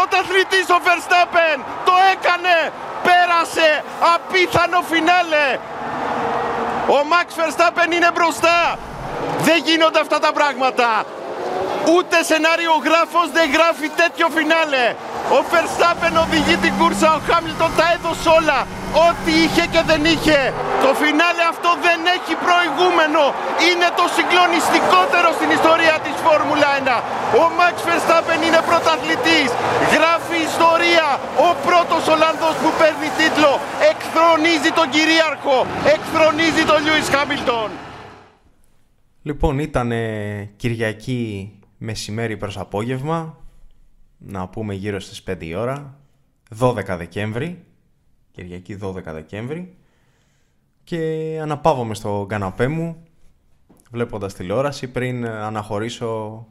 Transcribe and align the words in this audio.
πρωταθλητής 0.00 0.66
ο 0.76 0.78
Verstappen. 0.86 1.56
Το 1.88 1.94
έκανε. 2.12 2.56
Πέρασε. 3.06 3.68
Απίθανο 4.14 4.80
φινάλε. 4.90 5.46
Ο 6.96 6.98
Max 7.12 7.28
Verstappen 7.38 7.88
είναι 7.96 8.10
μπροστά. 8.14 8.78
Δεν 9.46 9.58
γίνονται 9.68 10.00
αυτά 10.04 10.18
τα 10.26 10.32
πράγματα. 10.38 10.88
Ούτε 11.94 12.16
σενάριο 12.30 12.74
γράφος 12.86 13.28
δεν 13.36 13.46
γράφει 13.56 13.88
τέτοιο 14.00 14.26
φινάλε. 14.36 14.84
Ο 15.36 15.38
Verstappen 15.50 16.14
οδηγεί 16.24 16.56
την 16.64 16.72
κούρσα, 16.78 17.08
ο 17.18 17.20
Χάμιλτον 17.28 17.70
τα 17.78 17.86
έδωσε 17.94 18.28
όλα. 18.38 18.58
Ό,τι 19.08 19.32
είχε 19.44 19.64
και 19.72 19.82
δεν 19.90 20.02
είχε. 20.12 20.40
Το 20.84 20.90
φινάλε 21.00 21.44
αυτό 21.52 21.70
δεν 21.86 22.00
έχει 22.16 22.34
προηγούμενο. 22.46 23.22
Είναι 23.68 23.88
το 24.00 24.06
συγκλονιστικότερο 24.16 25.28
στην 25.38 25.50
ιστορία 25.58 25.96
της 26.04 26.16
Φόρμουλα 26.24 26.70
1. 26.80 26.96
Ο 27.42 27.44
Max 27.58 27.74
Verstappen 27.88 28.38
είναι 28.46 28.60
πρωταθλητής. 28.70 29.48
Γράφει 29.94 30.36
ιστορία. 30.50 31.06
Ο 31.48 31.50
πρώτος 31.66 32.02
Ολλανδός 32.14 32.54
που 32.62 32.70
παίρνει 32.80 33.08
τίτλο. 33.20 33.52
Εκθρονίζει 33.90 34.70
τον 34.78 34.88
κυρίαρχο. 34.94 35.56
Εκθρονίζει 35.94 36.62
τον 36.70 36.78
Λιούις 36.84 37.08
Χάμιλτον. 37.14 37.68
Λοιπόν, 39.28 39.54
ήταν 39.68 39.90
Κυριακή 40.60 41.24
μεσημέρι 41.78 42.36
προς 42.36 42.54
απόγευμα 42.64 43.18
να 44.22 44.48
πούμε 44.48 44.74
γύρω 44.74 45.00
στις 45.00 45.22
5 45.22 45.46
η 45.46 45.54
ώρα, 45.54 45.98
12 46.58 46.96
Δεκέμβρη, 46.96 47.64
Κυριακή 48.40 48.78
12 48.82 49.02
Δεκέμβρη 49.04 49.74
και 50.84 51.38
αναπαύομαι 51.42 51.94
στο 51.94 52.26
καναπέ 52.28 52.68
μου 52.68 53.02
βλέποντας 53.90 54.34
τηλεόραση 54.34 54.88
πριν 54.88 55.26
αναχωρήσω 55.26 56.46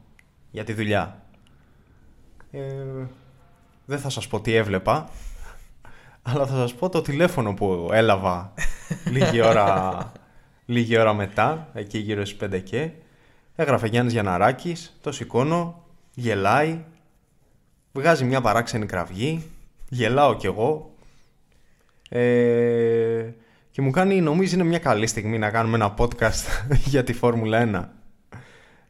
για 0.50 0.64
τη 0.64 0.72
δουλειά. 0.72 1.22
Ε, 2.50 2.60
δεν 3.84 3.98
θα 3.98 4.08
σας 4.08 4.28
πω 4.28 4.40
τι 4.40 4.54
έβλεπα, 4.54 5.08
αλλά 6.22 6.46
θα 6.46 6.54
σας 6.54 6.74
πω 6.74 6.88
το 6.88 7.02
τηλέφωνο 7.02 7.54
που 7.54 7.88
έλαβα 7.92 8.52
λίγη 9.10 9.40
ώρα, 9.50 10.12
λίγη 10.64 10.98
ώρα 10.98 11.14
μετά, 11.14 11.68
εκεί 11.72 11.98
γύρω 11.98 12.24
στις 12.24 12.48
5 12.50 12.62
και. 12.62 12.90
Έγραφε 13.56 13.86
Γιάννης 13.86 14.12
Γιαναράκης, 14.12 14.98
το 15.00 15.12
σηκώνω, 15.12 15.84
γελάει, 16.14 16.84
βγάζει 17.92 18.24
μια 18.24 18.40
παράξενη 18.40 18.86
κραυγή, 18.86 19.50
γελάω 19.88 20.36
κι 20.36 20.46
εγώ 20.46 20.89
ε, 22.12 23.34
και 23.70 23.82
μου 23.82 23.90
κάνει, 23.90 24.20
νομίζει 24.20 24.54
είναι 24.54 24.64
μια 24.64 24.78
καλή 24.78 25.06
στιγμή 25.06 25.38
να 25.38 25.50
κάνουμε 25.50 25.76
ένα 25.76 25.94
podcast 25.98 26.66
για 26.92 27.04
τη 27.04 27.12
Φόρμουλα 27.12 27.90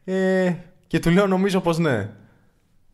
1. 0.05 0.13
Ε, 0.13 0.55
και 0.87 0.99
του 0.99 1.11
λέω 1.11 1.27
νομίζω 1.27 1.61
πως 1.61 1.79
ναι. 1.79 2.11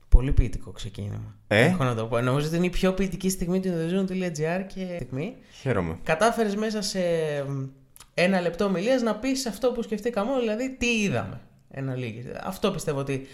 Πολύ 0.09 0.33
ποιητικό 0.33 0.71
ξεκίνημα. 0.71 1.35
Ε; 1.49 1.65
Έχω 1.65 1.85
να 1.85 1.95
το 1.95 2.07
πω. 2.07 2.21
Νομίζω 2.21 2.47
ότι 2.47 2.57
είναι 2.57 2.67
η 2.67 2.71
πιο 2.71 2.93
ποιητική 2.93 3.31
στιγμή 3.31 3.61
του 3.61 3.69
Indonesia.gr 3.69 4.65
και 4.75 4.87
στιγμή. 4.95 5.37
Χαίρομαι. 5.61 5.99
Κατάφερες 6.03 6.57
μέσα 6.57 6.83
σε 6.83 7.01
ένα 8.15 8.41
λεπτό 8.41 8.65
ομιλίας 8.65 9.03
να 9.03 9.15
πεις 9.15 9.47
αυτό 9.47 9.73
που 9.73 9.83
σκεφτήκαμε 9.83 10.31
όλοι, 10.31 10.41
δηλαδή 10.41 10.77
τι 10.79 11.03
είδαμε. 11.03 11.41
Ένα 11.71 11.95
λίγη. 11.95 12.25
Αυτό 12.43 12.71
πιστεύω 12.71 12.99
ότι 12.99 13.27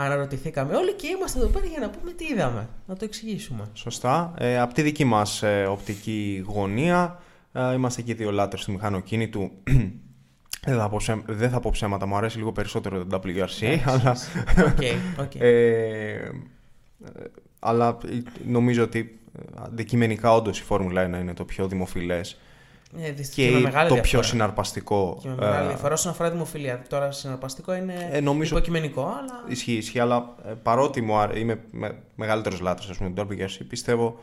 αναρωτηθήκαμε 0.00 0.76
όλοι 0.76 0.92
και 0.92 1.06
είμαστε 1.06 1.38
εδώ 1.38 1.48
πέρα 1.48 1.66
για 1.66 1.80
να 1.80 1.90
πούμε 1.90 2.12
τι 2.12 2.24
είδαμε. 2.24 2.68
Να 2.86 2.96
το 2.96 3.04
εξηγήσουμε. 3.04 3.68
Σωστά. 3.72 4.34
Ε, 4.38 4.58
από 4.58 4.74
τη 4.74 4.82
δική 4.82 5.04
μας 5.04 5.42
ε, 5.42 5.64
οπτική 5.64 6.44
γωνία, 6.46 7.18
ε, 7.52 7.72
είμαστε 7.72 8.02
και 8.02 8.14
δύο 8.14 8.30
λάτρες 8.30 8.64
του 8.64 8.72
μηχανοκίνητου. 8.72 9.50
δεν, 10.66 10.78
θα 10.78 10.88
πω 10.88 11.00
δεν 11.26 11.50
θα 11.50 11.60
πω 11.60 11.70
ψέματα, 11.70 12.06
μου 12.06 12.16
αρέσει 12.16 12.36
λίγο 12.38 12.52
περισσότερο 12.52 13.04
το 13.04 13.20
WRC, 13.24 13.78
αλλά... 13.84 14.16
Okay, 14.56 14.94
okay. 15.22 15.40
ε, 15.40 16.30
αλλά 17.58 17.98
νομίζω 18.46 18.82
ότι 18.82 19.20
αντικειμενικά 19.54 20.32
όντως 20.32 20.58
η 20.58 20.62
Φόρμουλα 20.62 21.04
1 21.04 21.20
είναι 21.20 21.34
το 21.34 21.44
πιο 21.44 21.68
δημοφιλές 21.68 22.38
ε, 22.98 23.10
και, 23.34 23.68
το 23.88 23.94
πιο 23.94 24.22
συναρπαστικό. 24.22 25.18
Και 25.22 25.28
με 25.28 25.34
μεγάλη 25.34 25.64
ε, 25.64 25.68
διαφορά 25.68 25.94
όσον 25.94 26.12
αφορά 26.12 26.30
δημοφιλία. 26.30 26.82
Τώρα 26.88 27.10
συναρπαστικό 27.10 27.74
είναι 27.74 28.08
ε, 28.12 28.20
νομίζω... 28.20 28.56
υποκειμενικό, 28.56 29.02
αλλά. 29.02 29.44
Ισχύει, 29.48 29.72
ισχύει, 29.72 29.98
αλλά 29.98 30.34
ε, 30.48 30.52
παρότι 30.62 31.00
μου 31.00 31.14
είμαι 31.34 31.60
με, 31.70 31.98
μεγαλύτερος 32.14 32.60
λάτρε 32.60 32.92
του 32.98 33.12
Derby 33.16 33.42
Jersey, 33.42 33.64
πιστεύω 33.68 34.18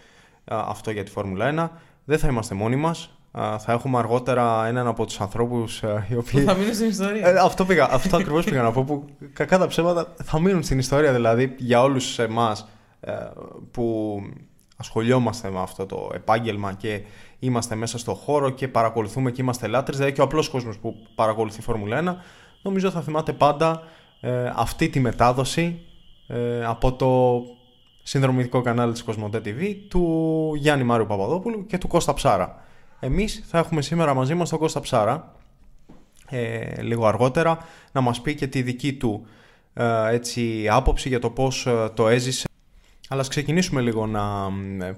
αυτό 0.46 0.92
για 0.92 1.04
τη 1.04 1.12
Φόρμουλα 1.12 1.72
1. 1.74 1.80
Δεν 2.04 2.20
θα 2.20 2.28
είμαστε 2.28 2.56
μόνοι 2.56 2.76
μας. 2.76 3.12
Θα 3.32 3.72
έχουμε 3.72 3.98
αργότερα 3.98 4.68
έναν 4.68 4.88
από 4.88 5.06
τους 5.06 5.22
ανθρώπους 5.22 5.82
οι 6.10 6.16
οποίοι. 6.16 6.42
θα 6.42 6.54
μείνουν 6.54 6.74
στην 6.74 6.88
ιστορία. 6.88 7.42
αυτό 7.42 7.66
πήγα, 7.66 7.88
αυτό 7.92 8.18
ακριβώς 8.18 8.46
πήγα 8.46 8.62
να 8.62 8.72
πω. 8.72 8.84
Που 8.84 9.06
κακά 9.34 9.58
τα 9.58 9.68
ψέματα 9.68 10.14
θα 10.24 10.40
μείνουν 10.40 10.64
στην 10.64 10.80
ιστορία. 10.80 11.14
Δηλαδή 11.14 11.56
για 11.58 11.82
όλους 11.82 12.20
εμάς 12.20 12.68
που 13.72 14.20
ασχολιόμαστε 14.78 15.50
με 15.50 15.60
αυτό 15.60 15.86
το 15.86 16.12
επάγγελμα 16.14 16.74
και 16.74 17.02
είμαστε 17.40 17.76
μέσα 17.76 17.98
στο 17.98 18.14
χώρο 18.14 18.50
και 18.50 18.68
παρακολουθούμε 18.68 19.32
και 19.32 19.42
είμαστε 19.42 19.68
λάτρες, 19.68 19.98
δηλαδή 19.98 20.16
και 20.16 20.22
ο 20.22 20.24
απλός 20.24 20.50
κόσμος 20.50 20.78
που 20.78 20.96
παρακολουθεί 21.16 21.62
Φόρμουλα 21.62 22.20
1, 22.20 22.24
νομίζω 22.62 22.92
θα 22.92 23.02
θυμάται 23.02 23.34
πάντα 23.34 23.84
ε, 24.20 24.52
αυτή 24.56 24.90
τη 24.90 25.00
μετάδοση 25.00 25.80
ε, 26.28 26.66
από 26.66 26.94
το 26.94 27.42
συνδρομητικό 28.04 28.62
κανάλι 28.62 28.92
της 28.92 29.04
Κοσμοτέ 29.04 29.42
TV 29.46 29.76
του 29.90 30.52
Γιάννη 30.56 30.84
Μάριου 30.84 31.06
Παπαδόπουλου 31.06 31.66
και 31.66 31.78
του 31.78 31.88
Κώστα 31.88 32.14
Ψάρα. 32.14 32.64
Εμείς 33.00 33.44
θα 33.48 33.58
έχουμε 33.58 33.82
σήμερα 33.82 34.14
μαζί 34.14 34.34
μας 34.34 34.50
τον 34.50 34.60
Κώστα 34.60 34.80
Ψάρα 34.80 35.36
ε, 36.30 36.82
λίγο 36.82 37.08
αργότερα 37.08 37.58
να 37.92 38.02
μας 38.02 38.22
πει 38.22 38.36
και 38.36 38.48
τη 38.48 38.62
δική 38.62 38.94
του 38.94 39.28
ε, 39.74 40.14
έτσι, 40.14 40.68
άποψη 40.70 41.10
για 41.10 41.20
το 41.20 41.30
πώς 41.30 41.66
ε, 41.66 41.90
το 41.94 42.08
έζησε 42.08 42.48
αλλά 43.08 43.22
ας 43.22 43.28
ξεκινήσουμε 43.28 43.82
λίγο 43.82 44.06
να 44.06 44.52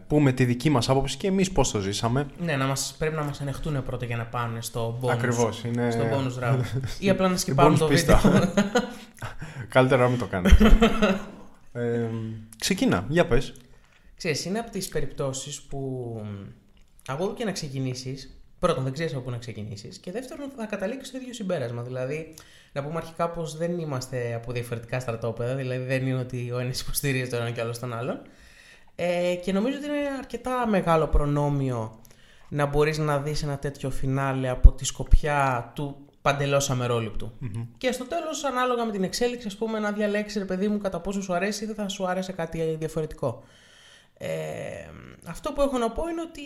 πούμε 0.07 0.31
τη 0.31 0.45
δική 0.45 0.69
μας 0.69 0.89
άποψη 0.89 1.17
και 1.17 1.27
εμείς 1.27 1.51
πώς 1.51 1.71
το 1.71 1.79
ζήσαμε. 1.79 2.25
Ναι, 2.39 2.55
να 2.55 2.65
μας, 2.65 2.95
πρέπει 2.97 3.15
να 3.15 3.23
μας 3.23 3.41
ανεχτούν 3.41 3.83
πρώτα 3.83 4.05
για 4.05 4.17
να 4.17 4.25
πάνε 4.25 4.61
στο 4.61 4.99
bonus, 5.01 5.09
Ακριβώς, 5.09 5.63
είναι... 5.63 5.91
στο 5.91 6.03
bonus 6.03 6.43
round. 6.43 6.63
Ή 6.99 7.09
απλά 7.09 7.27
να 7.27 7.37
σκυπάρουν 7.37 7.77
το 7.77 7.87
βίντεο. 7.87 8.19
Καλύτερα 9.69 10.03
να 10.03 10.09
μην 10.09 10.19
το 10.19 10.25
κάνετε. 10.25 10.77
ε, 11.73 12.07
ξεκίνα, 12.57 13.05
για 13.09 13.27
πες. 13.27 13.53
Ξέρεις, 14.17 14.45
είναι 14.45 14.59
από 14.59 14.71
τις 14.71 14.87
περιπτώσεις 14.87 15.61
που 15.61 16.13
από 17.07 17.33
και 17.37 17.45
να 17.45 17.51
ξεκινήσεις, 17.51 18.41
πρώτον 18.59 18.83
δεν 18.83 18.93
ξέρεις 18.93 19.13
από 19.13 19.21
πού 19.21 19.29
να 19.29 19.37
ξεκινήσεις 19.37 19.97
και 19.97 20.11
δεύτερον 20.11 20.49
θα 20.55 20.65
καταλήξεις 20.65 21.07
στο 21.07 21.17
ίδιο 21.17 21.33
συμπέρασμα. 21.33 21.81
Δηλαδή, 21.81 22.33
να 22.71 22.83
πούμε 22.83 22.97
αρχικά 22.97 23.29
πως 23.29 23.57
δεν 23.57 23.79
είμαστε 23.79 24.33
από 24.33 24.51
διαφορετικά 24.51 24.99
στρατόπεδα, 24.99 25.55
δηλαδή 25.55 25.85
δεν 25.85 26.07
είναι 26.07 26.19
ότι 26.19 26.51
ο 26.51 26.59
ένας 26.59 26.81
υποστηρίζει 26.81 27.29
τον 27.29 27.39
ένα 27.39 27.51
και 27.51 27.61
άλλος 27.61 27.79
τον 27.79 27.93
άλλον. 27.93 28.21
Ε, 28.95 29.35
και 29.35 29.51
νομίζω 29.51 29.77
ότι 29.77 29.85
είναι 29.87 30.09
αρκετά 30.17 30.67
μεγάλο 30.67 31.07
προνόμιο 31.07 31.99
να 32.49 32.65
μπορείς 32.65 32.97
να 32.97 33.19
δεις 33.19 33.43
ένα 33.43 33.57
τέτοιο 33.57 33.89
φινάλε 33.89 34.49
από 34.49 34.71
τη 34.71 34.85
σκοπιά 34.85 35.71
του 35.75 36.05
παντελώς 36.21 36.69
Και 37.77 37.91
στο 37.91 38.05
τέλος, 38.05 38.43
ανάλογα 38.43 38.85
με 38.85 38.91
την 38.91 39.03
εξέλιξη, 39.03 39.47
ας 39.47 39.55
πούμε, 39.55 39.79
να 39.79 39.91
διαλέξεις, 39.91 40.37
ρε 40.37 40.45
παιδί 40.45 40.67
μου, 40.67 40.77
κατά 40.77 40.99
πόσο 40.99 41.21
σου 41.21 41.33
αρέσει 41.33 41.63
ή 41.63 41.67
δεν 41.67 41.75
θα 41.75 41.87
σου 41.87 42.07
άρεσε 42.07 42.31
κάτι 42.31 42.75
διαφορετικό. 42.79 43.43
Ε, 44.17 44.29
αυτό 45.25 45.51
που 45.51 45.61
έχω 45.61 45.77
να 45.77 45.91
πω 45.91 46.07
είναι 46.07 46.21
ότι 46.21 46.41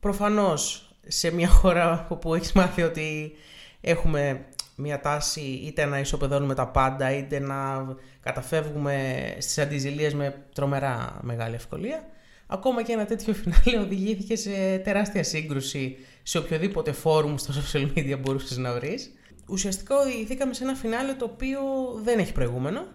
προφανώς 0.00 0.90
σε 1.06 1.30
μια 1.30 1.48
χώρα 1.48 2.06
όπου 2.08 2.34
έχεις 2.34 2.52
μάθει 2.52 2.82
ότι 2.82 3.32
έχουμε 3.80 4.46
μια 4.80 5.00
τάση 5.00 5.40
είτε 5.40 5.84
να 5.84 5.98
ισοπεδώνουμε 5.98 6.54
τα 6.54 6.68
πάντα 6.68 7.16
είτε 7.16 7.38
να 7.38 7.86
καταφεύγουμε 8.20 9.24
στις 9.38 9.58
αντιζηλίες 9.58 10.14
με 10.14 10.46
τρομερά 10.54 11.18
μεγάλη 11.22 11.54
ευκολία. 11.54 12.04
Ακόμα 12.46 12.82
και 12.82 12.92
ένα 12.92 13.04
τέτοιο 13.04 13.34
φινάλε 13.34 13.84
οδηγήθηκε 13.84 14.36
σε 14.36 14.78
τεράστια 14.78 15.24
σύγκρουση 15.24 15.96
σε 16.22 16.38
οποιοδήποτε 16.38 16.92
φόρουμ 16.92 17.36
στο 17.36 17.52
social 17.52 17.98
media 17.98 18.18
μπορούσες 18.20 18.56
να 18.56 18.74
βρεις. 18.74 19.12
Ουσιαστικά 19.48 19.96
οδηγηθήκαμε 19.96 20.54
σε 20.54 20.64
ένα 20.64 20.74
φινάλε 20.74 21.14
το 21.14 21.24
οποίο 21.24 21.60
δεν 22.02 22.18
έχει 22.18 22.32
προηγούμενο, 22.32 22.86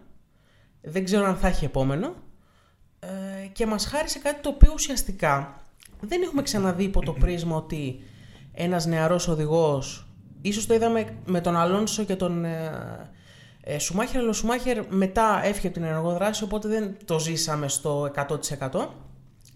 δεν 0.82 1.04
ξέρω 1.04 1.26
αν 1.26 1.36
θα 1.36 1.48
έχει 1.48 1.66
επόμενο 1.66 2.16
ε, 3.00 3.48
και 3.52 3.66
μας 3.66 3.86
χάρισε 3.86 4.20
κάτι 4.20 4.42
το 4.42 4.50
οποίο 4.50 4.72
ουσιαστικά 4.74 5.62
δεν 6.00 6.22
έχουμε 6.22 6.42
ξαναδεί 6.42 6.84
υπό 6.84 7.02
το 7.02 7.14
πρίσμα 7.14 7.56
ότι 7.56 8.00
ένας 8.54 8.86
νεαρός 8.86 9.28
οδηγός 9.28 10.05
Ίσως 10.46 10.66
το 10.66 10.74
είδαμε 10.74 11.18
με 11.26 11.42
τον 11.42 11.56
Αλόνσο 11.56 12.04
και 12.04 12.16
τον 12.16 12.46
ε, 12.46 12.72
ε, 13.62 13.80
Σουμάχερ, 13.80 14.20
αλλά 14.20 14.30
ο 14.30 14.34
Σουμάχερ 14.34 14.84
μετά 14.90 15.42
έφυγε 15.44 15.68
από 15.68 15.76
την 15.76 15.86
ενεργοδράση, 15.86 16.44
οπότε 16.44 16.68
δεν 16.68 16.98
το 17.06 17.20
ζήσαμε 17.20 17.68
στο 17.68 18.12
100%. 18.72 18.88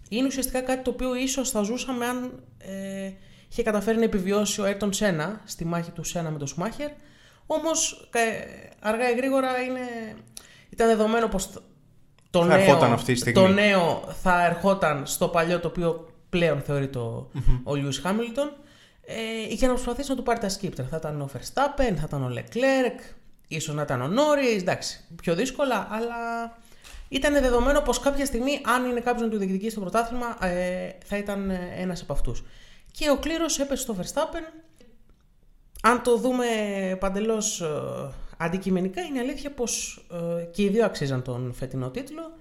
Είναι 0.08 0.26
ουσιαστικά 0.26 0.60
κάτι 0.60 0.82
το 0.82 0.90
οποίο 0.90 1.14
ίσως 1.14 1.50
θα 1.50 1.62
ζούσαμε 1.62 2.06
αν 2.06 2.42
ε, 2.58 3.10
είχε 3.48 3.62
καταφέρει 3.62 3.98
να 3.98 4.04
επιβιώσει 4.04 4.60
ο 4.60 4.64
Έρτον 4.64 4.92
Σένα 4.92 5.40
στη 5.44 5.64
μάχη 5.64 5.90
του 5.90 6.04
Σένα 6.04 6.30
με 6.30 6.38
τον 6.38 6.46
Σουμάχερ. 6.46 6.90
Όμως 7.46 8.08
ε, 8.12 8.20
αργά 8.80 9.10
ή 9.10 9.14
γρήγορα 9.14 9.60
είναι, 9.60 10.16
ήταν 10.70 10.88
δεδομένο 10.88 11.28
πως 11.28 11.50
το, 12.30 12.44
νέο, 12.44 12.76
αυτή 12.82 13.32
το 13.32 13.48
νέο 13.48 14.04
θα 14.22 14.44
ερχόταν 14.44 15.06
στο 15.06 15.28
παλιό 15.28 15.60
το 15.60 15.68
οποίο 15.68 16.08
πλέον 16.28 16.60
θεωρεί 16.60 16.88
το, 16.88 17.30
ο 17.62 17.74
Λιούς 17.74 17.98
Χάμιλτον 17.98 18.52
ε, 19.10 19.46
για 19.54 19.68
να 19.68 19.74
προσπαθήσει 19.74 20.10
να 20.10 20.16
του 20.16 20.22
πάρει 20.22 20.38
τα 20.38 20.48
σκύπτρα. 20.48 20.86
Θα 20.90 20.96
ήταν 20.96 21.20
ο 21.20 21.28
Verstappen, 21.32 21.94
θα 21.96 22.04
ήταν 22.06 22.22
ο 22.22 22.32
Leclerc, 22.34 23.14
ίσως 23.48 23.74
να 23.74 23.82
ήταν 23.82 24.00
ο 24.02 24.06
Norris, 24.06 24.60
εντάξει, 24.60 25.04
πιο 25.22 25.34
δύσκολα, 25.34 25.88
αλλά 25.90 26.16
ήταν 27.08 27.32
δεδομένο 27.32 27.80
πως 27.80 28.00
κάποια 28.00 28.26
στιγμή, 28.26 28.60
αν 28.64 28.84
είναι 28.84 29.00
κάποιος 29.00 29.22
να 29.22 29.28
του 29.28 29.38
διεκδικήσει 29.38 29.74
το 29.74 29.80
πρωτάθλημα, 29.80 30.46
ε, 30.46 30.90
θα 31.04 31.16
ήταν 31.16 31.50
ένας 31.76 32.02
από 32.02 32.12
αυτούς. 32.12 32.44
Και 32.92 33.10
ο 33.10 33.16
κλήρος 33.16 33.58
έπεσε 33.58 33.82
στο 33.82 33.96
Verstappen. 34.00 34.62
Αν 35.82 36.02
το 36.02 36.16
δούμε 36.16 36.46
παντελώς 37.00 37.60
ε, 37.60 37.66
αντικειμενικά, 38.36 39.02
είναι 39.02 39.18
αλήθεια 39.18 39.50
πως 39.50 40.04
ε, 40.40 40.44
και 40.44 40.62
οι 40.62 40.68
δύο 40.68 40.84
αξίζαν 40.84 41.22
τον 41.22 41.52
φετινό 41.52 41.90
τίτλο. 41.90 42.32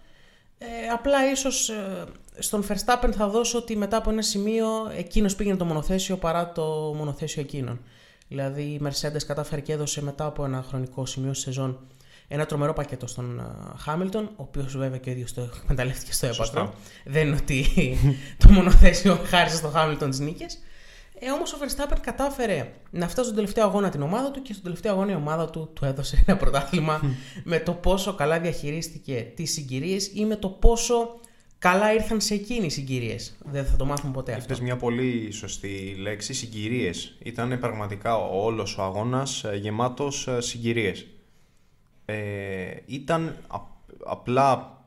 Ε, 0.58 0.88
απλά 0.94 1.32
ίσως 1.32 1.70
ε, 1.70 2.04
στον 2.40 2.66
Verstappen 2.68 3.10
θα 3.12 3.28
δώσω 3.28 3.58
ότι 3.58 3.76
μετά 3.78 3.98
από 3.98 4.10
ένα 4.10 4.22
σημείο 4.22 4.68
εκείνος 4.98 5.36
πήγαινε 5.36 5.58
το 5.58 5.66
μονοθέσιο 5.66 6.18
παρά 6.18 6.52
το 6.52 6.94
μονοθέσιο 6.98 7.42
εκείνον. 7.42 7.80
Δηλαδή 8.28 8.62
η 8.62 8.82
Mercedes 8.84 9.24
κατάφερε 9.28 9.62
και 9.62 9.74
έδωσε 9.74 10.04
μετά 10.04 10.26
από 10.26 10.46
ένα 10.46 10.66
χρονικό 10.68 11.06
σημείο 11.06 11.34
στη 11.34 11.44
σεζόν 11.44 11.80
ένα 12.32 12.46
τρομερό 12.46 12.74
πακέτο 12.74 13.08
στον 13.08 13.42
Χάμιλτον, 13.78 14.24
ο 14.24 14.30
οποίος 14.36 14.78
βέβαια 14.78 14.98
και 14.98 15.10
ο 15.10 15.12
ίδιος 15.12 15.34
το 15.34 15.50
εκμεταλλεύτηκε 15.64 16.14
στο 16.14 16.26
έπακρο. 16.28 16.74
Δεν 17.06 17.28
είναι 17.28 17.36
ότι 17.36 17.66
το 18.38 18.50
μονοθέσιο 18.50 19.16
χάρισε 19.16 19.56
στο 19.56 19.68
Χάμιλτον 19.68 20.10
τις 20.10 20.20
νίκες. 20.20 20.60
Ε, 21.20 21.32
Όμως 21.32 21.54
ο 21.54 21.58
Verstappen 21.62 21.98
κατάφερε 22.02 22.72
να 22.90 23.08
φτάσει 23.08 23.24
στον 23.24 23.36
τελευταίο 23.36 23.66
αγώνα 23.66 23.90
την 23.90 24.02
ομάδα 24.02 24.32
του 24.32 24.42
και 24.42 24.52
στον 24.52 24.64
τελευταίο 24.64 24.92
αγώνα 24.92 25.12
η 25.12 25.16
ομάδα 25.16 25.50
του 25.50 25.70
του 25.74 25.86
έδωσε 25.86 26.24
ένα 26.28 26.38
πρωτάθλημα 26.38 27.02
με 27.44 27.60
το 27.60 27.74
πόσο 27.74 28.16
καλά 28.16 28.40
διαχειρίστηκε 28.40 29.32
τις 29.36 29.52
συγκυρίες 29.52 30.12
ή 30.14 30.26
με 30.26 30.36
το 30.36 30.50
πόσο 30.50 31.20
καλά 31.60 31.94
ήρθαν 31.94 32.22
σε 32.22 32.34
εκείνη 32.34 32.66
οι 32.66 32.70
συγκυρίες. 32.70 33.36
Δεν 33.46 33.66
θα 33.66 33.76
το 33.76 33.86
μάθουμε 33.86 34.14
ποτέ 34.14 34.32
αυτό. 34.32 34.44
Είπες 34.44 34.60
μια 34.60 34.76
πολύ 34.76 35.32
σωστή 35.32 35.96
λέξη, 36.00 36.34
συγκυρίες. 36.34 37.18
Ήταν 37.24 37.60
πραγματικά 37.60 38.16
όλος 38.18 38.78
ο 38.78 38.84
αγώνας 38.84 39.46
γεμάτος 39.60 40.28
συγκυρίες. 40.38 41.08
Ε, 42.06 42.76
ήταν 42.86 43.38
απλά 44.06 44.78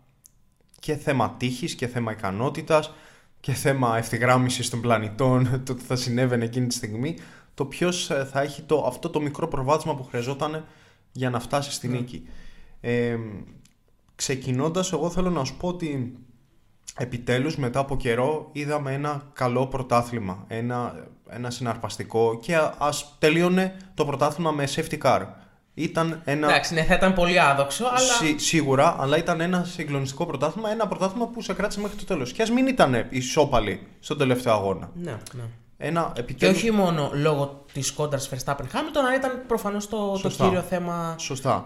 και 0.79 0.95
θέμα 0.97 1.35
τύχης 1.39 1.75
και 1.75 1.87
θέμα 1.87 2.13
ικανότητας 2.13 2.93
και 3.41 3.53
θέμα 3.53 3.99
ευθυγράμμισης 3.99 4.71
των 4.71 4.81
πλανητών, 4.81 5.49
το 5.67 5.75
τι 5.75 5.85
θα 5.85 5.97
συνέβαινε 5.97 6.45
εκείνη 6.45 6.67
τη 6.67 6.75
στιγμή, 6.75 7.17
το 7.55 7.65
ποιος 7.65 8.11
ε, 8.11 8.29
θα 8.33 8.41
έχει 8.41 8.63
το, 8.63 8.85
αυτό 8.87 9.09
το 9.11 9.21
μικρό 9.21 9.49
προβάδισμα 9.49 9.97
που 9.97 10.05
χρειαζόταν 10.05 10.67
για 11.13 11.31
να 11.31 11.41
φτάσει 11.41 11.73
στη 11.73 11.89
ναι. 11.89 11.97
νίκη. 11.97 12.29
Ε, 12.81 13.19
ξεκινώντας, 14.15 14.93
εγώ 14.93 15.11
θέλω 15.11 15.31
να 15.31 15.45
σου 15.45 15.57
πω 15.57 15.69
ότι 15.69 16.17
επιτέλους 16.97 17.57
μετά 17.57 17.81
από 17.81 17.97
καιρό 17.97 18.49
είδαμε 18.53 18.93
ένα 18.93 19.23
καλό 19.33 19.67
πρωτάθλημα, 19.67 20.45
ένα, 20.49 21.09
ένα 21.29 21.51
συναρπαστικό 21.51 22.39
και 22.43 22.59
ας 22.79 23.17
τελείωνε 23.19 23.77
το 23.95 24.05
πρωτάθλημα 24.05 24.51
με 24.51 24.69
safety 24.75 24.99
car. 25.03 25.27
Ήταν 25.75 26.21
ένα... 26.25 26.49
Εντάξει, 26.49 26.75
ναι, 26.75 26.83
θα 26.83 26.95
ήταν 26.95 27.15
πολύ 27.15 27.41
άδοξο, 27.41 27.85
αλλά. 27.85 28.39
σίγουρα, 28.39 28.97
αλλά 28.99 29.17
ήταν 29.17 29.41
ένα 29.41 29.65
συγκλονιστικό 29.65 30.27
πρωτάθλημα. 30.27 30.71
Ένα 30.71 30.87
πρωτάθλημα 30.87 31.27
που 31.27 31.43
σε 31.43 31.53
κράτησε 31.53 31.81
μέχρι 31.81 31.97
το 31.97 32.05
τέλος. 32.05 32.33
Και 32.33 32.43
ας 32.43 32.51
μην 32.51 32.67
ήταν 32.67 33.07
ισόπαλοι 33.09 33.87
στον 34.01 34.19
τελευταίο 34.19 34.53
αγώνα. 34.53 34.91
Ναι, 34.95 35.17
ναι. 35.33 35.43
Ένα 35.77 36.13
επιτέλους... 36.17 36.61
Και 36.61 36.67
όχι 36.67 36.77
μόνο 36.77 37.11
λόγω 37.13 37.65
της 37.73 37.93
κόντρας 37.93 38.31
Verstappen 38.33 38.65
Hamilton, 38.65 38.99
αλλά 38.99 39.15
ήταν 39.15 39.43
προφανώς 39.47 39.89
το, 39.89 40.19
το 40.23 40.29
κύριο 40.29 40.61
θέμα 40.61 41.17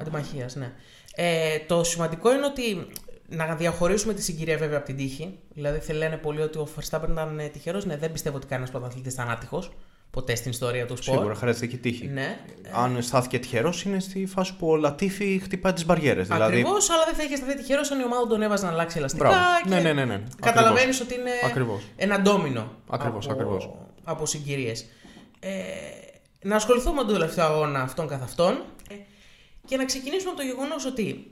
αντιμαχίας. 0.01 0.55
Ναι. 0.55 0.73
Ε, 1.15 1.59
το 1.67 1.85
σημαντικό 1.85 2.33
είναι 2.33 2.47
ότι 2.47 2.87
να 3.29 3.55
διαχωρίσουμε 3.55 4.15
τη 4.15 4.23
συγκυρία 4.23 4.57
βέβαια 4.57 4.77
από 4.77 4.87
την 4.87 4.97
τύχη. 4.97 5.39
Δηλαδή, 5.49 5.79
θέλει 5.79 5.99
λένε 5.99 6.17
πολύ 6.17 6.41
ότι 6.41 6.59
ο 6.59 6.69
Verstappen 6.77 7.09
ήταν 7.11 7.41
τυχερός. 7.53 7.85
Ναι, 7.85 7.97
δεν 7.97 8.13
πιστεύω 8.13 8.37
ότι 8.37 8.47
κανένας 8.47 8.71
πρωταθλητής 8.71 9.13
ήταν 9.13 9.31
άτυχος 9.31 9.71
ποτέ 10.17 10.35
στην 10.35 10.51
ιστορία 10.51 10.87
του 10.87 10.97
σπορ. 10.97 11.17
Σίγουρα 11.17 11.35
χρειάζεται 11.35 11.67
και 11.67 11.77
τύχη. 11.77 12.07
Ναι. 12.07 12.39
Αν 12.73 13.03
στάθηκε 13.03 13.39
τυχερός, 13.39 13.83
είναι 13.83 14.01
στη 14.01 14.27
φάση 14.27 14.57
που 14.57 14.69
ο 14.69 14.77
Λατίφη 14.77 15.41
χτυπάει 15.45 15.73
τις 15.73 15.85
μπαριέρες. 15.85 16.29
Δηλαδή... 16.29 16.53
Ακριβώς, 16.61 16.91
αλλά 16.91 17.05
δεν 17.05 17.15
θα 17.15 17.23
είχε 17.23 17.37
σταθεί 17.37 17.57
τυχερός 17.57 17.91
αν 17.91 18.01
η 18.01 18.05
ομάδα 18.05 18.27
τον 18.27 18.43
έβαζε 18.43 18.65
να 18.65 18.73
αλλάξει 18.73 18.99
ελαστικά. 18.99 19.31
Και... 19.63 19.69
Ναι, 19.69 19.81
ναι, 19.81 19.93
ναι. 19.93 20.05
ναι. 20.05 20.23
Καταλαβαίνεις 20.41 21.01
ότι 21.01 21.15
είναι 21.15 21.31
Ακριβώς. 21.45 21.83
ένα 21.97 22.21
ντόμινο 22.21 22.73
ακριβώς, 22.91 23.25
από, 23.25 23.35
ακριβώς. 23.35 23.71
από 24.05 24.27
συγκυρίες. 24.27 24.87
Ε, 25.41 25.53
να 26.43 26.57
ασχοληθούμε 26.57 26.95
με 26.95 27.03
τον 27.03 27.13
τελευταίο 27.13 27.45
αγώνα 27.45 27.81
αυτών 27.81 28.09
καθ' 28.09 28.23
αυτών 28.23 28.63
ε, 28.91 28.95
και 29.67 29.77
να 29.77 29.85
ξεκινήσουμε 29.85 30.31
από 30.31 30.41
το 30.41 30.47
γεγονός 30.47 30.87
ότι 30.87 31.31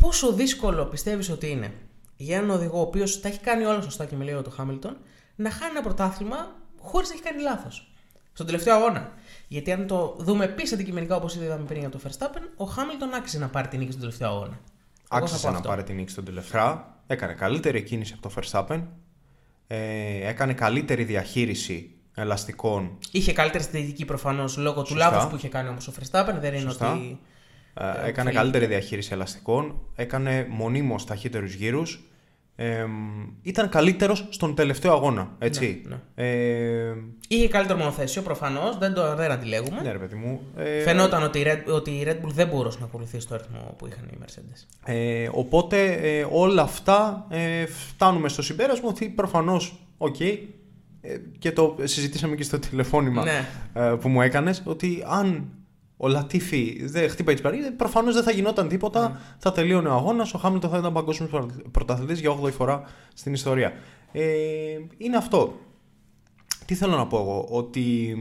πόσο 0.00 0.32
δύσκολο 0.32 0.84
πιστεύεις 0.84 1.30
ότι 1.30 1.50
είναι 1.50 1.72
για 2.16 2.36
έναν 2.36 2.50
οδηγό 2.50 2.78
ο 2.78 2.80
οποίος 2.80 3.20
τα 3.20 3.28
έχει 3.28 3.38
κάνει 3.38 3.64
όλα 3.64 3.80
σωστά 3.80 4.04
και 4.04 4.16
μιλάει 4.16 4.34
για 4.34 4.42
το 4.42 4.50
Χάμιλτον 4.50 4.96
να 5.36 5.50
χάνει 5.50 5.70
ένα 5.70 5.82
πρωτάθλημα 5.82 6.36
χωρίς 6.80 7.08
να 7.08 7.14
έχει 7.14 7.22
κάνει 7.22 7.42
λάθος 7.42 7.90
στον 8.32 8.46
τελευταίο 8.46 8.74
αγώνα. 8.74 9.12
Γιατί 9.48 9.72
αν 9.72 9.86
το 9.86 10.16
δούμε 10.18 10.44
επίση 10.44 10.74
αντικειμενικά 10.74 11.16
όπως 11.16 11.34
ήδη 11.34 11.44
είδαμε 11.44 11.64
πριν 11.64 11.80
για 11.80 11.88
το 11.88 12.00
Verstappen, 12.04 12.42
ο 12.56 12.64
Χάμιλτον 12.64 13.14
άξιζε 13.14 13.38
να 13.38 13.48
πάρει 13.48 13.68
την 13.68 13.78
νίκη 13.78 13.90
στον 13.90 14.02
τελευταίο 14.02 14.28
αγώνα. 14.28 14.58
Άξιζε 15.08 15.50
να 15.50 15.60
πάρει 15.60 15.82
την 15.82 15.94
νίκη 15.96 16.10
στον 16.10 16.24
τελευταίο. 16.24 16.94
Έκανε 17.06 17.32
καλύτερη 17.32 17.82
κίνηση 17.82 18.14
από 18.18 18.28
το 18.28 18.34
Verstappen. 18.36 18.82
Ε, 19.66 20.28
έκανε 20.28 20.52
καλύτερη 20.52 21.04
διαχείριση 21.04 21.94
ελαστικών. 22.14 22.98
Είχε 23.10 23.32
καλύτερη 23.32 23.62
στρατηγική 23.64 24.04
προφανώς 24.04 24.56
λόγω 24.56 24.82
του 24.82 24.94
λάθου 24.94 25.28
που 25.28 25.36
είχε 25.36 25.48
κάνει 25.48 25.68
όμως 25.68 25.88
ο 25.88 25.92
Verstappen. 26.00 26.34
Δεν 26.40 26.54
είναι 26.54 26.60
Σωστά. 26.60 26.92
ότι. 26.92 27.20
Ε, 27.74 28.08
έκανε 28.08 28.30
καλύτερη 28.32 28.66
διαχείριση 28.66 29.12
ελαστικών. 29.12 29.80
Έκανε 29.96 30.46
μονίμως 30.50 31.04
ταχύτερους 31.04 31.54
γύρους 31.54 32.10
ε, 32.62 32.86
ήταν 33.42 33.68
καλύτερος 33.68 34.26
στον 34.30 34.54
τελευταίο 34.54 34.92
αγώνα. 34.92 35.30
Έτσι. 35.38 35.82
Ναι, 35.88 35.96
ναι. 36.14 36.28
Ε, 36.28 36.94
είχε 37.28 37.48
καλύτερο 37.48 37.78
μονοθέσιο 37.78 38.22
προφανώς, 38.22 38.78
δεν 38.78 38.94
το 38.94 39.14
δεν 39.16 39.30
αντιλέγουμε. 39.30 39.80
Ναι, 39.82 39.92
ρε 39.92 39.98
παιδί 39.98 40.14
μου. 40.14 40.40
Ε, 40.56 40.80
Φαινόταν 40.80 41.22
ότι 41.22 41.38
η, 41.38 41.44
Red, 41.46 41.72
ότι 41.74 41.90
η 41.90 42.04
Red 42.06 42.26
Bull 42.26 42.30
δεν 42.32 42.48
μπορούσε 42.48 42.78
να 42.80 42.84
ακολουθήσει 42.84 43.28
το 43.28 43.34
ρυθμό 43.34 43.74
που 43.78 43.86
είχαν 43.86 44.08
οι 44.12 44.18
Mercedes. 44.22 44.66
Ε, 44.84 45.28
οπότε 45.32 45.92
ε, 45.92 46.26
όλα 46.30 46.62
αυτά 46.62 47.26
ε, 47.28 47.66
φτάνουμε 47.66 48.28
στο 48.28 48.42
συμπέρασμα 48.42 48.88
ότι 48.88 49.08
προφανώς, 49.08 49.80
οκ, 49.98 50.16
οκέι, 50.18 50.38
ε, 51.00 51.16
και 51.38 51.52
το 51.52 51.76
συζητήσαμε 51.82 52.34
και 52.34 52.42
στο 52.42 52.58
τηλεφώνημα 52.58 53.24
ναι. 53.24 53.96
που 53.96 54.08
μου 54.08 54.22
έκανες 54.22 54.62
ότι 54.64 55.04
αν 55.06 55.48
ο 56.02 56.08
Λατίφι 56.08 56.80
δεν 56.84 57.08
χτύπαγε 57.10 57.34
τη 57.34 57.42
μπαριέρα, 57.42 57.70
προφανώς 57.70 58.14
δεν 58.14 58.22
θα 58.22 58.30
γινόταν 58.30 58.68
τίποτα. 58.68 59.12
Mm. 59.12 59.34
Θα 59.38 59.52
τελείωνε 59.52 59.88
ο 59.88 59.92
αγώνας. 59.92 60.34
Ο 60.34 60.38
Χάμιλτον 60.38 60.70
θα 60.70 60.78
ήταν 60.78 60.92
παγκόσμιος 60.92 61.46
πρωταθλητής 61.70 62.20
για 62.20 62.38
8η 62.42 62.52
φορά 62.52 62.82
στην 63.14 63.32
ιστορία. 63.32 63.72
Ε, 64.12 64.24
είναι 64.96 65.16
αυτό. 65.16 65.58
Τι 66.64 66.74
θέλω 66.74 66.96
να 66.96 67.06
πω 67.06 67.18
εγώ, 67.18 67.46
ότι 67.50 68.16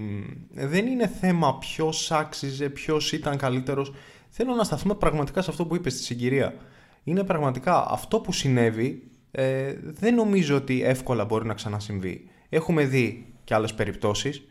δεν 0.54 0.88
είναι 0.88 1.08
θέμα 1.08 1.58
ποιος 1.58 2.12
άξιζε, 2.12 2.70
ποιος 2.70 3.12
ήταν 3.12 3.38
καλύτερος. 3.38 3.94
Θέλω 4.30 4.54
να 4.54 4.64
σταθούμε 4.64 4.96
πραγματικά 4.96 5.42
σε 5.42 5.50
αυτό 5.50 5.66
που 5.66 5.76
είπες 5.76 5.94
στη 5.94 6.04
συγκυρία. 6.04 6.54
Είναι 7.04 7.24
πραγματικά 7.24 7.86
αυτό 7.90 8.20
που 8.20 8.32
συνέβη, 8.32 9.04
ε, 9.32 9.74
δεν 9.82 10.16
νομίζω 10.16 10.56
ότι 10.56 10.84
εύκολα 10.84 11.26
μπορεί 11.26 11.46
να 11.46 11.54
ξανασυμβεί. 11.54 12.30
Έχουμε 12.50 12.86
δει 12.86 13.34
και 13.44 13.54
άλλες 13.54 13.74
περιπτώσεις, 13.74 14.48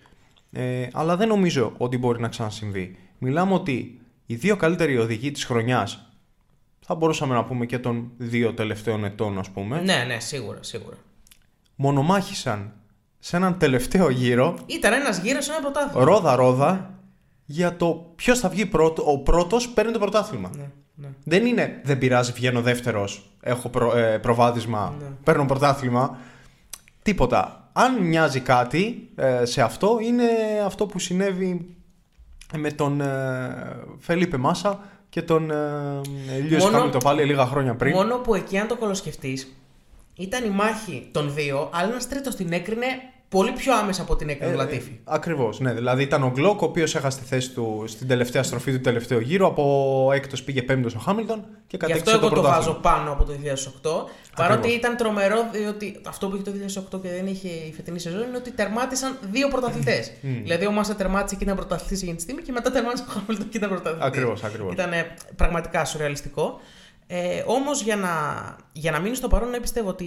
ε, 0.52 0.86
αλλά 0.92 1.16
δεν 1.16 1.28
νομίζω 1.28 1.72
ότι 1.76 1.98
μπορεί 1.98 2.20
να 2.20 2.28
ξανασυμβεί 2.28 2.96
μιλάμε 3.18 3.54
ότι 3.54 4.00
οι 4.26 4.34
δύο 4.34 4.56
καλύτεροι 4.56 4.98
οδηγοί 4.98 5.30
της 5.30 5.44
χρονιάς 5.44 6.08
θα 6.80 6.94
μπορούσαμε 6.94 7.34
να 7.34 7.44
πούμε 7.44 7.66
και 7.66 7.78
των 7.78 8.10
δύο 8.16 8.54
τελευταίων 8.54 9.04
ετών 9.04 9.38
ας 9.38 9.50
πούμε. 9.50 9.80
Ναι, 9.80 10.04
ναι, 10.06 10.20
σίγουρα, 10.20 10.58
σίγουρα. 10.62 10.96
Μονομάχησαν 11.74 12.72
σε 13.18 13.36
έναν 13.36 13.58
τελευταίο 13.58 14.10
γύρο. 14.10 14.58
Ήταν 14.66 14.92
ένας 14.92 15.18
γύρος 15.18 15.44
σε 15.44 15.50
ένα 15.50 15.60
πρωτάθλημα. 15.60 16.04
Ρόδα-ρόδα 16.04 16.90
για 17.44 17.76
το 17.76 18.12
ποιος 18.16 18.38
θα 18.38 18.48
βγει 18.48 18.66
πρώτο. 18.66 19.02
Ο 19.10 19.18
πρώτος 19.18 19.68
παίρνει 19.68 19.92
το 19.92 19.98
πρωτάθλημα. 19.98 20.50
Ναι, 20.56 20.70
ναι. 20.94 21.08
Δεν 21.24 21.46
είναι 21.46 21.80
δεν 21.84 21.98
πειράζει, 21.98 22.32
βγαίνω 22.32 22.62
δεύτερος, 22.62 23.30
έχω 23.40 23.68
προ, 23.68 23.96
ε, 23.96 24.18
προβάδισμα, 24.18 24.94
ναι. 25.00 25.06
παίρνω 25.24 25.46
πρωτάθλημα. 25.46 26.18
Τίποτα. 27.02 27.70
Αν 27.72 28.02
μοιάζει 28.02 28.40
κάτι 28.40 29.08
ε, 29.16 29.44
σε 29.44 29.62
αυτό, 29.62 29.98
είναι 30.02 30.24
αυτό 30.64 30.86
που 30.86 30.98
συνέβη 30.98 31.77
με 32.56 32.70
τον 32.70 33.00
ε, 33.00 33.84
Φελίπε 33.98 34.36
Μάσα 34.36 34.80
και 35.08 35.22
τον 35.22 35.50
ε, 35.50 36.00
Λιούις 36.48 36.64
το 36.92 36.98
πάλι 36.98 37.24
λίγα 37.24 37.46
χρόνια 37.46 37.74
πριν. 37.74 37.92
Μόνο 37.92 38.16
που 38.16 38.34
εκεί 38.34 38.58
αν 38.58 38.66
το 38.66 38.76
κολοσκεφτείς 38.76 39.56
ήταν 40.14 40.44
η 40.44 40.48
μάχη 40.48 41.08
των 41.12 41.34
δύο, 41.34 41.70
αλλά 41.72 41.88
ένας 41.90 42.08
τρίτος 42.08 42.34
την 42.34 42.52
έκρινε 42.52 42.86
πολύ 43.28 43.52
πιο 43.52 43.76
άμεσα 43.76 44.02
από 44.02 44.16
την 44.16 44.28
έκανε 44.28 44.52
ε, 44.52 44.54
Λατίφη. 44.54 44.90
Ε, 44.90 45.00
Ακριβώς. 45.04 45.60
Ναι. 45.60 45.72
Δηλαδή 45.72 46.02
ήταν 46.02 46.22
ο 46.22 46.30
Γκλοκ, 46.34 46.62
ο 46.62 46.64
οποίος 46.64 46.94
έχασε 46.94 47.18
τη 47.18 47.24
θέση 47.24 47.50
του 47.50 47.84
στην 47.86 48.08
τελευταία 48.08 48.42
στροφή 48.42 48.72
του 48.72 48.80
τελευταίου 48.80 49.20
γύρου. 49.20 49.46
Από 49.46 50.10
έκτος 50.14 50.42
πήγε 50.42 50.62
πέμπτος 50.62 50.94
ο 50.94 50.98
Χάμιλτον 50.98 51.44
και 51.66 51.76
κατέκτησε 51.76 52.10
Γι' 52.10 52.16
αυτό 52.16 52.26
εγώ 52.26 52.34
το, 52.34 52.42
βάζω 52.42 52.72
πάνω 52.72 53.12
από 53.12 53.24
το 53.24 53.32
2008. 54.06 54.10
Παρότι 54.36 54.68
ήταν 54.72 54.96
τρομερό, 54.96 55.48
διότι 55.52 56.00
αυτό 56.06 56.28
που 56.28 56.34
είχε 56.34 56.44
το 56.44 56.52
2008 56.96 57.00
και 57.02 57.08
δεν 57.08 57.26
είχε 57.26 57.48
η 57.48 57.72
φετινή 57.72 57.98
σεζόν 57.98 58.22
είναι 58.22 58.36
ότι 58.36 58.50
τερμάτισαν 58.50 59.18
δύο 59.30 59.48
πρωταθλητές. 59.48 60.12
δηλαδή 60.44 60.66
ο 60.66 60.70
Μάσα 60.70 60.94
τερμάτισε 60.94 61.36
και 61.36 61.44
ήταν 61.44 61.56
πρωταθλητής 61.56 62.02
εκείνη 62.02 62.16
τη 62.16 62.22
στιγμή 62.22 62.42
και 62.42 62.52
μετά 62.52 62.70
τερμάτισε 62.70 63.04
ο 63.08 63.12
Χάμιλτον 63.12 63.48
και 63.48 63.56
ήταν 63.56 63.68
πρωταθλητής. 63.68 64.06
Ακριβώς. 64.06 64.40
Ήταν 64.72 64.90
πραγματικά 65.36 65.84
σουρεαλιστικό. 65.84 66.60
Ε, 67.06 67.42
Όμως 67.46 67.82
για 67.82 67.96
να, 67.96 68.10
για 68.72 68.90
να 68.90 68.98
μείνει 68.98 69.14
στο 69.14 69.28
παρόν, 69.28 69.50
ναι, 69.50 69.60
πιστεύω 69.60 69.88
ότι 69.88 70.06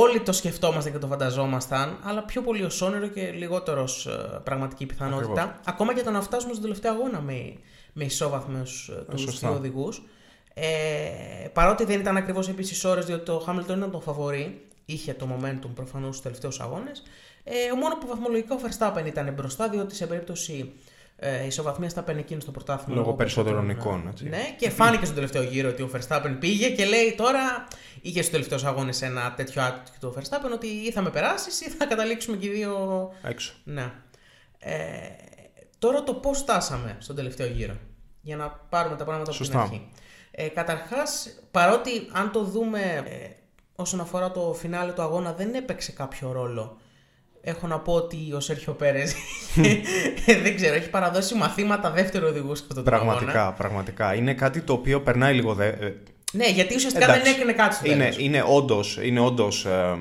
όλοι 0.00 0.20
το 0.20 0.32
σκεφτόμαστε 0.32 0.90
και 0.90 0.98
το 0.98 1.06
φανταζόμασταν, 1.06 1.98
αλλά 2.02 2.22
πιο 2.22 2.42
πολύ 2.42 2.64
ως 2.64 2.82
όνειρο 2.82 3.06
και 3.06 3.30
λιγότερος 3.30 4.06
ε, 4.06 4.40
πραγματική 4.44 4.86
πιθανότητα. 4.86 5.60
Ακόμα 5.66 5.94
και 5.94 6.02
το 6.02 6.10
να 6.10 6.20
φτάσουμε 6.20 6.52
στον 6.52 6.62
τελευταίο 6.62 6.92
αγώνα 6.92 7.20
με, 7.20 7.54
με 7.92 8.04
ισόβαθμους 8.04 8.88
ε, 8.88 9.04
τους 9.10 9.38
δύο 9.38 9.52
οδηγούς. 9.52 10.02
Ε, 10.54 11.48
παρότι 11.52 11.84
δεν 11.84 12.00
ήταν 12.00 12.16
ακριβώς 12.16 12.48
επίσης 12.48 12.84
ώρες, 12.84 13.04
διότι 13.04 13.24
το 13.24 13.38
Χάμιλτον 13.38 13.78
ήταν 13.78 13.90
το 13.90 14.00
φαβορή, 14.00 14.66
είχε 14.84 15.14
το 15.14 15.28
momentum 15.32 15.70
προφανώς 15.74 16.08
στους 16.08 16.22
τελευταίους 16.22 16.60
αγώνες. 16.60 17.02
Ε, 17.44 17.52
μόνος 17.80 17.98
που 18.00 18.06
βαθμολογικά 18.06 18.54
ο 18.54 18.58
Verstappen 18.62 19.06
ήταν 19.06 19.32
μπροστά, 19.32 19.68
διότι 19.68 19.94
σε 19.94 20.06
περίπτωση 20.06 20.72
ε, 21.24 21.46
ισοβαθμία 21.46 21.88
θα 21.88 22.02
παίρνει 22.02 22.20
εκείνο 22.20 22.40
στο 22.40 22.50
πρωτάθλημα. 22.50 22.94
Λόγω 22.94 23.10
όπως 23.10 23.18
περισσότερων 23.18 23.64
ήταν, 23.64 23.76
εικόνων, 23.76 24.08
έτσι. 24.08 24.28
Ναι, 24.28 24.54
και 24.58 24.70
φάνηκε 24.70 25.04
στον 25.04 25.14
τελευταίο 25.14 25.42
γύρο 25.42 25.68
ότι 25.68 25.82
ο 25.82 25.90
Verstappen 25.94 26.36
πήγε 26.40 26.70
και 26.70 26.84
λέει 26.84 27.14
τώρα. 27.16 27.68
Είχε 28.00 28.18
στους 28.18 28.30
τελευταίους 28.32 28.64
αγώνες 28.64 29.02
ένα 29.02 29.32
τέτοιο 29.36 29.62
attitude 29.62 29.96
του 30.00 30.14
Verstappen 30.18 30.50
ότι 30.52 30.66
ή 30.66 30.90
θα 30.92 31.00
με 31.00 31.10
περάσεις 31.10 31.60
ή 31.60 31.70
θα 31.70 31.86
καταλήξουμε 31.86 32.36
και 32.36 32.46
οι 32.46 32.50
δύο. 32.50 33.10
Έξω. 33.22 33.52
Ναι. 33.64 33.92
Ε, 34.58 34.74
τώρα 35.78 36.02
το 36.02 36.14
πώς 36.14 36.38
στάσαμε 36.38 36.96
στον 36.98 37.16
τελευταίο 37.16 37.46
γύρο. 37.46 37.76
Για 38.20 38.36
να 38.36 38.48
πάρουμε 38.68 38.96
τα 38.96 39.04
πράγματα 39.04 39.30
από 39.30 39.38
την 39.38 39.46
Σωστά. 39.46 39.62
αρχή. 39.62 39.88
Ε, 40.30 40.48
Καταρχάς, 40.48 41.28
παρότι 41.50 41.90
αν 42.12 42.32
το 42.32 42.44
δούμε 42.44 42.80
ε, 43.06 43.28
όσον 43.74 44.00
αφορά 44.00 44.30
το 44.30 44.54
φινάλε 44.58 44.92
του 44.92 45.02
αγώνα 45.02 45.32
δεν 45.32 45.54
έπαιξε 45.54 45.92
κάποιο 45.92 46.32
ρόλο. 46.32 46.76
Έχω 47.44 47.66
να 47.66 47.78
πω 47.78 47.92
ότι 47.92 48.16
ο 48.34 48.40
Σέρχιο 48.40 48.72
Πέρες 48.72 49.14
δεν 50.42 50.56
ξέρω, 50.56 50.74
έχει 50.74 50.90
παραδώσει 50.90 51.34
μαθήματα 51.34 51.90
δεύτερο 51.90 52.28
οδηγού 52.28 52.54
σε 52.54 52.64
αυτό 52.70 52.82
το 52.82 52.94
αγώνα. 52.94 53.10
Πραγματικά, 53.10 53.52
πραγματικά. 53.52 54.14
Είναι 54.14 54.34
κάτι 54.34 54.60
το 54.60 54.72
οποίο 54.72 55.00
περνάει 55.00 55.34
λίγο. 55.34 55.54
Δε... 55.54 55.66
ε, 55.66 55.94
Ναι, 56.32 56.48
γιατί 56.48 56.74
ουσιαστικά 56.74 57.04
Εντάξει. 57.04 57.22
δεν 57.22 57.32
έκανε 57.34 57.52
κάτι 57.52 57.74
στο 57.74 57.86
Είναι, 57.86 57.96
τέλος. 58.04 58.18
είναι 58.18 58.44
όντως, 58.46 58.98
είναι 59.02 59.20
όντως 59.20 59.64
ε, 59.64 59.98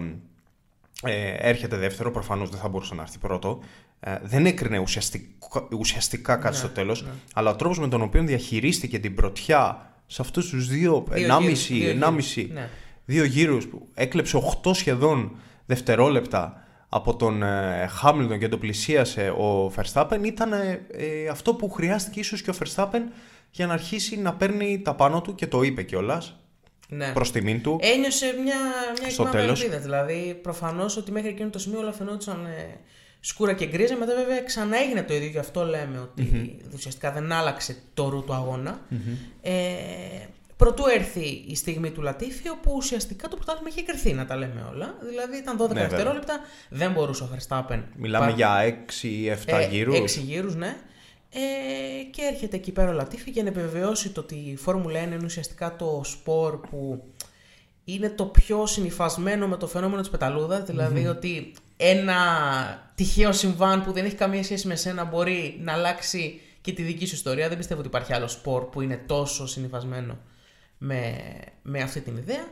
ε, 1.03 1.33
έρχεται 1.37 1.75
δεύτερο, 1.77 2.11
προφανώς 2.11 2.49
δεν 2.49 2.59
θα 2.59 2.67
μπορούσε 2.67 2.95
να 2.95 3.01
έρθει 3.01 3.17
πρώτο. 3.17 3.59
Ε, 3.99 4.15
δεν 4.23 4.45
έκρινε 4.45 4.77
ουσιαστικά, 4.79 5.67
ουσιαστικά 5.77 6.35
κάτι 6.35 6.53
Ναι, 6.53 6.59
στο 6.59 6.67
τέλος, 6.69 7.03
ναι. 7.03 7.09
αλλά 7.33 7.49
ο 7.49 7.55
τρόπος 7.55 7.79
με 7.79 7.87
τον 7.87 8.01
οποίο 8.01 8.23
διαχειρίστηκε 8.23 8.99
την 8.99 9.15
πρωτιά 9.15 9.91
σε 10.07 10.21
αυτούς 10.21 10.49
τους 10.49 10.67
δύο, 10.67 11.05
Δύο 11.09 11.23
ενάμιση, 11.23 11.73
γύρους, 11.73 11.87
δύο 11.87 11.95
ενάμιση, 11.95 12.41
γύρους, 12.41 12.55
ναι. 12.55 12.69
δύο 13.05 13.23
γύρους 13.23 13.67
που 13.67 13.87
έκλεψε 13.93 14.41
8 14.63 14.71
σχεδόν 14.75 15.35
δευτερόλεπτα 15.65 16.65
από 16.93 17.15
τον 17.15 17.43
ε, 17.43 17.87
Χάμιλτον 17.89 18.39
και 18.39 18.47
τον 18.47 18.59
πλησίασε 18.59 19.29
ο 19.29 19.71
Verstappen 19.75 20.19
ήταν 20.23 20.53
ε, 20.53 20.85
ε, 20.91 21.27
αυτό 21.27 21.53
που 21.53 21.69
χρειάστηκε 21.69 22.19
ίσως 22.19 22.41
και 22.41 22.49
ο 22.49 22.53
Verstappen 22.59 23.01
για 23.51 23.67
να 23.67 23.73
αρχίσει 23.73 24.17
να 24.17 24.33
παίρνει 24.33 24.81
τα 24.81 24.95
πάνω 24.95 25.21
του 25.21 25.35
και 25.35 25.47
το 25.47 25.61
είπε 25.61 25.83
κιόλας 25.83 26.35
Ναι. 26.87 27.11
προς 27.13 27.31
τιμήν 27.31 27.61
του. 27.61 27.79
Ένιωσε 27.81 28.25
μια, 28.25 28.55
μια 29.01 29.09
Στο 29.09 29.21
εκμάδα 29.23 29.39
τέλος. 29.43 29.61
ελπίδα. 29.61 29.79
Δηλαδή, 29.81 30.39
προφανώς 30.41 30.97
ότι 30.97 31.11
μέχρι 31.11 31.29
εκείνο 31.29 31.49
το 31.49 31.59
σημείο 31.59 31.79
όλα 31.79 31.91
φαινόντουσαν 31.91 32.45
ε, 32.45 32.77
σκούρα 33.19 33.53
και 33.53 33.65
γκρίζα. 33.65 33.95
Μετά, 33.97 34.15
βέβαια, 34.15 34.41
ξανά 34.41 34.77
έγινε 34.77 35.03
το 35.03 35.13
ίδιο. 35.13 35.27
Γι' 35.29 35.37
αυτό 35.37 35.65
λέμε 35.65 35.99
ότι 35.99 36.57
ουσιαστικά 36.73 37.11
δεν 37.11 37.31
άλλαξε 37.31 37.75
το 37.93 38.09
ρου 38.09 38.23
του 38.23 38.33
αγώνα. 38.33 38.79
Ε, 39.41 39.51
Προτού 40.61 40.83
έρθει 40.95 41.43
η 41.47 41.55
στιγμή 41.55 41.91
του 41.91 42.01
Λατίφη, 42.01 42.49
όπου 42.49 42.73
ουσιαστικά 42.75 43.27
το 43.27 43.35
πρωτάθλημα 43.35 43.69
είχε 43.69 43.81
κρυθεί, 43.81 44.13
να 44.13 44.25
τα 44.25 44.35
λέμε 44.35 44.67
όλα. 44.71 44.95
Δηλαδή 45.09 45.37
ήταν 45.37 45.57
12 45.57 45.67
βέβαια. 45.67 45.87
δευτερόλεπτα, 45.87 46.39
δεν 46.69 46.91
μπορούσε 46.91 47.23
ο 47.23 47.29
Verstappen. 47.35 47.83
Μιλάμε 47.95 48.25
Πα- 48.25 48.31
για 48.31 48.75
6-7 49.01 49.59
ε, 49.59 49.67
γύρους. 49.67 49.95
Έξι 49.95 50.19
γύρους, 50.19 50.55
ναι. 50.55 50.77
Ε, 51.29 51.39
και 52.11 52.21
έρχεται 52.31 52.55
εκεί 52.55 52.71
πέρα 52.71 52.89
ο 52.89 52.93
Λατίφη 52.93 53.29
για 53.29 53.43
να 53.43 53.49
επιβεβαιώσει 53.49 54.09
το 54.09 54.21
ότι 54.21 54.35
η 54.35 54.55
Φόρμουλα 54.55 55.03
1 55.03 55.05
είναι 55.05 55.19
ουσιαστικά 55.23 55.75
το 55.75 56.01
σπορ 56.03 56.59
που 56.59 57.03
είναι 57.83 58.09
το 58.09 58.25
πιο 58.25 58.65
συνυφασμένο 58.65 59.47
με 59.47 59.57
το 59.57 59.67
φαινόμενο 59.67 60.01
της 60.01 60.09
πεταλούδας, 60.09 60.63
δηλαδή 60.63 61.07
ότι 61.07 61.53
ένα 61.77 62.15
τυχαίο 62.95 63.31
συμβάν 63.31 63.83
που 63.83 63.91
δεν 63.91 64.05
έχει 64.05 64.15
καμία 64.15 64.43
σχέση 64.43 64.67
με 64.67 64.75
σένα 64.75 65.03
μπορεί 65.03 65.59
να 65.63 65.73
αλλάξει 65.73 66.41
και 66.61 66.71
τη 66.71 66.81
δική 66.81 67.05
σου 67.05 67.15
ιστορία. 67.15 67.47
Δεν 67.47 67.57
πιστεύω 67.57 67.79
ότι 67.79 67.89
υπάρχει 67.89 68.13
άλλο 68.13 68.27
σπορ 68.27 68.63
που 68.63 68.81
είναι 68.81 69.03
τόσο 69.07 69.47
συνυφασμένο 69.47 70.17
με, 70.83 71.15
με 71.61 71.81
αυτή 71.81 72.01
την 72.01 72.17
ιδέα. 72.17 72.45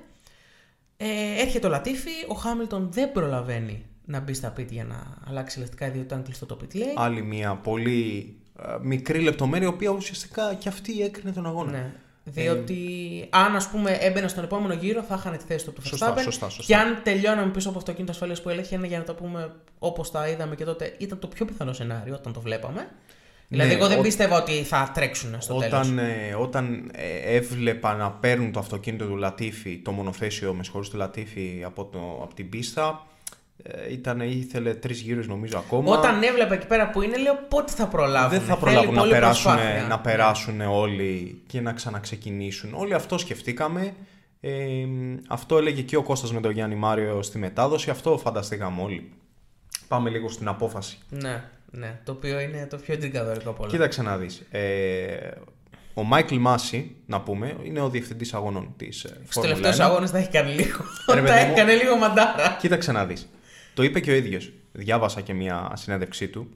Ε, 0.97 1.41
έρχεται 1.41 1.67
ο 1.67 1.69
Λατίφη, 1.69 2.11
ο 2.27 2.33
Χάμιλτον 2.33 2.91
δεν 2.91 3.11
προλαβαίνει 3.11 3.85
να 4.05 4.19
μπει 4.19 4.33
στα 4.33 4.49
πίτια 4.49 4.75
για 4.75 4.83
να 4.83 5.17
αλλάξει 5.27 5.57
ελαστικά 5.57 5.85
διότι 5.85 6.05
ήταν 6.05 6.23
κλειστό 6.23 6.45
το 6.45 6.57
pit 6.61 6.75
lane. 6.75 6.81
Άλλη 6.95 7.21
μια 7.21 7.55
πολύ 7.55 8.35
ε, 8.59 8.75
μικρή 8.81 9.19
λεπτομέρεια, 9.19 9.67
η 9.67 9.69
οποία 9.69 9.89
ουσιαστικά 9.89 10.53
και 10.53 10.69
αυτή 10.69 11.01
έκρινε 11.01 11.31
τον 11.31 11.45
αγώνα. 11.45 11.71
Ναι. 11.71 11.93
Διότι 12.23 12.79
αν 13.29 13.55
ας 13.55 13.69
πούμε 13.69 13.91
έμπαινε 13.91 14.27
στον 14.27 14.43
επόμενο 14.43 14.73
γύρο 14.73 15.01
θα 15.03 15.15
είχαν 15.15 15.37
τη 15.37 15.43
θέση 15.43 15.65
του 15.65 15.71
από 15.71 15.81
το 15.81 15.87
Σωστά, 15.87 16.13
Verstappen. 16.13 16.21
σωστά, 16.23 16.49
σωστά. 16.49 16.73
Και 16.73 16.81
αν 16.81 17.01
τελειώναμε 17.03 17.51
πίσω 17.51 17.69
από 17.69 17.77
αυτοκίνητο 17.77 18.11
ασφαλεία 18.11 18.37
που 18.43 18.49
έλεγχε, 18.49 18.75
είναι 18.75 18.87
για 18.87 18.97
να 18.97 19.03
το 19.03 19.13
πούμε 19.13 19.51
όπως 19.79 20.11
τα 20.11 20.27
είδαμε 20.27 20.55
και 20.55 20.65
τότε, 20.65 20.95
ήταν 20.97 21.19
το 21.19 21.27
πιο 21.27 21.45
πιθανό 21.45 21.73
σενάριο 21.73 22.15
όταν 22.15 22.33
το 22.33 22.41
βλέπαμε. 22.41 22.89
Δηλαδή, 23.51 23.71
εγώ 23.73 23.81
δεν 23.83 23.93
Ναι, 23.93 23.99
ο- 23.99 24.01
πίστευα 24.01 24.37
ότι 24.41 24.51
θα 24.63 24.91
τρέξουν 24.93 25.35
στο 25.41 25.53
τέλος. 25.57 25.73
Όταν, 25.87 25.97
ε, 25.99 26.35
όταν 26.39 26.91
ε, 26.93 27.35
έβλεπα 27.35 27.93
να 27.95 28.11
παίρνουν 28.11 28.51
το 28.51 28.59
αυτοκίνητο 28.59 29.05
του 29.05 29.15
Λατίφη, 29.15 29.77
το 29.77 29.91
μονοθέσιο 29.91 30.53
με 30.53 30.63
συγχωρείς 30.63 30.89
του 30.89 30.97
Λατίφη 30.97 31.61
από, 31.65 31.85
το, 31.85 32.19
από 32.23 32.33
την 32.33 32.49
πίστα, 32.49 33.05
ε, 33.63 33.93
ήταν, 33.93 34.19
ήθελε 34.19 34.73
τρεις 34.73 34.99
γύρους 35.01 35.27
νομίζω 35.27 35.57
ακόμα. 35.57 35.97
Όταν 35.97 36.23
έβλεπα 36.23 36.53
εκεί 36.53 36.67
πέρα 36.67 36.89
που 36.89 37.01
είναι, 37.01 37.17
λέω 37.17 37.35
πότε 37.49 37.71
θα 37.71 37.87
προλάβουν. 37.87 38.29
δεν 38.29 38.39
θα 38.39 38.45
Θέλει 38.45 38.59
προλάβουν 38.59 38.93
να 38.93 38.99
πολύ 38.99 39.11
περάσουν, 39.11 39.51
προσπάθεια. 39.51 39.85
να 39.87 39.99
περάσουν 39.99 40.61
όλοι 40.61 41.41
και 41.47 41.61
να 41.61 41.73
ξαναξεκινήσουν. 41.73 42.73
Όλοι 42.73 42.93
αυτό 42.93 43.17
σκεφτήκαμε. 43.17 43.93
Ε, 44.41 44.51
αυτό 45.27 45.57
έλεγε 45.57 45.81
και 45.81 45.95
ο 45.95 46.03
Κώστας 46.03 46.33
με 46.33 46.41
τον 46.41 46.51
Γιάννη 46.51 46.75
Μάριο 46.75 47.21
στη 47.21 47.37
μετάδοση. 47.37 47.89
Αυτό 47.89 48.17
φανταστήκαμε 48.17 48.81
όλοι. 48.81 49.11
Πάμε 49.87 50.09
λίγο 50.09 50.29
στην 50.29 50.47
απόφαση. 50.47 50.97
Ναι, 51.09 51.43
ναι. 51.71 51.99
Το 52.03 52.11
οποίο 52.11 52.39
είναι 52.39 52.67
το 52.69 52.77
πιο 52.77 52.93
εντρικαδορικό 52.93 53.49
από 53.49 53.63
όλα. 53.63 53.71
Κοίταξε 53.71 54.01
να 54.01 54.17
δεις. 54.17 54.41
Ε, 54.51 55.31
ο 55.93 56.03
Μάικλ 56.03 56.35
Μάση, 56.35 56.95
να 57.05 57.21
πούμε, 57.21 57.55
είναι 57.63 57.81
ο 57.81 57.89
διευθυντής 57.89 58.33
αγώνων 58.33 58.73
της 58.77 59.03
ε, 59.03 59.07
Στους 59.07 59.27
Φόρμουλα 59.29 59.55
τελευταίους 59.55 59.87
1. 59.87 59.89
αγώνες 59.89 60.11
τα 60.11 60.17
έχει 60.17 60.29
κάνει 60.29 60.51
λίγο. 60.53 60.83
Ρε, 61.13 61.21
τα 61.21 61.27
παιδί 61.27 61.45
μου. 61.45 61.51
έκανε 61.51 61.73
λίγο 61.73 61.95
μαντάρα. 61.95 62.57
Κοίταξε 62.59 62.91
να 62.91 63.05
δεις. 63.05 63.29
Το 63.73 63.83
είπε 63.83 63.99
και 63.99 64.11
ο 64.11 64.13
ίδιος. 64.15 64.51
Διάβασα 64.71 65.21
και 65.21 65.33
μια 65.33 65.71
συνέντευξή 65.75 66.27
του. 66.27 66.49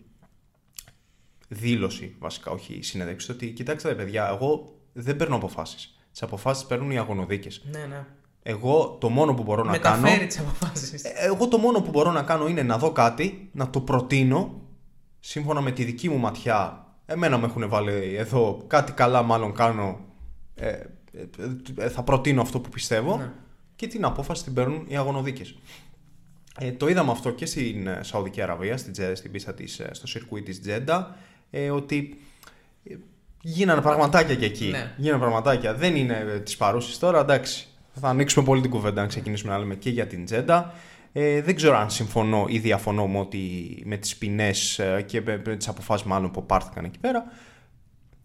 Δήλωση 1.48 2.16
βασικά, 2.20 2.52
όχι 2.52 2.80
συνέντευξη. 2.82 3.32
Ότι 3.32 3.48
κοιτάξτε 3.48 3.90
ρε 3.90 3.96
παιδιά, 3.96 4.28
εγώ 4.28 4.76
δεν 4.94 5.16
παίρνω 5.16 5.36
αποφάσεις. 5.36 5.98
Τις 6.12 6.22
αποφάσεις 6.24 6.66
παίρνουν 6.66 6.92
οι 6.92 6.98
αγωνοδίκες. 6.98 7.62
Ναι, 7.72 7.86
ναι. 7.90 8.06
Εγώ 8.44 8.98
το 9.00 9.10
μόνο 9.10 9.34
που 9.34 9.44
μπορώ 9.44 9.64
να 9.64 9.78
κάνω. 9.78 10.02
Μεταφέρει 10.02 10.28
τις 10.28 10.40
αποφάσεις. 10.40 11.04
Ε, 11.04 11.12
Εγώ 11.16 11.48
το 11.48 11.58
μόνο 11.58 11.82
που 11.82 11.90
μπορώ 11.90 12.12
να 12.12 12.24
κάνω 12.24 12.48
είναι 12.48 12.64
να 12.64 12.78
δω 12.78 12.92
κάτι, 12.92 13.50
να 13.54 13.70
το 13.70 13.80
προτείνω 13.82 14.62
σύμφωνα 15.26 15.62
με 15.62 15.72
τη 15.72 15.84
δική 15.84 16.10
μου 16.10 16.18
ματιά. 16.18 16.86
Εμένα 17.06 17.38
με 17.38 17.46
έχουν 17.46 17.70
βάλει 17.70 18.16
εδώ 18.16 18.64
κάτι 18.68 18.92
καλά 18.92 19.22
μάλλον 19.22 19.54
κάνω. 19.54 20.00
Ε, 20.56 20.68
ε, 20.68 20.86
ε, 21.78 21.90
θα 21.90 22.04
προτείνω 22.04 22.42
αυτό 22.42 22.60
που 22.60 22.70
πιστεύω 22.70 23.18
Ναι. 23.18 23.32
και 23.76 23.88
την 23.88 24.06
απόφαση 24.06 24.44
την 24.44 24.54
παίρνουν 24.54 24.86
οι 24.88 24.98
αγωνοδίκες. 24.98 25.56
Ε, 26.60 26.72
το 26.72 26.88
είδαμε 26.88 27.12
αυτό 27.12 27.32
και 27.32 27.46
στην 27.46 27.88
ε, 27.88 28.00
Σαουδική 28.04 28.42
Αραβία, 28.42 28.78
στην, 28.78 28.92
Τζε- 28.92 29.16
στην 29.16 29.32
πίστα 29.32 29.54
της, 29.54 29.80
ε, 29.80 29.90
στο 29.92 30.08
σιρκούι 30.08 30.42
της 30.42 30.62
Τζέντα, 30.62 31.16
ε, 31.50 31.70
ότι 31.70 32.20
ε, 32.84 32.96
γίνανε 33.42 33.82
πραγματάκια 33.82 34.36
και 34.36 34.46
εκεί. 34.46 34.66
Ναι. 34.66 34.94
Γίνανε 34.98 35.20
πραγματάκια. 35.22 35.74
Δεν 35.74 35.96
είναι 35.96 36.26
ε, 36.34 36.40
τις 36.40 36.58
παρούσεις 36.58 37.00
τώρα, 37.00 37.20
εντάξει. 37.20 37.68
Θα 37.94 38.08
ανοίξουμε 38.10 38.46
πολύ 38.46 38.62
την 38.62 38.70
κουβέντα 38.70 39.02
αν 39.02 39.08
ξεκινήσουμε 39.08 39.52
να 39.54 39.58
λέμε 39.60 39.76
και 39.76 39.90
για 39.90 40.08
την 40.08 40.26
Τζέντα. 40.26 40.74
Ε, 41.16 41.42
δεν 41.42 41.56
ξέρω 41.56 41.78
αν 41.78 41.90
συμφωνώ 41.90 42.46
ή 42.48 42.60
διαφωνώ 42.60 43.08
με, 43.08 43.20
ότι, 43.20 43.84
με 43.86 43.98
τις 43.98 44.18
ποινές 44.18 44.80
ε, 44.80 45.02
και 45.02 45.22
με, 45.22 45.42
με 45.46 45.56
τις 45.56 45.68
αποφάσεις 45.68 46.06
μάλλον 46.06 46.32
που 46.32 46.46
πάρθηκαν 46.46 46.86
εκεί 46.86 47.00
πέρα. 47.00 47.24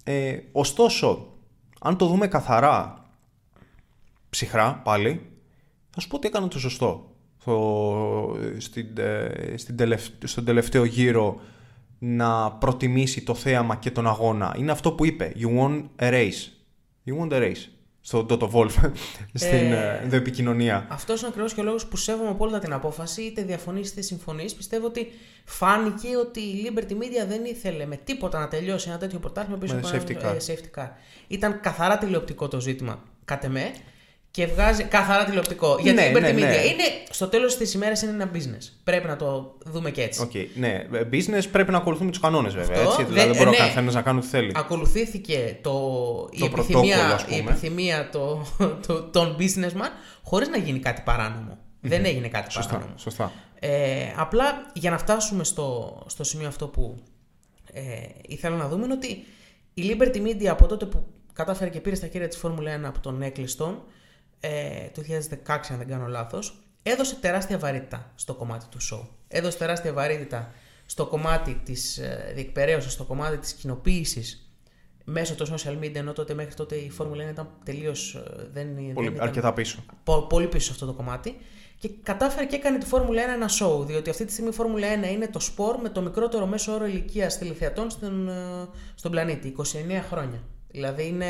Ε, 0.04 0.38
ωστόσο, 0.52 1.37
αν 1.80 1.97
το 1.97 2.07
δούμε 2.07 2.26
καθαρά 2.26 3.07
ψυχρά 4.30 4.80
πάλι, 4.85 5.21
θα 5.90 6.00
σου 6.00 6.09
πω 6.09 6.16
ότι 6.16 6.26
έκανε 6.26 6.49
το 6.49 6.59
σωστό. 6.59 7.12
Στο, 7.40 8.37
στην, 8.57 8.87
ε, 8.99 9.54
στην 9.57 9.76
τελευ- 9.76 10.26
στον 10.26 10.45
τελευταίο 10.45 10.85
γύρο 10.85 11.40
να 11.99 12.52
προτιμήσει 12.52 13.23
το 13.23 13.35
θέαμα 13.35 13.76
και 13.76 13.90
τον 13.90 14.07
αγώνα. 14.07 14.54
Είναι 14.59 14.71
αυτό 14.71 14.92
που 14.92 15.04
είπε. 15.04 15.33
You 15.37 15.59
won 15.59 15.85
a 15.97 16.11
race. 16.11 16.50
You 17.07 17.21
won 17.21 17.33
a 17.33 17.38
race. 17.38 17.77
Στο 18.09 18.27
Toto 18.29 18.50
Wolff, 18.50 18.71
στην 19.35 19.73
Ε, 19.73 20.09
ε, 20.11 20.17
επικοινωνία. 20.17 20.87
Αυτός 20.91 21.21
είναι 21.21 21.29
ακριβώς 21.28 21.49
και 21.49 21.61
ο 21.61 21.62
λόγος 21.62 21.87
που 21.87 21.97
σέβομαι 21.97 22.29
απόλυτα 22.29 22.59
την 22.59 22.73
απόφαση, 22.73 23.23
είτε 23.23 23.43
διαφωνείς 23.43 23.91
είτε 23.91 24.00
συμφωνείς. 24.00 24.55
Πιστεύω 24.55 24.87
ότι 24.87 25.12
φάνηκε 25.45 26.17
ότι 26.17 26.41
η 26.41 26.67
Liberty 26.67 26.93
Media 26.93 27.27
δεν 27.29 27.45
ήθελε 27.45 27.87
με 27.87 27.97
τίποτα 27.97 28.38
να 28.38 28.49
τελειώσει 28.49 28.88
ένα 28.88 28.99
τέτοιο 28.99 29.19
πρωτάθλημα 29.19 29.59
πίσω 29.59 29.75
Με 29.75 29.81
από 29.81 29.88
ένα 29.88 30.03
safety 30.05 30.12
car. 30.25 30.35
ε, 30.35 30.37
safety 30.47 30.81
car. 30.81 30.88
Ήταν 31.29 31.61
καθαρά 31.61 31.99
τηλεοπτικό 31.99 32.49
το 32.49 32.61
ζήτημα, 32.61 33.03
κατ' 33.25 33.45
εμέ. 33.45 33.73
Και 34.30 34.47
βγάζει 34.47 34.85
καθαρά 34.85 35.25
τηλεοπτικό. 35.25 35.78
Γιατί 35.80 36.00
Ναι, 36.00 36.06
η 36.06 36.12
Liberty 36.12 36.20
ναι, 36.20 36.30
Media 36.30 36.35
ναι. 36.35 36.64
είναι 36.64 36.82
στο 37.11 37.28
τέλος 37.28 37.56
της 37.56 37.75
ημέρας 37.75 38.02
είναι 38.02 38.11
ένα 38.12 38.30
business. 38.35 38.68
Πρέπει 38.85 39.06
να 39.06 39.16
το 39.16 39.54
δούμε 39.64 39.90
και 39.90 40.02
έτσι. 40.02 40.20
Οκ, 40.23 40.30
ναι. 40.54 40.85
Business 41.12 41.42
πρέπει 41.52 41.70
να 41.70 41.76
ακολουθούμε 41.76 42.11
τους 42.11 42.20
κανόνες 42.20 42.54
βέβαια. 42.54 42.76
Αυτό, 42.76 42.88
έτσι, 42.90 43.02
δεν- 43.02 43.12
δηλαδή 43.12 43.28
δεν 43.32 43.37
μπορεί 43.44 43.56
ε, 43.56 43.61
ο 43.61 43.62
ναι. 43.62 43.68
καθένας 43.68 43.94
να 43.94 44.02
κάνει 44.02 44.18
ό,τι 44.18 44.26
θέλει. 44.26 44.52
Ακολουθήθηκε 44.54 45.58
το, 45.62 45.70
η, 46.30 46.38
Το 46.38 46.44
επιθυμία, 46.44 46.97
πρωτόκολλο, 46.97 47.14
ας 47.14 47.23
η 47.23 47.26
πούμε. 47.26 47.50
επιθυμία 47.50 48.08
το, 48.12 48.47
το, 48.87 49.02
των 49.02 49.37
businessman 49.38 49.90
χωρίς 50.23 50.49
να 50.49 50.56
γίνει 50.58 50.78
κάτι 50.78 51.02
παράνομο. 51.04 51.58
Δεν 51.80 52.04
έγινε 52.04 52.28
κάτι 52.28 52.52
Σωστά. 52.52 52.73
παράνομο. 52.73 52.99
σωστά. 52.99 53.32
Ε, 53.61 53.70
απλά 54.16 54.44
για 54.73 54.90
να 54.90 54.99
φτάσουμε 54.99 55.44
στο, 55.44 55.99
στο 56.06 56.25
σημείο 56.25 56.49
αυτό 56.49 56.66
που 56.68 56.99
ε, 57.73 57.82
ήθελα 58.26 58.56
να 58.56 58.68
δούμε 58.68 58.85
είναι 58.85 58.92
ότι 58.94 59.25
η 59.75 59.82
Liberty 59.97 60.16
Media 60.26 60.47
από 60.47 60.66
τότε 60.66 60.85
που 60.87 61.06
κατάφερε 61.32 61.70
και 61.70 61.80
πήρε 61.80 61.94
στα 61.97 62.06
χέρια 62.06 62.28
της 62.28 62.37
Φόρμουλα 62.38 62.76
1 62.80 62.85
από 62.85 63.00
τον 63.00 63.23
Έκλειστον 63.23 63.82
ε, 64.40 64.88
το 64.95 65.02
2016, 65.02 65.71
αν 65.71 65.78
δεν 65.78 65.88
κάνω 65.88 66.07
λάθος. 66.07 66.62
Έδωσε 66.83 67.14
τεράστια 67.14 67.59
βαρύτητα 67.59 68.12
στο 68.14 68.35
κομμάτι 68.35 68.66
του 68.71 68.78
show. 68.92 69.07
Έδωσε 69.28 69.59
τεράστια 69.59 69.92
βαρύτητα 69.92 70.50
στο 70.87 71.07
κομμάτι 71.07 71.61
της 71.64 71.99
ε, 71.99 72.33
διεκπαιρέωσης, 72.35 72.92
στο 72.92 73.04
κομμάτι 73.04 73.37
της 73.37 73.52
κοινοποίησης 73.52 74.52
μέσω 75.04 75.35
των 75.35 75.47
social 75.54 75.78
media, 75.85 75.95
ενώ 75.95 76.12
τότε 76.12 76.35
μέχρι 76.35 76.54
τότε 76.54 76.75
η 76.75 76.90
Φόρμουλα 76.90 77.26
1 77.28 77.30
ήταν 77.30 77.49
τελείως. 77.64 78.23
Δεν, 78.52 78.75
Πολύ, 78.75 78.92
δεν 78.95 79.14
ήταν, 79.14 79.21
αρκετά 79.26 79.52
πίσω. 79.52 79.85
πο- 80.04 80.26
πολύ 80.26 80.47
πίσω 80.47 80.64
σε 80.66 80.73
αυτό 80.73 80.87
το 80.87 80.92
κομμάτι. 80.92 81.37
Και 81.78 81.90
κατάφερε 82.02 82.47
και 82.47 82.57
έκανε 82.57 82.78
τη 82.78 82.87
Φόρμουλα 82.87 83.23
1 83.25 83.28
ένα 83.35 83.49
show. 83.49 83.87
Διότι 83.87 84.11
αυτή 84.11 84.25
τη 84.25 84.33
στιγμή 84.33 84.50
η 84.50 84.52
Φόρμουλα 84.52 84.87
1 85.04 85.12
είναι 85.12 85.28
το 85.28 85.40
σπορ 85.40 85.80
με 85.80 85.88
το 85.88 86.00
μικρότερο 86.02 86.47
μέσο 86.47 86.73
όρο 86.73 86.87
ηλικίας 86.87 87.38
τηλεθεατών 87.38 87.90
στον, 87.90 88.28
ε, 88.28 88.33
στον 88.95 89.11
πλανήτη. 89.11 89.49
29 89.49 90.02
χρόνια. 90.09 90.42
Δηλαδή 90.68 91.07
είναι 91.07 91.26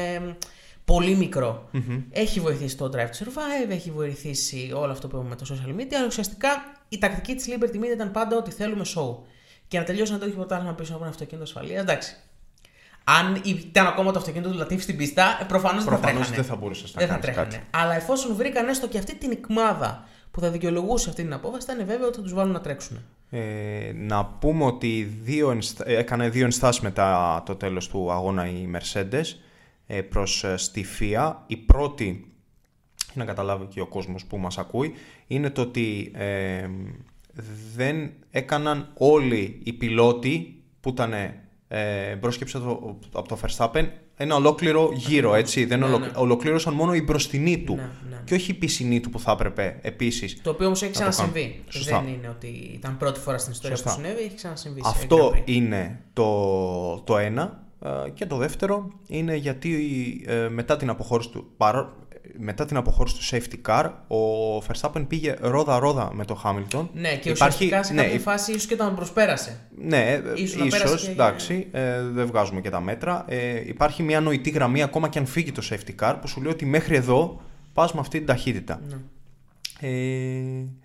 πολύ 0.95 1.15
μικρό. 1.17 1.69
Έχει 2.11 2.41
βοηθήσει 2.41 2.77
το 2.77 2.91
Drive 2.95 2.99
to 2.99 3.25
Survive, 3.25 3.71
έχει 3.71 3.91
βοηθήσει 3.91 4.73
όλο 4.75 4.93
αυτό 4.93 5.09
που 5.09 5.17
είπαμε 5.17 5.29
με 5.29 5.37
το 5.37 5.47
social 5.49 5.81
media, 5.81 5.95
αλλά 5.97 6.07
ουσιαστικά 6.07 6.49
η 6.89 6.99
τακτική 6.99 7.35
της 7.35 7.47
Liberty 7.49 7.77
Media 7.77 7.93
ήταν 7.95 8.11
πάντα 8.11 8.37
ότι 8.37 8.51
θέλουμε 8.51 8.85
show. 8.97 9.17
Και 9.69 9.79
να 9.79 9.85
τελειώσει 9.85 10.13
να 10.13 10.19
το 10.19 10.25
έχει 10.25 10.35
πρωτάθλημα 10.35 10.73
πίσω 10.75 10.93
από 10.93 11.01
ένα 11.03 11.11
αυτοκίνητο 11.11 11.45
ασφαλείας, 11.45 11.81
εντάξει. 11.81 12.17
Αν 13.05 13.41
ήταν 13.45 13.87
ακόμα 13.87 14.13
το 14.13 14.19
αυτοκίνητο 14.19 14.51
του 14.51 14.57
Λατίφ 14.59 14.83
στην 14.83 14.97
πίστα, 14.97 15.45
προφανώς 15.49 15.85
δεν 15.85 15.93
θα 15.93 15.99
Προφανώς 15.99 16.15
τρέχανε. 16.27 16.37
δεν 16.37 16.45
θα 16.45 16.57
μπορούσες 16.57 16.95
να 16.95 17.01
Δεν 17.01 17.09
θα 17.09 17.15
κάνεις 17.15 17.27
τρέχανε. 17.27 17.55
κάτι. 17.57 17.67
Αλλά 17.71 17.95
εφόσον 17.95 18.35
βρήκαν 18.37 18.69
έστω 18.69 18.89
και 18.89 18.99
αυτή 18.99 19.15
την 19.15 19.31
εκμάδα 19.31 20.05
που 20.31 20.41
θα 20.41 20.51
δικαιολογούσε 20.51 21.09
αυτή 21.09 21.23
την 21.23 21.33
απόφαση, 21.33 21.67
ήταν 21.73 21.87
βέβαιο 21.87 22.07
ότι 22.07 22.17
θα 22.17 22.23
τους 22.23 22.35
βάλουν 22.35 22.53
να 22.53 22.61
τρέξουν. 22.61 22.99
Ε, 23.31 23.93
να 23.95 24.25
πούμε 24.25 24.65
ότι 24.65 25.19
δύο 25.23 25.51
ενστα- 25.51 25.89
ε, 25.89 25.97
έκανε 25.97 26.29
δύο 26.29 26.45
ενστάσεις 26.45 26.83
μετά 26.83 27.43
το 27.47 27.55
τέλος 27.55 27.89
του 27.89 28.13
αγώνα 28.13 28.47
η 28.49 28.69
Mercedes 28.75 29.13
ε, 29.13 29.25
προς 30.09 30.45
ε, 30.45 30.57
στη 30.57 30.85
FIA. 31.01 31.33
Η 31.47 31.57
πρώτη, 31.57 32.33
για 33.15 33.15
να 33.15 33.25
καταλάβει 33.25 33.67
και 33.67 33.81
ο 33.81 33.87
κόσμος 33.87 34.25
που 34.25 34.39
μας 34.39 34.59
ακούει, 34.59 34.93
είναι 35.27 35.51
το 35.51 35.61
ότι 35.61 36.11
ε, 36.15 36.69
δεν 37.75 38.13
έκαναν 38.31 38.91
όλοι 38.95 39.61
οι 39.65 39.73
πιλότοι 39.73 40.63
που 40.81 40.89
ήταν 40.89 41.13
ε, 41.69 42.15
μπρος 42.17 42.39
και 42.39 42.45
πίσω 42.45 42.59
από 42.59 42.99
το- 43.11 43.19
από 43.19 43.29
το 43.29 43.39
Verstappen 43.43 43.89
ένα 44.21 44.35
ολόκληρο 44.35 44.91
γύρο, 44.95 45.35
έτσι. 45.35 45.65
Δεν 45.65 45.79
Ναι, 45.79 45.85
ολο- 45.85 45.99
ναι. 45.99 46.11
ολοκλήρωσαν 46.15 46.75
μόνο 46.75 46.95
η 46.95 47.03
μπροστινή 47.03 47.59
του 47.59 47.75
Ναι, 47.75 47.91
ναι. 48.11 48.23
και 48.25 48.35
όχι 48.35 48.51
η 48.51 48.55
πισινή 48.55 49.01
του 49.01 49.11
που 49.11 49.21
θα 49.21 49.33
έπρεπε 49.33 49.79
επίσης. 49.83 50.41
Το 50.43 50.51
οποίο 50.51 50.67
όμως 50.67 50.83
έχει 50.83 50.91
Να 50.91 50.97
το 51.11 51.17
κάνουν. 51.17 51.33
ξανασυμβεί. 51.33 51.63
Σωστά. 51.69 52.01
Δεν 52.03 52.13
είναι 52.13 52.29
ότι 52.29 52.47
ήταν 52.75 52.97
πρώτη 52.97 53.21
φορά 53.21 53.39
στην 53.39 53.53
ιστορία 53.53 53.77
Σωστά. 53.77 53.95
που 53.95 54.01
συνέβη, 54.01 54.23
έχει 54.23 54.35
ξανασυμβεί. 54.35 54.81
σε 54.83 54.89
Αυτό 54.89 55.31
Grand 55.35 55.37
Prix. 55.39 55.43
είναι 55.45 56.01
το, 56.13 57.01
το 57.01 57.19
ένα. 57.19 57.67
Ε, 57.83 57.89
Και 58.15 58.27
το 58.27 58.37
δεύτερο 58.37 58.89
είναι 59.07 59.35
γιατί 59.37 59.73
ε, 60.27 60.49
μετά, 60.49 60.77
την 60.77 60.89
αποχώρηση 60.91 61.29
του, 61.31 61.47
παρό- 61.57 61.93
μετά 62.39 62.65
την 62.65 62.77
αποχώρηση 62.77 63.17
του 63.17 63.25
safety 63.37 63.71
car 63.71 63.91
ο 64.09 64.57
Verstappen 64.59 65.05
πήγε 65.09 65.35
ρόδα-ρόδα 65.41 66.11
με 66.15 66.25
το 66.25 66.41
Hamilton. 66.45 66.87
Ναι, 66.93 67.17
και 67.17 67.31
Υπάρχει- 67.31 67.31
ουσιαστικά 67.33 67.83
σε 67.83 67.93
ναι, 67.93 68.03
κάποια 68.03 68.17
η- 68.17 68.21
φάση 68.21 68.51
ίσως 68.53 68.67
και 68.67 68.75
όταν 68.75 68.95
προσπέρασε. 68.95 69.61
Ναι, 69.83 70.11
ε, 70.13 70.23
Ίσως 70.35 70.57
να 70.57 70.65
πέρασε 70.67 70.85
ίσως, 70.95 71.05
και- 71.05 71.11
εντάξει, 71.11 71.67
ε, 71.73 72.03
δεν 72.03 72.27
βγάζουμε 72.27 72.61
και 72.61 72.71
τα 72.71 72.81
μέτρα. 72.81 73.25
Ε, 73.29 73.69
υπάρχει 73.69 74.03
μια 74.03 74.21
νοητή 74.21 74.51
γραμμή 74.51 74.83
ακόμα 74.83 75.09
και 75.09 75.19
αν 75.19 75.27
φύγει 75.27 75.53
το 75.53 75.63
safety 75.71 76.05
car 76.05 76.15
που 76.21 76.29
σου 76.29 76.43
λέει 76.43 76.53
ότι 76.53 76.67
μέχρι 76.67 76.97
εδώ 76.97 77.41
πας 77.73 77.93
με 77.95 78.01
αυτή 78.01 78.19
την 78.19 78.27
ταχύτητα. 78.27 78.81
Ναι. 78.89 78.97
Ε, 79.81 79.89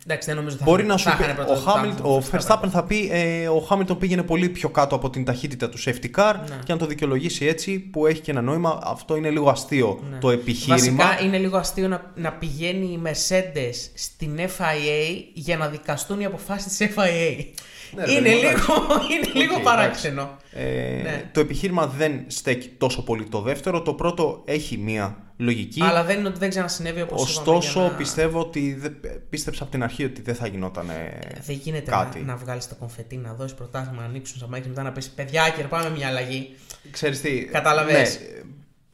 Εντάξει, 0.05 0.27
δεν 0.27 0.35
νομίζω 0.35 0.55
θα 0.57 0.63
Μπορεί 0.63 0.83
είχαν- 0.83 0.91
να 0.93 0.97
σου 0.97 1.09
θα 1.09 1.15
πει, 1.15 1.23
είχαν 1.23 1.35
ο, 1.39 1.45
πρώτο 1.45 1.63
Hamilton, 1.65 1.95
το 2.01 2.13
ο 2.15 2.23
Verstappen 2.31 2.67
θα 2.71 2.83
πει 2.83 3.09
ε, 3.11 3.47
ο 3.47 3.67
Hamilton 3.69 3.99
πήγαινε 3.99 4.23
πολύ 4.23 4.49
πιο 4.49 4.69
κάτω 4.69 4.95
από 4.95 5.09
την 5.09 5.25
ταχύτητα 5.25 5.69
του 5.69 5.79
safety 5.83 6.09
car 6.15 6.35
Ναι. 6.49 6.55
και 6.65 6.71
αν 6.71 6.77
το 6.77 6.85
δικαιολογήσει 6.85 7.45
έτσι 7.45 7.79
που 7.79 8.05
έχει 8.07 8.21
και 8.21 8.31
ένα 8.31 8.41
νόημα 8.41 8.79
αυτό 8.83 9.15
είναι 9.15 9.29
λίγο 9.29 9.49
αστείο 9.49 9.99
Ναι. 10.11 10.17
το 10.17 10.29
επιχείρημα 10.29 10.75
Βασικά 11.05 11.25
είναι 11.25 11.37
λίγο 11.37 11.57
αστείο 11.57 11.87
να, 11.87 12.11
να 12.15 12.31
πηγαίνει 12.33 12.85
η 12.85 12.99
Mercedes 13.05 13.73
στην 13.93 14.39
FIA 14.39 15.23
για 15.33 15.57
να 15.57 15.67
δικαστούν 15.67 16.19
οι 16.19 16.25
αποφάσεις 16.25 16.77
της 16.77 16.87
FIA. 16.95 17.45
Ναι, 17.95 18.05
ρε 18.05 18.11
είναι, 18.11 18.21
παιδί 18.21 18.35
μου, 18.35 18.41
λίγο, 18.41 18.53
εντάξει. 18.53 19.13
είναι 19.13 19.31
λίγο 19.43 19.55
Οκ, 19.55 19.61
παράξενο. 19.63 20.37
Ε, 20.51 21.01
Ναι. 21.03 21.29
Το 21.33 21.39
επιχείρημα 21.39 21.87
δεν 21.87 22.23
στέκει 22.27 22.67
τόσο 22.77 23.03
πολύ 23.03 23.23
το 23.23 23.41
δεύτερο. 23.41 23.81
Το 23.81 23.93
πρώτο 23.93 24.41
έχει 24.45 24.77
μία 24.77 25.17
λογική. 25.37 25.81
Αλλά 25.83 26.03
δεν 26.03 26.19
είναι 26.19 26.27
ότι 26.27 26.39
δεν 26.39 26.49
ξανασυνέβη 26.49 27.01
όπως 27.01 27.21
Ωστόσο, 27.21 27.93
πιστεύω 27.97 28.39
ότι 28.39 28.73
δεν- 28.79 28.95
πίστεψα 29.29 29.63
από 29.63 29.71
την 29.71 29.83
αρχή 29.83 30.03
ότι 30.03 30.21
δεν 30.21 30.35
θα 30.35 30.47
γινόταν 30.47 30.89
ε, 30.89 31.19
Δεν 31.45 31.55
γίνεται 31.63 31.91
κάτι. 31.91 32.19
να, 32.19 32.25
να 32.25 32.35
βγάλεις 32.35 32.67
τα 32.67 32.75
κομφετή, 32.79 33.17
να 33.17 33.33
δώσεις 33.33 33.53
πρωτάθλημα, 33.57 34.01
να 34.01 34.07
ανοίξουν 34.07 34.37
σαμπάνια 34.37 34.61
και 34.63 34.69
μετά 34.69 34.83
να 34.83 34.91
πεις 34.91 35.09
παιδιά 35.09 35.49
και 35.57 35.63
πάμε 35.63 35.89
μια 35.89 36.07
αλλαγή. 36.07 36.55
Ξέρεις 36.91 37.21
τι, 37.21 37.45
Κατάλαβες. 37.45 38.19
ναι, 38.19 38.25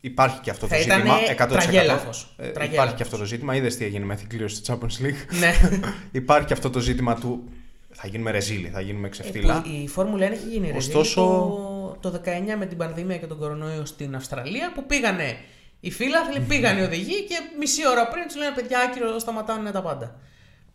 υπάρχει 0.01 0.39
και 0.39 0.49
αυτό 0.49 0.67
Θα 0.67 0.75
το 0.75 0.81
ήτανε 0.81 1.01
ζήτημα. 1.03 1.45
100%. 1.45 1.47
τραγέλαφος. 1.49 2.33
Ε, 2.38 2.41
Τραγέλαφος. 2.43 2.73
υπάρχει 2.73 2.93
και 2.95 3.03
αυτό 3.03 3.17
το 3.17 3.25
ζήτημα. 3.25 3.55
Είδες 3.55 3.77
τι 3.77 3.85
έγινε 3.85 4.05
με 4.05 4.15
την 4.15 4.29
κλήρωση 4.29 4.62
της 4.62 4.69
Champions 4.71 5.05
League. 5.05 5.38
ναι. 5.39 5.53
υπάρχει 6.12 6.47
και 6.47 6.53
αυτό 6.53 6.69
το 6.69 6.79
ζήτημα 6.79 7.15
του. 7.15 7.43
Θα 7.91 8.08
γίνουμε 8.08 8.32
ρεζίλοι, 8.32 8.67
θα 8.67 8.82
γίνουμε 8.82 9.10
ξεφτύλα. 9.10 9.58
Ε, 9.58 9.60
που 9.62 9.67
η 9.84 9.88
Φόρμουλα 9.88 10.28
1 10.28 10.32
έχει 10.32 10.47
γίνει 10.49 10.71
Ωστόσο- 10.75 10.99
Ωστόσο... 10.99 11.97
το, 12.02 12.12
το 12.12 12.21
19 12.25 12.56
με 12.58 12.65
την 12.65 12.78
πανδημία 12.78 13.17
και 13.17 13.25
τον 13.25 13.38
κορονοϊό 13.38 13.86
στην 13.86 14.15
Αυστραλία 14.15 14.71
που 14.75 14.86
πήγανε 14.86 15.36
οι 15.80 15.91
φίλαθλοι, 15.91 16.39
πήγανε 16.39 16.80
οι 16.80 16.84
οδηγοί 16.84 17.23
και 17.23 17.36
μισή 17.60 17.88
ώρα 17.88 18.08
πριν 18.08 18.23
τους 18.28 18.36
λένε 18.36 18.52
παιδιά 18.56 18.80
άκυρο 18.80 19.19
σταματάνε 19.19 19.71
τα 19.71 19.82
πάντα. 19.82 20.15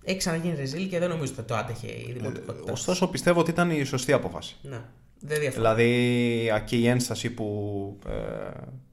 Έχει 0.05 0.19
ξαναγίνει 0.19 0.55
ρεζίλ 0.57 0.89
και 0.89 0.99
δεν 0.99 1.09
νομίζω 1.09 1.33
ότι 1.39 1.43
το 1.49 1.55
άτεχε 1.55 1.87
η 1.87 2.15
δημοτικότητα. 2.19 2.73
Ωστόσο, 2.73 3.07
πιστεύω 3.09 3.41
ότι 3.41 3.51
ήταν 3.51 3.71
η 3.71 3.85
σωστή 3.85 4.13
απόφαση. 4.13 4.57
Ναι, 4.63 4.81
δεν 5.21 5.41
διαφωνώ. 5.41 5.75
Δηλαδή, 5.75 6.63
και 6.65 6.77
η 6.77 6.87
ένσταση 6.89 7.31
που 7.31 7.99
ε, 8.09 8.13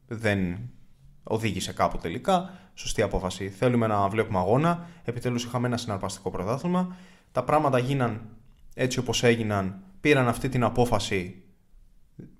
δεν 0.07 0.57
οδήγησε 1.23 1.73
κάπου 1.73 1.97
τελικά. 1.97 2.53
Σωστή 2.73 3.01
απόφαση. 3.01 3.49
Θέλουμε 3.49 3.87
να 3.87 4.07
βλέπουμε 4.07 4.37
αγώνα. 4.39 4.87
Επιτέλους, 5.03 5.43
είχαμε 5.43 5.67
ένα 5.67 5.77
συναρπαστικό 5.77 6.29
πρωτάθλημα. 6.31 6.95
Τα 7.31 7.43
πράγματα 7.43 7.77
γίναν 7.79 8.21
έτσι 8.73 8.99
όπως 8.99 9.23
έγιναν. 9.23 9.83
Πήραν 10.01 10.27
αυτή 10.27 10.49
την 10.49 10.63
απόφαση 10.63 11.35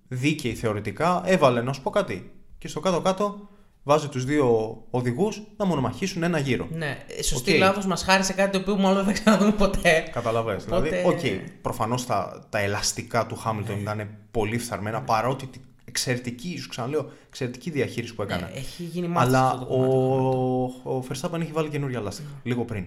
δίκαιη 0.08 0.54
θεωρητικά. 0.56 1.22
Έβαλε, 1.26 1.62
να 1.62 1.74
σου 1.74 1.82
πω 1.82 1.90
κάτι. 1.90 2.32
Και 2.58 2.68
στο 2.68 2.80
κάτω-κάτω 2.80 3.50
βάζει 3.84 4.08
τους 4.08 4.26
δύο 4.26 4.78
οδηγούς 4.90 5.42
να 5.58 5.66
μονομαχήσουν 5.66 6.24
ένα 6.24 6.40
γύρο. 6.40 6.68
Ναι, 6.72 6.98
σωστή 7.24 7.52
Οκ. 7.52 7.58
λάθος 7.58 7.86
μας 7.86 8.04
χάρισε 8.04 8.34
κάτι 8.34 8.52
το 8.52 8.58
οποίο 8.58 8.76
μάλλον 8.84 8.96
δεν 9.06 9.06
θα 9.06 9.12
ξαναδούμε 9.22 9.52
ποτέ. 9.52 10.10
Καταλαβαίνεις. 10.14 10.64
Οπότε- 10.66 10.90
Δηλαδή, 10.90 11.08
οκ, 11.08 11.42
προφανώς 11.62 12.06
τα, 12.06 12.46
τα 12.50 12.60
ελαστικά 12.60 13.26
του 13.26 13.36
Χάμιλτον 13.36 13.76
Ναι. 13.76 13.82
ήταν 13.82 14.08
πολύ 14.32 14.58
φθαρμένα 14.58 15.02
παρότι 15.02 15.46
τη- 15.48 15.60
εξαιρετική, 15.86 16.58
σου 16.58 16.70
ξαναλέω, 16.70 17.10
εξαιρετική 17.28 17.70
διαχείριση 17.70 18.16
που 18.16 18.22
έκανε. 18.22 18.42
Ναι, 18.54 18.60
έχει 18.60 18.84
γίνει 18.84 19.08
μάστερ 19.08 19.36
Αλλά 19.36 19.50
αυτό 19.52 19.66
το 19.66 19.74
ο, 19.74 19.78
κομμάτι. 19.88 20.82
ο 20.84 21.04
Verstappen 21.10 21.42
έχει 21.42 21.52
βάλει 21.52 21.70
καινούργια 21.70 22.00
λάστιχα 22.00 22.30
λίγο 22.44 22.66
πριν. 22.66 22.86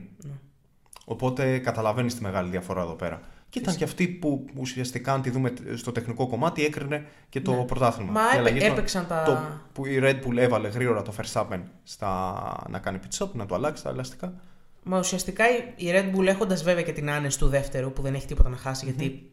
Ναι. 1.06 1.14
Οπότε 1.14 1.58
καταλαβαίνεις 1.58 2.14
τη 2.14 2.22
μεγάλη 2.22 2.50
διαφορά 2.50 2.82
εδώ 2.82 2.94
πέρα. 2.94 3.20
Και 3.48 3.58
ήταν 3.60 3.76
και 3.76 3.84
αυτή 3.84 4.08
που 4.08 4.44
ουσιαστικά, 4.56 5.12
αν 5.12 5.22
τη 5.22 5.30
δούμε 5.30 5.52
στο 5.74 5.92
τεχνικό 5.92 6.26
κομμάτι, 6.26 6.64
έκρινε 6.64 7.06
και 7.28 7.40
το 7.40 7.52
Ναι. 7.54 7.64
πρωτάθλημα. 7.64 8.12
Μα 8.12 8.20
Η 8.20 8.24
έπαι- 8.26 8.38
αλλαγή 8.38 8.58
το- 8.58 8.64
έπαιξαν 8.64 9.06
τα- 9.06 9.22
Το, 9.22 9.60
που 9.72 9.86
η 9.86 9.98
Red 10.02 10.16
Bull 10.26 10.36
έβαλε 10.36 10.68
γρήγορα 10.68 11.02
το 11.02 11.12
Verstappen 11.22 11.60
στα, 11.82 12.66
να 12.70 12.78
κάνει 12.78 12.98
pit 13.02 13.18
stop, 13.24 13.30
να 13.32 13.46
το 13.46 13.54
αλλάξει 13.54 13.82
τα 13.82 13.90
ελαστικά. 13.90 14.34
Μα 14.82 14.98
ουσιαστικά 14.98 15.44
η 15.50 15.72
η 15.76 15.90
Red 15.92 16.16
Bull 16.16 16.26
έχοντας 16.26 16.62
βέβαια 16.62 16.82
και 16.82 16.92
την 16.92 17.10
άνεση 17.10 17.38
του 17.38 17.48
δεύτερου 17.48 17.92
που 17.92 18.02
δεν 18.02 18.14
έχει 18.14 18.26
τίποτα 18.26 18.48
να 18.48 18.56
χάσει 18.56 18.84
γιατί 18.84 19.30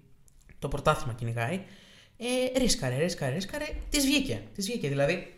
το 0.59 0.67
πρωτάθλημα 0.67 1.13
κυνηγάει. 1.13 1.61
Ε, 2.17 2.59
ρίσκαρε, 2.59 2.95
ρίσκαρε, 2.97 3.33
ρίσκαρε. 3.33 3.65
Της 3.89 4.05
βγήκε. 4.05 4.41
Της 4.55 4.65
βγήκε. 4.65 4.87
Δηλαδή, 4.87 5.33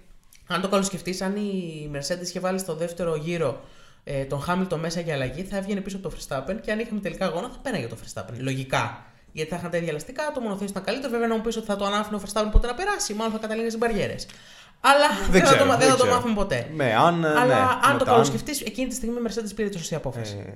αν 0.47 0.61
το 0.61 0.69
καλοσκεφτεί, 0.69 1.23
αν 1.23 1.35
η 1.35 1.89
Mercedes 1.93 2.21
είχε 2.23 2.39
βάλει 2.39 2.59
στο 2.59 2.75
δεύτερο 2.75 3.15
γύρο 3.15 3.61
ε, 4.03 4.23
τον 4.23 4.43
Hamilton 4.47 4.77
μέσα 4.77 4.99
για 4.99 5.13
αλλαγή, 5.13 5.43
θα 5.43 5.57
έβγαινε 5.57 5.79
πίσω 5.81 5.97
από 5.97 6.09
το 6.09 6.15
Verstappen 6.17 6.55
και 6.61 6.71
αν 6.71 6.79
είχαμε 6.79 6.99
τελικά 6.99 7.25
αγώνα 7.25 7.49
θα 7.49 7.57
πέραγε 7.61 7.87
το 7.87 7.97
Verstappen. 8.03 8.33
Λογικά. 8.37 9.05
Γιατί 9.31 9.49
θα 9.49 9.55
είχαν 9.55 9.71
τα 9.71 9.77
ίδια 9.77 9.89
ελαστικά, 9.89 10.31
το 10.33 10.39
μονοθέσιο 10.41 10.67
ήταν 10.69 10.83
καλύτερο. 10.83 11.11
Βέβαια, 11.11 11.27
να 11.27 11.35
μου 11.35 11.41
πεις 11.41 11.57
ότι 11.57 11.65
θα 11.65 11.75
το 11.75 11.85
ανάφηνε 11.85 12.15
ο 12.15 12.21
Verstappen 12.25 12.49
ποτέ 12.51 12.67
να 12.67 12.73
περάσει, 12.73 13.13
μάλλον 13.13 13.31
θα 13.33 13.39
καταλήγει 13.39 13.67
στις 13.69 13.79
μπαριέρες. 13.79 14.27
Αλλά 14.85 15.07
δεν, 15.31 15.41
θα, 15.41 15.47
ξέρω, 15.47 15.63
το, 15.63 15.69
δεν 15.69 15.79
δεν 15.79 15.89
θα 15.89 15.95
το 15.95 16.01
ξέρω. 16.03 16.15
μάθουμε 16.15 16.33
ποτέ. 16.33 16.67
Ναι, 16.75 16.93
αν, 16.95 17.25
Αλλά 17.25 17.45
ναι, 17.45 17.53
αν 17.53 17.81
το 17.81 17.93
μετά, 17.93 18.05
καλοσκεφτείς, 18.11 18.61
εκείνη 18.61 18.87
τη 18.87 18.95
στιγμή 18.95 19.15
η 19.15 19.21
Mercedes 19.27 19.51
πήρε 19.55 19.69
τη 19.69 19.77
σωστή 19.77 19.95
απόφαση. 19.95 20.35
Ε, 20.47 20.51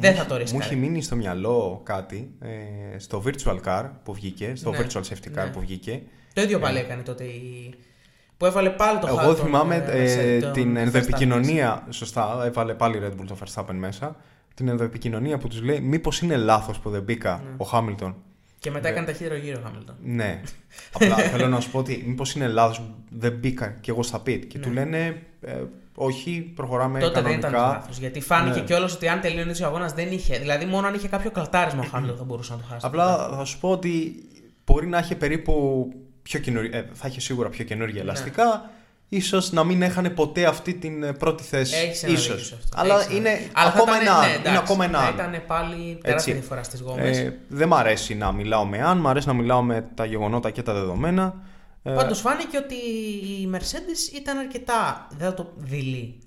Δεν 0.00 0.12
μου- 0.12 0.18
θα 0.18 0.26
το 0.26 0.34
Μου 0.34 0.40
ρίσκαρε. 0.40 0.64
έχει 0.64 0.76
μείνει 0.76 1.02
στο 1.02 1.16
μυαλό 1.16 1.80
κάτι 1.84 2.34
ε, 2.40 2.98
στο 2.98 3.22
virtual 3.26 3.58
car 3.66 3.90
που 4.02 4.12
βγήκε, 4.14 4.52
στο 4.54 4.70
Ναι, 4.70 4.78
virtual 4.78 4.98
safety 5.00 5.28
car 5.38 5.44
ναι. 5.44 5.46
που 5.52 5.60
βγήκε. 5.60 6.02
Το 6.32 6.42
ίδιο 6.42 6.58
πάλι 6.58 6.78
έκανε 6.78 7.02
τότε 7.02 7.24
η... 7.24 7.74
Που 8.42 8.48
έβαλε 8.48 8.70
πάλι 8.70 8.98
το 8.98 9.06
Εγώ 9.06 9.16
χάρτη. 9.16 9.40
θυμάμαι 9.40 9.84
ε, 9.88 10.50
την 10.50 10.76
ενδοεπικοινωνία. 10.76 11.86
Σωστά, 11.90 12.42
έβαλε 12.44 12.74
πάλι 12.74 12.96
η 12.96 13.00
Red 13.04 13.10
Bull 13.20 13.24
το 13.26 13.36
Verstappen 13.44 13.74
μέσα. 13.74 14.16
Την 14.54 14.68
ενδοεπικοινωνία 14.68 15.38
που 15.38 15.48
τους 15.48 15.62
λέει: 15.62 15.80
Μήπως 15.80 16.20
είναι 16.20 16.36
λάθος 16.36 16.78
που 16.78 16.90
δεν 16.90 17.02
μπήκα 17.02 17.42
Ναι. 17.44 17.54
ο 17.56 17.64
Χάμιλτον. 17.64 18.14
Και 18.58 18.70
μετά 18.70 18.88
έκανε 18.88 19.06
ταχύτερο 19.06 19.34
γύρο 19.34 19.58
ο 19.62 19.66
Χάμιλτον. 19.66 19.94
Ναι. 20.02 20.40
Απλά 20.92 21.16
θέλω 21.32 21.48
να 21.48 21.60
σου 21.60 21.70
πω 21.70 21.78
ότι 21.78 22.04
μήπως 22.06 22.34
είναι 22.34 22.46
λάθος 22.46 22.78
που 22.80 22.94
δεν 23.10 23.32
μπήκα 23.32 23.66
κι 23.80 23.90
εγώ 23.90 24.02
στα 24.02 24.18
pit. 24.18 24.40
Και 24.48 24.58
Ναι. 24.58 24.64
του 24.64 24.70
λένε: 24.70 25.22
ε, 25.40 25.52
Όχι, 25.94 26.52
προχωράμε 26.54 26.98
Τότε 27.00 27.12
δεν 27.14 27.22
κανονικά. 27.22 27.48
ήταν 27.48 27.60
λάθος. 27.60 27.98
Γιατί 27.98 28.20
φάνηκε 28.20 28.58
Ναι. 28.58 28.64
κιόλας 28.64 28.94
ότι 28.94 29.08
αν 29.08 29.20
τελείωνε 29.20 29.52
ο 29.62 29.66
αγώνας 29.66 29.92
δεν 29.92 30.12
είχε. 30.12 30.38
Δηλαδή, 30.38 30.64
μόνο 30.64 30.86
αν 30.86 30.94
είχε 30.94 31.08
κάποιο 31.08 31.30
κλατάρισμα 31.30 31.80
ο 31.80 31.88
Χάμιλτον 31.90 32.16
θα 32.16 32.24
μπορούσε 32.24 32.52
να 32.52 32.58
το 32.58 32.64
χάσει. 32.68 32.86
Απλά 32.86 33.28
θα 33.36 33.44
σου 33.44 33.58
πω 33.60 33.70
ότι 33.70 34.14
μπορεί 34.66 34.86
να 34.86 34.98
έχει 34.98 35.14
περίπου 35.14 35.86
πιο 36.22 36.40
καινούργια, 36.40 36.78
ε, 36.78 36.88
θα 36.92 37.08
είχε 37.08 37.20
σίγουρα 37.20 37.48
πιο 37.48 37.64
καινούργια 37.64 37.94
Ναι. 38.02 38.10
ελαστικά. 38.10 38.70
ίσως 39.08 39.52
να 39.52 39.64
μην 39.64 39.82
έχανε 39.82 40.10
ποτέ 40.10 40.44
αυτή 40.46 40.74
την 40.74 41.02
ε, 41.02 41.12
πρώτη 41.12 41.42
θέση. 41.42 41.76
Έχεις 41.76 42.02
ένα 42.02 42.12
ίσως. 42.12 42.26
δίκιο 42.26 42.44
σε 42.44 42.54
αυτό. 42.54 42.80
Αλλά 42.80 42.94
Έχεις 42.94 43.06
ένα 43.06 43.16
είναι 43.18 43.30
δίκιο. 43.36 43.50
Αλλά 43.54 43.70
θα 43.70 43.78
ακόμα 43.78 44.02
ήταν- 44.02 44.06
ένα, 44.16 44.20
ναι, 44.20 44.26
είναι 44.26 44.36
εντάξει, 44.36 44.58
ακόμα 44.58 44.84
ένα. 44.84 44.98
Θα 44.98 45.06
αν. 45.06 45.14
ήταν 45.14 45.42
πάλι 45.46 45.98
τεράστια 46.02 46.10
Έτσι. 46.12 46.32
διαφορά 46.32 46.62
στις 46.62 46.80
γόμες. 46.80 47.18
Ε, 47.18 47.38
δεν 47.48 47.68
μ' 47.68 47.74
αρέσει 47.74 48.14
να 48.14 48.32
μιλάω 48.32 48.64
με 48.64 48.82
αν, 48.82 48.98
μ' 48.98 49.08
αρέσει 49.08 49.26
να 49.26 49.32
μιλάω 49.32 49.62
με 49.62 49.88
τα 49.94 50.04
γεγονότα 50.04 50.50
και 50.50 50.62
τα 50.62 50.72
δεδομένα. 50.72 51.34
Ε, 51.82 51.90
Πάντως 51.90 52.20
φάνηκε 52.20 52.56
ότι 52.56 52.74
η 53.42 53.50
Mercedes 53.54 54.16
ήταν 54.16 54.38
αρκετά. 54.38 55.06
Δεν 55.18 55.28
θα 55.28 55.34
το 55.34 55.52
δειλή. 55.56 56.18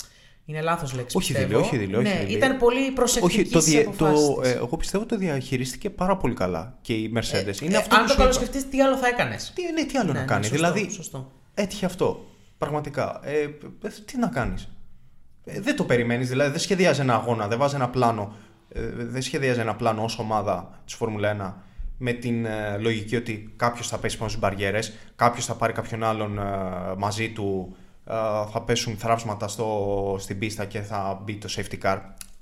Είναι 0.46 0.62
λάθος 0.62 0.94
λέξη. 0.94 1.18
Όχι 1.18 1.32
πιστεύω. 1.32 1.48
δειλή, 1.52 1.62
όχι 1.66 1.78
δειλή, 1.78 1.96
όχι 1.96 2.04
ναι, 2.08 2.20
δειλή. 2.26 2.38
ήταν 2.38 2.58
πολύ 2.58 2.92
προσεκτική 2.92 3.40
όχι, 3.40 3.50
το, 3.50 3.60
στις 3.60 3.74
δια- 3.74 3.82
αποφάσεις 3.82 4.26
το, 4.28 4.42
της. 4.42 4.52
ε, 4.52 4.56
εγώ 4.56 4.78
πιστεύω 4.78 5.06
το 5.06 5.18
διαχειρίστηκε 5.18 5.90
πάρα 5.90 6.18
πολύ 6.18 6.34
καλά 6.34 6.78
και 6.82 6.94
η 6.94 7.12
Mercedes. 7.16 7.62
είναι 7.62 7.76
Ε, 7.76 7.78
αυτό 7.78 7.96
αν 7.96 8.02
που 8.02 8.08
το 8.08 8.08
σου 8.08 8.14
είπα. 8.14 8.16
καλοσκεφτεί, 8.16 8.64
τι 8.66 8.82
άλλο 8.82 8.98
θα 8.98 9.08
έκανες. 9.08 9.52
Τι, 9.56 9.62
ναι, 9.72 9.84
τι 9.86 9.98
άλλο 9.98 10.14
να 10.14 10.24
κάνει. 10.24 10.44
σωστό, 10.44 10.56
δηλαδή, 10.56 10.90
Σωστό. 10.92 11.32
έτυχε 11.54 11.86
αυτό. 11.86 12.26
Πραγματικά. 12.58 13.20
Ε, 13.24 13.42
ε, 13.42 13.48
τι 14.06 14.18
να 14.18 14.28
κάνεις. 14.28 14.70
Ε, 15.46 15.60
δεν 15.60 15.76
το 15.76 15.84
περιμένεις. 15.84 16.30
Δηλαδή, 16.30 16.50
δεν 16.52 16.60
σχεδιάζει 16.60 17.02
ένα 17.02 17.14
αγώνα, 17.16 17.48
δεν 17.48 17.58
βάζει 17.58 17.76
ένα 17.76 17.90
πλάνο. 17.90 18.34
Ε, 18.70 18.82
δεν 18.96 19.22
σχεδιάζει 19.22 19.60
ένα 19.60 19.76
πλάνο 19.76 20.04
ως 20.04 20.20
ομάδα 20.20 20.82
της 20.86 20.94
Φόρμουλα 20.94 21.30
1 21.30 21.64
με 21.98 22.12
την 22.14 22.46
ε, 22.46 22.78
λογική 22.78 23.16
ότι 23.16 23.54
κάποιος 23.56 23.88
θα 23.88 23.98
πέσει 23.98 24.18
πάνω 24.18 24.30
στις 24.30 24.42
μπαριέρες, 24.42 24.94
κάποιος 25.16 25.46
θα 25.46 25.54
πάρει 25.56 25.74
κάποιον 25.74 26.04
άλλον 26.04 26.40
ε, 26.40 26.42
μαζί 26.98 27.30
του, 27.30 27.76
ε, 27.76 27.85
θα 28.52 28.62
πέσουν 28.66 28.98
θράψματα 28.98 29.48
στο, 29.48 30.16
στην 30.20 30.40
πίστα 30.40 30.66
και 30.66 30.80
θα 30.82 31.22
μπει 31.24 31.36
το 31.36 31.50
safety 31.58 31.80
car. 31.84 31.98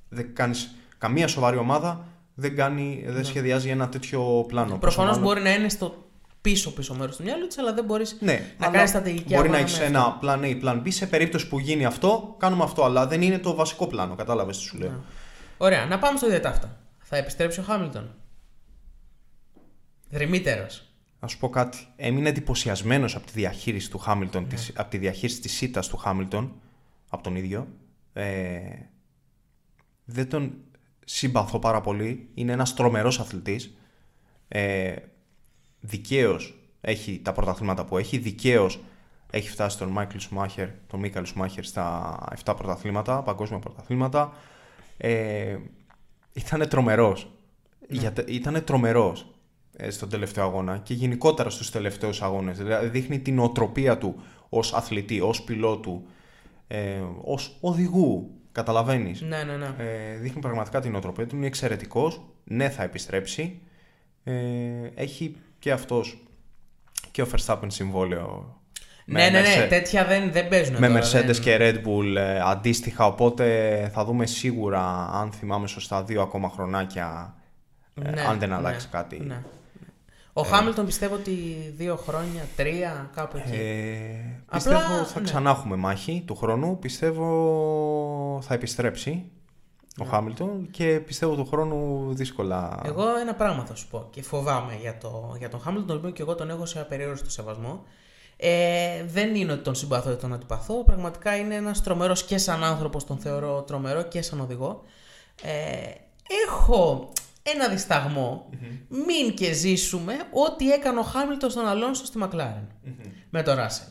Δεν 0.09 0.35
κάνεις 0.35 0.75
καμία 0.97 1.27
σοβαρή 1.27 1.57
ομάδα 1.57 2.05
δεν, 2.35 2.55
κάνει, 2.55 3.03
δεν 3.07 3.25
σχεδιάζει 3.25 3.69
ένα 3.69 3.89
τέτοιο 3.89 4.45
πλάνο. 4.47 4.77
Προφανώς 4.77 4.95
Πόσο 4.95 5.19
μάλλον- 5.19 5.23
μπορεί 5.23 5.41
να 5.41 5.53
είναι 5.59 5.69
στο 5.69 6.07
πίσω-πίσω 6.41 6.93
μέρος 6.95 7.15
του 7.15 7.23
μυαλού 7.23 7.47
της, 7.47 7.57
αλλά 7.57 7.73
δεν 7.73 7.83
μπορείς 7.85 8.17
ναι, 8.19 8.53
να 8.57 8.65
αλλά 8.65 8.75
κάνεις 8.75 8.89
στρατηγική 8.89 9.23
Μπορεί 9.35 9.49
να 9.49 9.55
αγώνα 9.55 9.57
έχεις 9.57 9.79
με 9.79 9.85
ένα 9.85 9.99
αυτό. 10.05 10.19
plan 10.21 10.39
A, 10.43 10.63
plan 10.63 10.81
B. 10.81 10.91
Σε 10.91 11.05
περίπτωση 11.07 11.47
που 11.47 11.59
γίνει 11.59 11.85
αυτό, 11.85 12.35
κάνουμε 12.39 12.63
αυτό. 12.63 12.83
Αλλά 12.83 13.07
δεν 13.07 13.21
είναι 13.21 13.37
το 13.39 13.55
βασικό 13.55 13.87
πλάνο. 13.87 14.15
Κατάλαβες 14.15 14.57
τι 14.57 14.63
σου 14.63 14.77
λέω. 14.77 14.89
Ναι. 14.89 14.95
Ωραία, 15.57 15.85
να 15.85 15.99
πάμε 15.99 16.17
στο 16.17 16.27
διατάφτα. 16.29 16.77
Θα 16.99 17.17
επιστρέψει 17.17 17.59
ο 17.59 17.63
Χάμιλτον. 17.63 18.15
Δρυμύτερο. 20.09 20.65
Να 21.23 21.29
σου 21.29 21.37
πω 21.37 21.49
κάτι. 21.49 21.77
Έμεινε 21.95 22.29
εντυπωσιασμένος 22.29 23.15
από 23.15 23.25
τη 23.25 23.31
διαχείριση 23.31 23.89
του 23.89 23.97
Χάμιλτον, 23.97 24.41
Ναι. 24.41 24.47
της, 24.47 24.71
από 24.75 24.89
τη 24.89 24.97
διαχείριση 24.97 25.41
της 25.41 25.51
ΣΥΤΑ 25.53 25.81
του 25.81 25.97
Χάμιλτον, 25.97 26.53
από 27.09 27.23
τον 27.23 27.35
ίδιο. 27.35 27.67
Ε, 28.13 28.59
δεν 30.05 30.29
τον 30.29 30.53
συμπαθώ 31.05 31.59
πάρα 31.59 31.81
πολύ. 31.81 32.29
Είναι 32.33 32.51
ένας 32.51 32.73
τρομερός 32.73 33.19
αθλητής. 33.19 33.77
Ε, 34.47 34.95
δικαίως 35.79 36.59
έχει 36.81 37.19
τα 37.23 37.31
πρωταθλήματα 37.31 37.85
που 37.85 37.97
έχει. 37.97 38.17
Δικαίως 38.17 38.79
έχει 39.31 39.49
φτάσει 39.49 39.77
τον 39.77 39.89
Μάικλ 39.89 40.17
Σουμάχερ, 40.17 40.69
τον 40.87 40.99
Μίκαλ 40.99 41.25
Σουμάχερ 41.25 41.63
στα 41.63 42.17
7 42.43 42.55
πρωταθλήματα, 42.57 43.21
παγκόσμια 43.21 43.59
πρωταθλήματα. 43.59 44.33
Ε, 44.97 45.57
ήταν 46.33 46.69
τρομερός. 46.69 47.31
Γιατί 47.89 48.33
Ήταν 48.33 48.63
τρομερός 48.63 49.21
ε, 49.21 49.32
στον 49.89 50.09
τελευταίο 50.09 50.43
αγώνα 50.43 50.77
και 50.77 50.93
γενικότερα 50.93 51.49
στους 51.49 51.69
τελευταίους 51.71 52.21
αγώνες. 52.21 52.57
Δηλαδή 52.57 52.87
δείχνει 52.87 53.19
την 53.19 53.39
οτροπία 53.39 53.97
του 53.97 54.21
ως 54.49 54.73
αθλητή, 54.73 55.21
ως 55.21 55.41
πιλότου, 55.43 56.05
ε, 56.67 57.01
ως 57.23 57.57
οδηγού. 57.61 58.31
Καταλαβαίνεις; 58.51 59.21
Ναι, 59.21 59.43
ναι, 59.43 59.55
ναι. 59.57 59.75
Ε, 59.77 60.15
δείχνει 60.17 60.41
πραγματικά 60.41 60.81
την 60.81 60.95
οτροπία 60.95 61.27
του. 61.27 61.35
Είναι 61.35 61.45
εξαιρετικός. 61.45 62.21
Ναι, 62.43 62.69
θα 62.69 62.83
επιστρέψει. 62.83 63.61
Ε, 64.23 64.33
έχει 64.95 65.35
και 65.59 65.71
αυτός 65.71 66.23
και 67.11 67.21
ο 67.21 67.27
Verstappen 67.35 67.65
συμβόλαιο. 67.67 68.57
ναι, 69.05 69.29
ναι, 69.29 69.39
ναι, 69.39 69.47
Merce- 69.65 69.69
τέτοια 69.69 70.05
δεν, 70.05 70.31
δεν 70.31 70.47
παίζουν. 70.47 70.75
με 70.79 70.87
τώρα, 70.87 70.99
Mercedes 71.01 71.25
δεν- 71.25 71.41
και 71.41 71.57
Red 71.59 71.87
Bull 71.87 72.15
ε, 72.15 72.39
αντίστοιχα, 72.39 73.05
οπότε 73.05 73.89
θα 73.93 74.05
δούμε 74.05 74.25
σίγουρα, 74.25 75.09
αν 75.13 75.31
θυμάμαι 75.31 75.67
σωστά, 75.67 76.03
δύο 76.03 76.21
ακόμα 76.21 76.49
χρονάκια, 76.49 77.35
ε, 78.03 78.09
Ναι, 78.09 78.21
αν 78.21 78.39
δεν 78.39 78.49
ναι, 78.49 78.55
αλλάξει 78.55 78.87
κάτι. 78.87 79.31
Ναι. 80.33 80.41
Ο 80.41 80.43
Χάμιλτον 80.43 80.85
πιστεύω 80.85 81.15
ότι 81.15 81.31
δύο 81.77 81.95
χρόνια, 81.95 82.47
τρία, 82.55 83.09
κάπου 83.15 83.37
εκεί. 83.37 83.55
Ε, 83.55 84.41
Απλά, 84.45 84.57
πιστεύω 84.75 85.03
θα 85.03 85.19
ναι. 85.19 85.25
ξανά 85.25 85.49
έχουμε 85.49 85.75
μάχη 85.75 86.23
του 86.27 86.35
χρόνου. 86.35 86.79
Πιστεύω 86.79 88.39
θα 88.41 88.53
επιστρέψει 88.53 89.31
ο 89.97 90.05
Χάμιλτον 90.05 90.67
και 90.71 90.99
πιστεύω 91.05 91.35
του 91.35 91.45
χρόνου 91.45 92.07
δύσκολα. 92.13 92.81
Εγώ 92.85 93.03
ένα 93.21 93.33
πράγμα 93.33 93.65
θα 93.65 93.75
σου 93.75 93.87
πω 93.87 94.07
και 94.09 94.21
φοβάμαι 94.21 94.77
για, 94.81 94.97
το, 94.97 95.35
για 95.39 95.49
τον 95.49 95.59
Χάμιλτον, 95.59 95.87
τον 95.87 95.97
οποίο 95.97 96.09
και 96.09 96.21
εγώ 96.21 96.35
τον 96.35 96.49
έχω 96.49 96.65
σε 96.65 96.79
απεριόριστο 96.79 97.29
σεβασμό. 97.29 97.83
Ε, 98.37 99.05
δεν 99.05 99.35
είναι 99.35 99.51
ότι 99.51 99.63
τον 99.63 99.75
συμπαθώ 99.75 100.11
ή 100.11 100.15
τον 100.15 100.33
αντιπαθώ. 100.33 100.83
Πραγματικά 100.83 101.35
είναι 101.37 101.55
ένας 101.55 101.83
τρομερός 101.83 102.23
και 102.23 102.37
σαν 102.37 102.63
άνθρωπος, 102.63 103.05
τον 103.05 103.17
θεωρώ 103.17 103.61
τρομερό 103.61 104.03
και 104.03 104.21
σαν 104.21 104.39
οδηγό. 104.39 104.83
Ε, 105.43 105.51
έχω 106.47 107.11
ένα 107.43 107.67
δισταγμό, 107.67 108.49
μην 108.87 109.33
και 109.33 109.53
ζήσουμε 109.53 110.13
ό,τι 110.31 110.71
έκανε 110.71 110.99
ο 110.99 111.03
Χάμιλτον 111.03 111.49
στον 111.49 111.67
Αλόνσο 111.67 112.05
στη 112.05 112.17
μακλαρεν 112.17 112.67
με 113.29 113.43
τον 113.43 113.55
Ράσελ. 113.55 113.87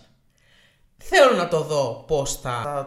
Θέλω 0.96 1.36
να 1.36 1.48
το 1.48 1.62
δω 1.62 2.04
πώς 2.06 2.40
θα 2.40 2.86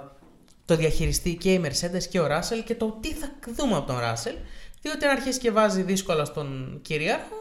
το 0.66 0.76
διαχειριστεί 0.76 1.36
και 1.36 1.54
η 1.54 1.62
Mercedes 1.66 2.04
και 2.10 2.20
ο 2.20 2.28
Ράσελ 2.28 2.64
και 2.64 2.76
το 2.76 2.98
τι 3.02 3.14
θα 3.14 3.28
δούμε 3.56 3.76
από 3.76 3.88
τον 3.88 4.00
Ράσελ. 4.00 4.36
Διότι 4.82 5.06
αν 5.06 5.12
αρχίσει 5.12 5.40
και 5.40 5.52
βάζει 5.52 5.82
δύσκολα 5.82 6.26
στον 6.26 6.80
κυρίαρχο, 6.82 7.36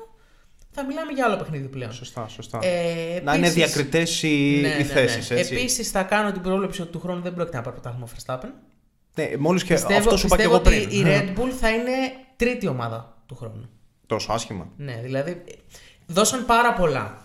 θα 0.70 0.84
μιλάμε 0.84 1.12
για 1.12 1.24
άλλο 1.24 1.36
παιχνίδι 1.36 1.68
πλέον. 1.68 1.92
Σωστά, 1.92 2.28
σωστά. 2.28 2.58
Ε, 2.62 3.20
να 3.24 3.34
είναι 3.34 3.46
επίσης- 3.46 3.54
διακριτές 3.72 4.22
οι, 4.22 4.58
Ναι, 4.60 4.68
οι 4.68 4.70
ναι, 4.70 4.76
ναι. 4.76 4.84
θέσεις, 4.84 5.30
έτσι. 5.30 5.54
Επίσης 5.54 5.90
θα 5.90 6.02
κάνω 6.02 6.32
την 6.32 6.42
πρόβλεψη 6.42 6.82
ότι 6.82 6.90
του 6.92 7.00
χρόνου 7.00 7.22
δεν 7.22 7.34
πρόκειται 7.34 7.56
να 7.56 7.62
πάρει 7.62 7.76
πρωτάθλημα 7.80 8.06
ο 8.06 8.16
Verstappen. 8.16 8.50
Ναι, 9.14 9.36
μόλις 9.38 9.64
και 9.64 9.74
Πιστεύω, 9.74 9.98
αυτό 9.98 10.16
σου 10.16 10.26
είπα 10.26 10.36
και 10.36 10.42
πιστεύω 10.42 10.68
εγώ 10.70 10.76
ότι 10.76 10.86
πριν. 10.86 11.00
η 11.00 11.04
Red 11.36 11.38
Bull 11.40 11.50
θα 11.60 11.68
είναι 11.70 11.92
τρίτη 12.36 12.66
ομάδα 12.66 13.13
του 13.26 13.34
χρόνου. 13.34 13.68
Τόσο 14.06 14.32
άσχημα. 14.32 14.68
Ναι, 14.76 15.00
δηλαδή 15.02 15.42
δώσαν 16.06 16.46
πάρα 16.46 16.72
πολλά 16.72 17.22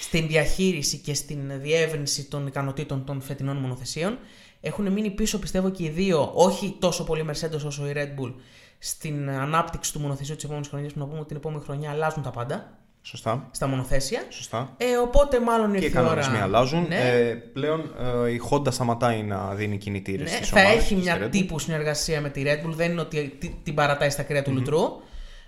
στην 0.00 0.26
διαχείριση 0.26 0.96
και 0.98 1.14
στην 1.14 1.60
διεύρυνση 1.60 2.24
των 2.24 2.46
ικανοτήτων 2.46 3.04
των 3.04 3.20
φετινών 3.20 3.56
μονοθεσίων. 3.56 4.18
Έχουν 4.60 4.92
μείνει 4.92 5.10
πίσω, 5.10 5.38
πιστεύω, 5.38 5.70
και 5.70 5.84
οι 5.84 5.88
δύο, 5.88 6.30
όχι 6.34 6.76
τόσο 6.78 7.04
πολύ 7.04 7.20
η 7.20 7.24
Mercedes 7.30 7.64
όσο 7.66 7.88
η 7.88 7.92
Red 7.96 8.20
Bull, 8.22 8.32
στην 8.78 9.30
ανάπτυξη 9.30 9.92
του 9.92 10.00
μονοθεσίου 10.00 10.34
της 10.34 10.44
επόμενης 10.44 10.68
χρονιάς. 10.68 10.92
Που 10.92 10.98
να 10.98 11.04
πούμε 11.04 11.18
ότι 11.18 11.28
την 11.28 11.36
επόμενη 11.36 11.62
χρονιά 11.64 11.90
αλλάζουν 11.90 12.22
τα 12.22 12.30
πάντα 12.30 12.78
Σωστά. 13.02 13.48
στα 13.50 13.66
μονοθέσια. 13.66 14.22
Σωστά. 14.28 14.74
Ε, 14.76 14.96
οπότε 14.96 15.40
μάλλον 15.40 15.72
Και 15.72 15.78
οι 15.78 15.80
ήρθε 15.84 15.98
η 15.98 16.00
ώρα. 16.00 16.08
κανονισμοί 16.08 16.38
αλλάζουν. 16.38 16.86
Ναι, 16.88 16.96
Ε, 17.10 17.34
πλέον 17.34 17.90
ε, 18.26 18.30
η 18.30 18.40
Honda 18.50 18.72
σταματάει 18.72 19.22
να 19.22 19.54
δίνει 19.54 19.78
κινητήρες 19.78 20.30
ναι, 20.30 20.36
στις 20.36 20.48
θα 20.48 20.60
ομάδες, 20.60 20.76
έχει 20.76 20.84
στις 20.92 20.98
μια 21.02 21.18
Red 21.20 21.24
Bull. 21.26 21.30
τύπου 21.30 21.58
συνεργασία 21.58 22.20
με 22.20 22.28
τη 22.30 22.42
Red 22.46 22.66
Bull. 22.66 22.72
Δεν 22.72 22.90
είναι 22.90 23.00
ότι 23.00 23.36
τι- 23.38 23.54
την 23.62 23.74
παρατάει 23.74 24.10
στα 24.10 24.22
κρέα 24.22 24.42
του 24.42 24.52
λουτρού. 24.52 24.80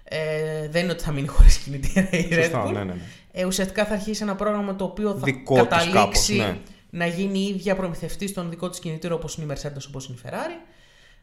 Ε, 0.09 0.69
δεν 0.69 0.83
είναι 0.83 0.93
ότι 0.93 1.03
θα 1.03 1.13
μείνει 1.13 1.27
χωρίς 1.27 1.59
κινητήρα 1.59 2.09
η 2.11 2.29
Red 2.31 2.35
Σωστά, 2.35 2.67
Bull. 2.67 2.73
ναι, 2.73 2.79
ναι, 2.79 2.85
ναι. 2.85 3.01
Ε, 3.33 3.45
ουσιαστικά 3.45 3.85
θα 3.85 3.95
αρχίσει 3.95 4.23
ένα 4.23 4.35
πρόγραμμα 4.35 4.77
το 4.77 4.85
οποίο 4.85 5.11
θα 5.11 5.25
Δικό 5.25 5.55
της 5.55 5.63
καταλήξει 5.63 5.93
κάπως, 5.93 6.29
ναι. 6.29 6.59
να 6.91 7.07
γίνει 7.07 7.39
η 7.39 7.49
ίδια 7.49 7.77
προμηθευτή 7.77 8.27
στον 8.27 8.51
δικό 8.51 8.69
της 8.69 8.79
κινητήρα 8.79 9.15
όπως 9.15 9.37
είναι 9.37 9.53
η 9.53 9.57
Mercedes, 9.57 9.85
όπως 9.89 10.07
είναι 10.09 10.19
η 10.19 10.29
Ferrari. 10.29 10.77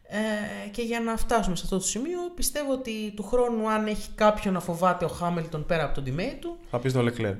Ε, 0.08 0.68
και 0.68 0.82
για 0.82 1.00
να 1.00 1.16
φτάσουμε 1.16 1.56
σε 1.56 1.62
αυτό 1.64 1.78
το 1.78 1.84
σημείο, 1.84 2.18
πιστεύω 2.34 2.72
ότι 2.72 3.12
του 3.16 3.22
χρόνου, 3.22 3.70
αν 3.70 3.86
έχει 3.86 4.08
κάποιον 4.14 4.54
να 4.54 4.60
φοβάται 4.60 5.04
ο 5.04 5.08
Χάμιλτον 5.08 5.66
πέρα 5.66 5.84
από 5.84 5.94
τον 5.94 6.04
teammate 6.06 6.36
του, 6.40 6.56
Θα 6.70 6.78
πεις 6.78 6.92
το 6.92 7.00
Leclerc. 7.00 7.36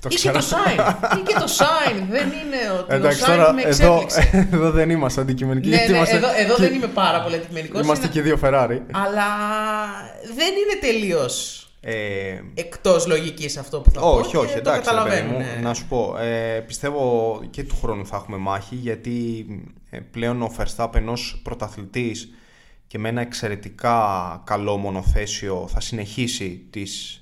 Το 0.00 0.08
ή 0.10 0.14
και 0.14 0.30
το 0.30 0.38
Sign. 0.38 0.94
ή 1.18 1.22
και 1.22 1.34
το 1.34 1.46
Sign. 1.58 1.94
Δεν 2.10 2.26
είναι 2.26 2.56
ότι 2.80 2.94
Εντάξει, 2.94 3.20
το 3.20 3.26
τώρα 3.26 3.50
Sign 3.50 3.54
με 3.54 3.62
εδώ, 3.62 4.00
εξέπληξε. 4.02 4.48
εδώ 4.56 4.70
δεν 4.70 4.90
είμαστε 4.90 5.20
αντικειμενικοί. 5.20 5.68
ναι, 5.68 5.74
γιατί 5.76 5.90
ναι, 5.90 5.96
είμαστε 5.96 6.16
εδώ, 6.16 6.28
εδώ 6.38 6.54
και- 6.54 6.62
δεν 6.62 6.74
είμαι 6.74 6.86
πάρα 6.86 7.22
πολύ 7.22 7.34
αντικειμενικός. 7.34 7.82
Είμαστε 7.82 8.06
και 8.08 8.22
δύο 8.22 8.38
Ferrari. 8.42 8.78
Αλλά 8.90 9.26
δεν 10.36 10.52
είναι 10.54 10.78
τελείως 10.80 11.62
Ε, 11.80 12.40
εκτός 12.54 13.06
λογικής 13.06 13.56
αυτό 13.56 13.80
που 13.80 13.90
θα 13.90 14.00
πω. 14.00 14.08
όχι, 14.10 14.30
και 14.30 14.36
όχι, 14.36 14.52
το 14.52 14.58
εντάξει, 14.58 14.90
ρε 14.90 14.96
παιδί 14.96 14.96
καταλαβαίνουν, 14.96 15.32
μου, 15.32 15.38
ναι. 15.38 15.62
να 15.62 15.74
σου 15.74 15.86
πω. 15.86 16.16
Ε, 16.18 16.60
πιστεύω 16.66 17.40
και 17.50 17.62
του 17.64 17.76
χρόνου 17.82 18.06
θα 18.06 18.16
έχουμε 18.16 18.36
μάχη 18.36 18.74
γιατί 18.74 19.46
ε, 19.90 19.98
πλέον 20.10 20.42
ο 20.42 20.52
Verstappen 20.58 21.02
ως 21.06 21.40
πρωταθλητής 21.44 22.28
και 22.86 22.98
με 22.98 23.08
ένα 23.08 23.20
εξαιρετικά 23.20 23.96
καλό 24.46 24.76
μονοθέσιο 24.76 25.68
θα 25.72 25.80
συνεχίσει 25.80 26.66
τις 26.70 27.17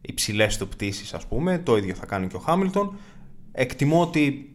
υψηλές 0.00 0.56
του 0.56 0.68
πτήσεις 0.68 1.14
ας 1.14 1.26
πούμε. 1.26 1.58
Το 1.58 1.76
ίδιο 1.76 1.94
θα 1.94 2.06
κάνει 2.06 2.26
και 2.26 2.36
ο 2.36 2.38
Χάμιλτον. 2.38 2.96
Εκτιμώ 3.52 4.00
ότι 4.00 4.54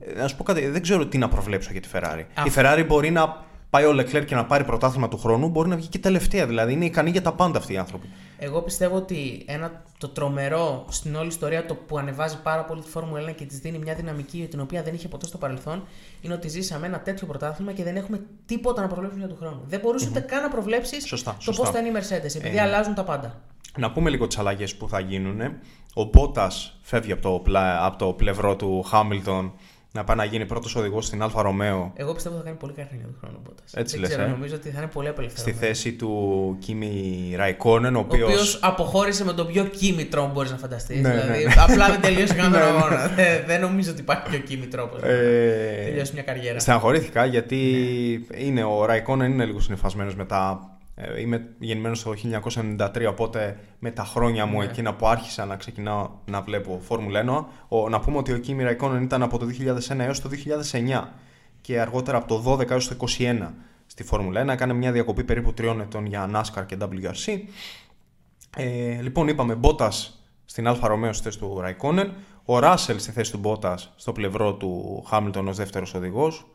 ε, 0.00 0.12
να 0.20 0.28
σου 0.28 0.36
πω 0.36 0.42
κάτι, 0.42 0.66
δεν 0.66 0.82
ξέρω 0.82 1.06
τι 1.06 1.18
να 1.18 1.28
προβλέψω 1.28 1.72
για 1.72 1.80
τη 1.80 1.88
Ferrari. 1.92 2.24
Αυτό. 2.34 2.50
Η 2.50 2.52
Ferrari 2.56 2.84
μπορεί 2.86 3.10
να 3.10 3.44
πάει 3.70 3.84
ο 3.84 3.90
Leclerc 4.00 4.24
και 4.26 4.34
να 4.34 4.44
πάρει 4.44 4.64
πρωτάθλημα 4.64 5.08
του 5.08 5.18
χρόνου, 5.18 5.48
μπορεί 5.48 5.68
να 5.68 5.76
βγει 5.76 5.86
και 5.88 5.98
τελευταία. 5.98 6.46
Δηλαδή 6.46 6.72
είναι 6.72 6.84
ικανή 6.84 7.10
για 7.10 7.22
τα 7.22 7.32
πάντα 7.32 7.58
αυτοί 7.58 7.72
οι 7.72 7.76
άνθρωποι. 7.76 8.08
Εγώ 8.38 8.62
πιστεύω 8.62 8.96
ότι 8.96 9.44
ένα, 9.46 9.82
το 9.98 10.08
τρομερό 10.08 10.84
στην 10.88 11.14
όλη 11.14 11.28
ιστορία, 11.28 11.66
το 11.66 11.74
που 11.74 11.98
ανεβάζει 11.98 12.42
πάρα 12.42 12.64
πολύ 12.64 12.82
τη 12.82 12.88
Φόρμουλα 12.88 13.30
1 13.30 13.34
και 13.34 13.44
της 13.44 13.58
δίνει 13.58 13.78
μια 13.78 13.94
δυναμική 13.94 14.46
την 14.50 14.60
οποία 14.60 14.82
δεν 14.82 14.94
είχε 14.94 15.08
ποτέ 15.08 15.26
στο 15.26 15.38
παρελθόν, 15.38 15.82
είναι 16.20 16.34
ότι 16.34 16.48
ζήσαμε 16.48 16.86
ένα 16.86 17.00
τέτοιο 17.00 17.26
πρωτάθλημα 17.26 17.72
και 17.72 17.82
δεν 17.84 17.96
έχουμε 17.96 18.20
τίποτα 18.46 18.80
να 18.82 18.88
προβλέψουμε 18.88 19.20
για 19.26 19.28
τον 19.36 19.38
χρόνο. 19.46 19.62
Δεν 19.66 19.80
μπορούσες 19.80 20.08
ούτε 20.08 20.20
καν 20.20 20.42
να 20.42 20.48
προβλέψεις 20.48 21.06
Σωστά, 21.06 21.30
το 21.34 21.40
σωστά. 21.42 21.62
πώς 21.62 21.70
θα 21.70 21.78
είναι 21.78 21.88
η 21.88 21.92
Mercedes, 22.00 22.34
επειδή 22.36 22.56
Ε, 22.56 22.60
αλλάζουν 22.60 22.94
τα 22.94 23.04
πάντα. 23.04 23.40
Να 23.78 23.92
πούμε 23.92 24.10
λίγο 24.10 24.26
τις 24.26 24.38
αλλαγές 24.38 24.76
που 24.76 24.88
θα 24.88 25.00
γίνουν. 25.00 25.40
Ο 25.94 26.04
Μπότας 26.04 26.50
φεύγει 26.82 27.12
από 27.12 27.22
το, 27.22 27.38
πλα- 27.38 27.84
από 27.84 27.98
το 27.98 28.12
πλευρό 28.12 28.56
του 28.56 28.82
Χάμιλτον 28.82 29.52
να 29.92 30.04
πάει 30.04 30.16
να 30.16 30.24
γίνει 30.24 30.46
πρώτος 30.46 30.74
οδηγός 30.76 31.06
στην 31.06 31.22
Άλφα 31.22 31.42
Ρομέο. 31.42 31.92
Εγώ 31.94 32.12
πιστεύω 32.14 32.36
θα 32.36 32.42
κάνει 32.42 32.56
πολύ 32.56 32.72
καλή 32.72 32.82
χρονιά 32.82 32.98
του 33.06 33.16
χρόνου 33.20 33.38
ο 33.46 33.50
Bottas. 33.50 33.62
Έτσι 33.74 33.92
Δεν 33.92 34.00
λες, 34.00 34.08
ξέρω, 34.10 34.24
ε; 34.28 34.30
νομίζω 34.30 34.54
ότι 34.54 34.70
θα 34.70 34.78
είναι 34.78 34.90
πολύ 34.92 35.06
Στη 35.06 35.14
απελευθερωμένο. 35.16 35.66
θέση 35.66 35.92
του 35.92 36.56
Κίμι 36.60 37.32
Ραϊκόνεν, 37.36 37.94
ο 37.96 37.98
Ο 37.98 38.02
οποίος. 38.02 38.26
οποίος 38.26 38.58
αποχώρησε 38.62 39.24
με 39.24 39.32
τον 39.32 39.46
πιο 39.46 39.64
Kimi 39.64 39.90
τρόπο 39.90 40.22
που 40.24 40.30
μπορείς 40.32 40.50
να 40.50 40.56
φανταστείς. 40.56 41.00
Ναι, 41.00 41.10
δηλαδή, 41.10 41.44
ναι. 41.44 41.52
απλά 41.58 41.86
δεν 41.86 42.00
τελείωσε 42.00 42.34
καν 42.40 42.50
τον 42.52 42.60
Ναι, 42.60 42.66
ναι. 42.66 42.70
αγώνα. 42.76 43.06
Δεν- 43.08 43.42
Δεν 43.46 43.60
νομίζω 43.60 43.90
ότι 43.90 44.00
υπάρχει 44.00 44.28
πιο 44.30 44.38
Kimi 44.38 44.68
τρόπο 44.86 44.96
τρόπο 44.96 45.06
να 45.06 45.12
Ε, 45.12 45.82
τελειώσει 45.84 46.12
μια 46.14 46.22
καριέρα. 46.22 46.58
Στεναχωρήθηκα 46.58 47.24
γιατί 47.24 47.56
Ναι. 48.30 48.40
είναι, 48.42 48.64
ο 48.64 48.84
Ραϊκόνεν 48.84 49.32
είναι 49.32 49.44
λίγο 49.44 49.60
συνυφασμένος 49.60 50.14
μετά. 50.14 50.60
ε, 50.62 50.79
Είμαι 51.20 51.48
γεννημένος 51.58 52.02
το 52.02 52.14
1993, 52.14 53.06
οπότε 53.08 53.58
με 53.78 53.90
τα 53.90 54.04
χρόνια 54.04 54.46
μου 54.46 54.58
Ναι. 54.58 54.64
εκείνα 54.64 54.94
που 54.94 55.06
άρχισα 55.06 55.44
να 55.44 55.56
ξεκινάω 55.56 56.10
να 56.24 56.40
βλέπω 56.40 56.80
Φόρμουλα 56.82 57.20
1, 57.20 57.44
ο, 57.68 57.88
να 57.88 58.00
πούμε 58.00 58.16
ότι 58.16 58.32
ο 58.32 58.38
Κίμι 58.38 58.62
Ραϊκόνεν 58.62 59.02
ήταν 59.02 59.22
από 59.22 59.38
το 59.38 59.46
2001 59.46 59.98
έως 59.98 60.20
το 60.20 60.28
2009 60.72 61.02
και 61.60 61.80
αργότερα 61.80 62.16
από 62.18 62.26
το 62.26 62.52
12 62.52 62.70
έως 62.70 62.88
το 62.88 62.96
21 63.18 63.48
στη 63.86 64.02
Φόρμουλα 64.04 64.44
1. 64.44 64.48
Έκανε 64.48 64.72
μια 64.72 64.92
διακοπή 64.92 65.24
περίπου 65.24 65.52
τριών 65.52 65.80
ετών 65.80 66.06
για 66.06 66.30
NASCAR 66.34 66.66
και 66.66 66.76
WRC. 66.80 67.38
Ε, 68.56 68.98
λοιπόν, 69.02 69.28
είπαμε 69.28 69.54
Μπότας 69.54 69.92
στην 70.44 70.66
Άλφα 70.68 70.88
Ρομέο 70.88 71.12
στη 71.12 71.22
θέση 71.24 71.38
του 71.38 71.60
Ραϊκόνεν. 71.60 72.12
Ο 72.44 72.58
Ράσελ 72.58 72.98
στη 72.98 73.10
θέση 73.10 73.32
του 73.32 73.38
Μπότα 73.38 73.78
στο 73.96 74.12
πλευρό 74.12 74.54
του 74.54 75.02
Χάμιλτον 75.08 75.48
ως 75.48 75.56
δεύτερος 75.56 75.94
οδηγός. 75.94 76.46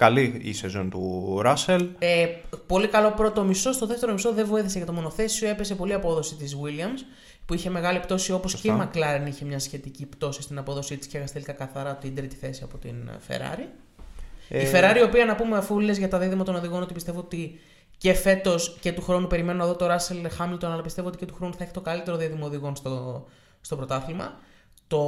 Καλή 0.00 0.40
η 0.42 0.52
σεζόν 0.52 0.90
του 0.90 1.38
Ράσελ. 1.42 1.88
Ε, 1.98 2.26
πολύ 2.66 2.88
καλό 2.88 3.10
πρώτο 3.10 3.44
μισό. 3.44 3.72
Στο 3.72 3.86
δεύτερο 3.86 4.12
μισό 4.12 4.32
δεν 4.32 4.46
βοήθησε 4.46 4.76
για 4.76 4.86
το 4.86 4.92
μονοθέσιο. 4.92 5.48
Έπεσε 5.48 5.74
πολύ 5.74 5.90
η 5.90 5.94
απόδοση 5.94 6.34
της 6.34 6.56
Williams 6.56 7.04
που 7.46 7.54
είχε 7.54 7.70
μεγάλη 7.70 7.98
πτώση 7.98 8.32
όπως 8.32 8.54
και 8.60 8.68
η 8.68 8.74
McLaren 8.80 9.26
είχε 9.28 9.44
μια 9.44 9.58
σχετική 9.58 10.06
πτώση 10.06 10.42
στην 10.42 10.58
απόδοσή 10.58 10.96
της 10.96 11.06
και 11.06 11.18
έχασε 11.18 11.32
τελικά 11.32 11.52
καθαρά 11.52 11.96
την 11.96 12.14
τρίτη 12.14 12.36
θέση 12.36 12.62
από 12.62 12.78
την 12.78 13.10
Ferrari. 13.28 13.64
Ε, 14.48 14.62
Η 14.62 14.70
Ferrari, 14.72 14.96
η 14.98 15.02
οποία 15.02 15.24
να 15.24 15.34
πούμε, 15.34 15.56
αφού 15.56 15.80
λες 15.80 15.98
για 15.98 16.08
τα 16.08 16.18
δίδυμα 16.18 16.44
των 16.44 16.54
οδηγών, 16.54 16.82
ότι 16.82 16.94
πιστεύω 16.94 17.18
ότι 17.18 17.60
και 17.98 18.12
φέτος 18.14 18.76
και 18.80 18.92
του 18.92 19.02
χρόνου 19.02 19.26
περιμένω 19.26 19.58
να 19.58 19.66
δω 19.66 19.74
το 19.76 19.86
Russell 19.86 20.26
Hamilton, 20.38 20.64
αλλά 20.64 20.82
πιστεύω 20.82 21.08
ότι 21.08 21.18
και 21.18 21.26
του 21.26 21.34
χρόνου 21.34 21.54
θα 21.54 21.64
έχει 21.64 21.72
το 21.72 21.80
καλύτερο 21.80 22.16
δίδυμο 22.16 22.46
οδηγών 22.46 22.76
στο, 22.76 23.24
στο 23.60 23.76
πρωτάθλημα. 23.76 24.38
Το, 24.86 25.02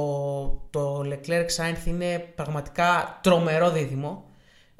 το 0.69 1.01
Leclerc 1.05 1.47
Sainz 1.57 1.87
είναι 1.87 2.31
πραγματικά 2.35 3.19
τρομερό 3.23 3.71
δίδυμο 3.71 4.31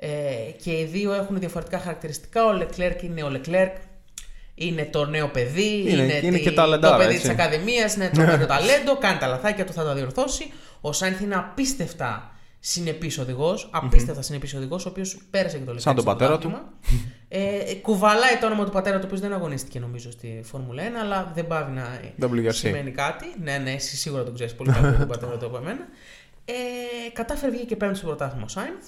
ε, 0.06 0.52
και 0.64 0.72
οι 0.72 0.84
δύο 0.92 1.14
έχουν 1.14 1.40
διαφορετικά 1.40 1.80
χαρακτηριστικά. 1.80 2.46
Ο 2.46 2.50
Leclerc 2.62 3.04
είναι 3.04 3.24
ο 3.24 3.32
Leclerc, 3.34 3.72
είναι 4.56 4.86
το 4.86 5.06
νέο 5.06 5.28
παιδί, 5.28 5.86
Είναι- 5.88 6.20
είναι 6.24 6.38
τη- 6.38 6.42
και 6.44 6.52
ταλεντάρα, 6.52 6.96
το 6.98 7.02
παιδί 7.04 7.16
έτσι. 7.16 7.28
της 7.30 7.40
Ακαδημίας, 7.40 7.96
είναι 7.96 8.10
τρομερό 8.10 8.46
ταλέντο, 8.56 8.98
κάνει 8.98 9.18
τα 9.20 9.28
λαθάκια 9.28 9.66
του, 9.66 9.74
θα 9.74 9.84
τα 9.84 9.94
διορθώσει. 9.94 10.52
Ο 10.82 10.92
Σάινθ 10.94 11.22
είναι 11.22 11.36
απίστευτα 11.36 12.32
συνεπής 12.60 13.18
οδηγός, 13.18 13.70
απίστευτα 13.72 14.22
συνεπής 14.22 14.54
οδηγός, 14.54 14.86
ο 14.86 14.90
οποίος 14.90 15.18
πέρασε 15.30 15.58
και 15.58 15.64
το 15.64 15.72
Leclerc 15.72 15.80
Σαν 15.80 15.94
τον 15.96 16.04
στο 16.04 16.12
πατέρα 16.12 16.38
πρωτάθλημα. 16.38 16.70
Ε, 17.28 17.74
κουβαλάει 17.82 18.38
το 18.40 18.46
όνομα 18.46 18.66
του 18.66 18.72
πατέρα 18.72 18.96
του, 18.96 19.02
ο 19.04 19.06
οποίος 19.06 19.20
δεν 19.22 19.34
αγωνίστηκε 19.34 19.80
νομίζω 19.80 20.12
στη 20.12 20.42
Φόρμουλα 20.44 20.84
1, 20.84 21.00
αλλά 21.02 21.32
δεν 21.36 21.48
πάβει 21.48 21.72
να 21.72 22.00
WRC. 22.22 22.54
σημαίνει 22.54 22.92
κάτι. 22.92 23.26
Ναι, 23.44 23.58
ναι, 23.58 23.72
εσύ 23.72 23.96
σίγουρα 23.96 24.24
τον 24.24 24.34
ξέρεις 24.34 24.54
πολύ 24.56 24.72
καλύτερα 24.72 24.98
τον 24.98 25.08
πατέρα 25.08 25.38
του 25.38 25.46
από 25.46 25.58
εμένα. 25.58 25.88
Ε, 26.46 26.54
κατάφερε 27.14 27.52
βγήκε 27.52 27.66
και 27.66 27.76
πέμπτη 27.76 27.98
στο 27.98 28.06
πρωτάθλημα 28.08 28.46
ο 28.46 28.48
Σάινθ 28.48 28.88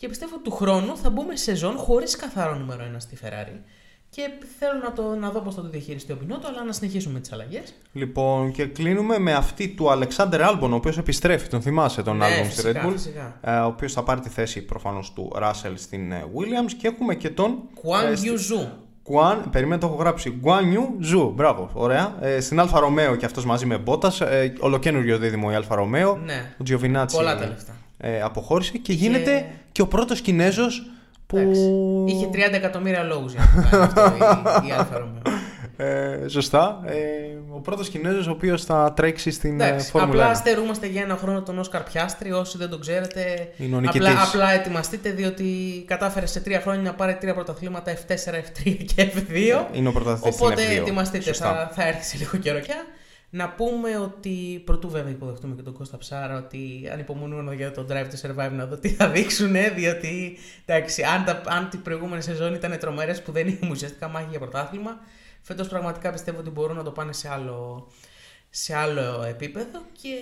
και 0.00 0.08
πιστεύω 0.08 0.36
του 0.38 0.50
χρόνου 0.50 0.96
θα 0.96 1.10
μπούμε 1.10 1.36
σε 1.36 1.44
σεζόν 1.44 1.76
χωρίς 1.76 2.16
καθαρό 2.16 2.54
νούμερο 2.54 2.80
1 2.92 2.94
στη 2.98 3.16
Ferrari. 3.24 3.58
Και 4.10 4.22
θέλω 4.58 4.72
να, 4.82 4.92
το, 4.92 5.14
να 5.14 5.30
δω 5.30 5.40
πώς 5.40 5.54
θα 5.54 5.62
το 5.62 5.68
διαχειριστεί 5.68 6.12
ο 6.12 6.16
Μπινότο, 6.16 6.48
αλλά 6.48 6.64
να 6.64 6.72
συνεχίσουμε 6.72 7.20
τις 7.20 7.32
αλλαγές. 7.32 7.74
Λοιπόν, 7.92 8.52
και 8.52 8.64
κλείνουμε 8.66 9.18
με 9.18 9.32
αυτή 9.32 9.68
του 9.68 9.90
Αλεξάντερ 9.90 10.42
Άλμπον, 10.42 10.72
ο 10.72 10.76
οποίος 10.76 10.98
επιστρέφει. 10.98 11.48
Τον 11.48 11.62
θυμάσαι 11.62 12.02
τον 12.02 12.16
Ναι, 12.16 12.24
Άλμπον 12.24 12.44
στη 12.50 12.54
φυσικά, 12.60 12.82
Red 12.82 12.86
Bull. 12.86 12.92
φυσικά. 12.92 13.38
ε, 13.42 13.56
ο 13.58 13.66
οποίος 13.66 13.92
θα 13.92 14.02
πάρει 14.02 14.20
τη 14.20 14.28
θέση 14.28 14.62
προφανώς 14.64 15.12
του 15.12 15.32
Ράσελ 15.34 15.76
στην 15.78 16.12
ε, 16.12 16.24
Williams. 16.34 16.72
Και 16.78 16.86
έχουμε 16.88 17.14
και 17.14 17.30
τον. 17.30 17.58
Γκουάν 17.74 18.12
ε, 18.12 18.16
στη- 18.16 18.26
Γιου 18.26 18.47
Ζου. 18.47 18.68
Γκουάν, 19.02 19.48
περίμενε 19.50 19.80
το 19.80 19.86
έχω 19.86 19.96
γράψει. 19.96 20.30
Γκουανιού 20.30 20.96
Ζου, 21.00 21.32
μπράβο, 21.36 21.70
ωραία. 21.72 22.14
Ε, 22.20 22.40
στην 22.40 22.60
Άλφα 22.60 22.80
Ρομέο 22.80 23.16
και 23.16 23.24
αυτός 23.24 23.44
μαζί 23.44 23.66
με 23.66 23.78
Μπότας. 23.78 24.20
Ε, 24.20 24.52
ολοκαίνουργιο 24.60 25.18
δίδυμο 25.18 25.48
η 25.52 25.54
Άλφα 25.54 25.74
Ρομέο. 25.74 26.16
Ναι. 26.24 26.54
Ο 26.60 26.62
Τζιοβινάτσι 26.62 27.16
Πολλά 27.16 27.36
τα 27.38 27.46
λεφτά. 27.46 27.72
Ε, 28.00 28.20
αποχώρησε 28.22 28.78
και 28.78 28.92
γίνεται 28.92 29.46
και 29.72 29.82
ο 29.82 29.86
πρώτος 29.86 30.20
Κινέζος 30.20 30.90
που. 31.26 31.36
Εντάξει. 31.36 31.70
Είχε 32.06 32.28
30 32.32 32.52
εκατομμύρια 32.52 33.02
λόγους 33.02 33.32
για 33.32 33.50
να 33.54 33.62
το 33.62 33.68
κάνει 34.00 34.18
αυτό 34.20 34.62
η, 34.64 34.68
η 34.68 34.72
Αλφα 34.72 34.98
Ρωμαίο. 34.98 35.22
Ε, 35.82 36.28
σωστά. 36.28 36.80
Ε, 36.84 36.94
ο 37.54 37.58
πρώτος 37.60 37.88
Κινέζος 37.88 38.26
ο 38.26 38.30
οποίος 38.30 38.64
θα 38.64 38.92
τρέξει 38.96 39.30
στην 39.30 39.60
ε, 39.60 39.66
Εντάξει, 39.68 39.90
Φόρμουλα 39.90 40.18
1. 40.22 40.26
απλά 40.26 40.34
στερούμαστε 40.34 40.86
για 40.86 41.02
ένα 41.02 41.16
χρόνο 41.16 41.42
τον 41.42 41.58
Όσκαρ 41.58 41.82
Πιάστρη. 41.82 42.32
Όσοι 42.32 42.58
δεν 42.58 42.68
τον 42.70 42.80
ξέρετε, 42.80 43.48
Είναι 43.56 43.76
ο 43.76 43.80
νικητής. 43.80 44.08
απλά, 44.08 44.22
απλά 44.22 44.50
ετοιμαστείτε 44.52 45.10
διότι 45.10 45.44
κατάφερε 45.86 46.26
σε 46.26 46.40
τρία 46.40 46.60
χρόνια 46.60 46.82
να 46.82 46.94
πάρει 46.94 47.14
τρία 47.20 47.34
πρωταθλήματα 47.34 47.92
F4, 47.94 48.12
F3 48.34 48.76
και 48.94 49.12
F2. 49.14 49.76
Είναι 49.76 49.88
ο 49.88 49.92
πρωταθλητής 49.92 50.34
στην 50.34 50.46
Οπότε 50.46 50.62
F2. 50.62 50.80
ετοιμαστείτε, 50.80 51.24
Σωστά. 51.24 51.46
θα, 51.46 51.70
θα 51.82 51.88
έρθει 51.88 52.04
σε 52.04 52.16
λίγο 52.18 52.36
καιρό 52.36 52.58
πια. 52.60 52.76
Να 53.32 53.50
πούμε 53.50 53.98
ότι 53.98 54.62
πρωτού 54.64 54.90
βέβαια 54.90 55.10
υποδεχτούμε 55.10 55.54
και 55.54 55.62
τον 55.62 55.72
Κώστα 55.72 55.98
Ψάρα 55.98 56.38
ότι 56.38 56.88
ανυπομονούμε 56.92 57.54
για 57.54 57.72
το 57.72 57.86
Drive 57.88 58.06
to 58.06 58.26
Survive 58.26 58.52
να 58.52 58.66
δω 58.66 58.76
τι 58.76 58.88
θα 58.88 59.08
δείξουν. 59.10 59.52
Διότι 59.74 60.38
εντάξει, 60.64 61.02
αν, 61.02 61.24
τα, 61.24 61.42
αν 61.46 61.68
την 61.68 61.82
προηγούμενη 61.82 62.22
σεζόν 62.22 62.54
ήταν 62.54 62.78
τρομερές 62.78 63.22
που 63.22 63.32
δεν 63.32 63.48
είχαμε 63.48 63.72
ουσιαστικά 63.72 64.08
μάχη 64.08 64.26
για 64.30 64.38
πρωτάθλημα, 64.38 65.00
φέτος 65.40 65.68
πραγματικά 65.68 66.10
πιστεύω 66.10 66.38
ότι 66.38 66.50
μπορούν 66.50 66.76
να 66.76 66.82
το 66.82 66.90
πάνε 66.90 67.12
σε 67.12 67.28
άλλο, 67.28 67.88
σε 68.50 68.76
άλλο 68.76 69.22
επίπεδο. 69.22 69.80
Και 70.02 70.14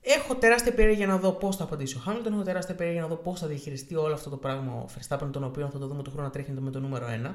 έχω 0.00 0.34
τεράστια 0.34 0.72
περιέργεια 0.74 1.06
να 1.06 1.18
δω 1.18 1.32
πώς 1.32 1.56
θα 1.56 1.64
απαντήσει 1.64 1.96
ο 1.96 2.00
Χάμιλτον. 2.00 2.32
Έχω 2.32 2.42
τεράστια 2.42 2.74
περιέργεια 2.74 3.02
να 3.02 3.08
δω 3.08 3.16
πώς 3.16 3.40
θα 3.40 3.46
διαχειριστεί 3.46 3.94
όλο 3.94 4.14
αυτό 4.14 4.30
το 4.30 4.36
πράγμα 4.36 4.72
ο 4.72 4.86
Verstappen, 4.98 5.28
τον 5.32 5.44
οποίο 5.44 5.68
θα 5.72 5.78
το 5.78 5.86
δούμε 5.86 6.02
το 6.02 6.10
χρόνο 6.10 6.26
να 6.26 6.32
τρέχει 6.32 6.52
με 6.52 6.70
το 6.70 6.80
νούμερο 6.80 7.06
1. 7.06 7.34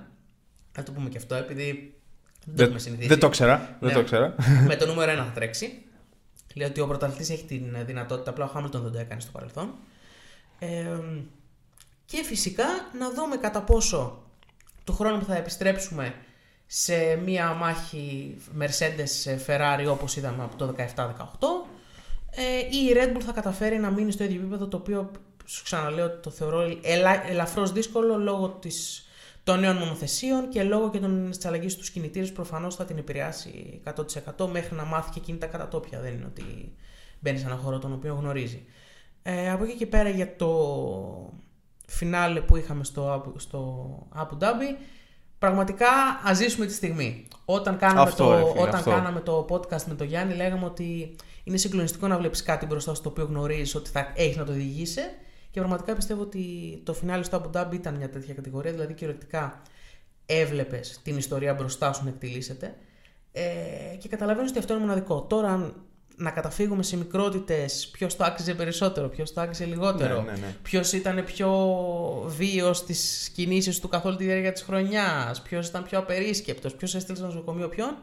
Να 0.78 0.84
το 0.84 0.92
πούμε 0.92 1.10
και 1.10 1.18
αυτό, 1.18 1.36
επειδή 1.36 1.97
δεν 2.50 2.56
το 2.56 2.56
Δεν, 2.56 2.66
έχουμε 2.66 2.80
συνηθίσει. 2.80 3.08
δεν 3.08 3.20
το 3.20 3.30
ξέρα. 3.30 3.78
Δεν 3.80 3.90
Ναι. 3.90 3.96
το 3.96 4.04
ξέρα. 4.04 4.36
με 4.68 4.76
το 4.76 4.86
νούμερο 4.86 5.12
1 5.12 5.16
θα 5.16 5.32
τρέξει. 5.34 5.82
Λέει 6.56 6.68
ότι 6.68 6.80
ο 6.82 6.88
πρωταθλητής 6.88 7.30
έχει 7.30 7.44
την 7.46 7.76
δυνατότητα, 7.86 8.30
απλά 8.30 8.46
ο 8.46 8.48
Χάμιλτον 8.48 8.82
δεν 8.82 8.92
το 8.92 9.00
έκανε 9.00 9.22
στο 9.22 9.32
παρελθόν. 9.32 9.74
Ε, 10.60 11.00
και 12.06 12.24
φυσικά 12.24 12.66
να 13.00 13.12
δούμε 13.14 13.38
κατά 13.38 13.62
πόσο 13.62 14.24
του 14.84 14.94
χρόνου 14.94 15.20
που 15.20 15.26
θα 15.26 15.36
επιστρέψουμε 15.36 16.14
σε 16.66 17.16
μία 17.26 17.54
μάχη 17.54 18.36
Mercedes 18.60 19.38
Ferrari 19.48 19.86
όπως 19.90 20.16
είδαμε 20.16 20.44
από 20.44 20.56
το 20.56 20.76
17-18 20.78 20.84
ε, 22.32 22.58
ή 22.58 22.86
η 22.90 22.94
Red 22.96 23.18
Bull 23.18 23.22
θα 23.22 23.32
καταφέρει 23.32 23.78
να 23.80 23.90
μείνει 23.92 24.12
στο 24.12 24.24
ίδιο 24.24 24.40
επίπεδο 24.40 24.68
το 24.68 24.78
οποίο 24.78 25.12
σου 25.46 25.64
ξαναλέω 25.64 26.06
ότι 26.06 26.22
το 26.22 26.30
θεωρώ 26.30 26.78
ελα, 26.82 27.30
ελαφρώς 27.30 27.72
δύσκολο 27.72 28.18
λόγω 28.18 28.50
της, 28.50 29.07
των 29.48 29.60
νέων 29.60 29.76
μονοθεσίων 29.76 30.50
και 30.50 30.64
λόγω 30.64 30.90
και 30.90 31.00
των 31.00 31.30
της 31.30 31.46
αλλαγής 31.46 31.72
στους 31.74 31.90
κινητήρες 31.90 32.32
προφανώς 32.32 32.76
θα 32.76 32.86
την 32.86 32.98
επηρεάσει 32.98 33.82
100% 34.38 34.48
μέχρι 34.48 34.76
να 34.76 34.84
μάθει 34.84 35.10
και 35.10 35.20
εκείνη 35.20 35.38
τα 35.38 35.46
κατατόπια 35.46 36.00
δεν 36.02 36.14
είναι 36.14 36.26
ότι 36.26 36.76
μπαίνει 37.20 37.38
σε 37.38 37.46
ένα 37.46 37.56
χώρο 37.56 37.80
τον 37.80 37.94
οποίο 37.94 38.14
γνωρίζει 38.14 38.66
ε, 39.24 39.52
από 39.52 39.64
εκεί 39.64 39.74
και 39.74 39.86
πέρα 39.88 40.10
για 40.10 40.36
το 40.36 40.50
φινάλε 41.88 42.42
που 42.42 42.56
είχαμε 42.56 42.84
στο, 42.84 43.14
Abu- 43.16 43.34
στο 43.42 43.88
Abu 44.16 44.44
Dhabi 44.44 44.78
πραγματικά 45.40 45.88
ας 46.24 46.38
ζήσουμε 46.38 46.66
τη 46.66 46.74
στιγμή. 46.74 47.28
Όταν, 47.46 47.78
κάναμε, 47.78 48.02
Αυτό, 48.02 48.24
το, 48.26 48.32
ρε 48.32 48.46
φίλε, 48.52 48.62
όταν 48.62 48.76
αυτό. 48.76 48.90
κάναμε 48.90 49.20
το 49.20 49.46
podcast 49.50 49.84
με 49.84 49.94
τον 49.94 50.08
Γιάννη 50.08 50.36
λέγαμε 50.36 50.66
ότι 50.66 51.16
είναι 51.44 51.58
συγκλονιστικό 51.58 52.08
να 52.08 52.18
βλέπεις 52.18 52.44
κάτι 52.44 52.66
μπροστά 52.66 52.94
στο 52.96 53.10
οποίο 53.10 53.26
γνωρίζεις 53.26 53.76
ότι 53.76 53.90
θα 53.90 54.12
έχεις 54.16 54.38
να 54.38 54.44
το 54.46 54.52
διηγήσει 54.52 55.02
και 55.52 55.60
πραγματικά 55.60 55.96
πιστεύω 55.96 56.22
ότι 56.22 56.46
το 56.84 56.94
φινάλε 56.94 57.24
στο 57.24 57.42
Abu 57.42 57.58
Dhabi 57.58 57.74
ήταν 57.74 57.96
μια 57.96 58.10
τέτοια 58.10 58.34
κατηγορία 58.34 58.72
δηλαδή 58.72 58.94
κυριολεκτικά 58.94 59.62
έβλεπες 60.26 61.00
την 61.04 61.18
ιστορία 61.18 61.54
μπροστά 61.54 61.94
σου 61.94 62.04
να 62.04 62.10
εκτιλήσεται 62.10 62.76
ε, 63.32 63.96
και 63.98 64.08
καταλαβαίνεις 64.08 64.50
ότι 64.50 64.60
αυτό 64.60 64.74
είναι 64.74 64.82
μοναδικό. 64.82 65.22
Τώρα 65.22 65.50
αν 65.50 65.74
να 66.16 66.32
καταφύγουμε 66.32 66.84
σε 66.84 66.98
μικρότητες 66.98 67.90
ποιος 67.92 68.16
το 68.16 68.24
άξιζε 68.24 68.54
περισσότερο, 68.54 69.08
ποιος 69.08 69.34
το 69.34 69.42
άξιζε 69.42 69.70
λιγότερο, 69.70 70.22
Ναι, 70.22 70.32
ναι, 70.32 70.38
ναι. 70.38 70.56
ποιος 70.62 70.94
ήταν 70.94 71.24
πιο 71.26 71.50
βίαιος 72.28 72.78
στις 72.78 73.32
κινήσεις 73.36 73.80
του 73.80 73.88
καθ' 73.88 74.06
όλη 74.06 74.16
τη 74.16 74.24
διάρκεια 74.24 74.52
της 74.52 74.62
χρονιάς, 74.62 75.42
ποιος 75.42 75.68
ήταν 75.68 75.84
πιο 75.84 76.00
απερίσκεπτος, 76.00 76.76
ποιος 76.76 76.96
έστειλε 76.96 77.18
στο 77.18 77.26
νοσοκομείο 77.26 77.68
ποιον. 77.68 77.98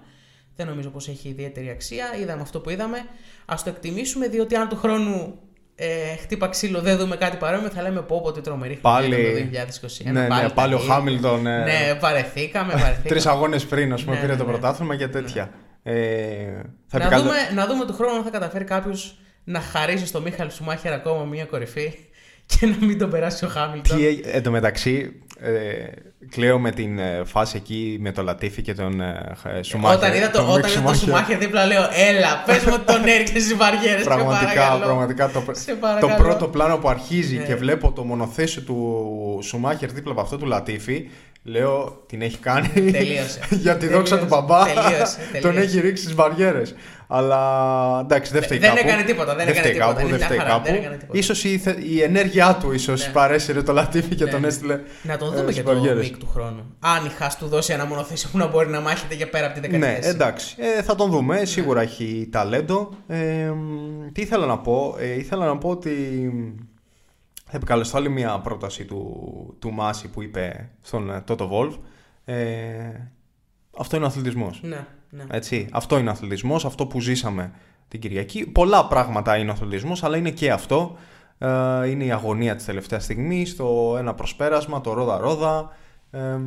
Δεν 0.57 0.67
νομίζω 0.67 0.91
πως 0.91 1.09
έχει 1.09 1.29
ιδιαίτερη 1.29 1.69
αξία. 1.69 2.17
Είδαμε 2.21 2.43
αυτό 2.43 2.61
που 2.61 2.71
είδαμε. 2.71 2.99
Ας 3.45 3.63
το 3.63 3.71
εκτιμήσουμε, 3.71 4.29
διότι 4.29 4.55
αν 4.57 4.69
του 4.69 4.77
χρόνου 4.77 5.39
ε, 5.77 5.87
χτύπα 6.23 6.49
ξύλο 6.49 6.81
δεν 6.81 6.97
δούμε 6.99 7.17
κάτι 7.17 7.37
παρόμοιο, 7.37 7.69
θα 7.69 7.83
λέμε 7.83 8.01
πω 8.01 8.21
πω 8.21 8.33
τι 8.33 8.41
τρομερή 8.41 8.75
Πάλι- 8.75 9.15
χρονιά 9.15 9.29
ήταν 9.31 9.67
το 9.81 9.89
2021. 9.99 10.13
Ναι, 10.13 10.21
ναι, 10.21 10.49
πάλι 10.55 10.75
ο 10.75 10.77
τα 10.77 10.83
ίδια. 10.83 10.95
Χάμιλτον, 10.95 11.47
ε, 11.47 11.59
Ναι, 11.65 11.95
παρεθήκαμε, 12.01 12.73
παρεθήκαμε. 12.73 13.09
Τρεις 13.09 13.27
αγώνες 13.27 13.65
πριν, 13.65 13.93
ας 13.93 14.03
πούμε, 14.03 14.15
Ναι, 14.15 14.21
πήρε 14.21 14.33
ναι, 14.33 14.39
το 14.39 14.45
ναι. 14.45 14.51
πρωτάθλημα 14.51 14.97
και 14.97 15.09
τέτοια. 15.09 15.51
Ε, 15.83 15.93
θα 16.87 16.99
να, 16.99 17.05
επικαλε- 17.05 17.25
δούμε, 17.25 17.37
να 17.55 17.67
δούμε 17.67 17.85
του 17.85 17.93
χρόνου 17.95 18.17
αν 18.17 18.23
θα 18.25 18.31
καταφέρει 18.31 18.65
κάποιος 18.65 19.19
να 19.45 19.61
χαρίσει 19.61 20.07
στο 20.07 20.21
Μίχαλ 20.21 20.51
Σουμάχερ 20.51 20.93
ακόμα 20.93 21.25
μία 21.25 21.45
κορυφή 21.45 21.93
και 22.47 22.67
να 22.67 22.87
μην 22.87 22.99
τον 22.99 23.11
περάσει 23.11 23.45
ο 23.45 23.49
Χάμιλτον. 23.49 23.97
Τι, 23.97 24.07
έ- 24.07 24.27
εν 24.27 24.43
τω 24.43 24.51
μεταξύ, 24.51 25.23
ε, 25.45 25.85
κλαίω 26.31 26.59
με 26.59 26.71
την 26.71 26.99
ε, 26.99 27.23
φάση 27.25 27.57
εκεί 27.57 27.97
με 28.01 28.13
το 28.13 28.23
Λατίφι 28.23 28.63
και 28.63 28.75
τον 28.75 29.01
ε, 29.01 29.37
Σουμάχερ. 29.63 29.99
Όταν 29.99 30.15
είδα 30.15 30.31
το, 30.31 30.39
τον 30.39 30.49
όταν 30.49 30.71
Μικ 30.71 30.71
είδα 30.81 30.91
το 30.91 30.95
Σουμάχερ 30.97 31.39
δίπλα 31.39 31.67
λέω 31.67 31.83
έλα 32.09 32.43
πες 32.47 32.65
μου 32.65 32.73
ότι 32.75 32.93
τον 32.93 33.07
έριξε 33.07 33.39
στις 33.41 33.57
βαριέρες 33.57 34.05
Πραγματικά, 34.05 34.79
πραγματικά 34.83 35.29
το, 35.31 35.45
Σε 35.51 35.71
το 35.71 35.77
παρακαλώ. 35.81 36.15
πρώτο 36.23 36.47
πλάνο 36.49 36.77
που 36.77 36.89
αρχίζει 36.89 37.37
Ναι. 37.37 37.45
και 37.45 37.55
βλέπω 37.55 37.93
το 37.93 38.05
μονοθέσιο 38.05 38.63
του 38.63 39.39
Σουμάχερ 39.43 39.93
δίπλα 39.93 40.13
από 40.13 40.21
αυτό 40.21 40.37
του 40.37 40.47
Λατίφι, 40.47 41.09
λέω 41.43 42.03
την 42.07 42.23
έχει 42.23 42.39
κάνει 42.39 42.69
Τελείωσε. 42.69 43.41
για 43.65 43.77
τη 43.77 43.87
δόξα 43.89 44.19
του 44.19 44.27
Τελείωσε. 44.27 44.45
μπαμπά. 44.47 44.65
Τελείωσε, 44.65 45.19
τον 45.33 45.41
τελείωσε. 45.41 45.67
έχει 45.67 45.81
ρίξει 45.81 46.03
στις 46.03 46.15
βαριέρες. 46.15 46.75
Αλλά 47.07 48.01
εντάξει, 48.03 48.33
δεν 48.33 48.43
φταίει 48.43 48.59
Δεν 48.59 48.75
κάπου. 48.75 48.89
έκανε 48.89 49.03
τίποτα, 49.03 49.35
δεν 49.35 49.41
έκανε 49.49 49.59
φταίει 49.59 49.73
τίποτα, 49.73 49.89
κάπου, 49.93 50.01
είναι 50.01 50.09
δεν 50.11 50.19
μια 50.19 50.27
φταίει 50.27 50.39
χαρά, 50.39 50.51
κάπου. 50.51 50.65
δεν 50.65 50.75
έκανε 50.75 50.97
τίποτα. 50.97 51.19
Ίσως 51.19 51.45
η, 51.45 51.59
θε- 51.59 51.85
η 51.85 52.03
ενέργειά 52.03 52.57
του 52.61 52.73
ίσως 52.73 53.07
Ναι. 53.07 53.13
παρέσυρε 53.13 53.63
το 53.63 53.73
Λατίφι 53.73 54.15
και 54.15 54.25
Ναι. 54.25 54.31
τον 54.31 54.45
έστειλε. 54.45 54.81
Να 55.03 55.17
τον 55.17 55.29
ε, 55.33 55.37
δούμε 55.37 55.53
στις 55.53 55.57
και 55.57 55.63
το 55.71 55.75
βαριέρες. 55.75 56.03
Μικ 56.11 56.17
του 56.19 56.29
χρόνου. 56.33 56.77
Αν 56.81 57.05
η 57.05 57.09
Χάς 57.09 57.37
του 57.39 57.47
δώσει 57.47 57.73
ένα 57.73 57.87
μονοθέσιο 57.87 58.29
που 58.33 58.39
να 58.39 58.47
μπορεί 58.47 58.69
να 58.69 58.81
μάχεται 58.81 59.15
και 59.15 59.27
πέρα 59.27 59.47
από 59.47 59.61
την 59.61 59.71
Ναι, 59.71 59.79
δεκαετία. 59.79 60.09
εντάξει. 60.11 60.57
Ε, 60.59 60.83
θα 60.83 60.95
τον 60.95 61.11
δούμε. 61.11 61.45
Σίγουρα 61.45 61.81
έχει 61.81 62.29
ταλέντο. 62.33 62.91
Ε, 63.07 63.51
μ, 63.51 64.13
τι 64.13 64.21
ήθελα 64.23 64.47
να 64.47 64.59
πω. 64.59 64.97
Ε, 64.99 65.15
ήθελα 65.15 65.47
να 65.47 65.59
πω 65.59 65.69
ότι 65.69 65.93
θα 67.47 67.57
επικαλεστώ 67.57 67.97
άλλη 67.97 68.09
μια 68.09 68.39
πρόταση 68.39 68.85
του, 68.85 69.57
του 69.59 69.73
Μάση 69.73 70.09
που 70.09 70.23
είπε 70.23 70.71
στον 70.83 71.11
ε, 71.11 71.25
Toto 71.29 71.49
Wolf. 71.51 71.73
Ε, 72.25 72.35
αυτό 73.79 73.97
είναι 73.97 74.05
ο 74.05 74.09
αθλητισμός. 74.09 74.61
Ναι, 74.63 74.87
ναι. 75.11 75.25
Έτσι, 75.31 75.69
αυτό 75.73 75.99
είναι 75.99 76.09
ο 76.09 76.13
αθλητισμός, 76.13 76.65
αυτό 76.65 76.87
που 76.87 77.01
ζήσαμε 77.01 77.53
την 77.89 78.01
Κυριακή. 78.01 78.47
Πολλά 78.47 78.87
πράγματα 78.87 79.37
είναι 79.37 79.51
ο 79.51 79.53
αθλητισμός, 79.53 80.03
αλλά 80.03 80.17
είναι 80.17 80.31
και 80.31 80.51
αυτό. 80.51 80.97
Ε, 81.39 81.89
είναι 81.89 82.05
η 82.05 82.13
αγωνία 82.13 82.57
της 82.57 82.65
τελευταίας 82.65 83.05
στιγμής, 83.05 83.57
το 83.57 83.97
ένα 83.99 84.15
προσπέρασμα, 84.15 84.81
το 84.81 84.93
ρόδα-ρόδα, 84.93 85.77
ε, 86.11 86.39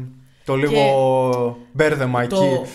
το 0.45 0.55
λίγο 0.55 1.57
μπέρδεμα 1.71 2.21
εκεί. 2.21 2.35
το, 2.35 2.65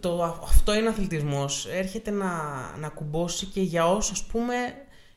το, 0.00 0.22
αυτό 0.42 0.74
είναι 0.74 0.88
αθλητισμός. 0.88 1.66
Έρχεται 1.66 2.10
να, 2.10 2.32
να 2.80 2.88
κουμπώσει 2.88 3.46
και 3.46 3.60
για 3.60 3.90
όσους 3.90 4.10
ας 4.10 4.26
πούμε, 4.26 4.54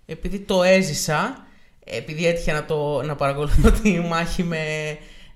επειδή 0.05 0.39
το 0.39 0.63
έζησα, 0.63 1.45
επειδή 1.84 2.27
έτυχε 2.27 2.51
να, 2.51 2.65
το, 2.65 3.01
να 3.01 3.15
παρακολουθώ 3.15 3.71
τη 3.71 3.99
μάχη 3.99 4.43
με 4.43 4.57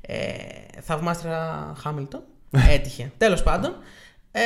ε, 0.02 0.34
θαυμάστρια 0.82 1.74
Χάμιλτον. 1.78 2.22
Έτυχε. 2.70 3.12
Τέλος 3.18 3.44
πάντων. 3.44 3.76
Ε, 4.32 4.42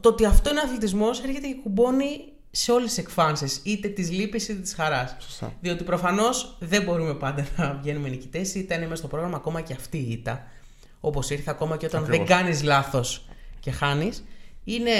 το 0.00 0.08
ότι 0.08 0.24
αυτό 0.24 0.50
είναι 0.50 0.60
αθλητισμός 0.60 1.20
έρχεται 1.20 1.46
και 1.46 1.56
κουμπώνει 1.62 2.08
σε 2.50 2.72
όλες 2.72 2.88
τις 2.88 2.98
εκφάνσεις, 2.98 3.60
είτε 3.64 3.88
της 3.88 4.10
λύπης 4.10 4.48
είτε 4.48 4.60
της 4.60 4.74
χαράς. 4.74 5.16
Σωστά. 5.20 5.52
Διότι 5.60 5.84
προφανώς 5.84 6.56
δεν 6.60 6.82
μπορούμε 6.82 7.14
πάντα 7.14 7.46
να 7.56 7.78
βγαίνουμε 7.82 8.08
νικητές, 8.08 8.54
είτε 8.54 8.74
αν 8.74 8.80
είμαστε 8.80 8.96
στο 8.96 9.06
πρόγραμμα 9.08 9.36
ακόμα 9.36 9.60
και 9.60 9.72
αυτή 9.72 9.98
η 9.98 10.10
ήττα, 10.10 10.46
όπως 11.00 11.30
ήρθε 11.30 11.50
ακόμα 11.50 11.76
και 11.76 11.86
όταν 11.86 12.02
Ακριβώς. 12.02 12.26
δεν 12.26 12.36
κάνεις 12.36 12.62
λάθος 12.62 13.28
και 13.60 13.70
χάνεις, 13.70 14.24
είναι 14.64 14.90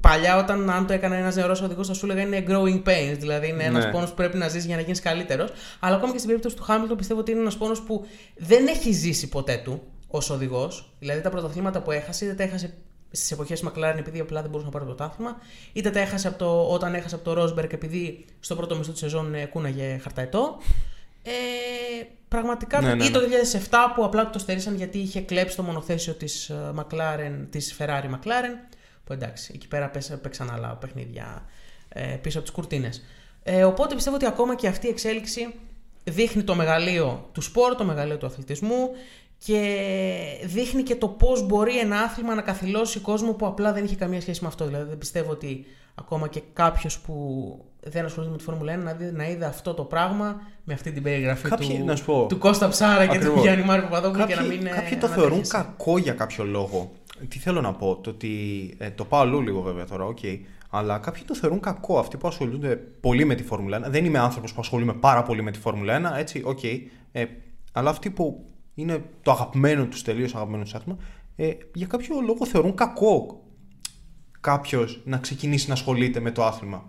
παλιά 0.00 0.36
όταν 0.36 0.70
αν 0.70 0.86
το 0.86 0.92
έκανε 0.92 1.16
ένας 1.18 1.34
νεαρός 1.36 1.62
οδηγός 1.62 1.86
θα 1.86 1.94
σου 1.94 2.06
έλεγα 2.10 2.22
είναι 2.22 2.44
growing 2.48 2.82
pains, 2.88 3.16
δηλαδή 3.18 3.48
είναι 3.48 3.64
ένας 3.64 3.84
Ναι. 3.84 3.90
πόνος 3.90 4.08
που 4.08 4.14
πρέπει 4.16 4.36
να 4.36 4.48
ζήσεις 4.48 4.66
για 4.66 4.76
να 4.76 4.82
γίνεις 4.82 5.00
καλύτερος, 5.00 5.50
αλλά 5.80 5.96
ακόμα 5.96 6.10
και 6.12 6.16
στην 6.18 6.28
περίπτωση 6.28 6.56
του 6.56 6.62
Χάμιλτον 6.62 6.96
πιστεύω 6.96 7.20
ότι 7.20 7.30
είναι 7.30 7.40
ένας 7.40 7.56
πόνος 7.56 7.82
που 7.82 8.06
δεν 8.36 8.66
έχει 8.66 8.92
ζήσει 8.92 9.28
ποτέ 9.28 9.60
του 9.64 9.82
ως 10.16 10.30
οδηγός, 10.30 10.90
δηλαδή 10.98 11.20
τα 11.20 11.30
πρωταθλήματα 11.30 11.82
που 11.82 11.90
έχασε 11.90 12.24
είτε 12.24 12.34
τα 12.34 12.42
έχασε 12.42 12.74
στις 13.10 13.30
εποχές 13.30 13.60
της 13.60 13.68
McLaren 13.68 13.94
επειδή 13.98 14.20
απλά 14.20 14.40
δεν 14.40 14.50
μπορούσε 14.50 14.66
να 14.66 14.72
πάρει 14.72 14.84
το 14.84 14.94
πρωτάθλημα, 14.94 15.36
είτε 15.72 15.90
τα 15.90 16.00
έχασε 16.00 16.28
από 16.28 16.38
το, 16.38 16.66
όταν 16.68 16.94
έχασε 16.94 17.14
από 17.14 17.24
το 17.24 17.32
Ρόσμπεργκ 17.32 17.72
επειδή 17.72 18.24
στο 18.40 18.56
πρώτο 18.56 18.76
μισό 18.76 18.90
της 18.90 19.00
σεζόν 19.00 19.34
ε, 19.34 19.44
κούναγε 19.46 19.98
χαρταετό. 20.02 20.58
Ε, 21.22 21.32
πραγματικά. 22.28 22.80
Ναι, 22.80 22.94
ναι, 22.94 23.04
ή 23.04 23.10
το 23.10 23.20
ναι. 23.20 23.26
2007 23.70 23.76
που 23.94 24.04
απλά 24.04 24.30
το 24.30 24.38
στερήσαν 24.38 24.74
γιατί 24.74 24.98
είχε 24.98 25.20
κλέψει 25.20 25.56
το 25.56 25.62
μονοθέσιο 25.62 26.12
της 26.14 26.50
McLaren, 26.76 27.46
της 27.50 27.76
Ferrari 27.78 28.10
McLaren. 28.10 28.74
Που 29.04 29.12
εντάξει, 29.12 29.52
εκεί 29.54 29.68
πέρα 29.68 29.88
πέσα- 29.88 30.18
παίξαν 30.18 30.50
άλλα 30.50 30.76
παιχνίδια 30.76 31.44
ε, 31.88 32.02
πίσω 32.02 32.38
από 32.38 32.46
τις 32.46 32.56
κουρτίνες. 32.56 33.02
Ε, 33.42 33.64
οπότε 33.64 33.94
πιστεύω 33.94 34.16
ότι 34.16 34.26
ακόμα 34.26 34.54
και 34.54 34.68
αυτή 34.68 34.86
η 34.86 34.90
εξέλιξη 34.90 35.54
δείχνει 36.04 36.42
το 36.42 36.54
μεγαλείο 36.54 37.28
του 37.32 37.40
σπορ, 37.40 37.74
το 37.74 37.84
μεγαλείο 37.84 38.16
του 38.16 38.26
αθλητισμού 38.26 38.90
και 39.46 39.86
δείχνει 40.44 40.82
και 40.82 40.96
το 40.96 41.08
πώς 41.08 41.46
μπορεί 41.46 41.78
ένα 41.78 42.00
άθλημα 42.00 42.34
να 42.34 42.42
καθυλώσει 42.42 43.00
κόσμο 43.00 43.32
που 43.32 43.46
απλά 43.46 43.72
δεν 43.72 43.84
είχε 43.84 43.96
καμία 43.96 44.20
σχέση 44.20 44.42
με 44.42 44.48
αυτό. 44.48 44.66
Δηλαδή 44.66 44.88
δεν 44.88 44.98
πιστεύω 44.98 45.30
ότι 45.30 45.66
ακόμα 45.94 46.28
και 46.28 46.42
κάποιος 46.52 46.98
που 46.98 47.14
δεν 47.80 48.04
ασχολείται 48.04 48.32
με 48.32 48.38
τη 48.38 48.44
Φόρμουλα 48.44 48.74
1 48.74 48.82
να, 48.82 48.92
δει, 48.92 49.10
να 49.12 49.28
είδε 49.28 49.44
αυτό 49.44 49.74
το 49.74 49.82
πράγμα 49.84 50.40
με 50.64 50.74
αυτή 50.74 50.92
την 50.92 51.02
περιγραφή 51.02 51.48
Κάποιοι, 51.48 51.78
του, 51.78 51.84
να 51.84 51.96
σου 51.96 52.04
πω, 52.04 52.26
του 52.28 52.38
Κώστα 52.38 52.68
Ψάρα 52.68 53.06
και 53.06 53.12
του 53.12 53.16
Ακριβώς. 53.16 53.42
Γιαννημάρη 53.42 53.82
Παπαδόπουλου 53.82 54.26
και 54.26 54.34
Κάποιοι, 54.34 54.48
να 54.48 54.54
μην 54.54 54.66
ε, 54.66 54.70
κάποιοι 54.70 54.96
το 54.96 55.06
ανατρέχεσαι. 55.06 55.20
θεωρούν 55.20 55.48
κακό 55.48 55.98
για 55.98 56.12
κάποιο 56.12 56.44
λόγο. 56.44 56.92
Τι 57.28 57.38
θέλω 57.38 57.60
να 57.60 57.72
πω, 57.72 57.96
το 57.96 58.10
ότι. 58.10 58.30
Ε, 58.78 58.90
το 58.90 59.04
πάω 59.04 59.20
αλλού 59.20 59.40
λίγο 59.40 59.60
βέβαια 59.60 59.86
τώρα, 59.86 60.04
οκ. 60.04 60.18
αλλά 60.70 60.98
κάποιοι 60.98 61.22
το 61.26 61.34
θεωρούν 61.34 61.60
κακό. 61.60 61.98
Αυτοί 61.98 62.16
που 62.16 62.28
ασχολούνται 62.28 62.76
πολύ 63.00 63.24
με 63.24 63.34
τη 63.34 63.42
Φόρμουλα 63.42 63.86
1. 63.86 63.90
Δεν 63.90 64.04
είμαι 64.04 64.18
άνθρωπος 64.18 64.52
που 64.52 64.60
ασχολούμαι 64.60 64.92
πάρα 64.92 65.22
πολύ 65.22 65.42
με 65.42 65.50
τη 65.50 65.58
Φόρμουλα 65.58 66.14
1, 66.14 66.18
έτσι, 66.18 66.42
οκ. 66.44 66.62
Ε, 67.12 67.26
αλλά 67.72 67.90
αυτοί 67.90 68.10
που 68.10 68.44
είναι 68.74 69.04
το 69.22 69.30
αγαπημένο 69.30 69.86
τους, 69.86 70.02
τελείως 70.02 70.34
αγαπημένο 70.34 70.62
τους 70.62 70.74
άθλημα, 70.74 70.98
ε, 71.36 71.52
για 71.74 71.86
κάποιο 71.86 72.20
λόγο 72.26 72.46
θεωρούν 72.46 72.74
κακό 72.74 73.42
κάποιος 74.40 75.00
να 75.04 75.18
ξεκινήσει 75.18 75.68
να 75.68 75.74
ασχολείται 75.74 76.20
με 76.20 76.30
το 76.30 76.44
άθλημα. 76.44 76.84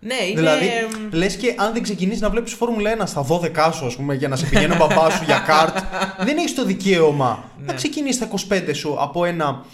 Ναι, 0.00 0.14
είναι... 0.14 0.40
Δηλαδή, 0.40 0.66
εμ, 0.66 1.08
λες 1.12 1.36
και 1.36 1.54
αν 1.58 1.72
δεν 1.72 1.82
ξεκινήσεις 1.82 2.20
να 2.20 2.30
βλέπεις 2.30 2.52
Φόρμουλα 2.52 2.96
1 3.02 3.02
στα 3.06 3.26
12 3.28 3.70
σου, 3.72 3.86
ας 3.86 3.96
πούμε, 3.96 4.14
για 4.14 4.28
να 4.28 4.36
σε 4.36 4.46
πηγαίνει 4.46 4.72
ο 4.72 4.76
μπαμπά 4.76 5.10
σου 5.10 5.24
για 5.24 5.38
καρτ, 5.38 5.76
δεν 6.26 6.36
έχεις 6.36 6.54
το 6.54 6.64
δικαίωμα 6.64 7.50
Ναι. 7.58 7.66
να 7.66 7.72
ξεκινήσεις 7.72 8.20
τα 8.20 8.28
25 8.48 8.70
σου 8.74 8.96
από 9.00 9.24
ένα. 9.24 9.64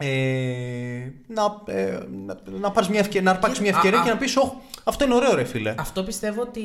Ε, 0.00 1.12
να, 1.26 1.62
ε, 1.74 1.98
να, 2.26 2.36
να, 2.60 2.70
πάρεις 2.70 2.88
μια 2.88 2.98
ευκαιρία, 3.00 3.22
να 3.22 3.30
αρπάξεις 3.30 3.60
μια 3.60 3.72
Α, 3.72 3.76
ευκαιρία 3.76 3.98
α. 4.00 4.02
και 4.04 4.10
να 4.10 4.16
πεις: 4.16 4.36
Όχι, 4.36 4.52
αυτό 4.84 5.04
είναι 5.04 5.14
ωραίο, 5.14 5.34
ρε 5.34 5.44
φίλε. 5.44 5.74
Αυτό 5.78 6.02
πιστεύω 6.02 6.40
ότι. 6.40 6.60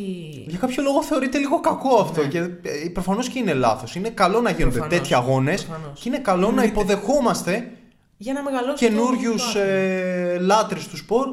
Για 0.47 0.57
κάποιο 0.59 0.83
λόγο 0.83 1.03
θεωρείται 1.03 1.37
λίγο 1.37 1.59
κακό 1.59 1.95
αυτό. 1.95 2.21
Ναι. 2.21 2.27
Και 2.27 2.37
ε, 2.37 2.89
προφανώς 2.93 3.29
και 3.29 3.39
είναι 3.39 3.53
λάθος. 3.53 3.95
Είναι 3.95 4.09
καλό 4.09 4.41
να 4.41 4.49
γίνονται 4.49 4.77
Προφανώς. 4.77 4.97
τέτοιοι 4.99 5.13
αγώνες 5.15 5.63
Προφανώς. 5.65 5.99
και 6.01 6.09
είναι 6.09 6.17
καλό 6.19 6.41
να 6.41 6.47
Εννοείται. 6.47 6.71
υποδεχόμαστε 6.71 7.71
Για 8.17 8.33
να 8.33 8.43
μεγαλώσει. 8.43 8.85
καινούριους 8.85 9.45
το- 9.45 9.53
το 9.53 9.59
άθλημα. 9.59 9.67
ε, 9.77 10.37
λάτρεις 10.39 10.79
του 10.89 10.97
σπορ 10.97 11.27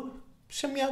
σε 0.52 0.66
μια, 0.74 0.88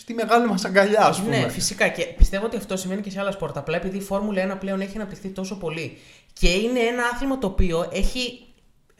στη 0.00 0.14
μεγάλη 0.14 0.46
μας 0.48 0.64
αγκαλιά, 0.64 1.00
ας 1.06 1.20
πούμε. 1.20 1.38
Ναι, 1.38 1.48
φυσικά 1.48 1.88
και 1.88 2.02
πιστεύω 2.04 2.44
ότι 2.46 2.56
αυτό 2.56 2.76
συμβαίνει 2.76 3.00
και 3.00 3.10
σε 3.10 3.20
άλλα 3.20 3.30
σπορτ. 3.30 3.56
Απλά 3.56 3.76
επειδή 3.76 3.96
η 3.96 4.00
Φόρμουλα 4.00 4.42
1 4.42 4.56
πλέον 4.58 4.80
έχει 4.80 4.96
αναπτυχθεί 4.96 5.28
τόσο 5.28 5.56
πολύ 5.56 5.98
και 6.32 6.48
είναι 6.48 6.78
ένα 6.80 7.02
άθλημα 7.14 7.38
το 7.38 7.46
οποίο 7.46 7.88
έχει, 7.92 8.46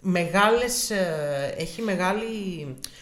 μεγάλες, 0.00 0.90
ε, 0.90 1.54
έχει 1.58 1.82
μεγάλη 1.82 2.24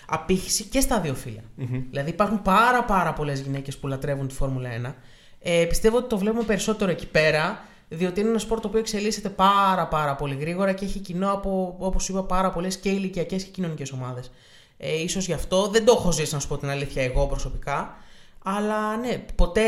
απήχηση 0.06 0.64
και 0.64 0.80
στα 0.80 1.00
δύο 1.00 1.14
φύλα. 1.14 1.42
Δηλαδή 1.90 2.10
υπάρχουν 2.10 2.42
πάρα 2.42 2.84
πάρα 2.84 3.12
πολλές 3.12 3.40
γυναίκες 3.40 3.76
που 3.76 3.86
λατρεύουν 3.86 4.28
τη 4.28 4.34
Φόρμουλα 4.34 4.68
1. 4.68 4.94
Ε, 5.40 5.64
πιστεύω 5.68 5.96
ότι 5.96 6.08
το 6.08 6.18
βλέπουμε 6.18 6.42
περισσότερο 6.42 6.90
εκεί 6.90 7.06
πέρα, 7.06 7.64
διότι 7.88 8.20
είναι 8.20 8.28
ένα 8.28 8.38
σπορτ 8.38 8.62
το 8.62 8.68
οποίο 8.68 8.80
εξελίσσεται 8.80 9.28
πάρα 9.28 9.86
πάρα 9.86 10.14
πολύ 10.14 10.34
γρήγορα 10.34 10.72
και 10.72 10.84
έχει 10.84 10.98
κοινό 10.98 11.32
από, 11.32 11.76
όπως 11.78 12.08
είπα, 12.08 12.22
πάρα 12.22 12.50
πολλές 12.50 12.76
και 12.76 12.88
ηλικιακές 12.88 13.44
και 13.44 13.50
κοινωνικές 13.50 13.92
ομάδες. 13.92 14.30
Ε, 14.76 15.02
ίσως 15.02 15.26
γι' 15.26 15.32
αυτό 15.32 15.68
δεν 15.68 15.84
το 15.84 15.94
έχω 15.98 16.12
ζήσει 16.12 16.34
να 16.34 16.40
σου 16.40 16.48
πω 16.48 16.58
την 16.58 16.68
αλήθεια 16.68 17.02
εγώ 17.02 17.26
προσωπικά, 17.26 17.96
αλλά 18.44 18.96
ναι, 18.96 19.22
ποτέ 19.34 19.62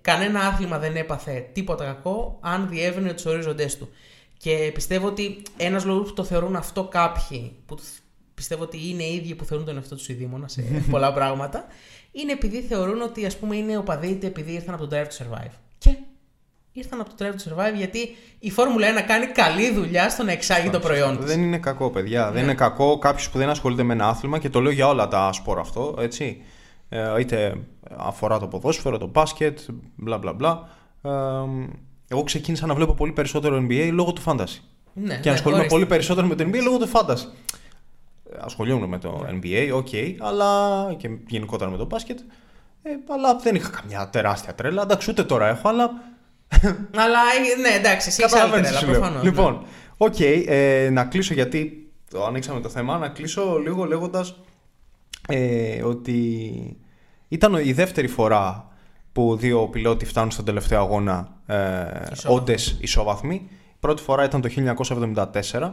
κανένα 0.00 0.40
άθλημα 0.40 0.78
δεν 0.78 0.96
έπαθε 0.96 1.48
τίποτα 1.52 1.84
κακό 1.84 2.38
αν 2.40 2.68
διεύρυνε 2.68 3.12
τους 3.12 3.24
ορίζοντές 3.24 3.76
του. 3.78 3.88
Και 4.38 4.70
πιστεύω 4.74 5.06
ότι 5.06 5.42
ένας 5.56 5.84
λόγος 5.84 6.08
που 6.08 6.14
το 6.14 6.24
θεωρούν 6.24 6.56
αυτό 6.56 6.84
κάποιοι, 6.84 7.52
που 7.66 7.78
πιστεύω 8.34 8.62
ότι 8.62 8.88
είναι 8.90 9.02
οι 9.02 9.14
ίδιοι 9.14 9.34
που 9.34 9.44
θεωρούν 9.44 9.66
τον 9.66 9.76
εαυτό 9.76 9.94
τους 9.96 10.08
ειδήμονα 10.08 10.48
σε 10.48 10.62
πολλά 10.90 11.12
πράγματα, 11.12 11.64
είναι 12.12 12.32
επειδή 12.32 12.60
θεωρούν 12.60 13.02
ότι 13.02 13.26
ας 13.26 13.36
πούμε 13.36 13.56
είναι 13.56 13.76
οπαδοί 13.76 14.08
είτε 14.08 14.26
επειδή 14.26 14.52
ήρθαν 14.52 14.74
από 14.74 14.86
το 14.86 14.96
Drive 14.96 15.04
to 15.06 15.22
Survive. 15.24 15.50
Και; 15.78 15.96
Ήρθαν 16.72 17.00
από 17.00 17.10
το 17.14 17.16
Drive 17.18 17.30
to 17.32 17.52
Survive 17.52 17.74
γιατί 17.76 18.16
η 18.38 18.50
Φόρμουλα 18.50 18.86
1 19.04 19.06
κάνει 19.06 19.26
καλή 19.26 19.72
δουλειά 19.72 20.08
στο 20.10 20.22
να 20.22 20.32
εξάγει 20.32 20.70
το 20.70 20.78
προϊόν 20.80 21.16
της. 21.16 21.26
Δεν 21.26 21.42
είναι 21.42 21.58
κακό, 21.58 21.90
παιδιά. 21.90 22.24
Δεν 22.24 22.34
Ναι. 22.34 22.40
είναι 22.40 22.54
κακό 22.54 22.98
κάποιος 22.98 23.30
που 23.30 23.38
δεν 23.38 23.48
ασχολείται 23.48 23.82
με 23.82 23.92
ένα 23.92 24.08
άθλημα 24.08 24.38
και 24.38 24.48
το 24.50 24.60
λέω 24.60 24.72
για 24.72 24.88
όλα 24.88 25.08
τα 25.08 25.32
σπορ 25.32 25.58
αυτό, 25.58 25.94
έτσι. 25.98 26.42
Ε, 26.88 27.20
είτε 27.20 27.54
αφορά 27.96 28.38
το 28.38 28.46
ποδόσφαιρο, 28.46 28.98
το 28.98 29.06
μπάσκετ, 29.06 29.58
μπλα 29.96 30.18
μπλα 30.18 30.32
μπλα. 30.32 30.68
Ε, 31.02 31.10
εγώ 32.08 32.22
ξεκίνησα 32.22 32.66
να 32.66 32.74
βλέπω 32.74 32.92
πολύ 32.94 33.12
περισσότερο 33.12 33.66
NBA 33.68 33.90
λόγω 33.92 34.12
του 34.12 34.22
fantasy. 34.24 34.58
Ναι, 34.92 35.14
και 35.14 35.20
ναι, 35.20 35.20
να 35.24 35.32
ασχολούμαι 35.32 35.60
ορίστε. 35.60 35.74
πολύ 35.76 35.86
περισσότερο 35.86 36.26
με 36.26 36.34
το 36.34 36.44
NBA 36.44 36.60
λόγω 36.62 36.78
του 36.78 36.90
fantasy. 36.92 37.26
Ε, 38.32 38.36
Ασχολιόμουν 38.40 38.88
με 38.88 38.98
το 38.98 39.26
Ναι. 39.30 39.38
NBA, 39.42 39.70
OK, 39.74 39.88
αλλά 40.18 40.94
και 40.98 41.08
γενικότερα 41.26 41.70
με 41.70 41.76
το 41.76 41.84
μπάσκετ. 41.86 42.18
Ε, 42.82 42.90
αλλά 43.08 43.36
δεν 43.36 43.54
είχα 43.54 43.68
καμιά 43.68 44.08
τεράστια 44.08 44.54
τρέλα. 44.54 44.82
Εντάξει, 44.82 45.10
ούτε 45.10 45.24
τώρα 45.24 45.48
έχω, 45.48 45.68
αλλά 45.68 45.90
Αλλά 46.96 47.18
ε, 47.56 47.60
ναι, 47.60 47.68
εντάξει, 47.68 48.08
εσύ 48.08 48.22
έχεις 48.22 48.34
άλλη 48.34 48.42
Καταλαβαίνεις 48.50 48.68
τρέλα, 48.68 48.78
τι 48.80 48.84
σου 48.84 48.90
λέω. 48.90 49.00
προφανώς. 49.00 49.22
ναι. 49.22 49.28
Λοιπόν, 49.30 49.64
οκ, 49.96 50.20
ε, 50.46 50.88
να 50.92 51.04
κλείσω 51.04 51.34
γιατί 51.34 51.90
το 52.10 52.24
ανοίξαμε 52.24 52.60
το 52.60 52.68
θέμα, 52.68 52.98
να 52.98 53.08
κλείσω 53.08 53.58
λίγο 53.58 53.84
λέγοντας 53.84 54.36
ε, 55.28 55.82
ότι 55.82 56.76
ήταν 57.28 57.54
η 57.54 57.72
δεύτερη 57.72 58.06
φορά 58.08 58.68
που 59.16 59.36
δύο 59.36 59.68
πιλότοι 59.68 60.04
φτάνουν 60.04 60.30
στον 60.30 60.44
τελευταίο 60.44 60.80
αγώνα 60.80 61.28
ε, 61.46 61.56
όντες 62.26 62.76
ισόβαθμοι. 62.80 63.34
Η 63.34 63.76
πρώτη 63.80 64.02
φορά 64.02 64.24
ήταν 64.24 64.40
το 64.40 64.48
1974 65.52 65.72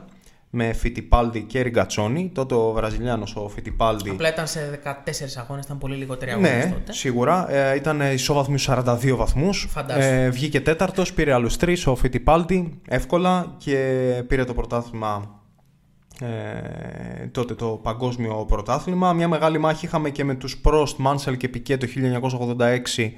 με 0.50 0.74
Φιτιπάλντι 0.74 1.42
και 1.42 1.62
Ριγκατσόνι. 1.62 2.32
Τότε 2.34 2.56
ο 2.56 2.72
Βραζιλιάνος 2.72 3.36
ο 3.36 3.48
Φιτιπάλντι. 3.48 4.10
Απλά 4.10 4.30
ήταν 4.30 4.48
σε 4.48 4.80
14 4.84 4.90
αγώνες, 5.38 5.66
ήταν 5.66 5.78
πολύ 5.78 5.96
λιγότεροι 5.96 6.32
αγώνες. 6.32 6.66
Ναι, 6.66 6.72
τότε. 6.72 6.94
σίγουρα. 6.94 7.52
Ε, 7.52 7.76
ήταν 7.76 8.02
ισόβαθμοι 8.02 8.58
42 8.68 9.16
βαθμούς. 9.16 9.70
Ε, 9.88 10.30
βγήκε 10.30 10.62
τέταρτος, 10.62 11.14
πήρε 11.14 11.34
άλλους 11.34 11.58
τρεις 11.58 11.88
ο 11.88 11.96
Φιτιπάλντι 11.96 12.82
εύκολα 12.88 13.56
και 13.58 13.76
πήρε 14.28 14.44
το 14.44 14.54
πρωτάθλημα. 14.54 15.42
Ε, 16.22 17.28
τότε 17.28 17.54
το 17.54 17.68
παγκόσμιο 17.68 18.46
πρωτάθλημα. 18.48 19.14
Μια 19.14 19.28
μεγάλη 19.28 19.58
μάχη 19.58 19.86
είχαμε 19.86 20.10
και 20.10 20.24
με 20.24 20.36
τους 20.36 20.62
Prost, 20.64 20.96
Mansell 21.06 21.38
και 21.38 21.50
Piquet 21.54 21.78
το 21.78 21.88
1986 22.98 23.12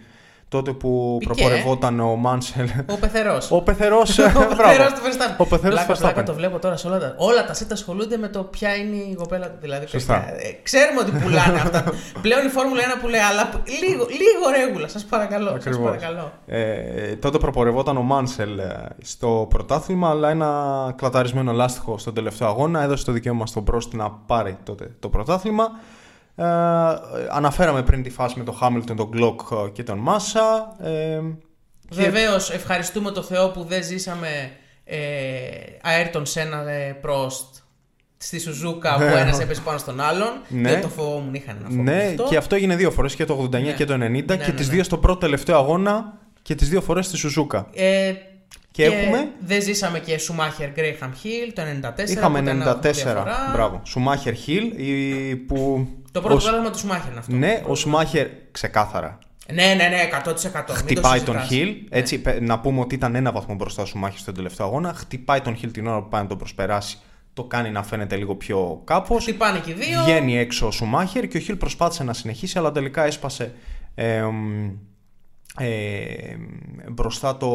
τότε 0.48 0.72
που 0.72 1.18
Πικέ. 1.20 1.34
προπορευόταν 1.34 2.00
ο 2.00 2.16
Μάνσελ. 2.16 2.70
Ο 2.90 2.98
πεθερός. 2.98 3.52
Ο 3.52 3.62
πεθερός. 3.62 4.18
ο 4.42 4.48
πεθερός 4.48 4.94
του 4.94 5.02
Verstappen. 5.04 5.38
Ο 5.38 5.46
πεθερός 5.46 5.86
του 5.86 5.94
Verstappen. 5.94 6.24
το 6.26 6.34
βλέπω 6.34 6.60
τώρα 6.60 6.78
σε 6.78 6.88
όλα 6.88 7.00
τα. 7.00 7.14
Όλα 7.18 7.46
τα 7.46 7.54
σετ 7.54 7.72
ασχολούνται 7.72 8.18
με 8.18 8.28
το 8.28 8.44
ποια 8.44 8.76
είναι 8.76 8.96
η 8.96 9.16
κοπέλα 9.16 9.50
του. 9.50 9.58
Δηλαδή, 9.62 9.88
Σωστά. 9.88 10.16
Ε, 10.16 10.60
ξέρουμε 10.64 11.00
ότι 11.00 11.12
πουλάνε 11.12 11.60
αυτά. 11.60 11.84
Πλέον 12.22 12.46
η 12.46 12.50
Φόρμουλα 12.50 12.82
1 12.98 13.02
που 13.02 13.08
λέει, 13.08 13.20
αλλά 13.20 13.50
λίγο, 13.66 14.06
λίγο 14.10 14.66
ρέγουλα, 14.66 14.88
σας 14.88 15.06
παρακαλώ. 15.06 15.58
Σας 15.60 15.80
παρακαλώ. 15.80 16.32
Ε, 16.46 17.16
τότε 17.16 17.38
προπορευόταν 17.38 17.98
ο 17.98 18.02
Μάνσελ 18.02 18.60
ε, 18.60 18.74
στο 19.02 19.48
πρωτάθλημα, 19.50 20.10
αλλά 20.10 20.30
ένα 20.30 20.94
κλαταρισμένο 20.98 21.52
λάστιχο 21.52 21.98
στον 21.98 22.14
τελευταίο 22.14 22.48
αγώνα 22.48 22.82
έδωσε 22.84 23.06
το 23.06 23.12
δικαίωμα 23.12 23.46
στον 23.46 23.64
Πρόστη 23.64 23.96
να 23.96 24.12
πάρει 24.12 24.58
τότε 24.64 24.92
το 25.00 25.10
πρωτάθλημα. 25.10 25.70
Ε, 26.36 26.46
αναφέραμε 27.32 27.84
πριν 27.84 28.04
τη 28.04 28.10
φάση 28.10 28.38
με 28.38 28.44
τον 28.44 28.56
Χάμιλτον, 28.56 28.96
τον 28.96 29.08
Γκλοκ 29.08 29.42
και 29.74 29.84
τον 29.84 29.98
Μάσα. 29.98 30.76
Ε, 30.82 31.20
Βεβαίως, 31.90 32.52
ευχαριστούμε 32.52 33.12
το 33.12 33.22
Θεό 33.22 33.50
που 33.50 33.64
δεν 33.64 33.84
ζήσαμε 33.84 34.52
ε, 34.84 34.98
Αέρτον 35.82 36.26
Σένα 36.26 36.70
ε, 36.70 36.92
Πρόστ 37.02 37.56
στη 38.18 38.40
Σουζούκα 38.40 38.96
που 38.96 39.02
ένας 39.02 39.40
έπεσε 39.40 39.62
πάνω 39.62 39.78
στον 39.78 40.00
άλλον. 40.00 40.30
Ναι. 40.48 40.70
Δεν 40.70 40.82
το 40.82 40.88
φοβόμουν, 40.88 41.34
είχαν 41.34 41.58
ένα 41.60 41.70
φόβο. 41.70 41.82
Ναι, 41.82 42.06
αυτό. 42.10 42.24
και 42.24 42.38
αυτό 42.38 42.56
έγινε 42.56 42.76
δύο 42.76 42.92
φορές 42.92 43.16
και 43.16 43.26
το 43.26 43.44
89 43.44 43.50
ναι. 43.50 43.72
και 43.72 43.86
το 43.86 43.94
90 43.94 43.98
ναι, 43.98 44.22
και 44.22 44.36
ναι, 44.36 44.52
τις 44.52 44.70
δύο 44.70 44.84
στο 44.84 44.98
πρώτο 44.98 45.20
τελευταίο 45.20 45.58
αγώνα 45.58 46.18
και 46.42 46.56
τις 46.56 46.70
δύο 46.70 46.82
φορές 46.82 47.06
στη 47.06 47.18
Σουζούκα. 47.18 47.68
Ε, 47.74 48.14
και, 48.72 48.86
έχουμε... 48.86 49.32
δεν 49.40 49.62
ζήσαμε 49.62 50.00
και 50.00 50.18
Σουμάχερ 50.18 50.70
Γκρέιχαμ 50.72 51.12
Χιλ 51.14 51.54
το 51.54 51.62
94. 52.06 52.10
Είχαμε 52.10 52.44
94. 52.84 53.26
Μπράβο. 53.54 53.82
Σουμάχερ 53.84 54.34
Χιλ 54.34 54.74
που 55.48 55.88
το 56.16 56.22
πρώτο 56.22 56.46
πράγμα 56.50 56.70
του 56.70 56.78
Σουμάχερ 56.78 57.10
είναι 57.10 57.20
αυτό. 57.20 57.36
Ναι, 57.36 57.62
ο 57.68 57.76
Σουμάχερ 57.76 58.28
ξεκάθαρα. 58.52 59.20
Ναι, 59.54 59.66
ναι, 59.66 59.88
ναι, 59.88 60.10
100%. 60.26 60.64
Χτυπάει 60.70 61.22
τον 61.22 61.40
Χιλ. 61.40 61.68
Ναι. 61.68 61.98
Έτσι, 61.98 62.22
να 62.42 62.60
πούμε 62.60 62.80
ότι 62.80 62.96
ήταν 62.96 63.16
ένα 63.16 63.32
βαθμό 63.32 63.56
μπροστά 63.56 63.82
ο 63.82 63.86
Σουμάχερ 63.86 64.20
στον 64.20 64.34
τελευταίο 64.34 64.66
αγώνα. 64.66 64.94
Χτυπάει 64.94 65.42
τον 65.42 65.56
Χιλ 65.56 65.72
την 65.72 65.88
ώρα 65.88 66.02
που 66.02 66.10
πάει 66.10 66.22
να 66.22 66.28
τον 66.28 66.38
προσπεράσει. 66.38 66.98
Το 67.34 67.44
κάνει 67.44 67.72
να 67.72 67.84
φαίνεται 67.84 68.16
λίγο 68.16 68.36
πιο 68.36 68.82
κάπως. 68.84 69.24
Χτυπάνε 69.24 69.60
και 69.60 69.74
δύο. 69.74 70.04
Βγαίνει 70.04 70.38
έξω 70.38 70.68
ο 70.68 70.72
Σουμάχερ 70.72 71.28
και 71.28 71.38
ο 71.38 71.40
Χιλ 71.40 71.56
προσπάθησε 71.56 72.04
να 72.04 72.14
συνεχίσει, 72.14 72.58
αλλά 72.58 72.72
τελικά 72.72 73.04
έσπασε. 73.04 73.54
Ε, 73.96 74.24
ε, 75.58 76.36
μπροστά 76.90 77.38
το, 77.38 77.48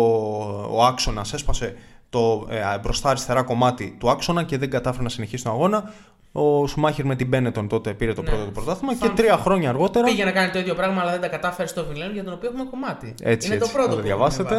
ο 0.71 0.85
άξονας 0.85 1.33
έσπασε 1.33 1.75
το 2.11 2.47
ε, 2.51 2.79
μπροστά 2.79 3.11
αριστερά 3.11 3.43
κομμάτι 3.43 3.97
του 4.01 4.11
άξονα 4.11 4.43
και 4.43 4.59
δεν 4.59 4.71
κατάφερε 4.71 5.03
να 5.03 5.09
συνεχίσει 5.09 5.45
τον 5.45 5.53
αγώνα. 5.53 5.93
Ο 6.33 6.67
Σουμάχερ 6.67 7.05
με 7.05 7.17
την 7.17 7.27
Μπένετον 7.27 7.69
τότε 7.69 7.95
πήρε 7.95 8.13
το 8.13 8.23
ναι. 8.23 8.29
πρώτο 8.29 8.45
του 8.45 8.53
πρωτάθλημα 8.53 8.95
και 8.95 9.09
τρία 9.09 9.37
χρόνια 9.37 9.69
αργότερα. 9.69 10.07
Πήγε 10.07 10.25
να 10.25 10.33
κάνει 10.33 10.51
το 10.51 10.59
ίδιο 10.59 10.75
πράγμα, 10.75 11.01
αλλά 11.01 11.11
δεν 11.11 11.21
τα 11.21 11.29
κατάφερε 11.29 11.69
στο 11.69 11.85
Βιλέν 11.85 12.13
για 12.13 12.25
τον 12.25 12.33
οποίο 12.33 12.49
έχουμε 12.49 12.65
κομμάτι. 12.71 13.15
Έτσι, 13.23 13.47
Είναι 13.47 13.57
έτσι, 13.57 13.73
το 13.73 13.79
πρώτο 13.79 13.97
που 13.97 14.03
διαβάσετε. 14.03 14.57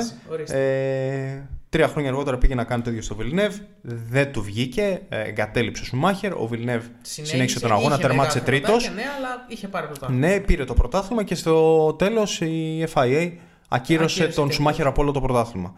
Ε, 0.48 1.42
τρία 1.70 1.88
χρόνια 1.88 2.10
αργότερα 2.10 2.38
πήγε 2.38 2.56
να 2.56 2.64
κάνει 2.64 2.82
το 2.82 2.90
ίδιο 2.90 3.02
στο 3.02 3.16
Βιλνεύ. 3.16 3.50
Δεν 3.82 4.32
του 4.32 4.42
βγήκε. 4.42 5.02
Ε, 5.10 5.22
εγκατέλειψε 5.22 5.82
ο 5.82 5.86
Σουμάχερ. 5.86 6.34
Ο 6.34 6.48
Βιλνεύ 6.48 6.82
συνέχισε 7.02 7.60
τον 7.60 7.72
αγώνα, 7.72 7.98
τερμάτισε 7.98 8.40
τρίτος. 8.40 8.92
Ναι, 8.96 9.04
αλλά 9.18 9.46
είχε 9.48 9.68
πάρει 9.68 9.88
πρωτάθλημα. 9.88 10.28
Ναι, 10.28 10.40
πήρε 10.40 10.66
το 10.66 10.74
πρωτάθλημα 10.74 11.24
και 11.24 11.36
στο 11.36 11.94
τέλος 11.94 12.42
η 12.42 12.88
FIA 12.94 13.32
ακύρωσε, 13.68 14.28
τον 14.28 14.52
Σουμάχερ 14.52 14.88
από 14.88 15.02
όλο 15.02 15.12
το 15.12 15.22
πρωτάθλημα. 15.22 15.74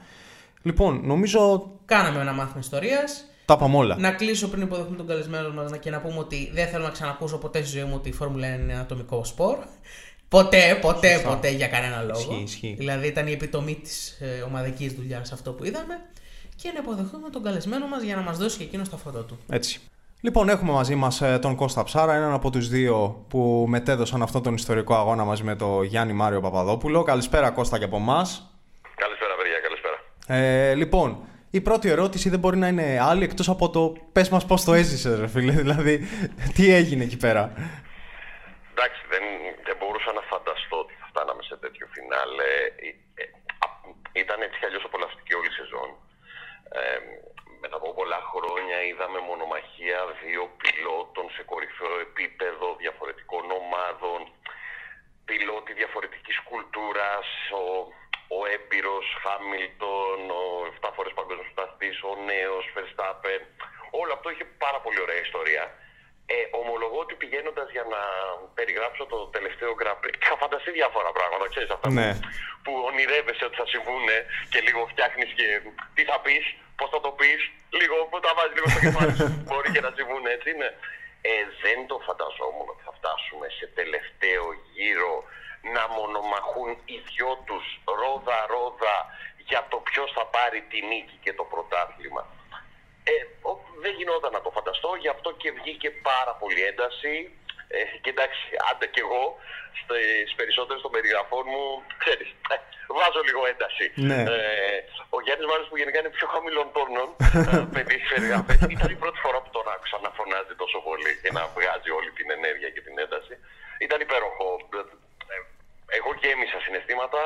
Λοιπόν, 0.61 1.01
νομίζω. 1.03 1.71
Κάναμε 1.85 2.19
ένα 2.19 2.33
μάθημα 2.33 2.59
ιστορίας. 2.59 3.25
Τα 3.45 3.57
πάμε 3.57 3.77
όλα. 3.77 3.95
Να 3.99 4.11
κλείσω 4.11 4.49
πριν 4.49 4.61
υποδεχτούμε 4.61 4.97
τον 4.97 5.07
καλεσμένο 5.07 5.49
μας 5.49 5.71
και 5.79 5.89
να 5.89 6.01
πούμε 6.01 6.19
ότι 6.19 6.51
δεν 6.53 6.67
θέλω 6.67 6.83
να 6.83 6.89
ξανακούσω 6.89 7.37
ποτέ 7.37 7.63
στη 7.63 7.77
ζωή 7.77 7.87
μου 7.87 7.93
ότι 7.95 8.09
η 8.09 8.13
Φόρμουλα 8.13 8.47
είναι 8.47 8.73
ένα 8.73 8.81
ατομικό 8.81 9.23
σπορ. 9.23 9.57
Ποτέ, 10.29 10.77
ποτέ, 10.81 11.21
ποτέ 11.25 11.49
για 11.49 11.67
κανένα 11.67 12.01
λόγο. 12.01 12.19
Ισχύει, 12.19 12.43
ισχύει. 12.43 12.75
Δηλαδή 12.77 13.07
ήταν 13.07 13.27
η 13.27 13.31
επιτομή 13.31 13.75
της 13.75 14.17
ε, 14.19 14.41
ομαδικής 14.41 14.93
δουλειάς 14.93 15.31
αυτό 15.31 15.51
που 15.51 15.65
είδαμε. 15.65 15.93
Και 16.55 16.71
να 16.73 16.79
υποδεχτούμε 16.79 17.29
τον 17.29 17.43
καλεσμένο 17.43 17.87
μας 17.87 18.01
για 18.03 18.15
να 18.15 18.21
μας 18.21 18.37
δώσει 18.37 18.57
και 18.57 18.63
εκείνος 18.63 18.89
τα 18.89 18.97
φωτό 18.97 19.23
του. 19.23 19.39
Έτσι. 19.49 19.81
Λοιπόν, 20.21 20.49
έχουμε 20.49 20.71
μαζί 20.71 20.95
μας 20.95 21.21
ε, 21.21 21.39
τον 21.41 21.55
Κώστα 21.55 21.83
Ψάρα, 21.83 22.13
έναν 22.13 22.33
από 22.33 22.49
τους 22.49 22.67
δύο 22.67 23.25
που 23.27 23.65
μετέδωσαν 23.67 24.21
αυτόν 24.21 24.43
τον 24.43 24.53
ιστορικό 24.53 24.95
αγώνα 24.95 25.23
μαζί 25.23 25.43
με 25.43 25.55
τον 25.55 25.83
Γιάννη 25.83 26.13
Μάριο 26.13 26.41
Παπαδόπουλο. 26.41 27.03
Καλησπέρα, 27.03 27.49
Κώστα, 27.49 27.77
και 27.77 27.83
από 27.83 27.95
εμάς. 27.95 28.49
Καλησπέρα, 28.95 29.33
παιδιά, 29.35 29.59
καλησπέρα. 29.59 29.97
Ε, 30.27 30.73
λοιπόν, 30.73 31.17
η 31.57 31.61
πρώτη 31.67 31.87
ερώτηση 31.95 32.27
δεν 32.33 32.41
μπορεί 32.41 32.57
να 32.63 32.67
είναι 32.71 32.87
άλλη 33.09 33.23
εκτός 33.29 33.47
από 33.49 33.65
το 33.75 33.81
πες 34.15 34.27
μας 34.33 34.45
πώς 34.49 34.63
το 34.67 34.71
έζησες 34.81 35.19
ρε 35.19 35.29
φίλε, 35.33 35.53
δηλαδή 35.63 35.95
τι 36.55 36.63
έγινε 36.79 37.03
εκεί 37.07 37.19
πέρα. 37.25 37.43
Εντάξει, 38.71 39.01
δεν, 39.13 39.25
δεν 39.67 39.75
μπορούσα 39.79 40.11
να 40.17 40.23
φανταστώ 40.31 40.75
ότι 40.83 40.93
θα 40.99 41.05
φτάναμε 41.11 41.43
σε 41.49 41.55
τέτοιο 41.63 41.85
φινάλε. 41.93 42.49
Ε, 42.85 42.89
ε, 43.21 43.25
ήταν 44.23 44.37
έτσι 44.45 44.57
κι 44.59 44.67
αλλιώς 44.67 44.85
απολαυστική 44.89 45.33
όλη 45.39 45.49
η 45.53 45.57
σεζόν. 45.59 45.89
Ε, 46.79 46.99
μετά 47.63 47.75
από 47.81 47.89
πολλά 47.99 48.19
χρόνια 48.31 48.77
είδαμε 48.87 49.19
μονομαχία 49.31 49.99
δύο 50.23 50.43
πιλότων 50.61 51.25
σε 51.35 51.41
κορυφαίο 51.51 51.95
επίπεδο 52.07 52.67
διαφορετικών 52.83 53.45
ομάδων, 53.61 54.19
πιλότη 55.27 55.71
διαφορετικής 55.81 56.37
κουλτούρας, 56.47 57.27
ο 57.61 57.65
ο 58.33 58.35
έμπειρος 58.55 59.05
Χάμιλτον, 59.23 60.17
ο 60.39 60.43
7 60.79 60.89
φορές 60.95 61.13
παγκόσμιος 61.19 61.49
πρωταθλητή, 61.49 61.89
ο 62.09 62.11
νέος 62.31 62.65
Verstappen. 62.75 63.41
Όλο 64.01 64.11
αυτό 64.17 64.27
είχε 64.33 64.45
πάρα 64.63 64.79
πολύ 64.85 64.99
ωραία 65.05 65.19
ιστορία. 65.27 65.63
Ε, 66.35 66.35
ομολογώ 66.61 66.99
ότι 67.05 67.15
πηγαίνοντας 67.21 67.67
για 67.75 67.85
να 67.93 68.01
περιγράψω 68.57 69.03
το 69.13 69.17
τελευταίο 69.35 69.71
Grand 69.81 69.99
Prix, 70.03 70.15
είχα 70.21 70.35
φανταστεί 70.43 70.71
διάφορα 70.79 71.11
πράγματα. 71.17 71.45
Ξέρεις 71.53 71.71
αυτά 71.75 71.89
ναι. 71.89 72.09
που, 72.13 72.19
που 72.63 72.73
ονειρεύεσαι 72.89 73.45
ότι 73.47 73.57
θα 73.61 73.67
συμβούν 73.73 74.05
και 74.51 74.59
λίγο 74.67 74.81
φτιάχνεις 74.91 75.29
και 75.37 75.47
τι 75.95 76.03
θα 76.09 76.17
πεις, 76.25 76.45
πώς 76.79 76.89
θα 76.93 76.99
το 77.05 77.11
πεις, 77.19 77.41
λίγο 77.79 77.95
που 78.09 78.17
τα 78.25 78.31
βάζεις 78.37 78.55
λίγο 78.57 78.67
στο 78.73 78.81
κεφάλι 78.85 79.13
σου. 79.19 79.27
Μπορεί 79.47 79.69
και 79.75 79.85
να 79.87 79.91
συμβούν 79.97 80.23
έτσι, 80.35 80.49
ναι. 80.61 80.69
Ε, 81.31 81.33
δεν 81.63 81.79
το 81.89 81.95
φανταζόμουν 82.07 82.67
ότι 82.73 82.83
θα 82.87 82.93
φτάσουμε 82.99 83.47
σε 83.57 83.65
τελευταίο 83.79 84.45
γύρο 84.75 85.13
να 85.75 85.83
μονομαχούν 85.97 86.71
οι 86.85 86.97
δυο 87.09 87.31
τους 87.47 87.65
ρόδα-ρόδα 87.99 88.95
για 89.49 89.61
το 89.69 89.77
ποιος 89.77 90.09
θα 90.17 90.25
πάρει 90.35 90.59
τη 90.71 90.79
νίκη 90.89 91.17
και 91.23 91.33
το 91.33 91.43
πρωτάθλημα. 91.43 92.23
Ε, 93.03 93.15
δεν 93.83 93.93
γινόταν 93.97 94.31
να 94.37 94.41
το 94.41 94.49
φανταστώ, 94.57 94.89
γι' 95.03 95.13
αυτό 95.15 95.29
και 95.41 95.51
βγήκε 95.51 95.89
πάρα 96.09 96.33
πολύ 96.41 96.61
ένταση. 96.71 97.13
Ε, 97.67 97.81
και 98.03 98.09
εντάξει, 98.15 98.43
άντε 98.69 98.87
κι 98.93 99.01
εγώ 99.05 99.23
στις 99.81 100.29
περισσότερες 100.39 100.81
των 100.81 100.91
περιγραφών 100.95 101.45
μου, 101.53 101.65
ξέρεις, 102.03 102.29
ε, 102.53 102.55
βάζω 102.99 103.21
λίγο 103.27 103.41
ένταση. 103.53 103.85
Ναι. 104.09 104.19
Ε, 104.33 104.77
ο 105.15 105.17
Γιάννης 105.25 105.47
Μάρος 105.49 105.67
που 105.69 105.77
γενικά 105.81 105.97
είναι 105.99 106.13
πιο 106.17 106.27
χαμηλών 106.33 106.67
τόνων, 106.77 107.09
ε, 107.53 107.57
παιδί 107.73 107.97
περιγραφές, 108.11 108.59
ήταν 108.75 108.89
η 108.95 108.99
πρώτη 109.03 109.19
φορά 109.25 109.39
που 109.43 109.51
τον 109.57 109.65
άκουσα 109.73 109.97
να 110.05 110.11
φωνάζει 110.17 110.53
τόσο 110.63 110.77
πολύ 110.87 111.13
και 111.23 111.31
να 111.37 111.43
βγάζει 111.55 111.89
όλη 111.97 112.09
την 112.19 112.27
ενέργεια 112.37 112.69
και 112.75 112.81
την 112.87 112.95
ένταση. 113.03 113.33
Ήταν 113.85 113.99
υπέροχο 114.07 114.47
εγώ 115.97 116.09
γέμισα 116.21 116.59
συναισθήματα, 116.65 117.23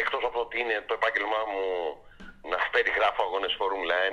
εκτός 0.00 0.22
από 0.28 0.38
ότι 0.40 0.56
είναι 0.60 0.76
το 0.88 0.94
επάγγελμά 0.98 1.42
μου 1.52 1.66
να 2.50 2.58
περιγράφω 2.74 3.22
αγώνες 3.22 3.54
Φόρμουλα 3.58 3.96
1, 4.08 4.12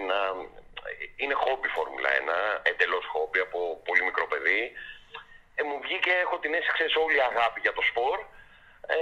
είναι 1.22 1.36
χόμπι 1.44 1.68
Φόρμουλα 1.76 2.10
1, 2.10 2.70
εντελώς 2.72 3.06
χόμπι 3.14 3.40
από 3.40 3.60
πολύ 3.88 4.04
μικρό 4.10 4.26
παιδί. 4.32 4.62
Ε, 5.60 5.64
μου 5.64 5.78
βγήκε, 5.86 6.12
έχω 6.26 6.36
την 6.40 6.54
αίσθηση, 6.54 6.76
ξέρεις, 6.78 6.96
όλη 7.04 7.16
η 7.22 7.26
αγάπη 7.32 7.60
για 7.66 7.74
το 7.78 7.84
σπορ. 7.90 8.18
Ε, 8.94 8.98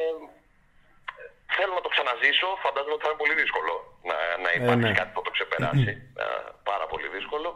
θέλω 1.57 1.73
να 1.73 1.83
το 1.85 1.89
ξαναζήσω, 1.95 2.47
φαντάζομαι 2.65 2.95
ότι 2.95 3.03
θα 3.03 3.09
είναι 3.09 3.21
πολύ 3.23 3.35
δύσκολο 3.41 3.73
να, 4.09 4.17
να 4.43 4.49
ε, 4.51 4.57
υπάρξει 4.59 4.89
ε, 4.93 4.99
κάτι 4.99 5.11
που 5.13 5.21
το 5.27 5.31
ξεπεράσει. 5.35 5.93
Ε, 6.23 6.25
πάρα 6.69 6.85
πολύ 6.91 7.07
δύσκολο. 7.15 7.49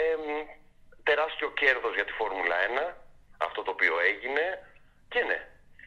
Ε, 0.00 0.16
τεράστιο 1.08 1.48
κέρδος 1.60 1.94
για 1.94 2.06
τη 2.08 2.12
Φόρμουλα 2.18 2.56
1, 2.90 2.94
αυτό 3.46 3.60
το 3.62 3.70
οποίο 3.70 3.94
έγινε. 4.10 4.44
Και 5.12 5.20
ναι, 5.28 5.38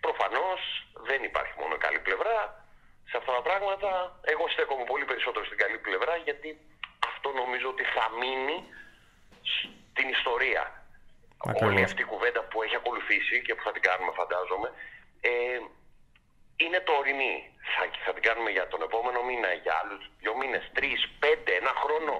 Προφανώς 0.06 0.62
δεν 1.10 1.24
υπάρχει 1.30 1.54
μόνο 1.62 1.76
καλή 1.86 2.00
πλευρά 2.08 2.38
σε 3.10 3.16
αυτά 3.18 3.32
τα 3.38 3.42
πράγματα. 3.48 3.90
Εγώ 4.34 4.46
στέκομαι 4.54 4.86
πολύ 4.92 5.06
περισσότερο 5.06 5.46
στην 5.46 5.58
καλή 5.64 5.78
πλευρά 5.78 6.16
γιατί 6.28 6.50
αυτό 7.10 7.30
νομίζω 7.42 7.68
ότι 7.74 7.84
θα 7.96 8.06
μείνει 8.20 8.58
στην 9.92 10.08
ιστορία. 10.18 10.64
Όλη 11.68 11.84
αυτή 11.84 12.02
η 12.02 12.10
κουβέντα 12.14 12.42
που 12.50 12.64
έχει 12.64 12.76
ακολουθήσει 12.76 13.42
και 13.46 13.56
που 13.56 13.64
θα 13.64 13.72
την 13.72 13.82
κάνουμε 13.82 14.12
φαντάζομαι 14.20 14.70
ε, 15.22 15.60
είναι 16.56 16.80
το 16.80 16.92
ορεινή. 17.02 17.36
Θα, 17.76 17.84
θα 18.06 18.14
την 18.14 18.24
κάνουμε 18.28 18.50
για 18.50 18.68
τον 18.68 18.82
επόμενο 18.82 19.20
μήνα, 19.24 19.50
για 19.64 19.74
άλλους 19.82 20.02
δύο 20.20 20.36
μήνες, 20.38 20.64
τρεις, 20.74 21.00
πέντε, 21.20 21.52
ένα 21.62 21.74
χρόνο. 21.84 22.14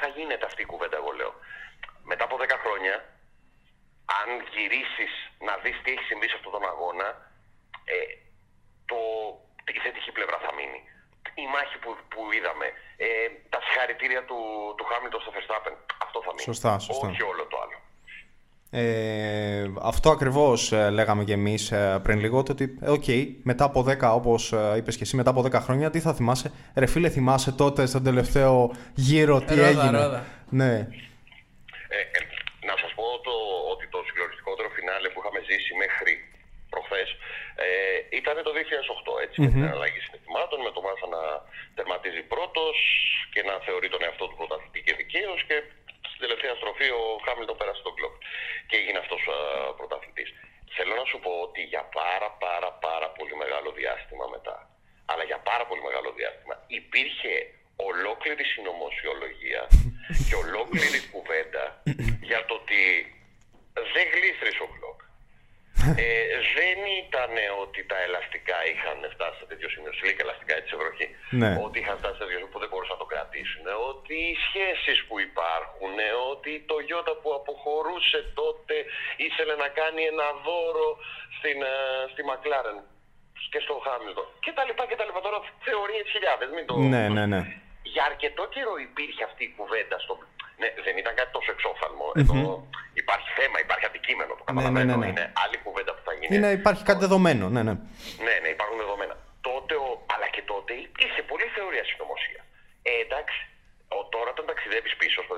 Θα 0.00 0.08
γίνεται 0.16 0.46
αυτή 0.46 0.62
η 0.62 0.64
κουβέντα, 0.72 0.96
εγώ 0.96 1.10
λέω. 1.10 1.32
Μετά 2.02 2.24
από 2.24 2.36
δέκα 2.36 2.58
χρόνια, 2.64 2.94
αν 4.20 4.28
γυρίσεις 4.52 5.12
να 5.46 5.54
δεις 5.62 5.76
τι 5.82 5.88
έχει 5.94 6.04
συμβεί 6.10 6.28
σε 6.30 6.36
αυτόν 6.38 6.52
τον 6.56 6.64
αγώνα, 6.72 7.08
ε, 7.92 7.96
το, 8.90 8.98
η 9.76 9.78
θετική 9.84 10.10
πλευρά 10.16 10.38
θα 10.46 10.52
μείνει. 10.58 10.80
Η 11.44 11.46
μάχη 11.54 11.76
που, 11.82 11.90
που 12.12 12.20
είδαμε, 12.36 12.66
ε, 13.04 13.08
τα 13.52 13.58
συγχαρητήρια 13.64 14.22
του, 14.28 14.38
του 14.76 14.84
Χάμιλτον 14.90 15.20
στο 15.24 15.32
Verstappen, 15.36 15.74
αυτό 16.04 16.18
θα 16.26 16.30
μείνει. 16.34 16.48
Σωστά, 16.50 16.72
σωστά. 16.88 17.06
Όχι 17.08 17.22
όλο 17.32 17.44
το 17.52 17.56
άλλο. 17.64 17.78
Ε, 18.76 19.70
αυτό 19.82 20.10
ακριβώς 20.10 20.72
ε, 20.72 20.90
λέγαμε 20.90 21.24
και 21.24 21.32
εμείς 21.32 21.70
ε, 21.72 22.00
πριν 22.02 22.18
λίγο, 22.18 22.42
το 22.42 22.52
ότι, 22.52 22.78
ε, 22.82 22.90
οκ, 22.90 23.04
μετά 23.42 23.64
από 23.64 23.84
10, 23.88 24.14
όπως 24.20 24.52
ε, 24.52 24.74
είπες 24.76 24.96
και 24.96 25.02
εσύ, 25.02 25.16
μετά 25.16 25.30
από 25.30 25.40
10 25.46 25.52
χρόνια, 25.52 25.90
τι 25.90 26.00
θα 26.00 26.14
θυμάσαι; 26.14 26.52
Ρε 26.76 26.86
φίλε, 26.86 27.08
θυμάσαι 27.08 27.52
τότε 27.52 27.86
στον 27.86 28.02
τελευταίο 28.04 28.74
γύρο 28.94 29.40
τι 29.40 29.54
Ρόδα, 29.54 29.66
έγινε; 29.66 29.98
ρόδα. 30.02 30.24
Ναι, 30.48 30.72
Ε, 31.96 32.00
ε, 32.16 32.20
να 32.68 32.74
σας 32.82 32.90
πω 32.98 33.04
το, 33.26 33.34
ότι 33.72 33.84
το 33.94 33.98
συγκλονιστικότερο 34.06 34.68
φινάλε 34.76 35.08
που 35.08 35.18
είχαμε 35.20 35.40
ζήσει 35.48 35.72
μέχρι 35.82 36.12
προχθές 36.72 37.08
ε, 37.64 37.66
ήταν 38.20 38.36
το 38.46 38.52
2008, 38.58 39.22
έτσι, 39.24 39.36
με 39.44 39.48
την 39.54 39.64
αλλαγή 39.74 40.00
συναισθημάτων, 40.04 40.58
με 40.66 40.70
το 40.74 40.80
Μάσα 40.86 41.06
να 41.16 41.22
τερματίζει 41.76 42.22
πρώτος 42.34 42.76
και 43.32 43.42
να 43.48 43.54
θεωρεί 43.66 43.88
τον 43.94 44.02
εαυτό 44.06 44.24
του 44.28 44.36
πρωταθλητή 44.40 44.80
και 44.86 44.94
δικαίως 45.00 45.40
και 45.48 45.56
στην 46.10 46.20
τελευταία 46.24 46.54
στροφή 46.60 46.88
ο 47.00 47.04
Χάμιλτον 47.24 47.56
πέρασε 47.60 47.82
τον 47.86 47.94
κλόπ 47.96 48.14
και 48.68 48.76
έγινε 48.80 48.98
αυτός 49.04 49.22
α, 49.34 49.36
πρωταθλητής. 49.78 50.30
Θέλω 50.76 50.94
να 51.00 51.04
σου 51.10 51.18
πω 51.24 51.32
ότι 51.46 51.60
για 51.72 51.84
πάρα 52.00 52.28
πάρα 52.44 52.70
πάρα 52.86 53.08
πολύ 53.16 53.34
μεγάλο 53.42 53.70
διάστημα 53.80 54.26
μετά, 54.34 54.56
αλλά 55.10 55.24
για 55.30 55.38
πάρα 55.50 55.64
πολύ 55.68 55.82
μεγάλο 55.88 56.10
διάστημα, 56.18 56.54
υπήρχε 56.78 57.32
ολόκληρη 57.76 58.44
συνωμοσιολογία 58.52 59.62
και 60.28 60.34
ολόκληρη 60.44 61.00
κουβέντα 61.12 61.64
για 62.30 62.40
το 62.46 62.54
ότι 62.60 62.80
δεν 63.94 64.06
γλίστρησε 64.14 64.62
ο 64.66 64.68
μπλοκ. 64.72 64.98
Ε, 66.04 66.08
δεν 66.58 66.78
ήταν 67.02 67.32
ότι 67.64 67.80
τα 67.90 67.98
ελαστικά 68.06 68.56
είχαν 68.70 68.98
φτάσει 69.14 69.36
σε 69.40 69.46
τέτοιο 69.50 69.68
σημείο, 69.74 69.92
σιλίκα 69.98 70.22
ελαστικά 70.26 70.52
έτσι 70.58 70.70
σε 70.72 70.76
βροχή, 70.80 71.08
Ναι. 71.42 71.50
ότι 71.66 71.76
είχαν 71.80 71.96
φτάσει 72.00 72.16
σε 72.18 72.22
τέτοιο 72.22 72.36
σημείο 72.38 72.52
που 72.52 72.60
δεν 72.62 72.70
μπορούσαν 72.70 72.94
να 72.96 73.02
το 73.04 73.08
κρατήσουν, 73.12 73.64
ότι 73.92 74.14
οι 74.28 74.34
σχέσεις 74.46 74.98
που 75.08 75.14
υπάρχουν, 75.28 75.94
ότι 76.32 76.52
το 76.70 76.76
Ιώτα 76.90 77.14
που 77.20 77.30
αποχωρούσε 77.38 78.20
τότε 78.40 78.74
ήθελε 79.26 79.54
να 79.64 79.68
κάνει 79.80 80.02
ένα 80.12 80.26
δώρο 80.46 80.88
στην, 81.36 81.58
ε, 81.72 81.74
στη 82.12 82.22
Μακλάρεν 82.28 82.78
και 83.52 83.60
στο 83.64 83.74
Χάμιλτον 83.86 84.26
και 84.44 84.52
τα 84.56 84.62
λοιπά 84.68 84.82
και 84.88 84.96
τα 85.00 85.04
λοιπά. 85.08 85.20
Τώρα 85.26 85.38
θεωρίες 85.66 86.06
χιλιάδες, 86.14 86.48
μην 86.56 86.64
το... 86.68 86.74
ναι, 86.94 87.04
ναι, 87.16 87.24
ναι. 87.32 87.40
Για 87.94 88.04
αρκετό 88.10 88.44
καιρό 88.54 88.74
υπήρχε 88.88 89.22
αυτή 89.30 89.42
η 89.50 89.52
κουβέντα 89.58 89.96
στο. 90.04 90.12
Ναι, 90.60 90.68
δεν 90.86 90.94
ήταν 91.02 91.12
κάτι 91.20 91.30
τόσο 91.36 91.50
εξόφθαλμο. 91.56 92.06
Εδώ 92.22 92.40
υπάρχει 93.02 93.28
θέμα, 93.40 93.56
υπάρχει 93.66 93.86
αντικείμενο. 93.90 94.32
Το 94.38 94.42
Ναι, 94.44 94.52
ναι, 94.52 94.60
καταλαβαίνω. 94.60 94.92
ναι, 94.92 94.98
ναι. 95.04 95.08
Είναι 95.12 95.24
άλλη 95.44 95.56
κουβέντα 95.64 95.92
που 95.96 96.02
θα 96.06 96.12
γίνει. 96.18 96.30
Είναι, 96.36 96.48
υπάρχει 96.60 96.82
κάτι 96.88 97.00
δεδομένο, 97.06 97.44
ναι, 97.54 97.62
ναι. 97.68 97.74
Ναι, 98.26 98.34
ναι, 98.42 98.48
υπάρχουν 98.56 98.76
δεδομένα. 98.82 99.14
Τότε, 99.48 99.74
ο, 99.86 99.88
αλλά 100.14 100.26
και 100.34 100.42
τότε 100.52 100.72
υπήρχε 100.88 101.20
πολλή 101.30 101.46
θεωρία 101.56 101.84
συνωμοσία. 101.90 102.42
Ε, 102.90 102.92
εντάξει, 103.04 103.38
ο, 103.96 103.98
τώρα 104.14 104.28
όταν 104.34 104.44
ταξιδεύεις 104.50 104.94
πίσω 105.00 105.18
στο 105.26 105.34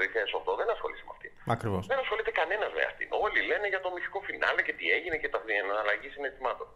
2008 0.52 0.60
δεν 0.60 0.68
ασχολείσαι 0.74 1.04
με 1.08 1.12
αυτή. 1.16 1.28
Ακριβώς. 1.54 1.82
Δεν 1.92 1.98
ασχολείται 2.04 2.32
κανένας 2.40 2.70
με 2.76 2.82
αυτήν. 2.90 3.08
Όλοι 3.24 3.40
λένε 3.50 3.66
για 3.72 3.80
το 3.84 3.88
μυθικό 3.94 4.18
φινάλε 4.28 4.60
και 4.66 4.74
τι 4.78 4.84
έγινε 4.96 5.16
και 5.22 5.28
τα 5.34 5.38
αλλαγή 5.82 6.08
συναισθημάτων. 6.14 6.66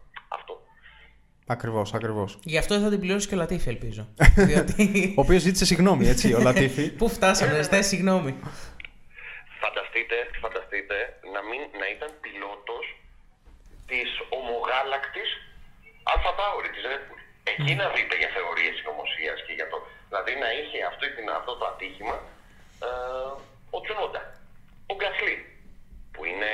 Αυτό. 1.51 1.67
Ακριβώς, 1.67 1.93
ακριβώς. 1.93 2.29
Γι' 2.43 2.57
αυτό 2.57 2.73
δεν 2.75 2.83
θα 2.83 2.89
την 2.89 2.99
πληρώσει 2.99 3.27
και 3.27 3.35
ο 3.35 3.37
Λατίφη, 3.43 3.69
ελπίζω. 3.69 4.03
Διότι. 4.49 5.13
Ο 5.17 5.21
οποίος 5.25 5.41
ζήτησε 5.41 5.65
συγγνώμη, 5.65 6.07
έτσι, 6.13 6.33
ο 6.33 6.39
Λατίφη. 6.47 6.85
Πού 6.99 7.05
φτάσαμε, 7.17 7.61
ζητάει 7.61 7.83
συγγνώμη. 7.91 8.31
Φανταστείτε, 9.63 10.15
φανταστείτε 10.43 10.95
να, 11.33 11.39
μην, 11.49 11.61
να 11.81 11.87
ήταν 11.95 12.09
πιλότος 12.23 12.85
της 13.91 14.09
ομογάλακτης 14.37 15.29
Αλφα 16.11 16.31
Τάουρη 16.39 16.69
της 16.75 16.83
Red 16.91 17.03
Bull. 17.07 17.19
Εκεί 17.53 17.73
να 17.81 17.87
δείτε 17.95 18.15
για 18.21 18.29
θεωρίες 18.35 18.73
συνωμοσίας 18.79 19.37
και 19.45 19.53
για 19.59 19.67
το... 19.71 19.77
Δηλαδή 20.09 20.33
να 20.43 20.49
είχε 20.57 20.77
αυτό, 20.91 21.03
την- 21.15 21.31
αυτό 21.39 21.51
το 21.59 21.65
ατύχημα 21.71 22.17
ε, 22.87 22.89
ο 23.75 23.77
Τσουνόντα, 23.83 24.21
ο 24.91 24.93
Γκασλή, 24.99 25.37
που 26.13 26.21
είναι 26.29 26.51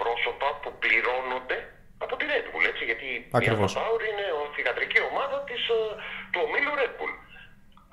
πρόσωπα 0.00 0.48
που 0.62 0.70
πληρώνονται 0.82 1.58
από 2.04 2.14
τη 2.18 2.24
Red 2.32 2.46
Bull, 2.50 2.64
έτσι, 2.72 2.82
γιατί 2.90 3.08
Ακριβώς. 3.38 3.70
η 3.72 3.74
Alpha 3.76 3.80
Tauri 3.80 4.04
είναι 4.12 4.26
η 4.46 4.46
θηγατρική 4.56 4.98
ομάδα 5.10 5.36
της, 5.48 5.62
ε, 5.76 5.78
του 6.32 6.40
ομίλου 6.46 6.72
Red 6.80 6.92
Bull. 6.98 7.14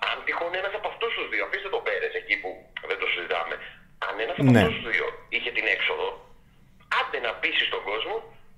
Αν 0.10 0.16
τυχόν 0.26 0.52
ένας 0.62 0.74
από 0.80 0.88
αυτούς 0.94 1.12
τους 1.18 1.28
δύο, 1.34 1.44
αφήστε 1.48 1.70
τον 1.76 1.84
Πέρες 1.88 2.14
εκεί 2.22 2.36
που 2.42 2.50
δεν 2.90 2.98
το 3.02 3.08
συζητάμε, 3.14 3.56
αν 4.08 4.14
ένας 4.26 4.38
από 4.42 4.52
Ναι. 4.52 4.60
αυτούς 4.62 4.76
τους 4.80 4.88
δύο 4.94 5.08
είχε 5.36 5.50
την 5.58 5.66
έξοδο, 5.76 6.08
άντε 7.00 7.20
να 7.28 7.32
πείσει 7.42 7.66
τον 7.74 7.82
κόσμο 7.90 8.16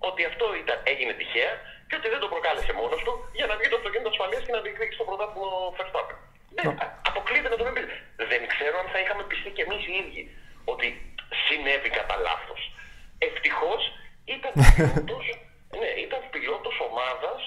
ότι 0.09 0.21
αυτό 0.31 0.45
ήταν, 0.61 0.77
έγινε 0.91 1.13
τυχαία 1.21 1.53
και 1.87 1.95
ότι 1.99 2.07
δεν 2.13 2.19
το 2.23 2.27
προκάλεσε 2.33 2.71
μόνος 2.81 3.01
του 3.05 3.13
για 3.39 3.45
να 3.49 3.53
βγει 3.59 3.67
το 3.73 3.77
αυτοκίνητο 3.81 4.09
ασφαλείας 4.13 4.41
και 4.45 4.53
να 4.57 4.61
διεκδικήσει 4.65 4.99
το 5.01 5.07
πρωτάθλημα 5.09 5.47
ο 5.59 5.73
Verstappen. 5.77 6.17
Ναι, 6.55 6.63
α- 6.83 6.91
αποκλείεται 7.09 7.49
να 7.53 7.57
το 7.59 7.63
μην 7.65 7.73
πει. 7.77 7.83
Δεν 8.31 8.41
ξέρω 8.53 8.75
αν 8.81 8.87
θα 8.93 8.99
είχαμε 9.03 9.23
πιστεί 9.31 9.49
κι 9.55 9.63
εμείς 9.67 9.81
οι 9.87 9.93
ίδιοι 10.01 10.23
ότι 10.73 10.87
συνέβη 11.45 11.89
κατά 11.99 12.15
λάθος. 12.27 12.61
Ευτυχώς 13.27 13.81
ήταν 14.35 14.51
πιλότος, 14.75 15.25
ναι, 15.81 15.89
ήταν 16.05 16.21
πιλότος 16.33 16.75
ομάδας 16.89 17.39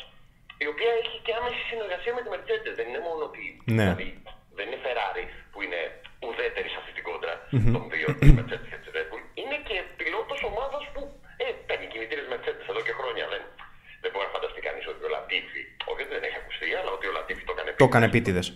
η 0.65 0.67
οποία 0.73 0.93
έχει 1.03 1.17
και 1.25 1.33
άμεση 1.39 1.61
συνεργασία 1.73 2.13
με 2.17 2.21
τη 2.25 2.29
Mercedes. 2.35 2.73
Δεν 2.79 2.87
είναι 2.91 3.03
μόνο 3.09 3.23
ότι 3.31 3.43
Ναι. 3.77 3.83
δηλαδή, 3.85 4.09
δεν 4.57 4.65
είναι 4.67 4.81
Ferrari 4.87 5.25
που 5.53 5.59
είναι 5.65 5.81
ουδέτερη 6.27 6.69
σε 6.75 6.79
αυτή 6.81 6.93
την 6.97 7.05
κόντρα 7.09 7.35
των 7.75 7.83
δύο 7.93 8.09
της 8.21 8.29
Mercedes 8.39 8.67
και 8.73 8.79
της 8.83 8.89
Red 8.97 9.07
Bull. 9.11 9.23
Είναι 9.41 9.59
και 9.69 9.77
πιλότος 10.01 10.41
ομάδας 10.51 10.83
που 10.95 11.01
ε, 11.45 11.47
παίρνει 11.69 11.87
κινητήρες 11.93 12.27
Mercedes 12.33 12.65
εδώ 12.73 12.81
και 12.87 12.95
χρόνια. 12.99 13.25
Δεν, 13.33 13.43
δεν 14.03 14.11
μπορεί 14.13 14.25
να 14.29 14.33
φανταστεί 14.37 14.61
κανείς 14.69 14.85
ότι 14.93 15.01
ο 15.09 15.11
Λατίφη, 15.17 15.63
όχι 15.91 16.01
ότι 16.05 16.13
δεν 16.17 16.23
έχει 16.29 16.39
ακουστεί, 16.43 16.69
αλλά 16.81 16.91
ότι 16.97 17.05
ο 17.11 17.13
Λατίφη 17.19 17.43
το 17.49 17.53
έκανε 17.57 17.71
Το 17.83 17.87
έκανε 17.91 18.05
επίτηδες. 18.11 18.47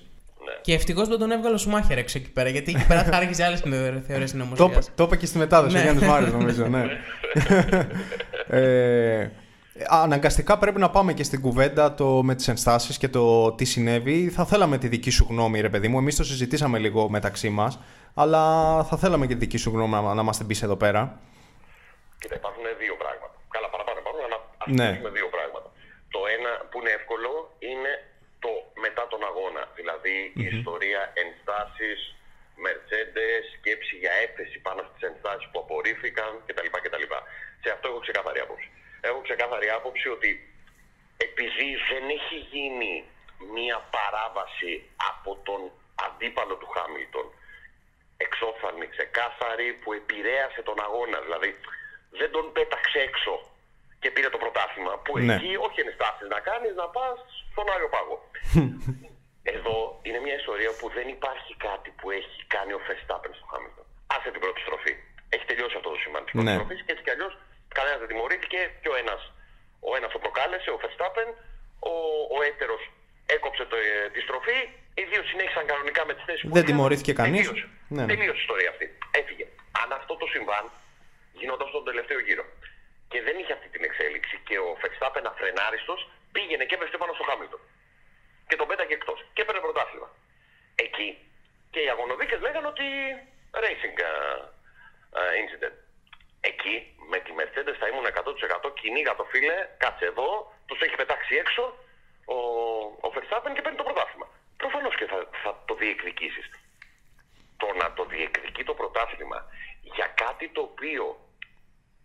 Ναι. 0.66 0.72
Και 0.72 0.74
ευτυχώς 0.74 1.08
δεν 1.08 1.18
τον 1.18 1.30
έβγαλε 1.30 1.54
ο 1.54 1.58
Σουμάχερ 1.58 1.98
έξω 1.98 2.18
εκεί 2.18 2.30
πέρα, 2.30 2.48
γιατί 2.48 2.72
εκεί 2.76 2.86
πέρα 2.86 3.04
θα 3.04 3.16
άρχιζε 3.16 3.44
άλλες 3.44 3.60
θεωρίες 3.60 4.06
Το, 4.20 4.26
συνωμοσίας. 4.26 4.90
το 4.94 5.04
είπε 5.04 5.16
και 5.16 5.26
στη 5.26 5.38
μετάδοση, 5.38 5.76
ο 5.76 5.78
Ναι. 5.78 5.84
Γιάννης 5.84 6.06
Μάριος 6.08 6.32
νομίζω, 6.32 6.66
ναι. 6.66 6.84
ε, 8.60 9.30
αναγκαστικά 9.88 10.58
πρέπει 10.58 10.78
να 10.80 10.90
πάμε 10.90 11.12
και 11.12 11.22
στην 11.22 11.40
κουβέντα 11.40 11.94
το, 11.94 12.22
με 12.22 12.34
τις 12.34 12.48
ενστάσεις 12.48 12.98
και 12.98 13.08
το 13.08 13.52
τι 13.52 13.64
συνέβη. 13.64 14.28
Θα 14.28 14.44
θέλαμε 14.44 14.78
τη 14.78 14.88
δική 14.88 15.10
σου 15.10 15.26
γνώμη, 15.30 15.60
ρε 15.60 15.68
παιδί 15.68 15.88
μου. 15.88 15.98
Εμείς 15.98 16.16
το 16.16 16.24
συζητήσαμε 16.24 16.78
λίγο 16.78 17.08
μεταξύ 17.10 17.48
μας, 17.48 17.78
αλλά 18.14 18.42
θα 18.84 18.96
θέλαμε 18.96 19.26
και 19.26 19.32
τη 19.32 19.38
δική 19.38 19.56
σου 19.56 19.70
γνώμη 19.70 19.90
να, 19.92 20.14
να 20.14 20.22
μας 20.22 20.36
την 20.36 20.46
πεις 20.46 20.62
εδώ 20.62 20.76
πέρα. 20.76 21.18
Κοίτα, 22.18 22.34
υπάρχουν 22.34 22.62
δύο 22.82 22.94
πράγματα. 23.02 23.34
Καλά, 23.54 23.68
παραπάνω 23.74 23.98
υπάρχουν, 24.02 24.22
αλλά 24.26 24.38
ας 24.58 24.66
Ναι. 24.78 24.88
ναι. 25.04 25.10
δύο 25.18 25.28
πράγματα. 25.36 25.68
Το 26.14 26.20
ένα 26.36 26.50
που 26.70 26.76
είναι 26.80 26.90
εύκολο 26.98 27.30
είναι 27.70 27.92
το 28.44 28.52
μετά 28.84 29.06
τον 29.12 29.22
αγώνα. 29.30 29.62
Δηλαδή 29.78 30.16
η 30.42 30.44
ιστορία 30.56 31.02
ενστάσεις, 31.22 32.00
Mercedes, 32.64 33.42
σκέψη 33.56 33.94
για 34.02 34.12
έφεση 34.24 34.58
πάνω 34.66 34.80
στις 34.88 35.02
ενστάσεις 35.10 35.48
που 35.50 35.58
απορρίφθηκαν 35.64 36.30
κτλ. 36.46 36.68
κτλ. 36.84 37.04
Σε 37.62 37.70
αυτό 37.74 37.88
έχω 37.88 38.00
ξεκάθαρη 38.06 38.40
άποψη. 38.40 38.68
Έχω 39.00 39.20
ξεκάθαρη 39.26 39.68
άποψη 39.78 40.08
ότι 40.08 40.30
επειδή 41.26 41.68
δεν 41.90 42.04
έχει 42.18 42.38
γίνει 42.52 42.94
μία 43.54 43.78
παράβαση 43.96 44.72
από 45.10 45.30
τον 45.48 45.60
αντίπαλο 46.06 46.54
του 46.56 46.68
Χάμιλτον 46.74 47.26
εξόφθαλμη, 48.16 48.86
ξεκάθαρη, 48.86 49.68
που 49.82 49.92
επηρέασε 49.92 50.62
τον 50.62 50.78
αγώνα. 50.86 51.18
Δηλαδή 51.26 51.50
δεν 52.10 52.30
τον 52.30 52.52
πέταξε 52.52 52.98
έξω 53.08 53.34
και 54.02 54.10
πήρε 54.14 54.28
το 54.34 54.38
πρωτάθλημα. 54.44 54.92
Που 55.04 55.12
Ναι. 55.18 55.34
εκεί 55.34 55.50
όχι 55.66 55.78
ενστάσεις 55.86 56.28
να 56.34 56.40
κάνεις, 56.48 56.72
να 56.82 56.86
πας 56.96 57.16
στον 57.52 57.66
Άγιο 57.74 57.88
Πάγο. 57.94 58.16
Εδώ 59.54 59.76
είναι 60.06 60.20
μια 60.26 60.36
ιστορία 60.42 60.70
που 60.78 60.86
δεν 60.96 61.06
υπάρχει 61.16 61.52
κάτι 61.68 61.88
που 61.98 62.06
έχει 62.18 62.36
κάνει 62.54 62.72
ο 62.78 62.80
Verstappen 62.86 63.32
στο 63.38 63.46
Χάμιλτον. 63.52 63.84
Άσε 64.14 64.28
την 64.34 64.40
πρώτη 64.44 64.60
στροφή. 64.66 64.94
Έχει 65.34 65.44
τελειώσει 65.50 65.74
αυτό 65.80 65.88
το 65.94 65.98
σήμα 66.02 66.18
της 66.24 66.30
πρώτης 66.32 66.48
Ναι. 66.48 66.56
στροφής 66.58 66.80
και 66.84 66.92
έτσι 66.94 67.04
κι 67.06 67.12
αλλιώς 67.14 67.32
κανένας 67.78 67.98
δεν 68.02 68.08
τιμωρήθηκε 68.12 68.60
και 68.82 68.88
ο 68.94 68.96
ένας, 69.02 69.20
ο 69.88 69.90
ένας 69.98 70.10
το 70.14 70.18
προκάλεσε, 70.24 70.68
ο 70.76 70.78
Verstappen, 70.82 71.28
ο, 71.92 71.94
ο 72.36 72.38
έτερος 72.50 72.82
έκοψε 73.36 73.62
το, 73.70 73.76
ε, 73.76 74.10
τη 74.14 74.20
στροφή, 74.26 74.58
οι 74.98 75.02
δύο 75.10 75.22
συνέχισαν 75.30 75.64
κανονικά 75.72 76.02
με 76.08 76.12
τις 76.16 76.24
θέσεις 76.28 76.42
που 76.46 76.54
Δεν 76.56 76.62
είχαν. 76.62 76.70
τιμωρήθηκε 76.72 77.12
κανείς. 77.22 77.46
Τελείωσε. 77.46 77.66
Ναι, 77.94 78.00
ναι. 78.04 78.10
Τελείωσε 78.12 78.38
η 78.40 78.44
ιστορία 78.46 78.70
αυτή. 78.74 78.86
Έφυγε. 79.20 79.46
Αν 79.82 79.88
αυτό 79.98 80.12
το 80.20 80.26
συμβάν 80.34 80.64
γινόταν 81.40 81.66
στον 81.72 81.82
τελευταίο 81.88 82.18
γύρο 82.26 82.44
και 83.08 83.22
δεν 83.22 83.38
είχε 83.38 83.52
αυτή 83.52 83.68
την 83.68 83.84
εξέλιξη 83.84 84.36
και 84.46 84.58
ο 84.58 84.76
Verstappen 84.80 85.24
αφρενάριστος 85.32 86.10
πήγαινε 86.32 86.64
και 86.64 86.74
έπεσε 86.74 86.96
πάνω 86.96 87.12
στο 87.12 87.24
Χάμιλτον 87.24 87.60
και 88.48 88.56
τον 88.56 88.66
πέταγε 88.68 88.94
εκτός 88.94 89.18
και 89.32 89.42
έπαιρνε 89.42 89.60
πρωτάθλημα. 89.60 90.08
Εκεί 90.74 91.08
και 91.70 91.80
οι 91.80 91.88
αγωνοδίκες 91.88 92.40
λέγανε 92.40 92.66
ότι 92.66 92.86
racing 93.62 93.96
uh, 94.08 94.40
uh, 95.18 95.32
incident. 95.42 95.76
Εκεί 96.40 96.66
εκεί 96.66 96.94
με 97.10 97.18
τη 97.24 97.30
Mercedes 97.38 97.76
θα 97.80 97.86
ήμουν 97.88 98.06
100% 98.66 98.72
κυνήγα 98.80 99.14
το 99.16 99.24
φίλε, 99.24 99.68
κάτσε 99.78 100.04
εδώ, 100.04 100.52
τους 100.66 100.80
έχει 100.80 100.94
πετάξει 100.94 101.34
έξω 101.36 101.62
ο, 102.24 102.38
ο 103.06 103.08
Verstappen 103.14 103.52
και 103.54 103.62
παίρνει 103.62 103.78
το 103.78 103.82
πρωτάθλημα. 103.88 104.28
Προφανώς 104.56 104.94
και 104.96 105.06
θα, 105.06 105.28
θα 105.42 105.62
το 105.66 105.74
διεκδικήσεις. 105.74 106.46
Το 107.56 107.68
να 107.80 107.92
το 107.92 108.04
διεκδικεί 108.04 108.64
το 108.64 108.74
πρωτάθλημα 108.74 109.38
για 109.82 110.06
κάτι 110.06 110.48
το 110.48 110.60
οποίο 110.60 111.04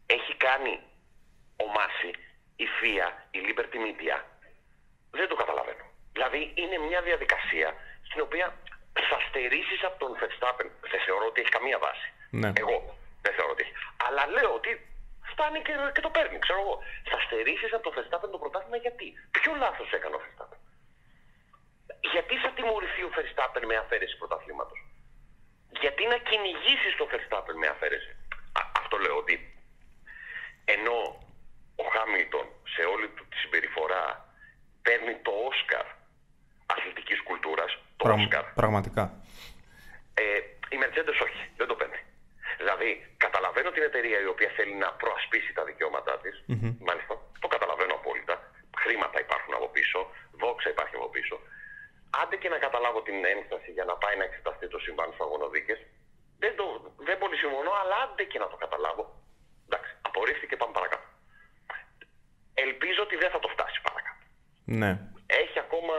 έχει 0.05 0.35
κάνει 0.35 0.79
ο 1.63 1.65
Μάση, 1.77 2.11
η 2.63 2.65
ΦΙΑ, 2.77 3.07
η 3.37 3.39
Liberty 3.47 3.77
Media, 3.85 4.17
δεν 5.11 5.27
το 5.31 5.35
καταλαβαίνω. 5.41 5.85
Δηλαδή 6.15 6.51
είναι 6.61 6.77
μια 6.77 7.01
διαδικασία 7.01 7.69
στην 8.07 8.21
οποία 8.21 8.47
θα 9.09 9.17
στερήσεις 9.27 9.81
από 9.83 9.97
τον 10.03 10.11
Verstappen. 10.19 10.67
Δεν 10.91 11.01
θεωρώ 11.05 11.25
ότι 11.31 11.41
έχει 11.41 11.49
καμία 11.57 11.79
βάση. 11.85 12.07
Ναι. 12.41 12.51
Εγώ 12.61 12.75
δεν 13.21 13.33
θεωρώ 13.35 13.51
ότι 13.51 13.61
έχει. 13.65 13.73
Αλλά 14.05 14.23
λέω 14.35 14.53
ότι 14.59 14.71
φτάνει 15.31 15.59
και, 15.61 15.73
και 15.95 16.01
το 16.01 16.09
παίρνει. 16.09 16.39
Ξέρω 16.45 16.59
εγώ. 16.59 16.75
Θα 17.11 17.17
στερήσεις 17.25 17.73
από 17.73 17.83
τον 17.87 17.93
Verstappen 17.97 18.29
το 18.31 18.39
πρωτάθλημα 18.43 18.77
γιατί; 18.85 19.07
Ποιο 19.31 19.51
λάθος 19.63 19.89
έκανε 19.97 20.15
ο 20.15 20.21
Verstappen; 20.23 20.59
Γιατί 22.13 22.35
θα 22.43 22.49
τιμωρηθεί 22.55 23.01
ο 23.09 23.11
Verstappen 23.17 23.63
με 23.69 23.75
αφαίρεση 23.83 24.17
πρωταθλήματος; 24.17 24.79
Γιατί 25.81 26.03
να 26.05 26.17
κυνηγήσεις 26.17 26.93
τον 26.97 27.07
Verstappen 27.11 27.55
με 27.61 27.67
αφαίρεση; 27.67 28.11
Α, 28.59 28.61
αυτό 28.81 28.97
λέω 28.97 29.17
ότι 29.23 29.35
ενώ 30.65 30.97
ο 31.81 31.83
Χάμιλτον 31.93 32.45
σε 32.75 32.81
όλη 32.93 33.07
του 33.15 33.23
τη 33.31 33.37
συμπεριφορά 33.43 34.03
παίρνει 34.85 35.13
το 35.27 35.31
Όσκαρ 35.49 35.85
αθλητικής 36.75 37.19
κουλτούρας, 37.27 37.71
το 37.97 38.03
Πραγ- 38.05 38.19
Όσκαρ, 38.19 38.43
Πραγματικά. 38.61 39.03
ε, 40.13 40.23
η 40.73 40.77
Mercedes 40.81 41.17
όχι, 41.27 41.41
δεν 41.59 41.67
το 41.67 41.75
παίρνει. 41.79 42.01
Δηλαδή, 42.61 42.89
καταλαβαίνω 43.25 43.69
την 43.75 43.83
εταιρεία 43.89 44.19
η 44.25 44.29
οποία 44.33 44.49
θέλει 44.57 44.75
να 44.83 44.89
προασπίσει 45.01 45.51
τα 45.57 45.63
δικαιώματά 45.69 46.13
της. 46.23 46.35
Μάλιστα, 46.87 47.13
το 47.43 47.47
καταλαβαίνω 47.47 47.93
απόλυτα. 47.99 48.35
Χρήματα 48.83 49.17
υπάρχουν 49.25 49.53
από 49.53 49.67
πίσω, 49.75 49.99
δόξα 50.41 50.69
υπάρχει 50.69 50.95
από 50.95 51.09
πίσω. 51.15 51.35
Άντε 52.21 52.35
και 52.41 52.49
να 52.49 52.57
καταλάβω 52.65 52.99
την 53.07 53.17
ένσταση 53.33 53.69
για 53.77 53.85
να 53.89 53.95
πάει 54.03 54.15
να 54.17 54.23
εξεταστεί 54.23 54.67
το 54.73 54.79
συμβάν 54.85 55.07
στους 55.07 55.19
αγωνοδίκες. 55.25 55.79
Δεν, 56.43 56.55
το, 56.59 56.65
δεν 57.07 57.17
πολύ 57.17 57.37
συμφωνώ, 57.43 57.71
αλλά 57.81 57.95
άντε 58.03 58.23
και 58.31 58.39
να 58.43 58.47
το 58.51 58.55
καταλάβω. 58.63 59.03
Εντάξει, 59.67 59.91
απορρίφθηκε, 60.01 60.55
πάμε 60.61 60.73
παρακάτω. 60.79 61.07
Ελπίζω 62.53 63.01
ότι 63.07 63.15
δεν 63.15 63.29
θα 63.33 63.39
το 63.39 63.47
φτάσει 63.47 63.81
παρακάτω 63.87 64.19
Ναι. 64.79 64.91
έχει 65.25 65.59
ακόμα 65.59 65.95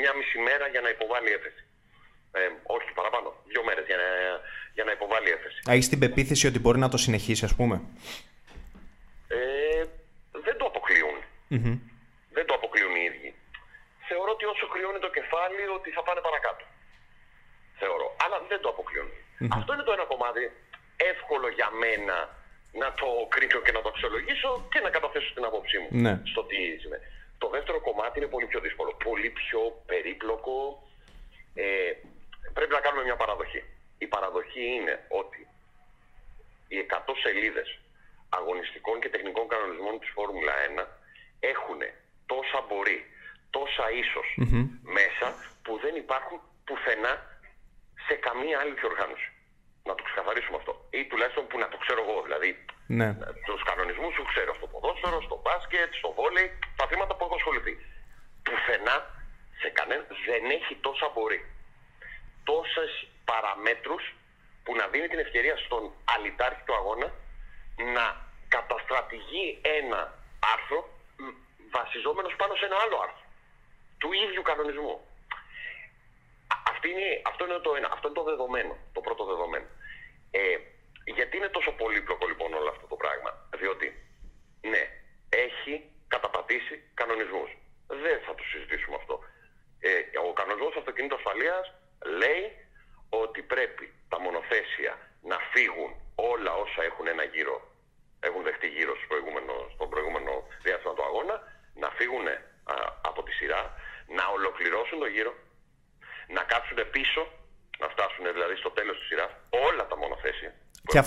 μια 0.00 0.12
μισή 0.18 0.38
μέρα 0.38 0.66
για 0.72 0.80
να 0.80 0.88
υποβάλει 0.88 1.30
έφεση. 1.38 1.62
Ε, 2.32 2.40
όχι 2.76 2.90
παραπάνω, 2.98 3.28
δύο 3.50 3.62
μέρες 3.64 3.84
για 3.90 3.96
να, 4.02 4.08
για 4.76 4.84
να 4.84 4.92
υποβάλει 4.92 5.28
έφεση. 5.36 5.60
Έχεις 5.74 5.88
την 5.88 5.98
πεποίθηση 5.98 6.46
ότι 6.46 6.58
μπορεί 6.58 6.78
να 6.78 6.88
το 6.88 6.96
συνεχίσει, 6.96 7.44
ας 7.44 7.54
πούμε; 7.58 7.76
Ε, 9.28 9.38
δεν 10.46 10.56
το 10.60 10.64
αποκλείουν. 10.72 11.18
Δεν 12.36 12.44
το 12.46 12.54
αποκλείουν 12.54 12.94
οι 12.96 13.04
ίδιοι. 13.10 13.30
Θεωρώ 14.08 14.30
ότι 14.36 14.44
όσο 14.44 14.66
κρυώνει 14.72 15.00
το 15.06 15.10
κεφάλι 15.18 15.62
ότι 15.78 15.88
θα 15.96 16.02
πάνε 16.06 16.20
παρακάτω. 16.28 16.64
Θεωρώ. 17.80 18.06
Αλλά 18.24 18.36
δεν 18.50 18.60
το 18.62 18.68
αποκλειουν 18.74 19.10
Αυτό 19.58 19.70
είναι 19.74 19.86
το 19.88 19.92
ένα 19.96 20.04
κομμάτι 20.12 20.42
εύκολο 21.12 21.46
για 21.58 21.68
μένα 21.82 22.16
να 22.82 22.88
το 23.00 23.08
κρίνω 23.34 23.60
και 23.66 23.72
να 23.76 23.80
το 23.84 23.88
αξιολογήσω 23.92 24.50
και 24.72 24.80
να 24.84 24.90
καταθέσω 24.96 25.30
την 25.36 25.44
άποψή 25.50 25.76
μου 25.78 25.88
Ναι. 26.04 26.14
cool 30.48 30.87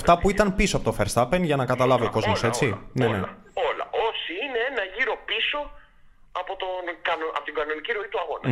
αυτά 0.02 0.14
που 0.20 0.28
ήταν 0.36 0.48
πίσω 0.60 0.76
από 0.78 0.86
το 0.90 0.94
Verstappen 1.00 1.42
για 1.50 1.58
να 1.62 1.66
καταλάβει 1.74 2.06
ο 2.10 2.12
κόσμος, 2.18 2.40
Όλα, 2.42 2.48
έτσι; 2.52 2.66
Όλα, 2.66 2.80
ναι, 3.00 3.06
ναι. 3.08 3.12
όλα, 3.18 3.30
όλα. 3.70 3.86
Όσοι 4.08 4.32
είναι 4.46 4.60
ένα 4.72 4.84
γύρο 4.96 5.16
πίσω 5.32 5.60
από, 6.42 6.54
τον, 6.62 6.84
κανο- 7.08 7.34
από 7.38 7.46
την 7.50 7.56
κανονική 7.60 7.92
ροή 7.98 8.10
του 8.14 8.20
αγώνα. 8.24 8.48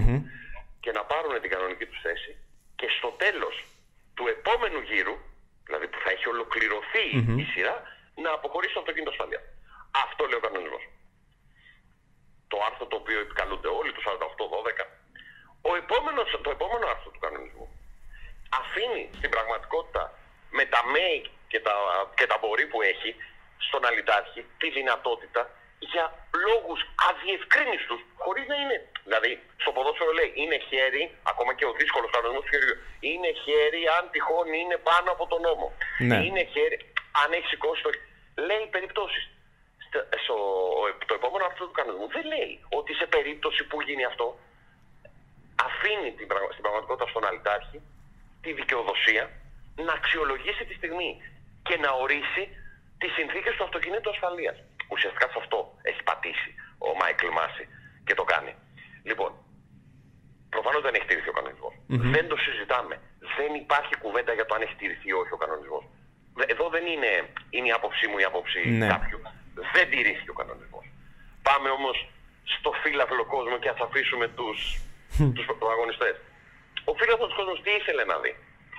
Και 0.83 0.91
να 0.97 1.01
πάρουν 1.11 1.33
την 1.43 1.49
κανονική 1.55 1.85
τους 1.89 1.99
θέση 2.05 2.31
και 2.79 2.87
στο 2.97 3.09
τέλος 3.23 3.55
του 4.15 4.23
επόμενου 4.35 4.81
γύρου, 4.91 5.15
δηλαδή 5.67 5.85
που 5.91 5.97
θα 6.03 6.09
έχει 6.15 6.27
ολοκληρωθεί 6.33 7.05
η 7.43 7.45
σειρά, 7.53 7.75
να 8.23 8.29
αποχωρήσει 8.37 8.73
το 8.75 8.79
αυτοκίνητο 8.83 9.11
ασφαλεία. 9.15 9.41
Αυτό 10.05 10.21
λέει 10.29 10.39
ο 10.41 10.43
κανονισμός. 10.47 10.83
Το 12.51 12.57
άρθρο 12.67 12.85
το 12.91 12.95
οποίο 13.01 13.19
επικαλούνται 13.25 13.69
όλοι, 13.79 13.91
το 13.97 14.01
48-12. 14.07 14.85
Ο 15.69 15.71
επόμενος, 15.81 16.27
το 16.45 16.49
επόμενο 16.57 16.85
άρθρο 16.93 17.09
του 17.13 17.21
κανονισμού 17.25 17.65
αφήνει 18.61 19.03
στην 19.19 19.29
πραγματικότητα 19.35 20.03
με 20.57 20.63
τα 20.73 20.79
make 20.95 21.27
και 21.51 21.59
τα, 21.65 21.73
και 22.17 22.25
τα 22.31 22.37
μπορεί 22.41 22.65
που 22.71 22.79
έχει 22.81 23.11
στον 23.67 23.85
αλυτάρχη 23.85 24.41
τη 24.61 24.67
δυνατότητα 24.77 25.41
για 25.91 26.05
λόγους 26.47 26.79
αδιευκρίνιστους 27.09 28.01
χωρίς 28.23 28.45
να 28.51 28.55
είναι. 28.61 28.77
Δηλαδή 29.05 29.31
στο 29.63 29.71
ποδόσφαιρο 29.75 30.11
λέει 30.19 30.31
είναι 30.41 30.57
χέρι, 30.69 31.03
ακόμα 31.31 31.51
και 31.57 31.65
ο 31.69 31.73
δύσκολος 31.79 32.09
κανονισμός 32.11 32.43
του 32.45 32.51
χεριού, 32.53 32.75
είναι 33.11 33.29
χέρι 33.43 33.81
αν 33.97 34.03
τυχόν 34.13 34.47
είναι 34.61 34.77
πάνω 34.89 35.09
από 35.15 35.23
τον 35.31 35.41
νόμο. 35.47 35.67
Ναι. 36.09 36.17
Είναι 36.25 36.43
χέρι 36.53 36.77
αν 37.21 37.29
έχει 37.37 37.47
σηκώσει 37.53 37.81
το... 37.85 37.89
Λέει 38.47 38.65
περιπτώσεις. 38.75 39.23
Στο, 39.85 39.99
στο, 40.23 40.35
το 41.09 41.13
επόμενο 41.19 41.43
άρθρο 41.45 41.65
του 41.65 41.77
κανονισμού 41.79 42.07
δεν 42.17 42.25
λέει 42.33 42.51
ότι 42.79 42.91
σε 42.93 43.05
περίπτωση 43.15 43.61
που 43.69 43.81
γίνει 43.87 44.05
αυτό 44.11 44.27
αφήνει 45.67 46.11
την, 46.19 46.27
πραγμα- 46.27 46.51
στην 46.51 46.63
πραγματικότητα 46.65 47.07
στον 47.09 47.25
αλυτάρχη 47.29 47.79
τη 48.43 48.49
δικαιοδοσία 48.59 49.23
να 49.75 49.93
αξιολογήσει 49.99 50.63
τη 50.65 50.73
στιγμή 50.73 51.09
και 51.69 51.77
να 51.85 51.89
ορίσει 52.03 52.43
τις 53.01 53.11
συνθήκες 53.17 53.53
του 53.55 53.63
αυτοκινήτου 53.67 54.09
ασφαλείας. 54.15 54.57
Ουσιαστικά 54.93 55.25
σε 55.31 55.37
αυτό 55.43 55.59
έχει 55.89 56.01
πατήσει 56.09 56.49
ο 56.87 56.89
Μάικλ 56.99 57.27
Μάση 57.39 57.63
και 58.07 58.13
το 58.19 58.23
κάνει. 58.33 58.53
Λοιπόν, 59.09 59.31
προφανώς 60.55 60.81
δεν 60.85 60.93
έχει 60.97 61.07
τηρηθεί 61.09 61.29
ο 61.33 61.35
κανονισμος 61.39 61.73
Δεν 62.15 62.25
το 62.31 62.35
συζητάμε. 62.45 62.95
Δεν 63.37 63.51
υπάρχει 63.63 63.93
κουβέντα 64.03 64.33
για 64.37 64.45
το 64.45 64.55
αν 64.55 64.61
έχει 64.65 64.75
τηρηθεί 64.81 65.07
ή 65.13 65.15
όχι 65.21 65.33
ο 65.37 65.39
κανονισμός. 65.43 65.83
Δε- 66.37 66.47
Εδώ 66.53 66.65
δεν 66.75 66.85
είναι, 66.93 67.11
είναι 67.55 67.67
η 67.71 67.75
άποψή 67.79 68.05
μου 68.07 68.17
η 68.23 68.25
άποψη 68.31 68.59
Ναι. 68.81 68.87
κάποιου. 68.93 69.19
Δεν 69.75 69.85
τηρήθηκε 69.91 70.29
ο 70.35 70.37
κανονισμός. 70.41 70.85
Πάμε 71.47 71.69
όμως 71.69 71.97
στο 72.55 72.71
φύλαθλο 72.83 73.25
κόσμο 73.33 73.57
και 73.63 73.69
ας 73.73 73.79
αφήσουμε 73.87 74.27
τους, 74.37 74.57
τους 75.35 75.45
πρωταγωνιστές. 75.45 76.15
Ο 76.89 76.93
φύλαθλος 76.99 77.33
κόσμος 77.37 77.57
τι 77.63 77.71
ήθελε 77.79 78.03
να 78.11 78.17
δει; 78.23 78.31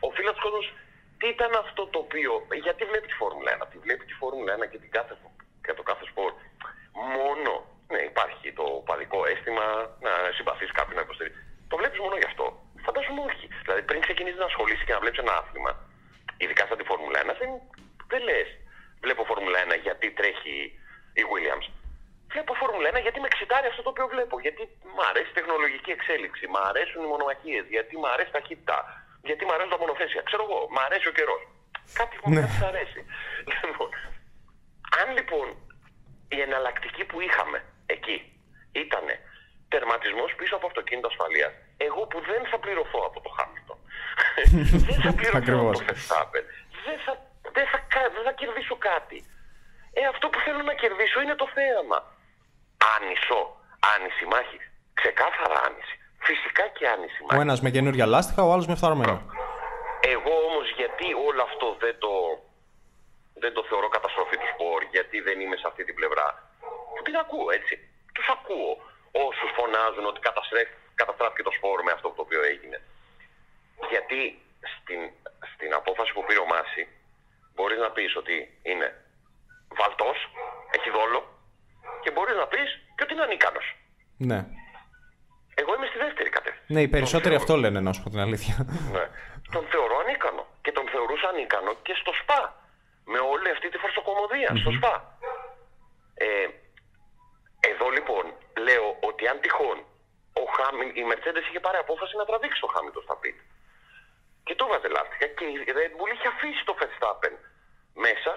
Ο 0.06 0.08
φύλαθλος 0.16 0.42
κόσμος 0.46 0.66
τι 1.20 1.26
ήταν 1.36 1.52
αυτό 1.64 1.82
το 1.92 1.98
οποίο, 2.04 2.32
γιατί 2.66 2.82
βλέπει 2.90 3.06
τη 3.12 3.16
Φόρμουλα 3.20 3.50
1, 3.62 3.66
τη 3.70 3.78
βλέπει 3.84 4.04
τη 4.10 4.14
Φόρμουλα 4.20 4.52
1 4.58 4.68
και, 4.70 4.78
την 4.84 4.90
κάθε, 4.96 5.14
και 5.64 5.72
το 5.78 5.82
κάθε 5.90 6.04
σπορ. 6.10 6.30
Μόνο, 7.16 7.52
ναι 7.92 8.00
υπάρχει 8.12 8.52
το 8.60 8.66
παδικό 8.88 9.18
αίσθημα, 9.30 9.66
να 10.06 10.12
συμπαθείς 10.36 10.70
κάποιον 10.78 10.96
να 10.98 11.04
υποστηρίξει. 11.06 11.42
Το 11.70 11.76
βλέπεις 11.80 11.98
μόνο 12.04 12.16
γι' 12.22 12.28
αυτό. 12.32 12.46
Φαντάζομαι 12.86 13.22
όχι. 13.30 13.46
Δηλαδή 13.64 13.82
πριν 13.88 14.00
ξεκινήσεις 14.06 14.40
να 14.44 14.48
ασχολείσαι 14.52 14.84
και 14.86 14.94
να 14.96 15.00
βλέπεις 15.02 15.18
ένα 15.24 15.34
άθλημα, 15.40 15.72
ειδικά 16.42 16.62
σαν 16.66 16.78
τη 16.78 16.84
Φόρμουλα 16.90 17.18
1, 17.22 17.24
δεν, 17.40 17.50
δεν 18.12 18.22
λες 18.28 18.48
βλέπω 19.04 19.22
Φόρμουλα 19.30 19.58
1 19.64 19.78
γιατί 19.86 20.06
τρέχει 20.18 20.56
η 21.20 21.22
Williams. 21.32 21.66
Βλέπω 22.32 22.52
Φόρμουλα 22.60 22.88
1 22.98 23.00
γιατί 23.06 23.18
με 23.20 23.28
εξητάρει 23.32 23.66
αυτό 23.72 23.82
το 23.82 23.90
οποίο 23.94 24.06
βλέπω. 24.14 24.34
Γιατί 24.46 24.62
μου 24.94 25.02
αρέσει 25.10 25.30
η 25.34 25.36
τεχνολογική 25.38 25.90
εξέλιξη, 25.96 26.44
μου 26.52 26.60
αρέσουν 26.68 27.04
οι 27.04 27.10
μονομαχίες, 27.14 27.64
γιατί 27.74 27.92
μου 28.00 28.08
αρέσει 28.14 28.30
τα 28.32 28.38
ταχύτητα, 28.38 28.78
γιατί 29.28 29.42
μου 29.44 29.52
αρέσουν 29.54 29.70
τα 29.74 29.78
μονοθέσια. 29.78 30.22
Ξέρω 30.28 30.42
εγώ, 30.48 30.58
μου 30.72 30.80
αρέσει 30.86 31.08
ο 31.08 31.14
καιρός. 31.18 31.42
Κάτι 32.00 32.14
που 32.20 32.30
Ναι. 32.30 32.40
μου 32.40 32.66
αρέσει. 32.72 33.00
Λοιπόν, 33.66 33.88
αν 35.00 35.08
λοιπόν 35.18 35.46
η 36.36 36.40
εναλλακτική 36.40 37.04
που 37.04 37.20
είχαμε 37.20 37.58
εκεί 37.86 38.16
ήταν 38.72 39.04
τερματισμός 39.68 40.34
πίσω 40.38 40.54
από 40.56 40.66
αυτοκίνητο 40.66 41.06
ασφαλείας, 41.12 41.52
εγώ 41.76 42.02
που 42.10 42.18
δεν 42.30 42.42
θα 42.50 42.58
πληρωθώ 42.58 43.00
από 43.08 43.18
το 43.20 43.30
Χάμιλτον, 43.36 43.78
δεν 44.88 45.00
θα 45.04 45.12
πληρωθώ 45.18 45.38
από 45.38 45.38
Ακριβώς. 45.38 45.78
το 45.78 45.84
Verstappen, 45.88 46.44
δεν 46.86 46.98
θα, 47.04 47.12
δεν, 47.56 47.66
θα, 47.72 47.78
κα- 47.94 48.10
δεν 48.16 48.22
θα 48.28 48.32
κερδίσω 48.40 48.76
κάτι. 48.90 49.18
Ε, 49.92 50.02
αυτό 50.12 50.28
που 50.28 50.38
θέλω 50.44 50.62
να 50.70 50.74
κερδίσω 50.74 51.20
είναι 51.20 51.34
το 51.42 51.48
θέαμα. 51.56 51.98
Άνισο, 52.96 53.40
άνηση 53.94 54.24
μάχη. 54.32 54.58
Ξεκάθαρα 55.00 55.56
άνηση. 55.68 55.94
Φυσικά 56.30 56.64
και 56.76 56.84
άνηση 56.94 57.18
Ο 57.22 57.26
μάχη. 57.28 57.40
ένας 57.46 57.60
με 57.64 57.70
καινούργια 57.76 58.06
λάστιχα, 58.14 58.42
ο 58.48 58.50
άλλος 58.52 58.66
με 58.70 58.74
φθαρμένα. 58.80 59.16
Εγώ 60.14 60.32
όμως 60.48 60.66
γιατί 60.80 61.06
όλο 61.28 61.40
αυτό 61.48 61.66
δεν 61.84 61.94
το, 62.04 62.12
δεν 63.42 63.52
το 63.56 63.62
θεωρώ 63.68 63.88
καταστροφή 63.96 64.36
του 64.40 64.48
σπορ, 64.54 64.80
γιατί 64.94 65.16
δεν 65.26 65.36
είμαι 65.42 65.56
σε 65.56 65.66
αυτή 65.70 65.82
την 65.88 65.94
πλευρά. 65.98 66.26
Την 67.06 67.16
ακούω 67.24 67.48
έτσι. 67.58 67.74
Τους 68.14 68.26
ακούω 68.36 68.72
όσους 69.26 69.50
φωνάζουν 69.58 70.04
ότι 70.10 70.20
καταστρέφ- 70.28 70.74
καταστράφηκε 71.00 71.42
το 71.48 71.52
σπορ 71.56 71.78
με 71.86 71.92
αυτό 71.96 72.08
το 72.16 72.20
οποίο 72.26 72.42
έγινε. 72.52 72.78
Γιατί 73.92 74.20
στην, 74.74 75.00
στην 75.52 75.70
απόφαση 75.80 76.10
που 76.14 76.22
πήρε 76.26 76.40
ο 76.46 76.48
Μάση 76.54 76.82
μπορείς 77.54 77.78
να 77.84 77.90
πεις 77.96 78.12
ότι 78.22 78.36
είναι 78.70 78.88
βαλτός, 79.78 80.18
έχει 80.76 80.90
δόλο 80.96 81.20
και 82.02 82.10
μπορείς 82.14 82.36
να 82.42 82.46
πεις 82.52 82.68
και 82.96 83.02
ότι 83.04 83.12
είναι 83.14 83.26
ανίκανος. 83.28 83.66
Ναι. 84.30 84.40
Εγώ 85.60 85.70
είμαι 85.74 85.86
στη 85.92 85.98
δεύτερη 86.04 86.28
κατεύθυνση. 86.36 86.72
Ναι, 86.74 86.80
οι 86.86 86.88
περισσότεροι 86.96 87.34
Τον 87.34 87.40
αυτό 87.42 87.54
λένε, 87.62 87.80
να 87.86 87.92
σου 87.92 88.02
πω 88.02 88.08
την 88.14 88.20
αλήθεια. 88.26 88.54
ναι. 88.96 89.04
Τον 89.54 89.64
θεωρώ 89.72 89.96
ανίκανο. 90.04 90.42
Και 90.64 90.72
τον 90.72 90.84
θεωρούσα 90.92 91.28
ανίκανο 91.32 91.72
και 91.86 91.94
στο 92.00 92.12
ΣΠΑ. 92.20 92.40
Με 93.12 93.18
όλη 93.32 93.48
αυτή 93.54 93.68
τη 93.72 93.78
φορσοκομωδία 93.82 94.50
στο 94.62 94.70
ΣΠΑ. 94.76 94.94
Ε, 96.26 96.46
εδώ 97.72 97.86
λοιπόν 97.96 98.24
λέω 98.66 98.86
ότι 99.08 99.22
αν 99.32 99.36
τυχόν 99.44 99.78
ο 100.42 100.44
Χάμιν, 100.56 100.88
η 101.00 101.02
Mercedes 101.10 101.44
είχε 101.48 101.60
πάρει 101.66 101.78
απόφαση 101.84 102.14
να 102.20 102.24
τραβήξει 102.28 102.60
το 102.64 102.68
Χάμιλτον 102.74 103.02
στα 103.06 103.16
πιτ. 103.22 103.38
Και 104.46 104.54
το 104.58 104.64
βάζε 104.70 104.88
λάστιχα 104.96 105.26
και 105.36 105.44
η 105.54 105.56
Red 105.78 105.92
Bull 105.98 106.10
είχε 106.14 106.28
αφήσει 106.34 106.62
το 106.68 106.74
Verstappen 106.80 107.34
μέσα 108.06 108.32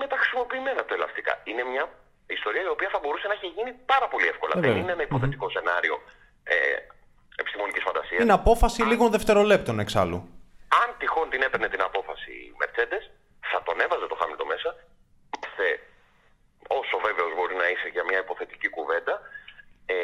με 0.00 0.06
τα 0.10 0.16
χρησιμοποιημένα 0.20 0.80
του 0.84 0.94
ελαστικά. 0.98 1.32
Είναι 1.50 1.62
μια 1.72 1.84
ιστορία 2.36 2.62
η 2.68 2.72
οποία 2.76 2.88
θα 2.94 2.98
μπορούσε 3.02 3.26
να 3.30 3.34
έχει 3.38 3.48
γίνει 3.56 3.72
πάρα 3.92 4.06
πολύ 4.12 4.26
εύκολα. 4.32 4.52
Ε, 4.56 4.60
Δεν 4.60 4.68
βέβαια. 4.68 4.82
είναι 4.82 4.92
ένα 4.96 5.02
υποθετικό 5.08 5.46
σενάριο 5.56 5.96
ε, 6.44 6.56
επιστημονικής 7.36 7.82
φαντασίας. 7.82 8.22
Είναι 8.22 8.32
απόφαση 8.32 8.82
λίγων 8.82 9.10
δευτερολέπτων 9.10 9.78
εξάλλου. 9.78 10.18
Αν 10.82 10.88
τυχόν 10.98 11.30
την 11.30 11.42
έπαιρνε 11.42 11.68
την 11.68 11.82
απόφαση 11.82 12.32
η 12.32 12.54
Mercedes, 12.60 13.04
θα 13.50 13.62
τον 13.62 13.80
έβαζε 13.80 14.06
το 14.06 14.16
Χάμιλτον 14.20 14.46
μέσα. 14.46 14.70
Θε, 15.56 15.70
όσο 16.80 16.96
βέβαιος 17.06 17.30
μπορεί 17.36 17.54
να 17.62 17.66
είσαι 17.72 17.88
για 17.94 18.04
μια 18.08 18.18
υποθετική 18.18 18.68
κουβέντα, 18.76 19.14
ε, 19.86 19.96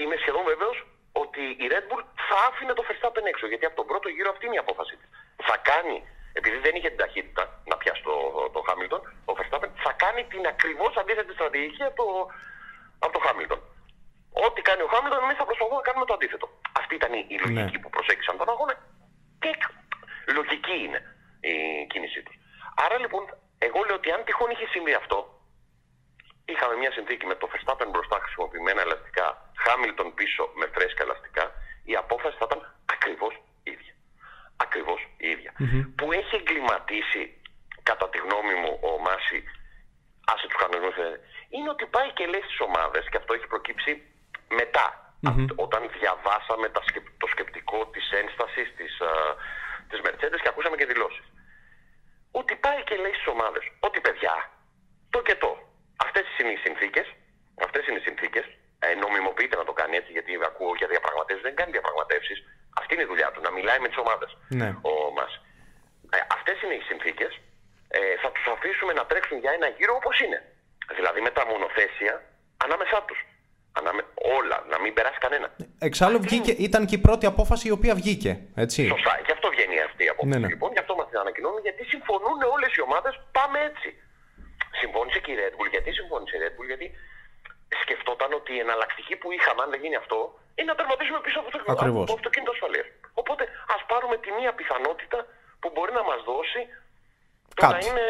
είμαι 0.00 0.16
σχεδόν 0.22 0.44
βέβαιος 0.52 0.76
ότι 1.22 1.42
η 1.64 1.66
Red 1.72 1.84
Bull 1.88 2.02
θα 2.28 2.36
άφηνε 2.48 2.72
το 2.78 2.84
Verstappen 2.88 3.24
έξω. 3.32 3.46
Γιατί 3.50 3.64
από 3.66 3.76
τον 3.80 3.86
πρώτο 3.90 4.08
γύρο 4.08 4.30
αυτή 4.30 4.44
είναι 4.46 4.58
η 4.60 4.64
απόφαση 4.66 4.94
της. 5.00 5.08
Θα 5.48 5.56
κάνει, 5.70 5.96
επειδή 6.32 6.58
δεν 6.64 6.74
είχε 6.76 6.88
την 6.88 7.00
ταχύτητα 7.04 7.44
να 7.70 7.76
πιάσει 7.80 8.02
το, 8.08 8.14
το 8.54 8.60
Hamilton, 8.68 9.02
ο 9.30 9.32
Verstappen 9.38 9.70
θα 9.84 9.92
κάνει 10.02 10.22
την 10.32 10.42
ακριβώς 10.46 10.92
αντίθετη 10.96 11.32
στρατηγική 11.32 11.82
από 11.90 11.96
το, 12.02 12.06
από 13.04 13.12
το 13.16 13.20
Hamilton. 13.26 13.60
Ό,τι 14.46 14.60
κάνει 14.68 14.82
ο 14.82 14.88
Χάμιλτον, 14.92 15.22
εμείς 15.24 15.36
θα 15.40 15.44
προσπαθούμε 15.48 15.76
να 15.80 15.86
κάνουμε 15.88 16.06
το 16.10 16.14
αντίθετο. 16.18 16.46
Αυτή 16.80 16.94
ήταν 17.00 17.12
η, 17.12 17.20
η 17.34 17.36
λογική 17.44 17.76
Ναι. 17.76 17.82
που 17.82 17.90
προσέξαν 17.96 18.36
τον 18.40 18.48
αγώνα 18.54 18.74
και 19.42 19.50
λογική 20.38 20.76
είναι 20.84 21.00
η 21.50 21.54
κίνησή 21.92 22.22
τους. 22.22 22.36
Άρα 22.84 22.98
λοιπόν, 22.98 23.22
εγώ 23.58 23.78
λέω 23.86 23.96
ότι 24.00 24.10
αν 24.10 24.24
τυχόν 24.24 24.50
είχε 24.50 24.66
συμβεί 24.66 24.94
αυτό, 25.02 25.18
είχαμε 26.44 26.74
μια 26.82 26.92
συνθήκη 26.92 27.26
με 27.26 27.34
το 27.34 27.46
Verstappen 27.52 27.88
μπροστά 27.92 28.16
χρησιμοποιημένα 28.24 28.80
ελαστικά, 28.80 29.26
Hamilton 29.64 30.08
πίσω 30.14 30.42
με 30.58 30.66
φρέσκα 30.74 31.02
ελαστικά, 31.02 31.44
η 31.84 31.94
απόφαση 31.96 32.36
θα 32.40 32.46
ήταν 32.50 32.60
ακριβώς 32.94 33.34
ίδια. 33.62 33.94
Ακριβώς 34.56 35.00
ίδια. 35.16 35.52
Που 35.96 36.12
έχει 36.12 36.34
εγκληματίσει, 36.36 37.22
κατά 37.82 38.08
τη 38.08 38.18
γνώμη 38.18 38.54
μου, 38.54 38.72
ο 38.82 38.98
Μάση, 38.98 39.38
άσε 40.32 40.46
του 40.48 40.56
κανονισμού, 40.62 40.92
είναι 41.54 41.68
ότι 41.68 41.86
πάει 41.86 42.10
και 42.12 42.26
λέει 42.26 42.42
στι 42.48 42.62
ομάδες, 42.62 43.08
και 43.10 43.16
αυτό 43.16 43.34
έχει 43.34 43.46
προκύψει 43.46 43.92
μετά. 44.48 44.86
Αυτ- 45.30 45.52
Όταν 45.56 45.82
διαβάσαμε 45.98 46.68
τα 46.68 46.82
σκεπ- 46.88 47.18
το 47.18 47.26
σκεπτικό 47.26 47.86
της 47.86 48.10
ένστασης 48.20 48.68
της, 48.78 49.00
α, 49.00 49.10
της 49.88 50.00
Mercedes 50.04 50.38
και 50.42 50.48
ακούσαμε 50.52 50.76
και 50.76 50.86
δηλώσεις. 50.86 51.24
Ότι 52.30 52.54
πάει 52.56 52.82
και 52.88 52.96
λέει 52.96 53.12
στις 53.12 53.26
ομάδες 53.26 53.64
ότι 53.80 54.00
παιδιά, 54.00 54.34
το 55.10 55.22
και 55.22 55.34
το, 55.34 55.50
αυτές 56.04 56.24
είναι 56.40 56.52
οι 56.52 56.56
συνθήκες, 56.66 57.06
αυτές 57.66 57.86
είναι 57.86 57.98
οι 57.98 58.02
συνθήκες, 58.08 58.44
ε, 58.78 58.94
νομιμοποιείται 58.94 59.56
να 59.56 59.64
το 59.64 59.72
κάνει 59.72 59.96
έτσι 59.96 60.12
γιατί 60.12 60.32
ακούω 60.50 60.72
για 60.80 60.88
διαπραγματεύσεις, 60.88 61.44
δεν 61.48 61.54
κάνει 61.58 61.70
διαπραγματεύσεις, 61.70 62.38
αυτή 62.80 62.94
είναι 62.94 63.02
η 63.02 63.10
δουλειά 63.12 63.30
του, 63.32 63.40
να 63.40 63.50
μιλάει 63.50 63.78
με 63.78 63.88
τις 63.88 63.96
ομάδες 64.04 64.30
Ναι. 64.48 64.68
ο 64.90 64.92
μας. 65.18 65.32
Ε, 66.16 66.18
αυτές 66.36 66.56
είναι 66.62 66.74
οι 66.74 66.80
συνθήκες, 66.90 67.32
ε, 67.88 68.16
θα 68.22 68.30
τους 68.32 68.46
αφήσουμε 68.54 68.92
να 68.92 69.04
τρέξουν 69.06 69.38
για 69.38 69.52
ένα 69.52 69.68
γύρο 69.68 69.94
όπως 69.94 70.20
είναι. 70.20 70.40
Δηλαδή 70.98 71.20
με 71.20 71.30
τα 71.30 71.46
μονοθέσια 71.46 72.14
ανάμεσά 72.64 73.02
τους. 73.02 73.18
Ανάμε... 73.78 74.02
Όλα, 74.38 74.58
να 74.72 74.76
μην 74.82 74.92
περάσει 74.96 75.18
κανένα. 75.24 75.48
Εξάλλου 75.88 76.18
βγήκε, 76.26 76.52
ήταν 76.68 76.82
και 76.88 76.94
η 77.00 77.02
πρώτη 77.06 77.26
απόφαση 77.32 77.64
η 77.68 77.74
οποία 77.78 77.94
βγήκε. 78.00 78.30
Έτσι. 78.64 78.80
Σωστά. 78.94 79.12
Γι' 79.26 79.32
αυτό 79.36 79.46
βγαίνει 79.54 79.76
αυτή 79.88 80.02
η 80.04 80.08
απόφαση. 80.12 80.32
Ναι, 80.32 80.38
ναι. 80.42 80.48
Λοιπόν, 80.52 80.70
γι' 80.76 80.82
αυτό 80.84 80.92
μας 80.98 81.06
την 81.10 81.18
ανακοινώνουν, 81.24 81.60
γιατί 81.68 81.82
συμφωνούν 81.92 82.38
όλες 82.54 82.70
οι 82.76 82.80
ομάδες. 82.88 83.12
Πάμε 83.38 83.58
έτσι. 83.70 83.88
Συμφώνησε 84.80 85.18
και 85.24 85.30
η 85.34 85.36
Red 85.40 85.54
Bull. 85.58 85.68
Γιατί 85.74 85.90
συμφώνησε 85.98 86.34
η 86.36 86.40
Red 86.44 86.54
Bull, 86.56 86.66
Γιατί 86.72 86.86
σκεφτόταν 87.82 88.30
ότι 88.40 88.50
η 88.58 88.60
εναλλακτική 88.66 89.14
που 89.20 89.28
είχαμε, 89.36 89.60
αν 89.64 89.70
δεν 89.72 89.80
γίνει 89.84 89.96
αυτό, 90.02 90.18
είναι 90.58 90.70
να 90.72 90.76
τερματίσουμε 90.80 91.20
πίσω 91.26 91.38
από 91.42 91.48
το, 91.52 91.58
Ακριβώς. 91.76 92.02
από 92.02 92.10
το 92.10 92.16
αυτοκίνητο 92.18 92.50
ασφαλείας. 92.56 92.86
Οπότε 93.20 93.42
ας 93.74 93.82
πάρουμε 93.90 94.16
τη 94.24 94.30
μία 94.38 94.52
πιθανότητα 94.58 95.18
που 95.60 95.68
μπορεί 95.74 95.92
να 96.00 96.04
μας 96.10 96.20
δώσει 96.30 96.60
το 97.58 97.60
Κάτι. 97.64 97.72
να 97.74 97.78
είναι. 97.86 98.06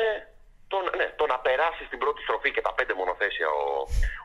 Το, 0.72 0.76
ναι, 0.98 1.06
το 1.20 1.24
να 1.32 1.38
περάσει 1.46 1.82
στην 1.88 1.98
πρώτη 2.02 2.20
στροφή 2.26 2.50
και 2.54 2.60
τα 2.66 2.72
πέντε 2.78 2.94
μονοθέσια 3.00 3.48
ο. 3.60 3.62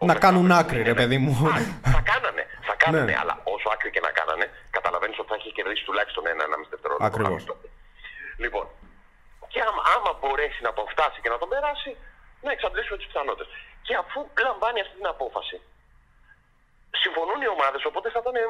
ο 0.01 0.05
Να 0.05 0.13
Verstappen, 0.13 0.23
κάνουν 0.25 0.47
που 0.47 0.53
άκρη, 0.61 0.75
είναι 0.79 0.89
ρε 0.91 0.93
με- 0.95 0.99
παιδί 1.01 1.17
μου. 1.23 1.31
Α, 1.53 1.55
θα 1.95 2.01
κάνανε, 2.11 2.43
θα 2.67 2.75
κάνανε, 2.83 3.11
Ναι. 3.11 3.17
αλλά 3.21 3.35
όσο 3.53 3.67
άκρη 3.73 3.89
και 3.95 4.01
να 4.07 4.11
κάνανε, 4.19 4.45
καταλαβαίνεις 4.77 5.17
ότι 5.21 5.29
θα 5.31 5.35
έχεις 5.39 5.51
κερδίσει 5.57 5.83
τουλάχιστον 5.89 6.23
ένα-ένα 6.33 6.55
δευτερόλεπτο. 6.73 7.07
Ακριβώς. 7.09 7.39
Hamilton. 7.43 7.57
Λοιπόν, 8.43 8.65
και 9.51 9.59
άμα, 9.67 9.81
άμα 9.95 10.11
μπορέσει 10.19 10.59
να 10.67 10.71
τον 10.77 10.85
φτάσει 10.93 11.17
και 11.23 11.31
να 11.33 11.37
τον 11.41 11.49
περάσει, 11.53 11.91
να 12.45 12.49
εξαντλήσουμε 12.55 12.97
τις 12.99 13.07
πιθανότητες. 13.09 13.47
Και 13.85 13.93
αφού 14.03 14.19
λαμβάνει 14.47 14.79
αυτή 14.85 14.95
την 15.01 15.09
απόφαση, 15.15 15.57
συμφωνούν 17.03 17.39
οι 17.43 17.49
ομάδες, 17.55 17.81
οπότε 17.89 18.07
θα 18.13 18.19
ήταν 18.23 18.35
ε, 18.41 18.43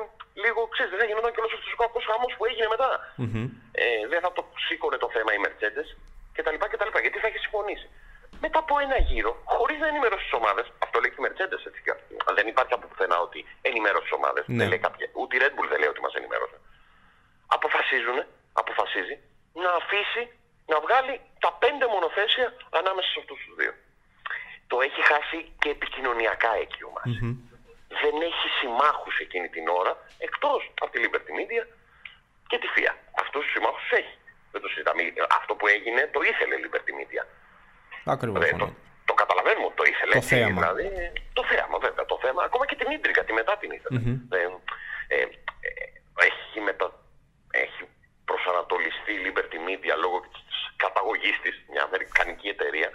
λίγο, 0.44 0.60
ξέρεις, 0.74 0.90
δεν 0.92 1.00
θα 1.02 1.08
γινόταν 1.10 1.32
και 1.34 1.42
όλος 1.42 1.54
αυτός 1.58 1.72
ο 1.76 1.80
κακός 1.84 2.04
χαμός 2.10 2.32
που 2.38 2.44
έγινε 2.50 2.68
μετά. 2.74 2.90
Ε, 3.82 3.86
δεν 4.12 4.20
θα 4.24 4.30
το 4.38 4.42
σήκωνε 4.66 4.98
το 5.04 5.10
θέμα 5.16 5.32
η 5.38 5.40
Mercedes 5.46 5.90
κτλ. 6.40 6.58
κτλ 6.72 6.92
γιατί 7.06 7.18
θα 7.24 7.28
έχεις 7.28 7.42
συμφωνήσει. 7.42 7.88
Μετά 8.46 8.60
από 8.60 8.74
ένα 8.86 8.98
γύρο, 9.10 9.32
χωρίς 9.54 9.78
να 9.80 9.88
ενημερώσεις 9.88 10.26
τις 10.28 10.36
ομάδες, 10.42 10.66
αυτό 10.86 10.96
λέει 11.00 11.12
και 11.14 11.22
η 11.22 11.26
Mercedes 11.28 11.62
έτσι. 11.70 11.82
και 11.86 11.94
Δεν 12.38 12.48
υπάρχει 12.54 12.74
από 12.74 12.86
πουθενά 12.88 13.18
ότι 13.28 13.40
ενημέρωσες 13.70 14.08
τις 14.08 14.18
ομάδες. 14.20 14.44
Ναι. 14.48 14.66
Ούτε 15.20 15.32
η 15.38 15.40
Red 15.44 15.54
Bull 15.56 15.68
δεν 15.72 15.80
λέει 15.82 15.92
ότι 15.94 16.02
μας 16.06 16.14
ενημέρωσε. 16.20 16.58
Αποφασίζουν, 17.58 18.18
αποφασίζει 18.62 19.16
να 19.64 19.72
αφήσει 19.82 20.24
να 20.72 20.78
βγάλει 20.86 21.14
τα 21.44 21.52
πέντε 21.64 21.86
μονοθέσια 21.94 22.48
ανάμεσα 22.80 23.08
σε 23.14 23.20
αυτούς 23.22 23.40
τους 23.44 23.56
δύο. 23.62 23.74
Το 24.72 24.76
έχει 24.88 25.02
χάσει 25.12 25.38
και 25.62 25.70
επικοινωνιακά 25.78 26.52
εκεί 26.64 26.82
ο 26.90 26.92
Μάση. 26.98 27.20
Δεν 28.02 28.16
έχει 28.30 28.48
συμμάχους 28.60 29.16
εκείνη 29.26 29.50
την 29.56 29.66
ώρα, 29.68 29.94
εκτός 30.28 30.62
από 30.82 30.92
τη 30.92 31.00
Liberty 31.04 31.32
Media 31.40 31.64
και 32.50 32.58
τη 32.62 32.68
FIA. 32.76 32.94
Αυτούς 33.24 33.42
τους 33.44 33.52
συμμάχους 33.56 33.82
τους 33.82 33.98
έχει. 34.00 34.16
Δεν 34.52 34.62
το 34.62 34.68
συζητάμε. 34.68 35.02
Αυτό 35.40 35.52
που 35.56 35.66
έγινε 35.76 36.02
το 36.16 36.20
ήθελε 36.30 36.54
η 36.56 36.62
Liberty 36.66 36.94
Media. 37.00 37.24
Ακριβώς. 38.16 38.44
Ε, 38.44 38.56
το, 38.62 38.68
το 39.10 39.14
καταλαβαίνουμε 39.14 39.66
ότι 39.70 39.78
το 39.82 39.86
ήθελε. 39.94 40.12
Το 40.12 40.22
έτσι, 40.22 40.36
θέαμα. 40.36 40.60
Δηλαδή, 40.62 40.86
το 41.38 41.44
θέαμα, 41.52 41.78
βέβαια. 41.86 42.06
Το 42.06 42.18
θέμα, 42.24 42.42
ακόμα 42.44 42.66
και 42.70 42.76
την 42.80 42.92
Ίντρικα, 42.96 43.22
τη 43.24 43.34
μετά 43.34 43.54
την 43.62 43.72
ηθελε 43.76 44.00
Ε, 44.30 44.42
ε, 45.16 45.18
ε, 45.18 45.72
έχει, 46.30 46.60
μετα... 46.68 46.88
έχει 47.66 47.84
προσανατολιστεί 48.30 49.12
η 49.18 49.22
Liberty 49.26 49.60
Media 49.68 49.96
λόγω 50.04 50.18
της 50.20 50.60
καταγωγής 50.84 51.36
της, 51.44 51.56
μια 51.72 51.84
αμερικανική 51.84 52.48
εταιρεία, 52.56 52.90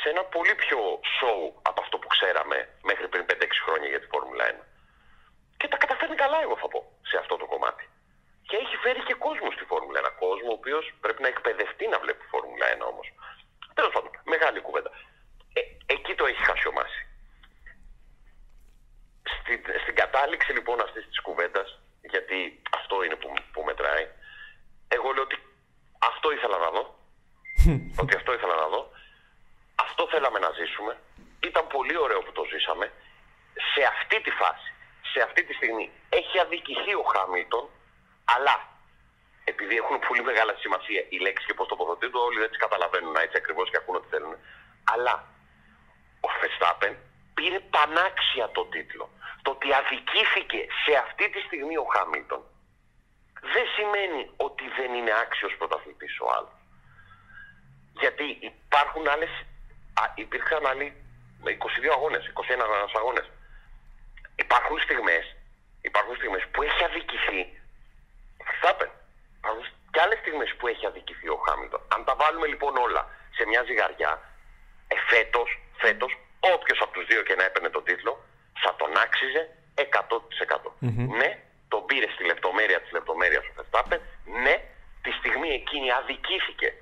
σε 0.00 0.08
ένα 0.12 0.22
πολύ 0.34 0.54
πιο 0.62 0.78
show 1.16 1.40
από 1.62 1.80
αυτό 1.84 1.96
που 1.98 2.08
ξέραμε 2.14 2.58
μέχρι 2.90 3.06
πριν 3.08 3.24
5-6 3.28 3.32
χρόνια 3.64 3.88
για 3.88 4.00
τη 4.00 4.06
Φόρμουλα 4.12 4.44
1. 4.50 4.54
Και 5.56 5.68
τα 5.68 5.76
καταφέρνει 5.76 6.16
καλά, 6.24 6.38
εγώ 6.42 6.56
θα 6.62 6.68
πω, 6.68 6.80
σε 7.10 7.16
αυτό 7.22 7.34
το 7.36 7.46
κομμάτι. 7.46 7.84
Και 8.50 8.56
έχει 8.64 8.76
φέρει 8.84 9.02
και 9.08 9.14
κόσμος 9.26 9.54
στη 9.54 9.64
Φόρμουλα 9.70 10.00
1. 10.00 10.12
Κόσμο 10.24 10.50
ο 10.50 10.58
οποίος 10.60 10.84
πρέπει 11.00 11.22
να 11.22 11.28
εκπαιδευτεί 11.34 11.84
να 11.88 11.98
βλέπει 11.98 12.24
Φόρμουλα 12.32 12.66
1 12.76 12.80
όμως. 12.92 13.06
Τέλος 13.74 13.92
πάντων, 13.94 14.10
μεγάλη 14.34 14.60
κουβέντα. 14.60 14.90
Ε, 15.58 15.60
εκεί 15.94 16.12
το 16.14 16.24
έχει 16.26 16.42
χασιομάσει. 16.50 17.02
Στην, 19.34 19.60
στην 19.82 19.94
κατάληξη 19.94 20.52
λοιπόν 20.52 20.80
αυτής 20.80 21.04
της 21.08 21.20
κουβέντας, 21.20 21.78
γιατί 22.12 22.62
αυτό 22.78 22.94
είναι 23.04 23.16
που, 23.20 23.28
που 23.52 23.62
μετράει, 23.62 24.06
εγώ 24.88 25.08
λέω 25.12 25.22
ότι 25.22 25.38
αυτό 26.10 26.32
ήθελα 26.32 26.58
να 26.58 26.70
δω. 26.70 26.84
ότι 28.02 28.16
αυτό 28.16 28.30
ήθελα 28.32 28.56
να 28.64 28.68
δω. 28.74 28.82
Αυτό 29.74 30.08
θέλαμε 30.12 30.38
να 30.38 30.50
ζήσουμε. 30.50 30.92
Ήταν 31.48 31.66
πολύ 31.66 31.96
ωραίο 32.04 32.20
που 32.22 32.32
το 32.32 32.44
ζήσαμε. 32.52 32.92
Σε 33.74 33.82
αυτή 33.92 34.20
τη 34.20 34.30
φάση, 34.30 34.70
σε 35.12 35.20
αυτή 35.26 35.44
τη 35.44 35.52
στιγμή, 35.52 35.90
έχει 36.08 36.38
αδικηθεί 36.38 36.94
ο 36.94 37.02
Χάμιλτον, 37.02 37.68
αλλά 38.24 38.54
επειδή 39.44 39.76
έχουν 39.76 39.98
πολύ 40.08 40.22
μεγάλη 40.22 40.54
σημασία 40.64 41.00
οι 41.08 41.18
λέξεις 41.24 41.46
και 41.46 41.54
πώς 41.54 41.68
τοποθετούνται, 41.68 42.18
όλοι 42.18 42.38
δεν 42.38 42.50
τις 42.50 42.62
καταλαβαίνουν 42.64 43.16
έτσι 43.16 43.36
ακριβώς 43.36 43.70
και 43.70 43.76
ακούν 43.80 43.96
ό,τι 43.96 44.08
θέλουν. 44.08 44.34
Αλλά 44.92 45.14
ο 46.20 46.28
Φεστάπεν 46.38 46.96
πήρε 47.34 47.60
πανάξια 47.60 48.46
το 48.56 48.64
τίτλο. 48.64 49.04
Το 49.42 49.50
ότι 49.50 49.68
αδικήθηκε 49.80 50.60
σε 50.84 50.92
αυτή 51.04 51.24
τη 51.30 51.40
στιγμή 51.46 51.76
ο 51.76 51.86
Χάμιλτον 51.94 52.42
δεν 53.54 53.66
σημαίνει 53.76 54.22
ότι 54.36 54.64
δεν 54.78 54.90
είναι 54.94 55.12
άξιος 55.22 55.54
πρωταθλητής 55.58 56.20
ο 56.20 56.26
άλλος. 56.36 56.56
Γιατί 58.02 58.24
υπάρχουν 58.42 59.08
άλλες, 59.08 59.32
α, 60.00 60.02
υπήρχαν 60.14 60.66
άλλοι 60.66 60.88
με 61.42 61.50
22 61.50 61.90
αγώνες, 61.96 62.26
21 62.26 62.96
αγώνες. 63.00 63.26
Υπάρχουν 64.36 64.80
στιγμές, 64.80 65.36
υπάρχουν 65.80 66.14
στιγμές 66.16 66.42
που 66.52 66.62
έχει 66.62 66.84
αδικηθεί 66.84 67.40
ο 67.42 67.59
Verstappen. 68.50 68.90
Υπάρχουν 69.38 69.64
και 69.92 70.00
άλλες 70.00 70.18
στιγμές 70.18 70.54
που 70.58 70.66
έχει 70.66 70.86
αδικηθεί 70.86 71.28
ο 71.28 71.38
Χάμιλτον. 71.46 71.80
Αν 71.94 72.04
τα 72.04 72.14
βάλουμε 72.20 72.46
λοιπόν 72.46 72.76
όλα 72.76 73.02
σε 73.36 73.46
μια 73.46 73.62
ζυγαριά, 73.62 74.12
ε, 74.88 74.94
φέτος, 75.08 75.58
φέτος, 75.82 76.12
όποιος 76.40 76.80
από 76.80 76.92
τους 76.92 77.06
δύο 77.06 77.22
και 77.22 77.34
να 77.34 77.44
έπαιρνε 77.44 77.70
τον 77.70 77.84
τίτλο, 77.84 78.12
θα 78.62 78.74
τον 78.76 78.96
άξιζε 78.96 79.42
100%. 79.74 80.72
Ναι, 81.18 81.38
τον 81.68 81.84
πήρε 81.86 82.08
στη 82.14 82.24
λεπτομέρεια 82.24 82.80
της 82.80 82.92
λεπτομέρειας 82.92 83.44
ο 83.44 83.52
Verstappen. 83.56 84.00
Ναι, 84.44 84.64
τη 85.02 85.10
στιγμή 85.10 85.48
εκείνη 85.48 85.92
αδικήθηκε 85.92 86.74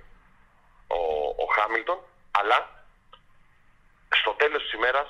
ο, 0.86 1.00
ο 1.42 1.46
Χάμιλτον, 1.56 1.98
αλλά 2.30 2.58
στο 4.20 4.32
τέλος 4.32 4.62
της 4.62 4.72
ημέρας 4.72 5.08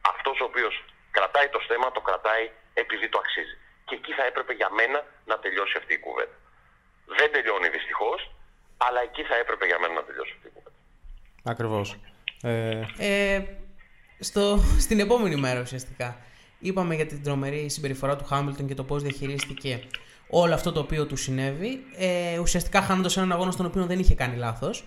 αυτός 0.00 0.40
ο 0.40 0.44
οποίος 0.44 0.84
κρατάει 1.10 1.48
το 1.48 1.60
στέμα 1.60 1.92
το 1.92 2.00
κρατάει 2.00 2.50
επειδή 2.74 3.08
το 3.08 3.18
αξίζει. 3.18 3.58
Και 3.90 3.98
εκεί 4.00 4.12
θα 4.18 4.24
έπρεπε 4.30 4.52
για 4.60 4.70
μένα 4.78 4.98
να 5.30 5.38
τελειώσει 5.38 5.74
αυτή 5.80 5.92
η 5.94 6.00
κουβέντα. 6.06 6.36
Δεν 7.18 7.28
τελειώνει 7.34 7.68
δυστυχώς, 7.68 8.20
αλλά 8.86 9.00
εκεί 9.08 9.22
θα 9.30 9.36
έπρεπε 9.42 9.64
για 9.66 9.78
μένα 9.82 9.94
να 9.94 10.04
τελειώσει 10.08 10.32
αυτή 10.36 10.46
η 10.46 10.52
κουβέντα. 10.56 10.78
Ακριβώς. 11.52 11.86
Ε... 12.42 12.82
Ε, 12.98 13.42
στο, 14.28 14.42
στην 14.78 15.00
επόμενη 15.00 15.36
μέρα 15.36 15.60
ουσιαστικά 15.60 16.08
είπαμε 16.58 16.94
για 16.94 17.06
την 17.06 17.22
τρομερή 17.22 17.68
συμπεριφορά 17.68 18.16
του 18.16 18.24
Χάμιλτον 18.24 18.66
και 18.66 18.74
το 18.74 18.84
πώς 18.84 19.02
διαχειρίστηκε 19.02 19.82
όλο 20.30 20.54
αυτό 20.54 20.72
το 20.72 20.80
οποίο 20.80 21.06
του 21.06 21.16
συνέβη, 21.16 21.84
ε, 21.96 22.38
ουσιαστικά 22.38 22.82
χάνοντας 22.82 23.16
έναν 23.16 23.32
αγώνα 23.32 23.50
στον 23.50 23.66
οποίο 23.66 23.86
δεν 23.86 23.98
είχε 23.98 24.14
κάνει 24.14 24.36
λάθος. 24.36 24.84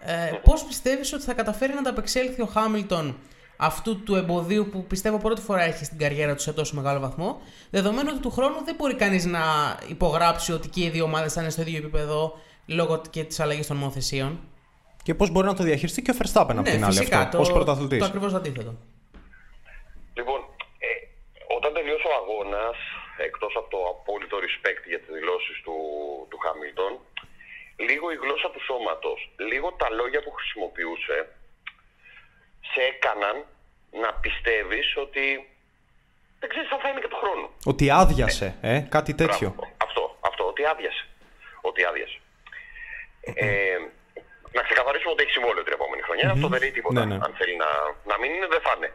Ε, 0.00 0.32
πώς 0.42 0.64
πιστεύεις 0.64 1.12
ότι 1.12 1.22
θα 1.22 1.34
καταφέρει 1.34 1.72
να 1.72 1.78
ανταπεξέλθει 1.78 2.42
ο 2.42 2.46
Χάμιλτον 2.46 3.18
αυτού 3.64 4.02
του 4.02 4.14
εμποδίου 4.14 4.68
που 4.72 4.84
πιστεύω 4.86 5.18
πρώτη 5.18 5.40
φορά 5.40 5.62
έχει 5.62 5.84
στην 5.84 5.98
καριέρα 5.98 6.34
του 6.34 6.42
σε 6.42 6.52
τόσο 6.52 6.74
μεγάλο 6.74 7.00
βαθμό, 7.00 7.40
δεδομένου 7.70 8.08
ότι 8.12 8.20
του 8.20 8.30
χρόνου 8.30 8.64
δεν 8.64 8.74
μπορεί 8.74 8.94
κανείς 8.94 9.24
να 9.24 9.42
υπογράψει 9.88 10.52
ότι 10.52 10.68
και 10.68 10.84
οι 10.84 10.90
δύο 10.90 11.04
ομάδες 11.04 11.32
θα 11.32 11.40
είναι 11.40 11.50
στο 11.50 11.62
ίδιο 11.62 11.78
επίπεδο 11.78 12.38
λόγω 12.66 13.02
και 13.10 13.24
της 13.24 13.40
αλλαγής 13.40 13.66
των 13.66 13.76
νομοθεσίων. 13.76 14.40
Και 15.02 15.14
πώς 15.14 15.30
μπορεί 15.30 15.46
να 15.46 15.54
το 15.54 15.62
διαχειριστεί 15.62 16.02
και 16.02 16.10
ο 16.10 16.16
Verstappen 16.20 16.54
ναι, 16.54 16.60
από 16.60 16.70
την 16.70 16.84
άλλη 16.84 16.96
φυσικά, 16.96 17.18
αυτό, 17.18 17.36
το, 17.36 17.42
ως 17.42 17.52
πρωταθλητής. 17.52 17.98
Το 17.98 18.04
ακριβώς 18.04 18.34
αντίθετο. 18.34 18.72
Λοιπόν, 20.18 20.40
ε, 20.86 20.90
όταν 21.56 21.70
τελειώσει 21.76 22.06
ο 22.12 22.14
αγώνας, 22.20 22.76
εκτός 23.28 23.52
από 23.60 23.68
το 23.74 23.80
απόλυτο 23.94 24.36
respect 24.46 24.82
για 24.90 25.00
τις 25.00 25.10
δηλώσεις 25.18 25.56
του, 25.64 25.76
του 26.30 26.38
Χάμιλτον, 26.44 26.92
λίγο 27.88 28.06
η 28.14 28.16
γλώσσα 28.22 28.48
του 28.54 28.62
σώματος, 28.68 29.18
λίγο 29.50 29.68
τα 29.80 29.88
λόγια 29.98 30.20
που 30.24 30.32
χρησιμοποιούσε, 30.38 31.18
σε 32.70 32.80
έκαναν 32.92 33.36
να 34.02 34.10
πιστεύεις 34.24 34.86
ότι 35.04 35.24
δεν 36.40 36.48
ξέρεις 36.48 36.70
αν 36.74 36.80
θα 36.84 36.88
είναι 36.88 37.00
και 37.04 37.12
του 37.12 37.20
χρόνου. 37.22 37.48
Ότι 37.72 37.84
άδειασε, 37.90 38.48
ε, 38.60 38.78
κάτι 38.96 39.12
τέτοιο. 39.14 39.48
Μπράβο. 39.56 39.72
Αυτό, 39.86 40.16
αυτό, 40.30 40.42
ότι 40.52 40.62
άδειασε. 40.72 41.04
Ότι 41.60 41.80
άδειασε. 41.84 42.18
Ε, 43.34 43.78
να 44.56 44.62
ξεκαθαρίσουμε 44.68 45.12
ότι 45.14 45.22
έχει 45.24 45.34
συμβόλαιο 45.38 45.62
την 45.66 45.74
επόμενη 45.78 46.02
χρονιά. 46.06 46.26
Αυτό 46.34 46.46
δεν 46.52 46.60
λέει 46.62 46.72
τίποτα. 46.78 47.00
Ναι, 47.00 47.04
ναι. 47.10 47.18
Αν 47.26 47.32
θέλει 47.38 47.56
να, 47.64 47.70
να 48.10 48.16
μην 48.20 48.30
είναι, 48.34 48.48
δεν 48.54 48.62
θα 48.66 48.72
είναι. 48.76 48.90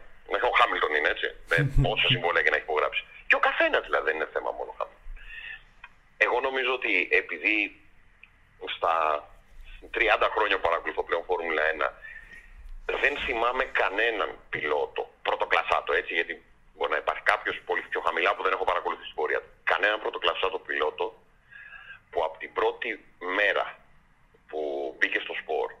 Ο 0.50 0.54
Χάμιλτον 0.60 0.92
είναι 0.98 1.10
έτσι. 1.14 1.28
Δεν, 1.52 1.62
όσο 1.92 2.06
συμβόλαια 2.12 2.42
και 2.44 2.52
να 2.52 2.56
έχει 2.58 2.66
υπογράψει. 2.68 3.02
Και 3.28 3.36
ο 3.40 3.42
καθένας 3.48 3.82
δηλαδή 3.88 4.04
δεν 4.08 4.14
είναι 4.16 4.28
θέμα 4.34 4.50
μόνο 4.58 4.70
Χάμιλτον. 4.78 5.06
Εγώ 6.26 6.36
νομίζω 6.48 6.70
ότι 6.78 6.92
επειδή 7.22 7.56
στα 8.76 8.94
30 9.94 10.28
χρόνια 10.34 10.56
που 10.56 10.66
παρακολουθώ 10.68 11.02
πλέον 11.08 11.22
Φόρμουλα 11.28 11.62
1 11.74 11.90
δεν 13.02 13.16
θυμάμαι 13.16 13.64
κανέναν 13.64 14.30
πιλότο, 14.50 15.10
πρωτοκλασσάτο 15.22 15.92
έτσι, 15.92 16.14
γιατί 16.14 16.42
μπορεί 16.76 16.90
να 16.90 16.96
υπάρχει 16.96 17.22
κάποιος 17.22 17.60
πολύ 17.64 17.82
πιο 17.82 18.00
χαμηλά 18.00 18.34
που 18.34 18.42
δεν 18.42 18.52
έχω 18.52 18.64
παρακολουθήσει 18.64 19.08
την 19.08 19.16
πορεία 19.16 19.40
του. 19.40 19.50
Κανέναν 19.64 20.00
πρωτοκλασσάτο 20.00 20.58
πιλότο 20.58 21.06
που 22.10 22.24
από 22.24 22.38
την 22.38 22.52
πρώτη 22.52 23.04
μέρα 23.38 23.78
που 24.48 24.60
μπήκε 24.98 25.20
στο 25.20 25.34
σπορ 25.40 25.72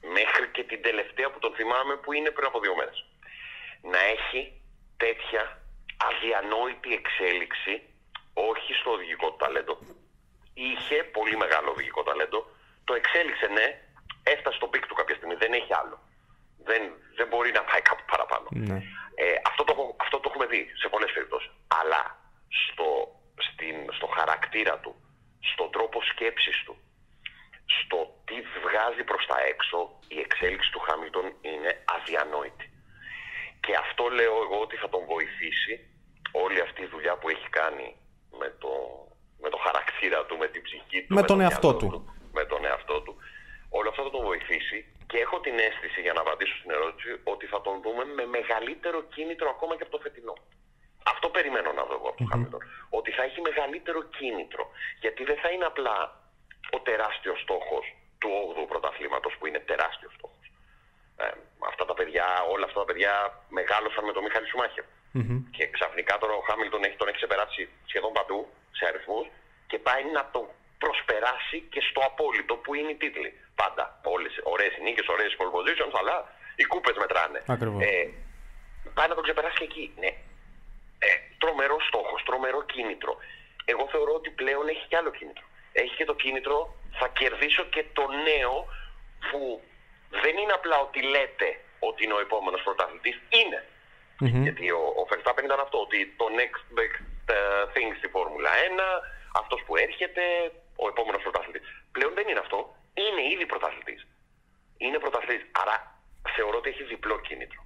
μέχρι 0.00 0.48
και 0.52 0.64
την 0.64 0.82
τελευταία 0.82 1.30
που 1.30 1.38
τον 1.38 1.52
θυμάμαι 1.54 1.94
που 1.96 2.12
είναι 2.12 2.30
πριν 2.30 2.46
από 2.46 2.60
δύο 2.60 2.74
μέρες 2.76 3.04
να 3.82 3.98
έχει 3.98 4.60
τέτοια 4.96 5.42
αδιανόητη 6.08 6.92
εξέλιξη 6.92 7.82
όχι 8.34 8.72
στο 8.72 8.90
οδηγικό 8.90 9.30
του 9.30 9.36
ταλέντο. 9.36 9.78
Είχε 10.54 10.96
πολύ 11.16 11.36
μεγάλο 11.36 11.70
οδηγικό 11.70 12.02
ταλέντο. 12.02 12.46
Το 12.84 12.94
εξέλιξε 12.94 13.46
ναι 13.46 13.66
έφτασε 14.22 14.56
στο 14.56 14.66
peak 14.66 14.86
του 14.86 14.94
κάποια 14.94 15.14
στιγμή 15.14 15.34
δεν 15.34 15.52
έχει 15.52 15.74
άλλο 15.74 15.98
δεν, 16.70 16.82
δεν 17.18 17.26
μπορεί 17.30 17.50
να 17.58 17.62
πάει 17.68 17.82
κάπου 17.88 18.04
παραπάνω. 18.12 18.46
Ναι. 18.68 18.78
Ε, 19.22 19.34
αυτό, 19.50 19.62
το, 19.68 19.72
αυτό 20.04 20.16
το 20.20 20.26
έχουμε 20.30 20.46
δει 20.52 20.60
σε 20.82 20.88
πολλές 20.92 21.10
περιπτώσεις. 21.16 21.50
Αλλά 21.80 22.02
στο, 22.62 22.88
στην, 23.48 23.76
στο 23.96 24.06
χαρακτήρα 24.16 24.74
του, 24.82 24.92
στον 25.52 25.68
τρόπο 25.74 25.98
σκέψης 26.12 26.58
του, 26.66 26.74
στο 27.78 27.98
τι 28.26 28.36
βγάζει 28.64 29.02
προς 29.10 29.24
τα 29.30 29.38
έξω, 29.52 29.78
η 30.16 30.18
εξέλιξη 30.26 30.70
του 30.72 30.82
Χάμιλτον 30.86 31.26
είναι 31.50 31.70
αδιανόητη. 31.96 32.66
Και 33.64 33.72
αυτό 33.84 34.02
λέω 34.18 34.34
εγώ 34.44 34.58
ότι 34.66 34.76
θα 34.82 34.88
τον 34.88 35.02
βοηθήσει 35.12 35.74
όλη 36.44 36.60
αυτή 36.66 36.80
η 36.82 36.90
δουλειά 36.94 37.14
που 37.18 37.28
έχει 37.28 37.48
κάνει 37.60 37.88
με 38.40 38.48
το, 38.62 38.72
με 39.42 39.48
το 39.54 39.58
χαρακτήρα 39.66 40.18
του, 40.26 40.36
με 40.42 40.48
την 40.48 40.62
ψυχή 40.62 40.98
του, 41.04 41.14
Με 41.14 41.22
τον 41.22 41.40
εαυτό 41.40 41.70
μυαλό 41.72 41.90
του. 41.90 42.14
με 42.32 42.44
τον 42.44 42.64
εαυτό 42.64 42.96
του. 43.04 43.16
Όλο 43.78 43.88
αυτό 43.90 44.02
θα 44.02 44.10
τον 44.10 44.24
βοηθήσει 44.30 44.78
και 45.10 45.18
έχω 45.24 45.36
την 45.40 45.56
αίσθηση, 45.58 46.00
για 46.00 46.12
να 46.12 46.20
απαντήσω 46.20 46.56
στην 46.60 46.70
ερώτηση, 46.70 47.10
ότι 47.32 47.46
θα 47.52 47.60
τον 47.60 47.74
δούμε 47.84 48.04
με 48.18 48.24
μεγαλύτερο 48.36 48.98
κίνητρο 49.14 49.48
ακόμα 49.54 49.76
και 49.76 49.84
από 49.86 49.94
το 49.96 50.02
φετινό. 50.04 50.36
Αυτό 51.12 51.26
περιμένω 51.36 51.70
να 51.72 51.84
δω 51.88 51.94
εγώ 51.98 52.08
από 52.08 52.18
τον 52.20 52.28
Χάμιλτον. 52.30 52.60
Ότι 52.98 53.10
θα 53.16 53.22
έχει 53.22 53.40
μεγαλύτερο 53.40 54.00
κίνητρο. 54.18 54.64
Γιατί 55.00 55.24
δεν 55.24 55.38
θα 55.42 55.48
είναι 55.50 55.64
απλά 55.72 55.96
ο 56.76 56.78
τεράστιος 56.88 57.40
στόχος 57.40 57.84
του 58.18 58.30
8ου 58.56 58.68
πρωταθλήματος, 58.68 59.32
που 59.38 59.46
είναι 59.46 59.60
τεράστιος 59.70 60.12
στόχος. 60.18 60.46
Ε, 61.16 61.30
αυτά 61.70 61.84
τα 61.84 61.94
παιδιά, 61.94 62.26
όλα 62.52 62.64
αυτά 62.64 62.78
τα 62.82 62.84
παιδιά 62.84 63.12
μεγάλωσαν 63.48 64.04
με 64.04 64.12
τον 64.12 64.22
Μιχάλη 64.22 64.48
Σουμάχερ. 64.48 64.84
Και 65.56 65.64
ξαφνικά 65.76 66.18
τώρα 66.18 66.34
ο 66.40 66.42
Χάμιλτον 66.48 66.84
έχει, 66.84 66.96
τον 66.96 67.08
έχει 67.08 67.16
ξεπεράσει 67.16 67.68
σχεδόν 67.90 68.12
παντού 68.12 68.48
σε 68.70 68.86
αριθμούς 68.86 69.26
και 69.66 69.78
πάει 69.78 70.04
να 70.16 70.22
τον 70.34 70.46
προσπεράσει 70.84 71.58
και 71.72 71.80
στο 71.88 72.00
απόλυτο 72.10 72.54
που 72.62 72.74
είναι 72.74 72.90
οι 72.90 72.98
τίτλοι. 73.02 73.30
Πάντα. 73.54 73.84
Όλες, 74.02 74.32
ωραίες 74.42 74.72
οι 74.76 74.82
νίκες, 74.82 75.06
ωραίες 75.14 75.36
pole 75.38 75.52
positions, 75.56 75.94
αλλά 76.00 76.16
οι 76.56 76.64
κούπες 76.64 76.96
μετράνε. 77.02 77.42
Ακριβώς. 77.46 77.82
Ε, 77.82 78.10
πάει 78.94 79.08
να 79.08 79.14
τον 79.14 79.24
ξεπεράσει 79.26 79.56
και 79.58 79.64
εκεί. 79.70 79.86
Ναι. 80.02 80.12
Ε, 81.06 81.10
τρομερό 81.38 81.76
στόχος, 81.88 82.22
τρομερό 82.28 82.60
κίνητρο. 82.72 83.16
Εγώ 83.64 83.88
θεωρώ 83.92 84.12
ότι 84.20 84.30
πλέον 84.30 84.68
έχει 84.68 84.84
και 84.88 84.96
άλλο 84.96 85.10
κίνητρο. 85.10 85.44
Έχει 85.72 85.94
και 85.96 86.04
το 86.04 86.14
κίνητρο, 86.14 86.74
θα 86.98 87.08
κερδίσω 87.08 87.64
και 87.64 87.84
το 87.92 88.04
νέο 88.28 88.54
που 89.30 89.40
δεν 90.22 90.34
είναι 90.36 90.52
απλά 90.52 90.76
ότι 90.80 91.00
λέτε 91.02 91.48
ότι 91.78 92.04
είναι 92.04 92.16
ο 92.18 92.20
επόμενος 92.20 92.62
πρωταθλητής. 92.62 93.16
Είναι. 93.28 93.60
Γιατί 94.46 94.70
ο, 94.70 94.82
ο 95.00 95.02
Verstappen 95.10 95.44
ήταν 95.44 95.60
αυτό, 95.60 95.78
ότι 95.80 96.14
το 96.16 96.26
next 96.38 96.62
big 96.78 96.92
uh, 97.34 97.64
thing 97.74 97.90
στη 97.98 98.08
Φόρμουλα 98.08 98.50
1, 98.50 99.04
αυτός 99.40 99.60
που 99.66 99.76
έρχεται, 99.76 100.22
ο 100.82 100.84
επόμενος 100.92 101.22
πρωταθλητής. 101.22 101.68
Πλέον 101.92 102.12
δεν 102.14 102.28
είναι 102.28 102.42
αυτό, 102.44 102.58
είναι 102.94 103.22
ήδη 103.32 103.46
πρωταθλητής. 103.46 104.00
Είναι 104.84 104.98
πρωταθλητής, 104.98 105.46
άρα 105.62 105.76
θεωρώ 106.36 106.56
ότι 106.58 106.68
έχει 106.68 106.84
διπλό 106.84 107.20
κίνητρο 107.20 107.62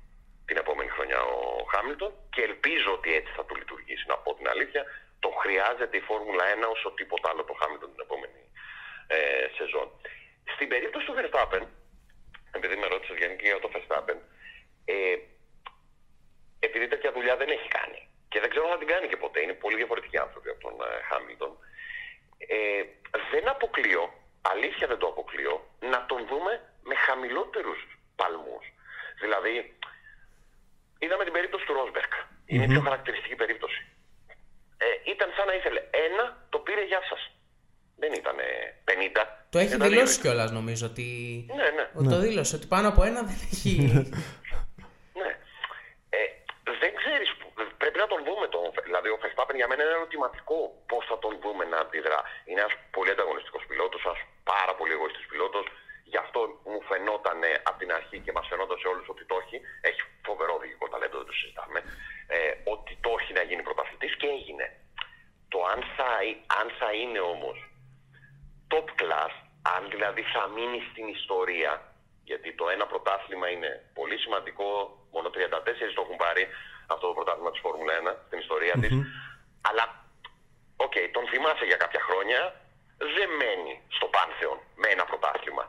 την 0.52 0.56
επόμενη 0.56 0.90
χρονιά 0.96 1.20
ο 1.22 1.64
Χάμιλτον 1.72 2.12
και 2.34 2.42
ελπίζω 2.48 2.90
ότι 2.98 3.14
έτσι 3.18 3.32
θα 3.36 3.44
του 3.44 3.54
λειτουργήσει, 3.60 4.04
να 4.12 4.16
πω 4.22 4.34
την 4.34 4.48
αλήθεια. 4.48 4.82
Το 5.24 5.28
χρειάζεται 5.42 5.96
η 5.96 6.00
Φόρμουλα 6.08 6.44
1 6.54 6.70
όσο 6.74 6.88
τίποτα 6.98 7.26
άλλο 7.30 7.44
το 7.44 7.54
Χάμιλτον 7.60 7.88
την 7.92 8.00
επόμενη 8.06 8.42
ε, 9.06 9.46
σεζόν. 9.56 9.88
Στην 10.54 10.68
περίπτωση 10.72 11.06
του 11.06 11.14
Verstappen, 11.18 11.62
επειδή 12.56 12.76
με 12.76 12.86
ρώτησες 12.86 13.16
γενικά 13.22 13.44
για 13.52 13.60
το 13.64 13.70
Verstappen. 13.74 14.18
Ε, 14.84 15.16
επειδή 16.66 16.86
τέτοια 16.88 17.12
δουλειά 17.12 17.36
δεν 17.36 17.48
έχει 17.56 17.68
κάνει 17.68 18.00
και 18.30 18.40
δεν 18.40 18.50
ξέρω 18.50 18.64
αν 18.66 18.72
θα 18.72 18.78
την 18.78 18.88
κάνει 18.92 19.06
και 19.08 19.16
ποτέ, 19.24 19.40
είναι 19.40 19.56
πολύ 19.64 19.76
διαφορετικοί 19.76 20.18
άνθρωποι 20.18 20.48
από 20.48 20.60
τον 20.66 20.74
Χάμιλτον. 21.08 21.50
Ε, 21.50 21.71
δεν 23.32 23.44
αποκλείω, 23.54 24.04
αλήθεια 24.52 24.86
δεν 24.86 24.98
το 24.98 25.06
αποκλείω, 25.06 25.54
να 25.92 25.98
τον 26.06 26.20
δούμε 26.30 26.52
με 26.88 26.94
χαμηλότερους 26.94 27.80
παλμούς. 28.16 28.64
Δηλαδή, 29.22 29.54
είδαμε 30.98 31.24
την 31.24 31.32
περίπτωση 31.32 31.64
του 31.66 31.72
Ρόσμπερκ. 31.72 32.12
Είναι 32.46 32.66
πιο 32.66 32.80
χαρακτηριστική 32.80 33.34
περίπτωση. 33.34 33.80
Ε, 34.84 35.10
ήταν 35.12 35.28
σαν 35.36 35.46
να 35.46 35.54
ήθελε 35.54 35.80
ένα, 36.06 36.46
το 36.48 36.58
πήρε 36.58 36.84
γεια 36.84 37.02
σας. 37.10 37.30
Δεν 37.96 38.12
ήταν 38.12 38.36
50. 38.84 39.26
Το 39.50 39.58
έχει 39.58 39.76
δηλώσει 39.76 40.20
κιόλας 40.20 40.50
νομίζω 40.50 40.86
ότι. 40.86 41.06
Ναι, 41.56 41.68
ναι. 41.76 41.90
Ότι 41.94 42.08
Το 42.08 42.18
δήλωσε 42.18 42.56
ότι 42.56 42.66
πάνω 42.66 42.88
από 42.88 43.02
ένα 43.04 43.22
δεν 43.22 43.38
έχει. 43.50 43.72
Ναι. 45.20 45.30
Ε, 46.08 46.18
δεν 46.80 46.92
ξέρεις. 47.00 47.30
Πρέπει 47.82 47.98
να 48.04 48.08
τον 48.12 48.20
δούμε. 48.28 48.46
Τον, 48.54 48.64
δηλαδή, 48.88 49.08
ο 49.14 49.18
Verstappen 49.22 49.56
για 49.60 49.68
μένα 49.68 49.82
είναι 49.82 49.96
ερωτηματικό 50.00 50.58
πώς 50.90 51.02
θα 51.10 51.16
τον 51.24 51.32
δούμε 51.42 51.64
να 51.72 51.78
αντιδρά. 51.84 52.20
Είναι 52.46 52.60
ένας 52.64 52.74
πολύ 52.96 53.10
ανταγωνιστικός 53.16 53.62
πιλότος, 53.68 54.00
ένας 54.08 54.20
πάρα 54.52 54.72
πολύ 54.78 54.92
εγωιστής 54.96 55.26
πιλότος. 55.30 55.64
Γι' 56.12 56.20
αυτό 56.24 56.40
μου 56.70 56.80
φαινόταν 56.90 57.38
από 57.68 57.78
την 57.82 57.90
αρχή 57.98 58.18
και 58.24 58.32
μας 58.36 58.46
φαινόταν 58.50 58.78
σε 58.82 58.86
όλους 58.92 59.06
ότι 59.12 59.24
το 59.30 59.34
έχει. 59.42 59.56
Έχει 59.90 60.02
φοβερό 60.28 60.52
οδηγικό 60.58 60.86
ταλέντο, 60.92 61.16
δεν 61.20 61.28
το 61.30 61.36
συζητάμε. 61.40 61.80
Ε, 62.34 62.52
ότι 62.74 62.92
το 63.04 63.10
έχει 63.18 63.32
να 63.38 63.42
γίνει 63.48 63.62
πρωταθλητής 63.68 64.14
και 64.20 64.28
έγινε. 64.36 64.66
Το 65.52 65.58
αν 65.72 65.80
θα, 65.96 66.10
αν 66.60 66.66
θα 66.78 66.90
είναι 67.00 67.20
όμως 67.34 67.58
top 68.72 68.88
class, 69.00 69.32
αν 69.74 69.82
δηλαδή 69.94 70.22
θα 70.34 70.42
μείνει 70.54 70.80
στην 70.90 71.06
ιστορία, 71.18 71.72
γιατί 72.30 72.48
το 72.58 72.64
ένα 72.74 72.86
πρωτάθλημα 72.92 73.46
είναι 73.54 73.70
πολύ 73.98 74.16
σημαντικό, 74.24 74.68
μόνο 75.14 75.28
34 75.28 75.94
το 75.94 76.02
έχουν 76.04 76.18
πάρει 76.24 76.44
αυτό 76.86 77.06
το 77.06 77.14
πρωτάθλημα 77.18 77.50
της 77.50 77.60
Φόρμουλα 77.64 77.92
1 78.02 78.14
στην 78.26 78.38
ιστορία 78.44 78.74
της, 78.82 78.92
αλλά, 79.68 79.84
OK, 80.76 80.92
okay, 80.94 81.06
τον 81.16 81.24
θυμάσαι 81.30 81.64
για 81.70 81.78
κάποια 81.84 82.00
χρόνια, 82.08 82.40
δεν 83.16 83.28
μένει 83.40 83.74
στο 83.96 84.06
πάνθεον 84.14 84.58
με 84.80 84.88
ένα 84.94 85.04
πρωτάθλημα. 85.10 85.64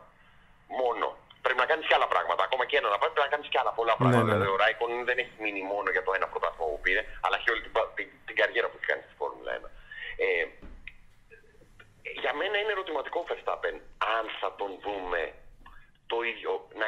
Μόνο. 0.81 1.07
Πρέπει 1.41 1.59
να 1.63 1.67
κάνεις 1.71 1.85
και 1.87 1.95
άλλα 1.97 2.07
πράγματα. 2.13 2.43
Ακόμα 2.47 2.65
και 2.65 2.77
ένα 2.77 2.89
να 2.89 2.97
πάει, 2.97 3.11
πρέπει 3.13 3.27
να 3.29 3.33
κάνεις 3.35 3.47
και 3.51 3.59
άλλα 3.61 3.73
πολλά 3.79 3.95
πράγματα. 3.95 4.23
Ναι, 4.23 4.29
ναι. 4.29 4.33
Δηλαδή, 4.33 4.51
ο 4.55 4.57
Ράικονεν 4.63 4.91
δεν 5.09 5.17
έχει 5.23 5.35
μείνει 5.43 5.61
μόνο 5.73 5.87
για 5.95 6.03
το 6.03 6.11
ένα 6.17 6.27
πρωτάθλημα 6.31 6.67
που 6.71 6.79
πήρε, 6.85 7.01
αλλά 7.23 7.35
έχει 7.39 7.49
όλη 7.53 7.61
την, 7.65 7.71
την, 7.97 8.07
την 8.27 8.35
καριέρα 8.39 8.67
που 8.69 8.75
έχει 8.77 8.87
κάνει 8.91 9.03
στη 9.07 9.15
Φόρμουλα 9.19 9.51
1. 9.59 9.65
Ε, 10.23 10.45
για 12.23 12.33
μένα 12.39 12.55
είναι 12.59 12.71
ερωτηματικό 12.75 13.19
Verstappen 13.29 13.75
αν 14.17 14.23
θα 14.39 14.49
τον 14.59 14.71
δούμε 14.85 15.21
το 15.23 15.23
ίδιο, 15.23 15.33
να 15.33 15.42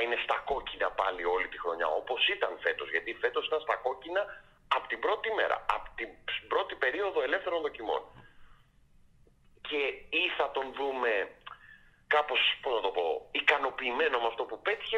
είναι 0.06 0.20
στα 0.26 0.38
κόκκινα 0.49 0.89
πάλι 1.01 1.24
όλη 1.36 1.47
τη 1.53 1.58
χρονιά, 1.64 1.88
όπως 2.01 2.22
ήταν 2.36 2.51
φέτος, 2.66 2.88
γιατί 2.93 3.10
φέτος 3.24 3.43
ήταν 3.49 3.62
στα 3.66 3.76
κόκκινα 3.86 4.24
από 4.76 4.86
την 4.91 4.99
πρώτη 5.06 5.30
μέρα, 5.39 5.58
από 5.76 5.88
την 5.99 6.10
πρώτη 6.51 6.74
περίοδο 6.84 7.20
ελεύθερων 7.28 7.60
δοκιμών. 7.68 8.01
Και 9.70 9.82
ή 10.22 10.24
θα 10.38 10.47
τον 10.56 10.66
δούμε 10.78 11.12
κάπως, 12.16 12.39
πώς 12.62 12.74
να 12.78 12.82
το 12.86 12.91
πω, 12.97 13.06
ικανοποιημένο 13.41 14.16
με 14.24 14.28
αυτό 14.32 14.43
που 14.49 14.58
πέτυχε 14.68 14.97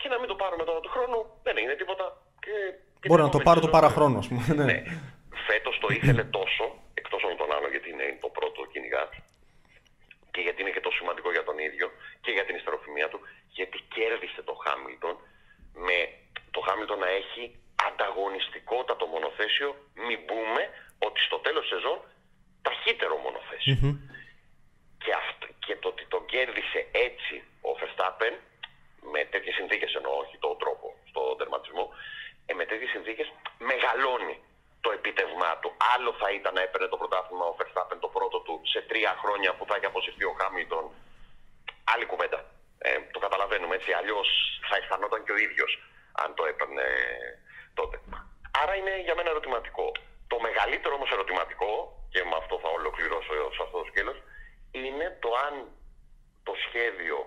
και 0.00 0.08
να 0.12 0.18
μην 0.18 0.28
το 0.32 0.36
πάρουμε 0.42 0.64
τώρα 0.68 0.80
του 0.84 0.92
χρόνου, 0.94 1.18
δεν 1.46 1.56
είναι 1.56 1.74
τίποτα. 1.80 2.06
Και, 2.44 2.54
και 3.00 3.08
Μπορεί 3.08 3.22
να 3.22 3.34
το 3.36 3.40
πάρω 3.46 3.60
το 3.60 3.70
παραχρόνο, 3.76 4.16
ας 4.18 4.28
πούμε. 4.28 4.42
Ναι. 4.58 4.64
ναι. 4.70 4.78
Φέτος 5.48 5.74
το 5.82 5.88
ήθελε 5.98 6.24
τόσο, 6.38 6.64
εκτός 6.94 7.22
από 7.24 7.36
τον 7.42 7.50
άλλο 7.56 7.68
γιατί 7.74 7.88
είναι 7.90 8.06
το 8.24 8.28
πρώτο 8.28 8.60
κυνηγά, 8.72 9.02
και 10.34 10.40
γιατί 10.46 10.58
είναι 10.62 10.74
και 10.76 10.84
τόσο 10.86 10.96
σημαντικό 10.96 11.30
για 11.36 11.44
τον 11.48 11.58
ίδιο 11.58 11.86
και 12.24 12.30
για 12.36 12.44
την 12.44 12.54
ιστεροφημία 12.56 13.08
του, 13.08 13.20
γιατί 13.58 13.78
κέρδισε 13.94 14.42
το 14.48 14.54
Χάμιλτον 14.64 15.14
με 15.86 15.98
το 16.54 16.60
Χάμιλτον 16.66 16.98
να 16.98 17.08
έχει 17.20 17.42
ανταγωνιστικότατο 17.88 19.04
μονοθέσιο, 19.06 19.70
μην 20.06 20.18
πούμε 20.28 20.62
ότι 21.06 21.20
στο 21.28 21.38
τέλος 21.46 21.66
σεζόν 21.72 21.98
ταχύτερο 22.62 23.16
Και, 25.04 25.12
αυτό, 25.22 25.46
και 25.64 25.76
το 25.76 25.88
ότι 25.88 26.04
τον 26.12 26.22
κέρδισε 26.32 26.80
έτσι 27.08 27.34
ο 27.68 27.70
Verstappen, 27.80 28.34
με 29.12 29.20
τέτοιες 29.32 29.54
συνθήκες 29.54 29.94
εννοώ, 29.94 30.12
όχι 30.24 30.36
τον 30.38 30.58
τρόπο 30.62 30.86
στο 31.10 31.22
τερματισμό, 31.38 31.84
ε, 32.46 32.54
με 32.54 32.64
τέτοιες 32.70 32.90
συνθήκες 32.90 33.28
μεγαλώνει 33.58 34.36
το 34.84 34.90
επίτευγμά 34.98 35.52
του. 35.60 35.70
Άλλο 35.94 36.10
θα 36.20 36.28
ήταν 36.38 36.52
να 36.54 36.62
έπαιρνε 36.66 36.88
το 36.92 36.98
πρωτάθλημα 37.02 37.44
ο 37.50 37.54
Verstappen 37.58 37.98
το 38.04 38.10
πρώτο 38.16 38.38
του 38.46 38.54
σε 38.72 38.80
τρία 38.90 39.12
χρόνια 39.22 39.50
που 39.56 39.64
θα 39.68 39.74
έχει 39.76 39.88
αποσυρθεί 39.92 40.24
ο 40.32 40.34
Χάμιλτον. 40.40 40.84
Άλλη 41.92 42.06
κουβέντα. 42.12 42.40
Ε, 42.78 42.90
το 43.14 43.18
καταλαβαίνουμε 43.24 43.74
έτσι. 43.78 43.90
Αλλιώς 44.00 44.28
θα 44.68 44.76
αισθανόταν 44.76 45.20
και 45.24 45.32
ο 45.36 45.38
ίδιος 45.46 45.72
αν 46.22 46.34
το 46.34 46.44
έπαιρνε 46.50 46.86
τότε. 47.78 47.96
Άρα 48.62 48.74
είναι 48.78 48.94
για 49.06 49.14
μένα 49.14 49.30
ερωτηματικό. 49.30 49.86
Το 50.32 50.36
μεγαλύτερο 50.46 50.94
όμως 50.94 51.10
ερωτηματικό, 51.10 51.72
και 52.12 52.20
με 52.30 52.36
αυτό 52.42 52.54
θα 52.62 52.68
ολοκληρώσω 52.78 53.32
σε 53.56 53.62
αυτό 53.64 53.76
το 53.78 53.86
σκέλος, 53.90 54.18
είναι 54.70 55.06
το 55.22 55.30
αν 55.46 55.54
το 56.46 56.52
σχέδιο 56.66 57.18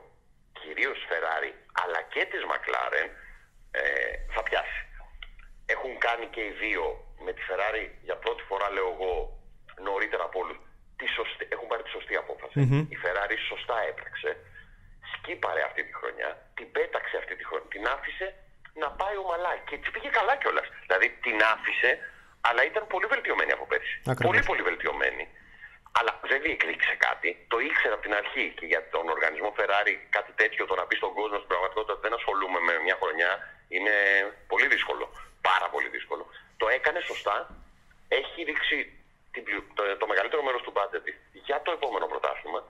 κυρίως 0.59 0.97
Ferrari 1.09 1.51
αλλά 1.81 1.99
και 2.13 2.23
της 2.31 2.41
McLaren 2.51 3.09
ε, 3.71 3.81
θα 4.33 4.43
πιάσει. 4.43 4.81
Έχουν 5.65 5.97
κάνει 5.97 6.25
και 6.25 6.41
οι 6.41 6.51
δύο 6.63 7.06
με 7.25 7.31
τη 7.33 7.41
Ferrari 7.49 7.85
για 8.07 8.15
πρώτη 8.23 8.43
φορά, 8.49 8.67
λέω 8.75 8.89
εγώ, 8.95 9.13
νωρίτερα 9.87 10.23
από 10.23 10.39
όλους, 10.39 10.57
έχουν 11.55 11.67
πάρει 11.67 11.83
τη 11.83 11.89
σωστή 11.89 12.13
Η 12.93 12.97
Ferrari 13.03 13.37
σωστά 13.51 13.77
έπραξε, 13.91 14.29
σκύπαρε 15.13 15.61
αυτή 15.69 15.81
τη 15.87 15.93
χρονιά, 15.99 16.29
την 16.57 16.67
πέταξε 16.71 17.15
αυτή 17.21 17.33
τη 17.35 17.43
χρονιά, 17.45 17.67
την 17.73 17.83
άφησε 17.95 18.27
να 18.81 18.89
πάει 18.99 19.15
ομαλά 19.23 19.53
και 19.67 19.75
της 19.77 19.89
πήγε 19.93 20.09
καλά 20.17 20.33
κιόλας. 20.41 20.67
Δηλαδή 20.85 21.07
την 21.25 21.37
άφησε, 21.53 21.91
αλλά 22.47 22.61
ήταν 22.69 22.83
πολύ 22.93 23.05
βελτιωμένη 23.13 23.51
από 23.57 23.65
πέρσι. 23.71 23.95
Πολύ, 24.27 24.41
πολύ 24.49 24.61
βελτιωμένη. 24.69 25.25
Αλλά 25.97 26.11
δεν 26.31 26.39
διεκδίκησε 26.45 26.95
κάτι. 27.07 27.29
Το 27.51 27.57
ήξερε 27.67 27.93
από 27.93 28.03
την 28.07 28.15
αρχή 28.21 28.45
και 28.57 28.65
για 28.71 28.81
τον 28.93 29.05
οργανισμό 29.15 29.49
Ferrari 29.57 29.93
κάτι 30.17 30.31
τέτοιο 30.41 30.65
το 30.69 30.75
να 30.79 30.83
πει 30.87 30.95
στον 31.01 31.13
κόσμο 31.17 31.37
στην 31.41 31.49
πραγματικότητα 31.51 31.95
δεν 32.05 32.13
ασχολούμαι 32.19 32.59
με 32.67 32.73
μια 32.85 32.97
χρονιά 33.01 33.31
είναι 33.75 33.93
πολύ 34.51 34.67
δύσκολο. 34.73 35.05
Πάρα 35.49 35.67
πολύ 35.73 35.89
δύσκολο 35.95 36.25
το 36.57 36.67
έκανε 36.77 36.99
σωστά, 36.99 37.35
έχει 38.07 38.43
ρίξει 38.43 38.77
το, 39.77 39.97
το 39.97 40.07
μεγαλύτερο 40.07 40.43
μέρος 40.43 40.61
του 40.61 40.71
μπάτζετ 40.71 41.07
για 41.31 41.61
το 41.61 41.71
επόμενο 41.71 42.05
πρωτάθλημα, 42.05 42.61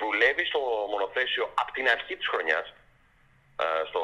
δουλεύει 0.00 0.44
στο 0.44 0.60
μονοθέσιο 0.92 1.44
από 1.54 1.72
την 1.72 1.88
αρχή 1.88 2.16
της 2.16 2.28
χρονιάς, 2.28 2.66
ε, 3.64 3.84
στο, 3.90 4.02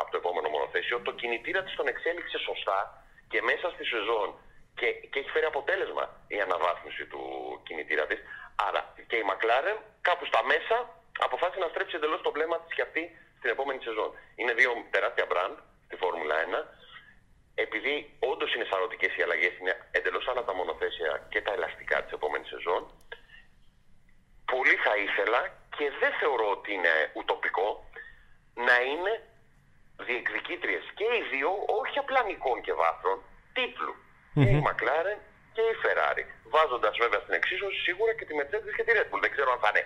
από 0.00 0.10
το 0.10 0.16
επόμενο 0.16 0.48
μονοθέσιο, 0.48 1.00
το 1.00 1.12
κινητήρα 1.12 1.62
της 1.62 1.74
τον 1.74 1.86
εξέλιξε 1.86 2.38
σωστά 2.38 3.04
και 3.28 3.42
μέσα 3.42 3.70
στη 3.74 3.84
σεζόν 3.84 4.28
και, 4.78 4.86
και 5.10 5.18
έχει 5.18 5.30
φέρει 5.30 5.46
αποτέλεσμα 5.52 6.04
η 6.28 6.40
αναβάθμιση 6.40 7.04
του 7.06 7.22
κινητήρα 7.66 8.06
της. 8.06 8.20
Άρα 8.68 8.82
και 9.08 9.16
η 9.16 9.24
McLaren 9.30 9.76
κάπου 10.00 10.24
στα 10.24 10.40
μέσα 10.44 10.76
αποφάσισε 11.26 11.60
να 11.60 11.68
στρέψει 11.68 11.96
εντελώς 11.96 12.20
το 12.22 12.30
βλέμμα 12.30 12.56
της 12.60 12.74
και 12.74 12.82
αυτή 12.82 13.02
στην 13.38 13.50
επόμενη 13.50 13.80
σεζόν. 13.82 14.10
Είναι 14.34 14.52
δύο 14.52 14.70
τεράστια 14.90 15.26
brand 15.32 15.56
στη 15.86 15.96
Φόρμουλα 15.96 16.34
1 16.34 16.79
επειδή 17.66 17.94
όντως 18.30 18.54
είναι 18.54 18.66
σαρωτικές 18.70 19.16
οι 19.16 19.22
αλλαγές, 19.22 19.58
είναι 19.58 19.74
εντελώς 19.90 20.28
άλλα 20.28 20.44
τα 20.44 20.54
μονοθέσια 20.54 21.26
και 21.32 21.40
τα 21.42 21.52
ελαστικά 21.52 21.96
της 22.02 22.12
επόμενης 22.12 22.48
σεζόν. 22.48 22.82
Πολύ 24.52 24.76
θα 24.86 24.94
ήθελα 25.06 25.40
και 25.76 25.86
δεν 26.00 26.12
θεωρώ 26.20 26.48
ότι 26.56 26.72
είναι 26.72 26.94
ουτοπικό 27.16 27.68
να 28.54 28.76
είναι 28.90 29.12
διεκδικήτριες 30.06 30.84
και 30.98 31.08
οι 31.16 31.22
δύο, 31.34 31.50
όχι 31.80 31.96
απλά 31.98 32.20
νικών 32.22 32.58
και 32.66 32.74
βάθρων, 32.80 33.18
τίτλου. 33.56 33.94
Και 34.34 34.50
η 34.56 34.62
McLaren 34.66 35.18
και 35.54 35.64
η 35.72 35.74
Ferrari. 35.82 36.24
Βάζοντας 36.54 36.96
βέβαια 37.02 37.20
στην 37.20 37.34
εξίσωση 37.40 37.78
σίγουρα 37.86 38.12
και 38.14 38.24
τη 38.28 38.34
Mercedes 38.38 38.72
και 38.76 38.84
τη 38.84 38.92
Red 38.96 39.08
Bull. 39.10 39.20
Δεν 39.24 39.32
ξέρω 39.34 39.50
αν 39.52 39.60
θα 39.64 39.70
είναι 39.72 39.84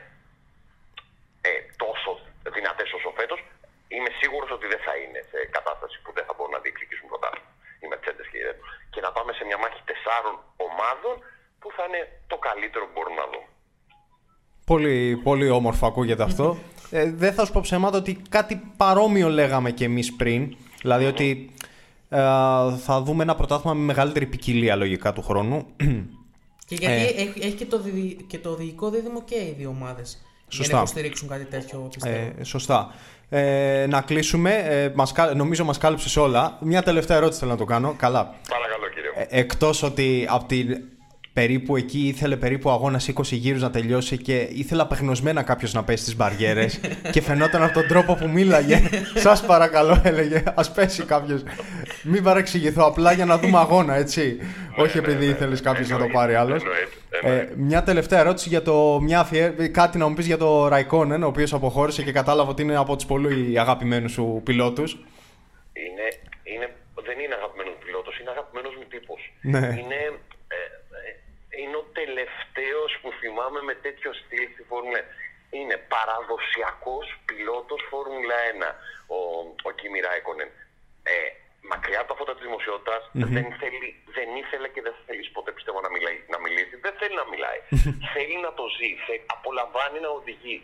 ε, 1.49 1.53
τόσο 1.83 2.11
δυνατές 2.57 2.93
όσο 2.93 3.11
φέτος. 3.19 3.41
Είμαι 3.89 4.11
σίγουρος 4.21 4.51
ότι 4.57 4.67
δεν 4.73 4.81
θα 4.87 4.95
είναι 4.97 5.21
σε 5.31 5.39
κατάσταση 5.57 5.97
που 6.03 6.11
δεν 6.17 6.25
θα 6.25 6.33
μπορούν 6.35 6.53
να 6.53 6.63
διεκδικήσουν 6.65 7.09
πρωτάθλημα 7.09 7.54
η 7.87 7.91
Mercedes 7.93 8.27
και 8.31 8.39
η 8.41 8.45
Red 8.47 8.59
Και 8.93 9.01
να 9.07 9.11
πάμε 9.17 9.31
σε 9.39 9.43
μια 9.49 9.59
μάχη 9.63 9.81
τεσσάρων 9.89 10.37
ομάδων 10.69 11.15
που 11.61 11.69
θα 11.77 11.83
είναι 11.89 12.03
το 12.33 12.37
καλύτερο 12.47 12.85
που 12.87 12.93
μπορούμε 12.95 13.19
να 13.23 13.27
δούμε. 13.33 13.49
Πολύ, 14.71 14.97
πολύ 15.29 15.49
όμορφο 15.59 15.87
ακούγεται 15.87 16.23
αυτό. 16.23 16.47
Ε, 16.91 17.13
δεν 17.13 17.33
θα 17.33 17.45
σου 17.45 17.53
πω 17.53 17.61
ψέματα 17.61 17.97
ότι 17.99 18.13
κάτι 18.29 18.55
παρόμοιο 18.77 19.29
λέγαμε 19.29 19.71
και 19.71 19.85
εμείς 19.85 20.17
πριν. 20.17 20.57
Δηλαδή 20.81 21.05
ότι 21.05 21.55
ε, 22.09 22.19
θα 22.87 23.03
δούμε 23.05 23.23
ένα 23.23 23.35
πρωτάθλημα 23.35 23.75
με 23.75 23.85
μεγαλύτερη 23.85 24.27
ποικιλία 24.27 24.77
λογικά 24.77 25.13
του 25.13 25.23
χρόνου. 25.23 25.67
Και 26.67 26.75
γιατί 26.75 26.95
ε, 26.95 27.23
έχει, 27.23 27.41
έχει 27.43 27.55
και, 27.55 27.67
το, 27.67 27.81
και 28.27 28.39
το 28.39 28.55
διοικό 28.55 28.91
δίδυμο 28.91 29.23
και 29.23 29.35
οι 29.35 29.55
δύο 29.59 29.69
ομάδες. 29.69 30.25
Σωστά. 30.49 30.65
Για 30.65 30.75
να 30.75 30.81
υποστηρίξουν 30.81 31.29
κάτι 31.29 31.45
τέτοιο, 31.45 31.89
πιστεύω. 31.93 32.33
Ε, 32.39 32.45
σωστά. 32.45 32.95
Ε, 33.37 33.87
να 33.89 34.01
κλείσουμε. 34.01 34.51
Ε, 34.55 34.93
μας, 34.95 35.13
νομίζω 35.35 35.65
μας 35.65 35.79
κάλυψες 35.79 36.17
όλα. 36.17 36.57
Μια 36.61 36.83
τελευταία 36.83 37.17
ερώτηση 37.17 37.39
θέλω 37.39 37.51
να 37.51 37.57
το 37.57 37.65
κάνω. 37.65 37.95
Καλά. 37.99 38.35
Παρακαλώ 38.49 38.89
κύριε. 38.95 39.11
Ε, 39.15 39.41
εκτός 39.41 39.83
ότι 39.83 40.27
από 40.31 40.45
την 40.45 40.83
περίπου 41.35 41.77
εκεί 41.77 41.99
ήθελε 41.99 42.37
περίπου 42.37 42.71
αγώνα 42.71 43.01
20 43.15 43.23
γύρους 43.25 43.63
να 43.63 43.71
τελειώσει 43.71 44.17
και 44.17 44.49
ήθελε 44.53 44.83
απεγνωσμένα 44.83 45.43
κάποιος 45.43 45.73
να 45.73 45.85
πέσει 45.85 46.03
στις 46.03 46.17
μπαριέρες 46.17 46.81
και 47.13 47.23
φαινόταν 47.23 47.63
από 47.63 47.73
τον 47.73 47.87
τρόπο 47.87 48.15
που 48.15 48.29
μίλαγε. 48.29 48.83
Σας 49.15 49.47
παρακαλώ, 49.47 50.01
έλεγε, 50.05 50.43
ας 50.55 50.73
πέσει 50.73 51.05
κάποιος. 51.05 51.43
Μην 52.03 52.23
παρεξηγηθώ, 52.23 52.87
απλά 52.87 53.13
για 53.13 53.25
να 53.25 53.39
δούμε 53.39 53.59
αγώνα, 53.59 53.95
έτσι. 53.95 54.39
Όχι 54.77 54.99
επειδή 54.99 55.27
ήθελες 55.27 55.61
κάποιος 55.61 55.89
να 55.89 55.99
το 55.99 56.07
πάρει 56.13 56.35
άλλος. 56.35 56.63
Ε, 57.23 57.49
μια 57.57 57.83
τελευταία 57.83 58.21
ερώτηση 58.21 58.49
για 58.49 58.63
το. 58.63 59.01
Μια 59.01 59.21
αφιέ... 59.21 59.49
Κάτι 59.49 59.99
να 59.99 60.09
μου 60.09 60.15
πεις 60.15 60.27
για 60.27 60.37
το 60.37 60.69
Ραϊκόνεν, 60.69 61.23
ο 61.23 61.27
οποίος 61.27 61.53
αποχώρησε 61.53 62.03
και 62.03 62.13
κατάλαβα 62.13 62.51
ότι 62.51 62.63
είναι 62.63 62.77
από 62.77 62.97
τους 62.97 63.07
πολύ 63.07 63.59
αγαπημένους 63.59 64.13
σου 64.13 64.41
πιλότους. 64.45 64.93
Είναι, 65.73 66.07
είναι, 66.43 66.67
δεν 67.07 67.19
είναι 67.19 67.35
αγαπημένος 67.35 67.75
πιλότος, 67.85 68.19
είναι 68.21 68.31
αγαπημένος 68.31 68.75
μου 68.79 68.85
τύπος. 68.89 69.33
Ναι. 69.41 69.59
Είναι, 69.59 70.01
ε, 70.05 70.11
ε, 70.11 70.24
είναι 71.65 71.77
ο 71.83 71.87
τελευταίος 72.01 72.91
που 73.01 73.11
θυμάμαι 73.21 73.61
με 73.69 73.75
τέτοιο 73.75 74.11
στυλ 74.21 74.45
στη 74.53 74.63
Φόρμουλα. 74.71 75.01
Είναι 75.59 75.77
παραδοσιακός 75.95 77.07
πιλότος 77.27 77.81
Φόρμουλα 77.91 78.37
1 78.53 78.71
ο, 79.17 79.19
ο 79.69 79.71
Κίμι 79.79 80.01
Ράικονεν. 80.07 80.51
Ε, 81.13 81.17
μακριά 81.73 81.99
από 82.01 82.09
τα 82.11 82.17
φώτα 82.19 82.33
της 82.35 82.45
δημοσιοτητα 82.49 82.97
δεν, 83.35 83.47
θέλει, 83.61 83.89
δεν 84.17 84.29
ήθελε 84.43 84.69
και 84.75 84.83
δεν 84.87 84.93
θα 84.97 85.03
θέλεις 85.09 85.29
ποτέ 85.37 85.51
πιστεύω 85.59 85.79
να, 85.87 85.91
μιλάει, 85.95 86.19
να 86.33 86.39
μιλήσει. 86.45 86.75
Δεν 86.85 86.95
θέλει 87.01 87.17
να 87.23 87.27
μιλάει. 87.33 87.61
θέλει 88.15 88.37
να 88.47 88.53
το 88.59 88.65
ζει. 88.77 88.91
Θέλει, 89.07 89.25
απολαμβάνει 89.37 89.99
να 90.05 90.11
οδηγεί. 90.19 90.57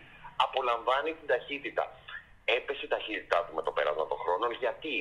Απολαμβάνει 0.46 1.11
την 1.18 1.26
ταχύτητα. 1.32 1.84
Έπεσε 2.57 2.84
η 2.88 2.90
ταχύτητά 2.94 3.38
του 3.44 3.53
με 3.59 3.62
το 3.66 3.70
πέρασμα 3.76 4.07
των 4.11 4.18
χρόνων. 4.24 4.51
Γιατί, 4.62 4.94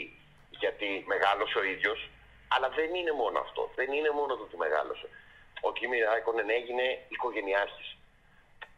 Γιατί 0.62 0.88
μεγάλωσε 1.14 1.58
ο 1.62 1.64
ίδιος. 1.74 2.00
Αλλά 2.54 2.70
δεν 2.80 2.90
είναι 3.00 3.14
μόνο 3.22 3.38
αυτό. 3.46 3.62
Δεν 3.80 3.90
είναι 3.98 4.12
μόνο 4.20 4.32
το 4.38 4.44
ότι 4.48 4.58
μεγάλωσε. 4.66 5.08
Ο 5.68 5.70
Κίμι 5.78 5.98
Ράικονεν 6.00 6.50
έγινε 6.50 6.86
οικογενειάρχης. 7.14 7.90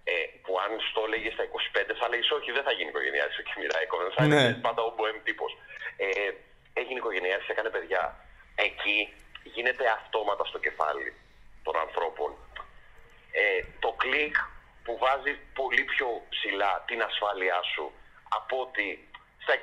Ε, 0.04 0.14
που 0.44 0.52
αν 0.64 0.72
στο 0.90 1.02
έλεγε 1.08 1.30
στα 1.36 1.44
25 1.44 1.94
θα 2.00 2.08
λέει 2.12 2.24
όχι 2.38 2.50
δεν 2.58 2.64
θα 2.68 2.72
γίνει 2.78 2.90
οικογενειάρχης 2.94 3.38
ο 3.42 3.44
Κίμι 3.48 3.66
Ράικονεν. 3.74 4.12
Θα 4.18 4.24
είναι 4.26 4.42
Ναι. 4.48 4.54
πάντα 4.66 4.82
ο 4.90 4.92
μποέμ 4.96 5.16
τύπος. 5.28 5.52
Ε, 5.98 6.08
έγινε 6.80 7.00
οικογενειάρχης, 7.00 7.50
έκανε 7.54 7.70
παιδιά. 7.76 8.04
Εκεί 8.68 8.98
γίνεται 9.56 9.86
αυτόματα 10.00 10.44
στο 10.46 10.60
κεφάλι 10.66 11.14
των 11.64 11.76
ανθρώπων 11.86 12.30
ε, 13.32 13.64
το 13.80 13.92
κλικ 14.02 14.36
που 14.84 14.98
βάζει 14.98 15.34
πολύ 15.60 15.84
πιο 15.84 16.08
ψηλά 16.30 16.84
την 16.88 17.02
ασφάλειά 17.10 17.60
σου 17.74 17.86
από 18.30 18.56
ότι 18.62 18.86
στα 19.44 19.54
25 19.54 19.60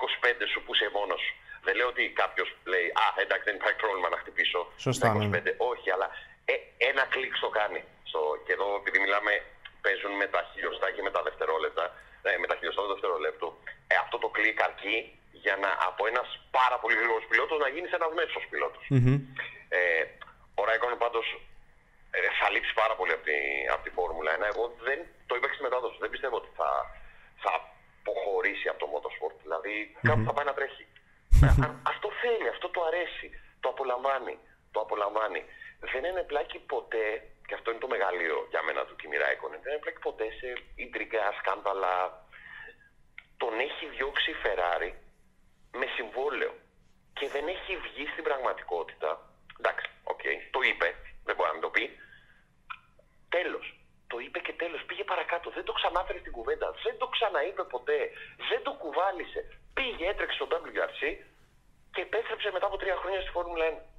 σου 0.52 0.62
που 0.62 0.74
είσαι 0.74 0.88
μόνος 0.92 1.20
σου. 1.20 1.34
Δεν 1.66 1.74
λέω 1.76 1.88
ότι 1.88 2.04
κάποιος 2.22 2.48
λέει 2.72 2.86
Α, 3.04 3.06
εντάξει, 3.24 3.44
δεν 3.44 3.54
υπάρχει 3.60 3.78
πρόβλημα 3.84 4.08
να 4.08 4.16
χτυπήσω 4.22 4.60
Σωστά, 4.76 5.06
στα 5.06 5.16
25. 5.16 5.28
ναι. 5.42 5.54
Όχι, 5.72 5.90
αλλά 5.94 6.08
ε, 6.50 6.54
ένα 6.90 7.04
κλικ 7.14 7.32
στο 7.40 7.48
κάνει. 7.58 7.80
Στο, 8.10 8.20
και 8.44 8.52
εδώ, 8.56 8.66
επειδή 8.80 8.98
μιλάμε, 9.04 9.32
παίζουν 9.84 10.12
με 10.22 10.26
τα 10.34 10.40
χιλιοστά 10.52 10.86
και 10.94 11.02
με 11.06 11.10
τα 11.14 11.20
δευτερόλεπτα, 11.26 11.84
ε, 12.28 12.36
με 12.42 12.46
τα 12.50 12.54
χιλιοστά 12.58 12.80
του 12.82 12.92
δευτερολέπτου, 12.94 13.48
ε, 13.92 13.94
αυτό 14.04 14.16
το 14.22 14.28
κλικ 14.36 14.58
αρκεί 14.68 14.96
για 15.44 15.54
να 15.64 15.70
από 15.88 16.02
ένας 16.10 16.28
πάρα 16.58 16.76
πολύ 16.82 16.96
γρήγορος 17.00 17.24
πιλότος 17.30 17.58
να 17.64 17.68
γίνεις 17.74 17.92
ένας 17.98 18.12
μέσο 18.18 18.38
πιλότος. 18.50 18.84
Ε, 19.68 19.80
ο 20.58 20.64
Ράικον 20.64 20.98
πάντως 21.04 21.26
ε, 22.10 22.18
θα 22.40 22.46
λείψει 22.50 22.72
πάρα 22.82 22.94
πολύ 22.98 23.12
από 23.16 23.24
τη, 23.30 23.38
από 23.74 23.82
τη 23.86 23.90
Φόρμουλα 23.96 24.30
1. 24.38 24.42
Εγώ 24.52 24.64
δεν 24.88 24.98
το 25.28 25.32
είπα 25.36 25.46
και 25.48 25.56
στη 25.56 25.62
μετάδοση. 25.68 25.96
Δεν 26.04 26.10
πιστεύω 26.14 26.36
ότι 26.42 26.50
θα, 26.58 26.70
θα 27.42 27.50
αποχωρήσει 28.00 28.66
από 28.72 28.78
το 28.82 28.88
motorsport. 28.94 29.36
Δηλαδή 29.44 29.74
κάπου 30.08 30.22
θα 30.28 30.32
πάει 30.36 30.46
να 30.50 30.54
τρέχει. 30.58 30.84
Ε, 31.46 31.46
α- 31.64 31.76
αυτό 31.92 32.08
θέλει, 32.22 32.48
αυτό 32.54 32.66
το 32.74 32.80
αρέσει. 32.88 33.26
Το 33.62 33.68
απολαμβάνει. 33.74 34.36
Το 34.74 34.80
απολαμβάνει. 34.80 35.42
Δεν 35.80 36.04
είναι 36.04 36.22
πλάκη 36.22 36.58
ποτέ, 36.58 37.06
και 37.46 37.54
αυτό 37.54 37.70
είναι 37.70 37.80
το 37.80 37.88
μεγαλείο 37.88 38.46
για 38.50 38.62
μένα 38.62 38.84
του 38.84 38.96
Κίμι 38.96 39.16
Ράικονεν, 39.16 39.60
δεν 39.62 39.72
είναι 39.72 39.82
πλάκη 39.82 39.98
ποτέ 39.98 40.26
σε 40.38 40.48
ιντρικά, 40.74 41.32
σκάνδαλα. 41.38 42.26
Τον 43.36 43.58
έχει 43.58 43.86
διώξει 43.86 44.30
η 44.30 44.36
Ferrari 44.44 44.92
με 45.72 45.86
συμβόλαιο 45.96 46.52
και 47.12 47.28
δεν 47.28 47.48
έχει 47.48 47.76
βγει 47.76 48.06
στην 48.12 48.24
πραγματικότητα. 48.24 49.10
Εντάξει, 49.58 49.86
οκ, 50.04 50.24
το 50.50 50.60
είπε, 50.60 50.88
δεν 51.24 51.34
μπορεί 51.34 51.48
να 51.48 51.56
μην 51.56 51.62
το 51.62 51.70
πει. 51.70 51.84
Τέλος. 53.28 53.66
Το 54.06 54.18
είπε 54.18 54.38
και 54.38 54.52
τέλος. 54.52 54.80
Πήγε 54.84 55.04
παρακάτω. 55.04 55.50
Δεν 55.50 55.64
το 55.64 55.72
ξανάφερε 55.72 56.18
στην 56.18 56.32
κουβέντα. 56.32 56.74
Δεν 56.84 56.98
το 56.98 57.06
ξαναείπε 57.06 57.64
ποτέ. 57.64 57.98
Δεν 58.50 58.62
το 58.62 58.72
κουβάλησε. 58.82 59.40
Πήγε, 59.74 60.08
έτρεξε 60.08 60.36
στο 60.36 60.46
WRC 60.50 61.00
και 61.92 62.00
επέστρεψε 62.00 62.50
μετά 62.52 62.66
από 62.66 62.76
τρία 62.76 62.96
χρόνια 62.96 63.20
στη 63.20 63.30
Φόρμουλα 63.30 63.64
1. 63.70 63.97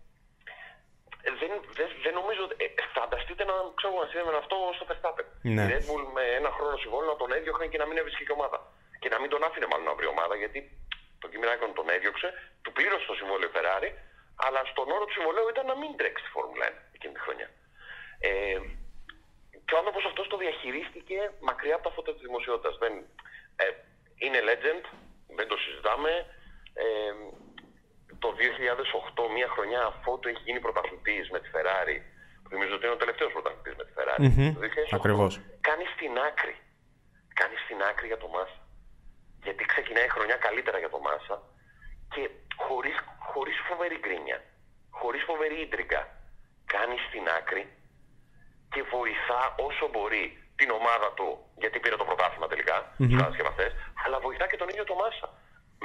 Ε, 1.28 1.30
Δεν, 1.42 1.52
δεν, 1.78 1.88
δεν 2.04 2.14
νομίζω. 2.20 2.42
ότι- 2.48 2.58
Ε, 2.64 2.68
φανταστείτε 2.98 3.44
δεν 3.50 3.56
ξέρω 3.80 3.94
να 4.04 4.08
συνέβαινε 4.12 4.38
αυτό 4.44 4.56
στο 4.78 4.86
Verstappen. 4.90 5.26
Ναι. 5.56 5.64
Η 5.64 5.68
Red 5.72 5.84
Bull 5.88 6.04
με 6.18 6.24
ένα 6.40 6.50
χρόνο 6.58 6.76
συμβόλαιο 6.84 7.10
να 7.14 7.20
τον 7.22 7.32
έδιωχνε 7.38 7.66
και 7.72 7.78
να 7.82 7.86
μην 7.88 7.98
έβρισκε 8.02 8.24
και 8.28 8.36
ομάδα. 8.40 8.60
Και 9.02 9.10
να 9.14 9.18
μην 9.22 9.30
τον 9.34 9.42
άφηνε 9.48 9.68
μάλλον 9.72 9.86
να 9.92 9.96
βρει 10.00 10.08
ομάδα 10.16 10.36
γιατί 10.42 10.60
τον 11.22 11.30
Kimi 11.32 11.46
Raikkonen 11.50 11.74
τον 11.80 11.90
έδιωξε, 11.96 12.28
του 12.64 12.72
πλήρωσε 12.72 13.06
το 13.12 13.16
συμβόλαιο 13.20 13.50
η 13.50 13.54
Ferrari, 13.56 13.90
αλλά 14.46 14.62
στον 14.72 14.88
όρο 14.96 15.06
του 15.06 15.16
συμβολέου 15.18 15.48
ήταν 15.54 15.66
να 15.72 15.76
μην 15.82 15.92
τρέξει 16.00 16.24
τη 16.26 16.30
Φόρμουλα 16.36 16.66
1 16.72 16.74
εκείνη 16.98 17.14
τη 17.14 17.20
χρονιά. 17.26 17.50
Ε, 18.20 18.30
και 19.66 19.74
ο 19.76 19.78
άνθρωπος 19.82 20.04
αυτός 20.06 20.28
το 20.28 20.38
διαχειρίστηκε 20.38 21.18
μακριά 21.50 21.76
από 21.76 21.84
τα 21.88 21.92
φώτα 21.96 22.12
της 22.14 22.22
δημοσιότητας. 22.28 22.78
Δεν, 22.84 22.94
ε, 23.64 23.66
είναι 24.24 24.40
legend, 24.50 24.84
δεν 25.38 25.48
το 25.48 25.58
συζητάμε. 25.64 26.12
Ε, 26.84 26.86
το 28.24 28.30
2008, 28.40 29.34
μια 29.36 29.48
χρονιά 29.56 29.82
αφού 29.92 30.20
του 30.20 30.28
έχει 30.32 30.42
γίνει 30.48 30.60
πρωταθλητής 30.66 31.26
με 31.34 31.40
τη 31.40 31.48
Ferrari, 31.54 31.98
που 32.42 32.50
νομίζω 32.56 32.74
ότι 32.76 32.84
είναι 32.86 32.98
ο 32.98 33.02
τελευταίος 33.04 33.32
πρωταθλητής 33.36 33.76
με 33.80 33.84
τη 33.88 33.92
Ferrari. 33.98 34.20
Μμμ, 34.28 34.54
το 34.56 34.60
2008, 34.60 34.96
ακριβώς. 35.00 35.32
Κάνεις 35.70 35.90
στην 35.96 36.14
άκρη. 36.28 36.56
Κάνεις 37.40 37.60
στην 37.66 37.80
άκρη 37.90 38.08
για 38.12 38.20
το 38.24 38.28
Μάσα. 38.36 38.60
Γιατί 39.46 39.64
ξεκινάει 39.74 40.08
η 40.12 40.14
χρονιά 40.16 40.38
καλύτερα 40.46 40.78
για 40.84 40.92
το 40.96 41.00
Μάσα 41.08 41.38
και 42.14 42.24
χωρίς, 42.66 42.98
χωρίς 43.32 43.58
φοβερή 43.68 43.98
γκρίνια, 44.04 44.40
χωρίς 45.00 45.24
φοβερή 45.30 45.58
ίντρικα, 45.66 46.02
κάνεις 46.74 47.02
στην 47.08 47.26
άκρη 47.38 47.64
και 48.74 48.82
βοηθά 48.96 49.42
όσο 49.68 49.86
μπορεί 49.92 50.26
την 50.60 50.70
ομάδα 50.80 51.10
του, 51.18 51.28
γιατί 51.62 51.80
πήρε 51.80 51.96
το 51.96 52.06
πρωτάθλημα 52.10 52.48
τελικά, 52.48 52.78
mm-hmm. 52.82 53.06
στους 53.06 53.18
κατασκευαστές, 53.22 53.72
αλλά 54.04 54.20
βοηθά 54.20 54.46
και 54.48 54.58
τον 54.62 54.70
ίδιο 54.70 54.84
το 54.84 54.96
Μάσα 55.02 55.28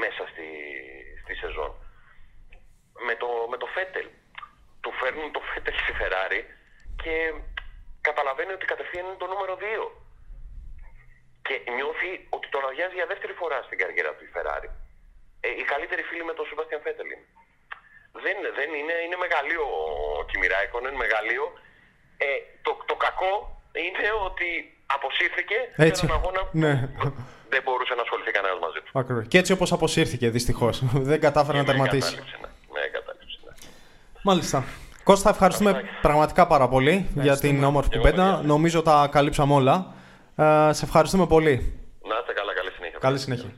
μέσα 0.02 0.22
στη, 0.32 0.46
στη 1.22 1.34
σεζόν. 1.42 1.72
Με 3.08 3.14
το, 3.22 3.28
με 3.52 3.56
το 3.62 3.66
Φέτελ. 3.76 4.06
Του 4.82 4.90
φέρνουν 5.00 5.28
το 5.36 5.40
Φέτελ 5.50 5.74
στη 5.82 5.92
Ferrari 6.00 6.40
και 7.02 7.14
καταλαβαίνει 8.08 8.52
ότι 8.58 8.66
κατευθείαν 8.72 9.04
είναι 9.06 9.20
το 9.24 9.28
νούμερο 9.32 9.54
2. 9.60 9.64
Και 11.46 11.54
νιώθει 11.76 12.10
ότι 12.36 12.46
τον 12.54 12.62
αδειάζει 12.68 12.94
για 13.00 13.06
δεύτερη 13.12 13.34
φορά 13.40 13.58
στην 13.66 13.78
καριέρα 13.80 14.10
του 14.16 14.24
η 14.28 14.30
Ferrari. 14.34 14.68
Ε, 15.46 15.48
η 15.62 15.64
καλύτερη 15.72 16.02
φίλη 16.08 16.24
με 16.28 16.34
τον 16.38 16.44
Σουμπάστιαν 16.48 16.80
Φέτελ 16.86 17.06
είναι. 17.14 17.26
Δεν, 18.24 18.36
δεν 18.58 18.68
είναι, 18.78 18.94
είναι 19.04 19.18
μεγαλείο 19.24 19.64
ο 20.18 20.24
Κίμι 20.28 20.46
Ράικονεν, 20.52 20.94
μεγαλείο. 21.04 21.44
Ε, 22.26 22.26
το, 22.66 22.70
το 22.90 22.94
κακό 23.06 23.32
είναι 23.86 24.08
ότι 24.28 24.48
αποσύρθηκε 24.96 25.56
Έτσι. 25.88 26.00
σε 26.00 26.06
έναν 26.06 26.18
αγώνα 26.20 26.40
που 26.44 26.58
Ναι. 26.64 26.72
δεν 27.48 27.62
μπορούσε 27.64 27.94
να 27.94 28.02
ασχοληθεί 28.02 28.30
κανένας 28.30 28.58
μαζί 28.66 28.80
του. 28.84 28.90
Ακριβώς. 29.00 29.24
Και 29.28 29.38
έτσι 29.38 29.52
όπως 29.52 29.72
αποσύρθηκε 29.72 30.26
δυστυχώς. 30.30 30.74
Δεν 31.10 31.20
κατάφερε 31.26 31.56
να 31.58 31.62
Με 31.64 31.68
τερματίσει. 31.70 32.14
εγκατάλειψε, 32.14 32.36
ναι. 32.42 32.48
Με 32.74 32.80
εγκατάλειψε, 32.86 33.38
ναι. 33.44 33.52
Μάλιστα. 34.22 34.64
Κώστα, 35.04 35.30
ευχαριστούμε 35.30 35.70
Ευχαριστώ. 35.70 35.98
πραγματικά 36.02 36.46
πάρα 36.46 36.68
πολύ 36.68 37.08
για 37.14 37.38
την 37.38 37.64
όμορφη 37.64 37.88
Εγώ, 37.92 38.02
κουβέντα. 38.02 38.30
παιδιά. 38.32 38.46
Νομίζω 38.46 38.82
τα 38.82 39.08
καλύψαμε 39.12 39.54
όλα. 39.54 39.94
Ε, 40.36 40.72
σε 40.72 40.84
ευχαριστούμε 40.84 41.26
πολύ. 41.26 41.52
Να 42.08 42.14
είστε 42.20 42.32
καλά, 42.32 42.54
καλή 42.54 42.70
συνέχεια. 42.76 42.98
Καλή 42.98 43.18
συνέχεια. 43.18 43.50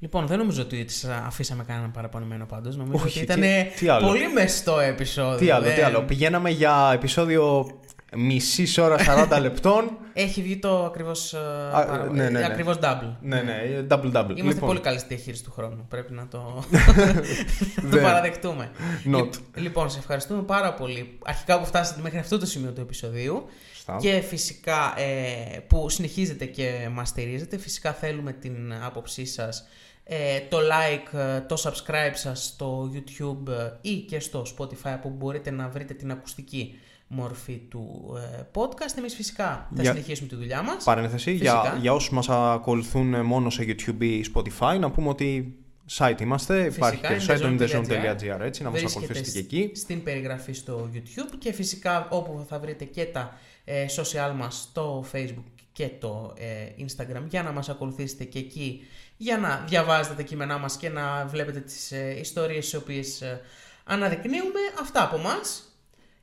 Λοιπόν, 0.00 0.26
δεν 0.26 0.38
νομίζω 0.38 0.62
ότι 0.62 0.84
τις 0.84 1.04
αφήσαμε 1.04 1.64
κανέναν 1.64 1.90
παραπονημένο 1.90 2.46
πάντως. 2.46 2.76
Νομίζω 2.76 3.04
Όχι, 3.04 3.18
ότι 3.18 3.26
τι- 3.26 3.38
ήταν 3.38 3.72
τι 3.78 3.88
άλλο. 3.88 4.06
πολύ 4.06 4.28
μεστό 4.32 4.78
επεισόδιο. 4.78 5.36
Τι 5.38 5.50
άλλο, 5.50 5.64
δεν- 5.64 5.74
τι 5.74 5.80
άλλο. 5.80 6.02
Πηγαίναμε 6.02 6.50
για 6.50 6.90
επεισόδιο 6.94 7.70
μισή 8.16 8.80
ώρα 8.80 8.96
40 9.30 9.38
λεπτών. 9.40 9.90
Έχει 10.12 10.42
βγει 10.42 10.56
το 10.58 10.84
ακριβώς, 10.84 11.32
ε, 11.32 11.38
Α, 11.72 11.84
παρα- 11.86 12.04
ναι, 12.10 12.22
ναι, 12.22 12.28
ναι. 12.30 12.38
ε, 12.40 12.44
ακριβώς 12.44 12.76
double. 12.82 13.16
ναι, 13.20 13.40
ναι, 13.42 13.54
double 13.90 14.12
double. 14.12 14.36
Είμαστε 14.36 14.60
πολύ 14.60 14.80
καλοί 14.80 14.98
στη 14.98 15.08
διαχείριση 15.14 15.44
του 15.44 15.50
χρόνου. 15.52 15.86
Πρέπει 15.88 16.12
να 16.12 16.28
το, 16.28 16.64
να 16.70 16.84
το 17.82 17.88
Δεν. 17.88 18.02
παραδεχτούμε. 18.02 18.70
Not. 19.12 19.22
Λιπ- 19.22 19.32
Λοιπόν, 19.56 19.90
σε 19.90 19.98
ευχαριστούμε 19.98 20.42
πάρα 20.42 20.74
πολύ. 20.74 21.18
Αρχικά 21.24 21.58
που 21.58 21.64
φτάσατε 21.66 22.00
μέχρι 22.00 22.18
αυτό 22.18 22.38
το 22.38 22.46
σημείο 22.46 22.70
του 22.70 22.80
επεισοδίου. 22.80 23.44
Σωστά. 23.74 23.96
Και 24.00 24.20
φυσικά 24.28 24.94
ε, 24.96 25.58
που 25.66 25.88
συνεχίζετε 25.88 26.44
και 26.44 26.88
μας 26.92 27.08
στηρίζετε. 27.08 27.58
Φυσικά 27.58 27.92
θέλουμε 27.92 28.32
την 28.32 28.74
άποψή 28.84 29.24
σας. 29.26 29.66
ε, 30.04 30.40
το 30.48 30.58
like, 30.58 31.18
ε, 31.18 31.40
το 31.40 31.56
subscribe 31.64 32.14
σας 32.14 32.44
στο 32.44 32.90
YouTube 32.94 33.48
ε, 33.52 33.88
ή 33.90 33.94
και 33.96 34.20
στο 34.20 34.42
Spotify 34.58 34.96
που 35.02 35.08
μπορείτε 35.08 35.50
να 35.50 35.68
βρείτε 35.68 35.94
την 35.94 36.10
ακουστική 36.10 36.78
μορφή 37.08 37.56
του 37.70 38.14
ε, 38.38 38.42
podcast. 38.54 38.98
Εμείς 38.98 39.14
φυσικά 39.14 39.68
θα 39.74 39.82
Για- 39.82 39.90
συνεχίσουμε 39.92 40.28
τη 40.28 40.34
δουλειά 40.34 40.62
μας. 40.62 40.84
Παρένθεση, 40.84 41.30
Φυσικά. 41.30 41.50
για, 41.50 41.78
για 41.80 41.92
όσους 41.92 42.10
μας 42.10 42.28
ακολουθούν 42.28 43.20
μόνο 43.26 43.50
σε 43.50 43.62
YouTube 43.68 44.00
ή 44.02 44.24
Spotify, 44.34 44.76
να 44.80 44.90
πούμε 44.90 45.08
ότι 45.08 45.58
site 45.98 46.20
είμαστε. 46.20 46.64
Υπάρχει 46.76 47.00
και 47.00 47.06
το 47.06 47.24
site 47.28 47.38
inthezone.gr. 47.38 47.58
inthezone.gr 47.58 48.40
έτσι, 48.40 48.62
να 48.62 48.70
μας 48.70 48.80
Βρίσκεται 48.80 49.04
ακολουθήσετε 49.04 49.30
και 49.30 49.38
εκεί. 49.38 49.70
Στην 49.74 50.02
περιγραφή 50.02 50.52
στο 50.52 50.90
YouTube 50.94 51.34
και 51.38 51.52
φυσικά 51.52 52.08
όπου 52.10 52.44
θα 52.48 52.58
βρείτε 52.58 52.84
και 52.84 53.04
τα 53.04 53.38
ε, 53.64 53.86
social 53.96 54.32
μας 54.36 54.56
στο 54.70 55.04
Facebook 55.12 55.44
και 55.72 55.88
το 56.00 56.34
ε, 56.36 56.84
Instagram 56.84 57.22
για 57.28 57.42
να 57.42 57.52
μας 57.52 57.68
ακολουθήσετε 57.68 58.24
και 58.24 58.38
εκεί 58.38 58.80
για 59.16 59.38
να 59.38 59.64
διαβάζετε 59.68 60.14
τα 60.14 60.22
κείμενά 60.22 60.58
μας 60.58 60.76
και 60.76 60.88
να 60.88 61.26
βλέπετε 61.26 61.60
τις 61.60 61.92
ε, 61.92 62.16
ιστορίες 62.20 62.64
τις 62.64 62.74
οποίες 62.74 63.20
ε, 63.22 63.40
αναδεικνύουμε. 63.84 64.60
Αυτά 64.80 65.02
από 65.02 65.18
μας. 65.18 65.67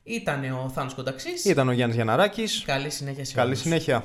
Ήταν 0.08 0.44
ο 0.44 0.70
Θάνος 0.74 0.94
Κονταξής. 0.94 1.44
Ήταν 1.44 1.68
ο 1.68 1.72
Γιάννης 1.72 1.96
Γιανναράκης. 1.96 2.62
Καλή 2.66 2.90
συνέχεια 2.90 3.24
σε 3.24 3.34
Καλή 3.34 3.46
όλους. 3.48 3.60
συνέχεια. 3.60 4.04